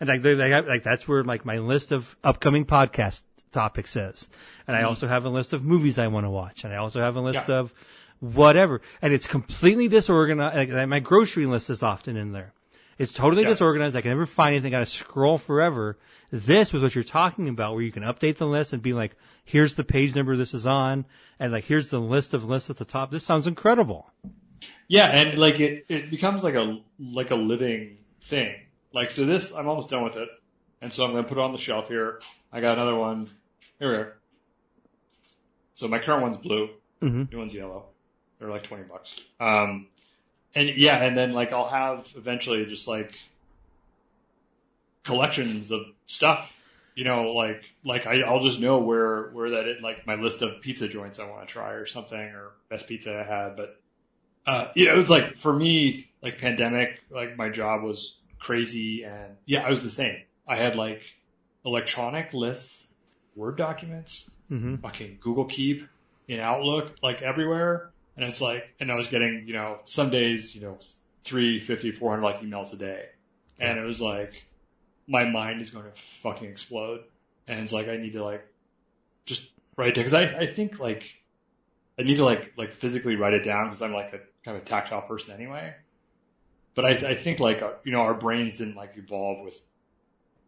and 0.00 0.08
like, 0.08 0.22
they- 0.22 0.34
they- 0.34 0.62
like 0.62 0.82
that's 0.82 1.06
where 1.06 1.22
like 1.22 1.44
my 1.44 1.58
list 1.58 1.92
of 1.92 2.16
upcoming 2.24 2.64
podcast 2.64 3.22
topics 3.52 3.96
is. 3.96 4.28
And 4.66 4.76
I 4.76 4.80
mm-hmm. 4.80 4.88
also 4.88 5.06
have 5.06 5.24
a 5.24 5.28
list 5.28 5.52
of 5.52 5.64
movies 5.64 5.98
I 5.98 6.08
want 6.08 6.24
to 6.24 6.30
watch. 6.30 6.64
And 6.64 6.72
I 6.72 6.76
also 6.76 7.00
have 7.00 7.16
a 7.16 7.20
list 7.20 7.48
Yeah. 7.48 7.56
of 7.56 7.74
whatever. 8.20 8.80
And 9.00 9.12
it's 9.12 9.26
completely 9.26 9.88
disorganized. 9.88 10.70
Like, 10.70 10.88
my 10.88 11.00
grocery 11.00 11.46
list 11.46 11.70
is 11.70 11.82
often 11.82 12.16
in 12.16 12.32
there. 12.32 12.52
It's 12.98 13.12
totally 13.12 13.42
Yeah. 13.42 13.50
disorganized. 13.50 13.96
I 13.96 14.00
can 14.00 14.10
never 14.10 14.26
find 14.26 14.54
anything. 14.54 14.74
I 14.74 14.78
gotta 14.78 14.86
scroll 14.86 15.38
forever. 15.38 15.98
This 16.30 16.72
was 16.72 16.82
what 16.82 16.94
you're 16.94 17.04
talking 17.04 17.48
about, 17.48 17.74
where 17.74 17.82
you 17.82 17.92
can 17.92 18.04
update 18.04 18.36
the 18.36 18.46
list 18.46 18.72
and 18.72 18.80
be 18.80 18.94
like, 18.94 19.16
here's 19.44 19.74
the 19.74 19.84
page 19.84 20.14
number 20.14 20.34
this 20.34 20.54
is 20.54 20.66
on, 20.66 21.04
and 21.38 21.52
like, 21.52 21.64
here's 21.64 21.90
the 21.90 22.00
list 22.00 22.32
of 22.32 22.48
lists 22.48 22.70
at 22.70 22.78
the 22.78 22.86
top. 22.86 23.10
This 23.10 23.22
sounds 23.22 23.46
incredible. 23.46 24.10
Yeah, 24.88 25.06
and 25.06 25.38
like 25.38 25.60
it, 25.60 25.86
it 25.88 26.10
becomes 26.10 26.42
like 26.42 26.54
a 26.54 26.80
like 26.98 27.30
a 27.30 27.34
living 27.34 27.98
thing. 28.20 28.54
Like 28.92 29.10
so, 29.10 29.26
this 29.26 29.52
I'm 29.52 29.68
almost 29.68 29.90
done 29.90 30.04
with 30.04 30.16
it, 30.16 30.28
and 30.80 30.92
so 30.92 31.04
I'm 31.04 31.10
gonna 31.10 31.24
put 31.24 31.38
it 31.38 31.40
on 31.40 31.52
the 31.52 31.58
shelf 31.58 31.88
here. 31.88 32.20
I 32.52 32.60
got 32.60 32.78
another 32.78 32.94
one. 32.96 33.28
Here 33.82 33.90
we 33.90 33.96
are. 33.96 34.12
So 35.74 35.88
my 35.88 35.98
current 35.98 36.22
one's 36.22 36.36
blue. 36.36 36.70
Mhm. 37.00 37.32
New 37.32 37.38
one's 37.38 37.52
yellow. 37.52 37.86
They're 38.38 38.48
like 38.48 38.62
twenty 38.62 38.84
bucks. 38.84 39.16
Um, 39.40 39.88
and 40.54 40.68
yeah, 40.68 41.02
and 41.02 41.18
then 41.18 41.32
like 41.32 41.52
I'll 41.52 41.68
have 41.68 42.06
eventually 42.16 42.64
just 42.66 42.86
like 42.86 43.12
collections 45.02 45.72
of 45.72 45.80
stuff. 46.06 46.56
You 46.94 47.02
know, 47.02 47.32
like 47.32 47.64
like 47.84 48.06
I, 48.06 48.20
I'll 48.20 48.38
just 48.44 48.60
know 48.60 48.78
where 48.78 49.30
where 49.30 49.50
that 49.50 49.66
it, 49.66 49.82
like 49.82 50.06
my 50.06 50.14
list 50.14 50.42
of 50.42 50.60
pizza 50.60 50.86
joints 50.86 51.18
I 51.18 51.28
want 51.28 51.48
to 51.48 51.52
try 51.52 51.72
or 51.72 51.86
something 51.86 52.20
or 52.20 52.52
best 52.68 52.86
pizza 52.86 53.18
I 53.18 53.24
had. 53.24 53.56
But 53.56 53.80
uh, 54.46 54.68
you 54.76 54.86
know, 54.86 55.00
it's 55.00 55.10
like 55.10 55.38
for 55.38 55.52
me, 55.52 56.08
like 56.22 56.38
pandemic, 56.38 57.02
like 57.10 57.36
my 57.36 57.48
job 57.48 57.82
was 57.82 58.14
crazy, 58.38 59.02
and 59.02 59.38
yeah, 59.44 59.66
I 59.66 59.70
was 59.70 59.82
the 59.82 59.90
same. 59.90 60.22
I 60.46 60.54
had 60.54 60.76
like 60.76 61.02
electronic 61.64 62.32
lists, 62.32 62.86
Word 63.34 63.56
documents, 63.56 64.28
Mm-hmm. 64.50 64.76
fucking 64.76 65.18
Google 65.22 65.46
Keep 65.46 65.88
in 66.28 66.38
Outlook, 66.38 66.96
like 67.02 67.22
everywhere. 67.22 67.90
And 68.16 68.26
it's 68.26 68.42
like, 68.42 68.64
and 68.78 68.92
I 68.92 68.96
was 68.96 69.06
getting, 69.08 69.44
you 69.46 69.54
know, 69.54 69.78
some 69.84 70.10
days, 70.10 70.54
you 70.54 70.60
know, 70.60 70.76
350, 71.24 71.92
400 71.92 72.22
like 72.22 72.42
emails 72.42 72.72
a 72.74 72.76
day. 72.76 73.06
And 73.58 73.78
it 73.78 73.82
was 73.82 74.00
like, 74.02 74.44
my 75.08 75.24
mind 75.24 75.62
is 75.62 75.70
going 75.70 75.86
to 75.86 75.92
fucking 76.22 76.48
explode. 76.48 77.00
And 77.48 77.60
it's 77.60 77.72
like, 77.72 77.88
I 77.88 77.96
need 77.96 78.12
to 78.12 78.22
like, 78.24 78.46
just 79.24 79.48
write 79.78 79.88
it 79.88 79.94
down. 79.94 80.04
Cause 80.04 80.14
I, 80.14 80.22
I 80.24 80.46
think 80.52 80.78
like, 80.78 81.14
I 81.98 82.02
need 82.02 82.16
to 82.16 82.24
like, 82.24 82.52
like 82.58 82.72
physically 82.72 83.16
write 83.16 83.32
it 83.32 83.44
down 83.44 83.66
because 83.68 83.80
I'm 83.80 83.94
like 83.94 84.08
a 84.12 84.18
kind 84.44 84.56
of 84.56 84.62
a 84.62 84.66
tactile 84.66 85.02
person 85.02 85.32
anyway. 85.32 85.74
But 86.74 86.84
I, 86.84 86.90
I 86.90 87.14
think 87.14 87.40
like, 87.40 87.62
uh, 87.62 87.70
you 87.84 87.92
know, 87.92 88.00
our 88.00 88.14
brains 88.14 88.58
didn't 88.58 88.76
like 88.76 88.92
evolve 88.96 89.42
with 89.44 89.58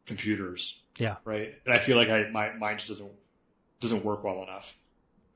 computers 0.06 0.78
Yeah. 0.96 1.16
right? 1.24 1.54
And 1.64 1.74
I 1.74 1.78
feel 1.78 1.96
like 1.96 2.08
I 2.08 2.28
my 2.30 2.52
mind 2.52 2.78
just 2.78 2.90
doesn't 2.90 3.12
doesn't 3.80 4.04
work 4.04 4.24
well 4.24 4.42
enough 4.42 4.76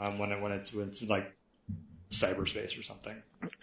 um, 0.01 0.19
when 0.19 0.33
it 0.33 0.41
when 0.41 0.53
it's 0.53 0.73
when 0.73 0.89
it's 0.89 1.03
like 1.03 1.33
cyberspace 2.11 2.79
or 2.79 2.83
something. 2.83 3.15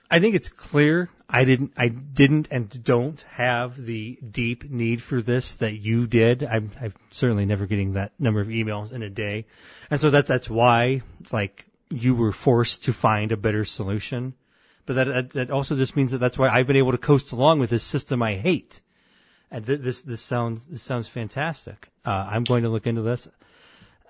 I 0.09 0.19
think 0.19 0.35
it's 0.35 0.49
clear 0.49 1.09
I 1.29 1.45
didn't 1.45 1.73
I 1.77 1.87
didn't 1.89 2.47
and 2.51 2.83
don't 2.83 3.19
have 3.33 3.83
the 3.83 4.19
deep 4.29 4.69
need 4.69 5.01
for 5.01 5.21
this 5.21 5.55
that 5.55 5.73
you 5.73 6.07
did. 6.07 6.43
I'm 6.43 6.71
I'm 6.79 6.93
certainly 7.11 7.45
never 7.45 7.65
getting 7.65 7.93
that 7.93 8.13
number 8.19 8.41
of 8.41 8.47
emails 8.47 8.91
in 8.91 9.01
a 9.01 9.09
day. 9.09 9.45
And 9.89 9.99
so 9.99 10.09
that's 10.09 10.27
that's 10.27 10.49
why 10.49 11.01
like 11.31 11.65
you 11.89 12.15
were 12.15 12.31
forced 12.31 12.85
to 12.85 12.93
find 12.93 13.31
a 13.31 13.37
better 13.37 13.65
solution. 13.65 14.35
But 14.85 14.93
that 14.95 15.29
that 15.31 15.51
also 15.51 15.75
just 15.75 15.95
means 15.95 16.11
that 16.11 16.19
that's 16.19 16.37
why 16.37 16.49
I've 16.49 16.67
been 16.67 16.75
able 16.75 16.91
to 16.91 16.97
coast 16.97 17.31
along 17.31 17.59
with 17.59 17.71
this 17.71 17.83
system 17.83 18.21
I 18.21 18.35
hate. 18.35 18.81
And 19.55 19.65
th- 19.65 19.79
this 19.79 20.01
this 20.01 20.21
sounds 20.21 20.65
this 20.65 20.83
sounds 20.83 21.07
fantastic. 21.07 21.87
Uh, 22.03 22.27
I'm 22.29 22.43
going 22.43 22.63
to 22.63 22.69
look 22.69 22.85
into 22.85 23.01
this. 23.01 23.29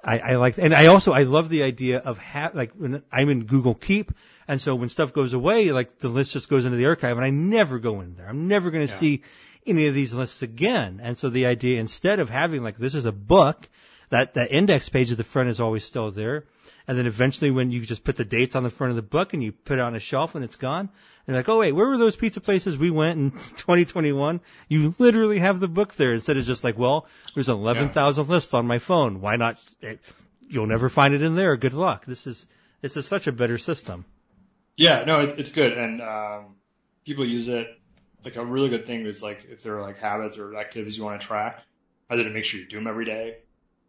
I, 0.03 0.17
I 0.17 0.35
like, 0.37 0.57
and 0.57 0.73
I 0.73 0.87
also 0.87 1.13
I 1.13 1.21
love 1.21 1.49
the 1.49 1.61
idea 1.61 1.99
of 1.99 2.17
ha- 2.17 2.49
like 2.55 2.71
when 2.73 3.03
I'm 3.11 3.29
in 3.29 3.43
Google 3.43 3.75
Keep, 3.75 4.11
and 4.47 4.59
so 4.59 4.73
when 4.73 4.89
stuff 4.89 5.13
goes 5.13 5.33
away, 5.33 5.71
like 5.71 5.99
the 5.99 6.09
list 6.09 6.33
just 6.33 6.49
goes 6.49 6.65
into 6.65 6.79
the 6.79 6.87
archive, 6.87 7.15
and 7.15 7.23
I 7.23 7.29
never 7.29 7.77
go 7.77 8.01
in 8.01 8.15
there. 8.15 8.27
I'm 8.27 8.47
never 8.47 8.71
going 8.71 8.87
to 8.87 8.91
see 8.91 9.21
any 9.67 9.85
of 9.85 9.93
these 9.93 10.15
lists 10.15 10.41
again. 10.41 10.99
And 11.03 11.15
so 11.15 11.29
the 11.29 11.45
idea 11.45 11.79
instead 11.79 12.19
of 12.19 12.31
having 12.31 12.63
like 12.63 12.79
this 12.79 12.95
is 12.95 13.05
a 13.05 13.11
book, 13.11 13.69
that 14.09 14.33
that 14.33 14.51
index 14.51 14.89
page 14.89 15.11
at 15.11 15.17
the 15.17 15.23
front 15.23 15.49
is 15.49 15.59
always 15.59 15.85
still 15.85 16.11
there, 16.11 16.45
and 16.87 16.97
then 16.97 17.05
eventually 17.05 17.51
when 17.51 17.71
you 17.71 17.81
just 17.81 18.03
put 18.03 18.17
the 18.17 18.25
dates 18.25 18.55
on 18.55 18.63
the 18.63 18.69
front 18.69 18.91
of 18.91 18.95
the 18.95 19.01
book 19.01 19.33
and 19.33 19.43
you 19.43 19.51
put 19.51 19.79
it 19.79 19.81
on 19.81 19.95
a 19.95 19.99
shelf 19.99 20.35
and 20.35 20.43
it's 20.43 20.55
gone, 20.55 20.89
and 21.27 21.35
like, 21.35 21.49
oh 21.49 21.59
wait, 21.59 21.71
where 21.71 21.87
were 21.87 21.97
those 21.97 22.15
pizza 22.15 22.39
places 22.39 22.77
we 22.77 22.91
went 22.91 23.19
in 23.19 23.31
2021? 23.57 24.41
You 24.69 24.95
literally 24.97 25.39
have 25.39 25.59
the 25.59 25.67
book 25.67 25.95
there 25.95 26.13
instead 26.13 26.37
of 26.37 26.45
just 26.45 26.63
like, 26.63 26.77
well, 26.77 27.07
there's 27.33 27.49
11,000 27.49 28.27
lists 28.27 28.53
on 28.53 28.67
my 28.67 28.79
phone. 28.79 29.21
Why 29.21 29.35
not? 29.35 29.57
It, 29.81 29.99
you'll 30.47 30.67
never 30.67 30.89
find 30.89 31.13
it 31.13 31.21
in 31.21 31.35
there. 31.35 31.55
Good 31.57 31.73
luck. 31.73 32.05
This 32.05 32.27
is 32.27 32.47
this 32.81 32.95
is 32.97 33.07
such 33.07 33.27
a 33.27 33.31
better 33.31 33.57
system. 33.57 34.05
Yeah, 34.77 35.05
no, 35.05 35.21
it, 35.21 35.39
it's 35.39 35.51
good, 35.51 35.73
and 35.73 36.01
um, 36.01 36.55
people 37.05 37.25
use 37.25 37.47
it. 37.47 37.67
Like 38.23 38.35
a 38.35 38.45
really 38.45 38.69
good 38.69 38.85
thing 38.85 39.05
is 39.05 39.23
like 39.23 39.45
if 39.49 39.63
there 39.63 39.77
are 39.77 39.81
like 39.81 39.99
habits 39.99 40.37
or 40.37 40.55
activities 40.57 40.97
you 40.97 41.03
want 41.03 41.19
to 41.21 41.25
track, 41.25 41.61
either 42.09 42.23
to 42.23 42.29
make 42.29 42.43
sure 42.43 42.59
you 42.59 42.67
do 42.67 42.77
them 42.77 42.87
every 42.87 43.05
day, 43.05 43.37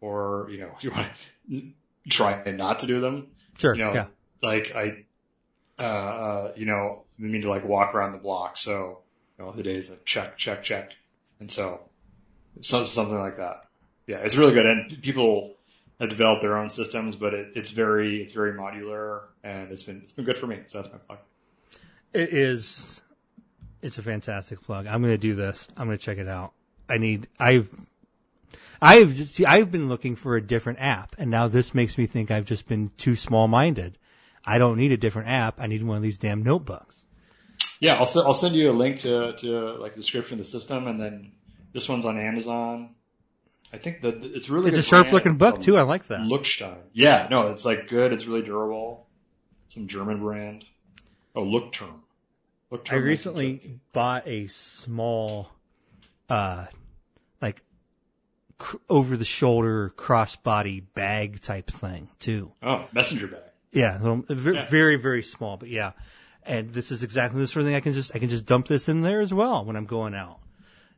or 0.00 0.48
you 0.50 0.58
know 0.60 0.70
you 0.80 0.90
want 0.90 1.08
to 1.50 1.72
try 2.08 2.42
not 2.50 2.80
to 2.80 2.86
do 2.86 3.00
them. 3.00 3.28
Sure. 3.58 3.74
You 3.74 3.84
know, 3.84 3.94
yeah. 3.94 4.06
like 4.42 4.74
I, 4.74 5.04
uh, 5.78 5.82
uh, 5.82 6.52
you 6.56 6.66
know, 6.66 7.04
I 7.18 7.22
mean 7.22 7.42
to 7.42 7.48
like 7.48 7.64
walk 7.64 7.94
around 7.94 8.12
the 8.12 8.18
block. 8.18 8.56
So, 8.56 9.00
you 9.38 9.44
know, 9.44 9.52
the 9.52 9.62
days 9.62 9.90
like 9.90 10.04
check, 10.04 10.36
check, 10.38 10.62
check. 10.62 10.92
And 11.40 11.50
so, 11.50 11.80
so 12.62 12.84
something 12.84 13.18
like 13.18 13.38
that. 13.38 13.64
Yeah, 14.06 14.18
it's 14.18 14.36
really 14.36 14.54
good. 14.54 14.66
And 14.66 15.02
people 15.02 15.54
have 16.00 16.10
developed 16.10 16.42
their 16.42 16.56
own 16.56 16.70
systems, 16.70 17.16
but 17.16 17.34
it, 17.34 17.52
it's 17.54 17.70
very, 17.70 18.22
it's 18.22 18.32
very 18.32 18.52
modular 18.52 19.22
and 19.42 19.72
it's 19.72 19.82
been, 19.82 20.00
it's 20.02 20.12
been 20.12 20.24
good 20.24 20.36
for 20.36 20.46
me. 20.46 20.60
So 20.66 20.80
that's 20.80 20.92
my 20.92 20.98
plug. 20.98 21.18
It 22.12 22.30
is. 22.32 23.02
It's 23.82 23.98
a 23.98 24.02
fantastic 24.02 24.62
plug. 24.62 24.86
I'm 24.86 25.02
going 25.02 25.12
to 25.12 25.18
do 25.18 25.34
this. 25.34 25.68
I'm 25.76 25.86
going 25.86 25.98
to 25.98 26.02
check 26.02 26.18
it 26.18 26.28
out. 26.28 26.52
I 26.88 26.98
need. 26.98 27.28
I've. 27.38 27.68
I've 28.80 29.14
just, 29.14 29.34
see, 29.34 29.46
I've 29.46 29.70
been 29.70 29.88
looking 29.88 30.16
for 30.16 30.36
a 30.36 30.40
different 30.40 30.80
app, 30.80 31.14
and 31.18 31.30
now 31.30 31.48
this 31.48 31.74
makes 31.74 31.96
me 31.96 32.06
think 32.06 32.30
I've 32.30 32.44
just 32.44 32.68
been 32.68 32.90
too 32.96 33.16
small-minded. 33.16 33.98
I 34.44 34.58
don't 34.58 34.76
need 34.76 34.92
a 34.92 34.96
different 34.96 35.28
app. 35.28 35.60
I 35.60 35.66
need 35.66 35.82
one 35.82 35.96
of 35.96 36.02
these 36.02 36.18
damn 36.18 36.42
notebooks. 36.42 37.06
Yeah, 37.80 37.94
I'll, 37.94 38.08
I'll 38.26 38.34
send 38.34 38.54
you 38.54 38.70
a 38.70 38.72
link 38.72 39.00
to, 39.00 39.34
to 39.38 39.72
like 39.78 39.94
the 39.94 40.00
description 40.00 40.34
of 40.34 40.38
the 40.38 40.50
system 40.50 40.86
and 40.86 41.00
then 41.00 41.32
this 41.72 41.88
one's 41.88 42.06
on 42.06 42.18
Amazon. 42.18 42.94
I 43.72 43.78
think 43.78 44.02
that 44.02 44.24
it's 44.24 44.48
really 44.48 44.68
It's 44.68 44.78
a 44.78 44.80
good 44.80 44.88
sharp-looking 44.88 45.36
book 45.36 45.60
too. 45.60 45.76
I 45.76 45.82
like 45.82 46.06
that. 46.06 46.20
Lookstein. 46.20 46.78
Yeah, 46.92 47.28
no, 47.30 47.48
it's 47.48 47.64
like 47.64 47.88
good. 47.88 48.12
It's 48.12 48.26
really 48.26 48.42
durable. 48.42 49.06
Some 49.68 49.88
German 49.88 50.20
brand. 50.20 50.64
Oh, 51.34 51.44
Leuchtturm. 51.44 52.00
Leuchtturm. 52.72 52.92
I 52.92 52.96
recently 52.96 53.80
bought 53.92 54.26
a 54.26 54.46
small, 54.46 55.50
uh, 56.30 56.66
cr- 58.58 58.76
over-the-shoulder 58.88 59.92
crossbody 59.96 60.82
bag 60.94 61.40
type 61.40 61.70
thing 61.70 62.08
too. 62.18 62.52
Oh, 62.62 62.86
messenger 62.92 63.26
bag. 63.28 63.40
Yeah, 63.72 63.98
little, 64.00 64.24
very, 64.28 64.56
Yeah. 64.56 64.68
very, 64.68 64.96
very 64.96 65.22
small, 65.22 65.56
but 65.56 65.68
yeah. 65.68 65.92
And 66.44 66.72
this 66.72 66.90
is 66.92 67.02
exactly 67.02 67.40
the 67.40 67.48
sort 67.48 67.62
of 67.62 67.66
thing 67.66 67.74
I 67.74 67.80
can 67.80 67.92
just 67.92 68.14
I 68.14 68.18
can 68.20 68.28
just 68.28 68.46
dump 68.46 68.68
this 68.68 68.88
in 68.88 69.02
there 69.02 69.20
as 69.20 69.34
well 69.34 69.64
when 69.64 69.74
I'm 69.76 69.84
going 69.86 70.14
out. 70.14 70.38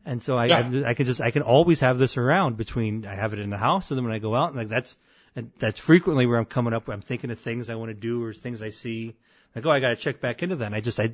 And 0.04 0.22
so 0.22 0.36
I 0.38 0.46
Yeah. 0.46 0.70
I, 0.86 0.90
I 0.90 0.94
can 0.94 1.06
just 1.06 1.20
I 1.20 1.30
can 1.30 1.42
always 1.42 1.80
have 1.80 1.98
this 1.98 2.16
around 2.16 2.56
between 2.56 3.06
I 3.06 3.14
have 3.14 3.32
it 3.32 3.38
in 3.40 3.50
the 3.50 3.56
house 3.56 3.90
and 3.90 3.96
then 3.98 4.04
when 4.04 4.12
I 4.14 4.18
go 4.18 4.34
out 4.34 4.48
and 4.50 4.56
like 4.56 4.68
that's 4.68 4.96
and 5.34 5.50
that's 5.58 5.80
frequently 5.80 6.26
where 6.26 6.38
I'm 6.38 6.44
coming 6.44 6.74
up. 6.74 6.88
I'm 6.88 7.00
thinking 7.00 7.30
of 7.30 7.38
things 7.38 7.70
I 7.70 7.74
want 7.76 7.88
to 7.90 7.94
do 7.94 8.22
or 8.22 8.32
things 8.34 8.62
I 8.62 8.68
see. 8.68 9.16
Like 9.56 9.64
oh 9.64 9.70
I 9.70 9.80
got 9.80 9.88
to 9.90 9.96
check 9.96 10.20
back 10.20 10.42
into 10.42 10.56
that. 10.56 10.66
And 10.66 10.74
I 10.74 10.80
just 10.80 11.00
I 11.00 11.12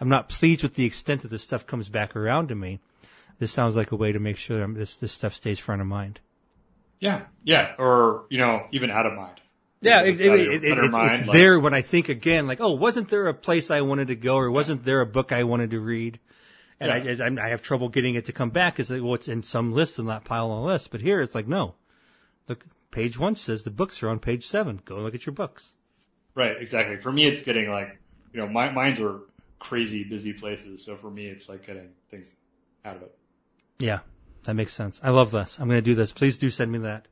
I'm 0.00 0.08
not 0.08 0.28
pleased 0.28 0.62
with 0.64 0.74
the 0.74 0.84
extent 0.84 1.22
that 1.22 1.30
this 1.30 1.42
stuff 1.44 1.66
comes 1.66 1.88
back 1.88 2.16
around 2.16 2.48
to 2.48 2.54
me. 2.56 2.80
This 3.38 3.52
sounds 3.52 3.76
like 3.76 3.92
a 3.92 3.96
way 3.96 4.12
to 4.12 4.18
make 4.18 4.36
sure 4.36 4.62
I'm, 4.62 4.74
this 4.74 4.96
this 4.96 5.12
stuff 5.12 5.34
stays 5.34 5.58
front 5.58 5.80
of 5.80 5.86
mind. 5.86 6.20
Yeah, 7.00 7.22
yeah, 7.44 7.74
or 7.78 8.24
you 8.30 8.38
know, 8.38 8.66
even 8.70 8.90
out 8.90 9.06
of 9.06 9.12
mind. 9.14 9.40
Yeah, 9.82 10.02
It's 10.02 10.18
it, 10.20 10.26
it, 10.26 10.30
out 10.30 10.34
of 10.34 10.40
your- 10.40 10.52
it, 10.52 10.64
it, 10.64 10.72
out 10.72 10.72
of 10.72 10.76
your 10.76 10.84
it's, 10.86 10.92
mind, 10.92 11.14
it's 11.16 11.26
like- 11.28 11.36
there 11.36 11.60
when 11.60 11.74
I 11.74 11.82
think 11.82 12.08
again, 12.08 12.46
like, 12.46 12.60
oh, 12.60 12.72
wasn't 12.72 13.08
there 13.10 13.26
a 13.28 13.34
place 13.34 13.70
I 13.70 13.82
wanted 13.82 14.08
to 14.08 14.16
go, 14.16 14.36
or 14.36 14.50
wasn't 14.50 14.84
there 14.84 15.00
a 15.02 15.06
book 15.06 15.32
I 15.32 15.44
wanted 15.44 15.70
to 15.72 15.80
read? 15.80 16.18
And 16.80 17.04
Yeah. 17.04 17.24
I, 17.26 17.28
I, 17.28 17.46
I 17.46 17.48
have 17.50 17.62
trouble 17.62 17.88
getting 17.90 18.14
it 18.16 18.24
to 18.26 18.32
come 18.32 18.50
back 18.50 18.76
because 18.76 18.90
well, 18.90 19.14
it's 19.14 19.28
in 19.28 19.42
some 19.42 19.72
list 19.72 19.98
in 19.98 20.06
that 20.06 20.24
pile 20.24 20.50
of 20.52 20.64
lists. 20.64 20.88
But 20.88 21.00
here, 21.02 21.20
it's 21.20 21.34
like, 21.34 21.46
no, 21.46 21.74
look, 22.48 22.64
page 22.90 23.18
one 23.18 23.34
says 23.34 23.62
the 23.62 23.70
books 23.70 24.02
are 24.02 24.08
on 24.08 24.18
page 24.18 24.46
seven. 24.46 24.80
Go 24.84 24.96
look 24.96 25.14
at 25.14 25.24
your 25.26 25.32
books. 25.34 25.76
Right, 26.34 26.56
exactly. 26.58 26.96
For 26.96 27.12
me, 27.12 27.26
it's 27.26 27.42
getting 27.42 27.70
like, 27.70 27.98
you 28.32 28.40
know, 28.40 28.48
my, 28.48 28.70
mines 28.70 29.00
are 29.00 29.20
crazy 29.58 30.04
busy 30.04 30.32
places. 30.34 30.84
So 30.84 30.96
for 30.96 31.10
me, 31.10 31.26
it's 31.26 31.48
like 31.48 31.66
getting 31.66 31.88
things 32.10 32.34
out 32.84 32.96
of 32.96 33.02
it. 33.02 33.16
Yeah, 33.78 34.00
that 34.44 34.54
makes 34.54 34.72
sense. 34.72 35.00
I 35.02 35.10
love 35.10 35.30
this. 35.30 35.58
I'm 35.58 35.68
going 35.68 35.78
to 35.78 35.82
do 35.82 35.94
this. 35.94 36.12
Please 36.12 36.38
do 36.38 36.50
send 36.50 36.72
me 36.72 36.78
that, 36.78 37.06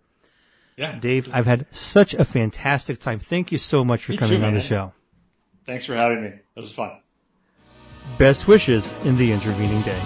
Yeah. 0.77 0.99
Dave. 0.99 1.28
I've 1.32 1.47
had 1.47 1.66
such 1.70 2.15
a 2.15 2.24
fantastic 2.24 2.99
time. 3.01 3.19
Thank 3.19 3.53
you 3.53 3.59
so 3.59 3.85
much 3.85 4.05
for 4.05 4.12
Me 4.12 4.19
coming 4.19 4.41
too, 4.41 4.47
on 4.47 4.55
the 4.55 4.61
show. 4.61 4.93
Thanks 5.66 5.85
for 5.85 5.95
having 5.95 6.23
me. 6.23 6.31
This 6.55 6.65
was 6.65 6.73
fun. 6.73 7.01
Best 8.19 8.47
wishes 8.49 8.93
in 9.05 9.16
the 9.16 9.32
intervening 9.32 9.81
day. 9.82 10.01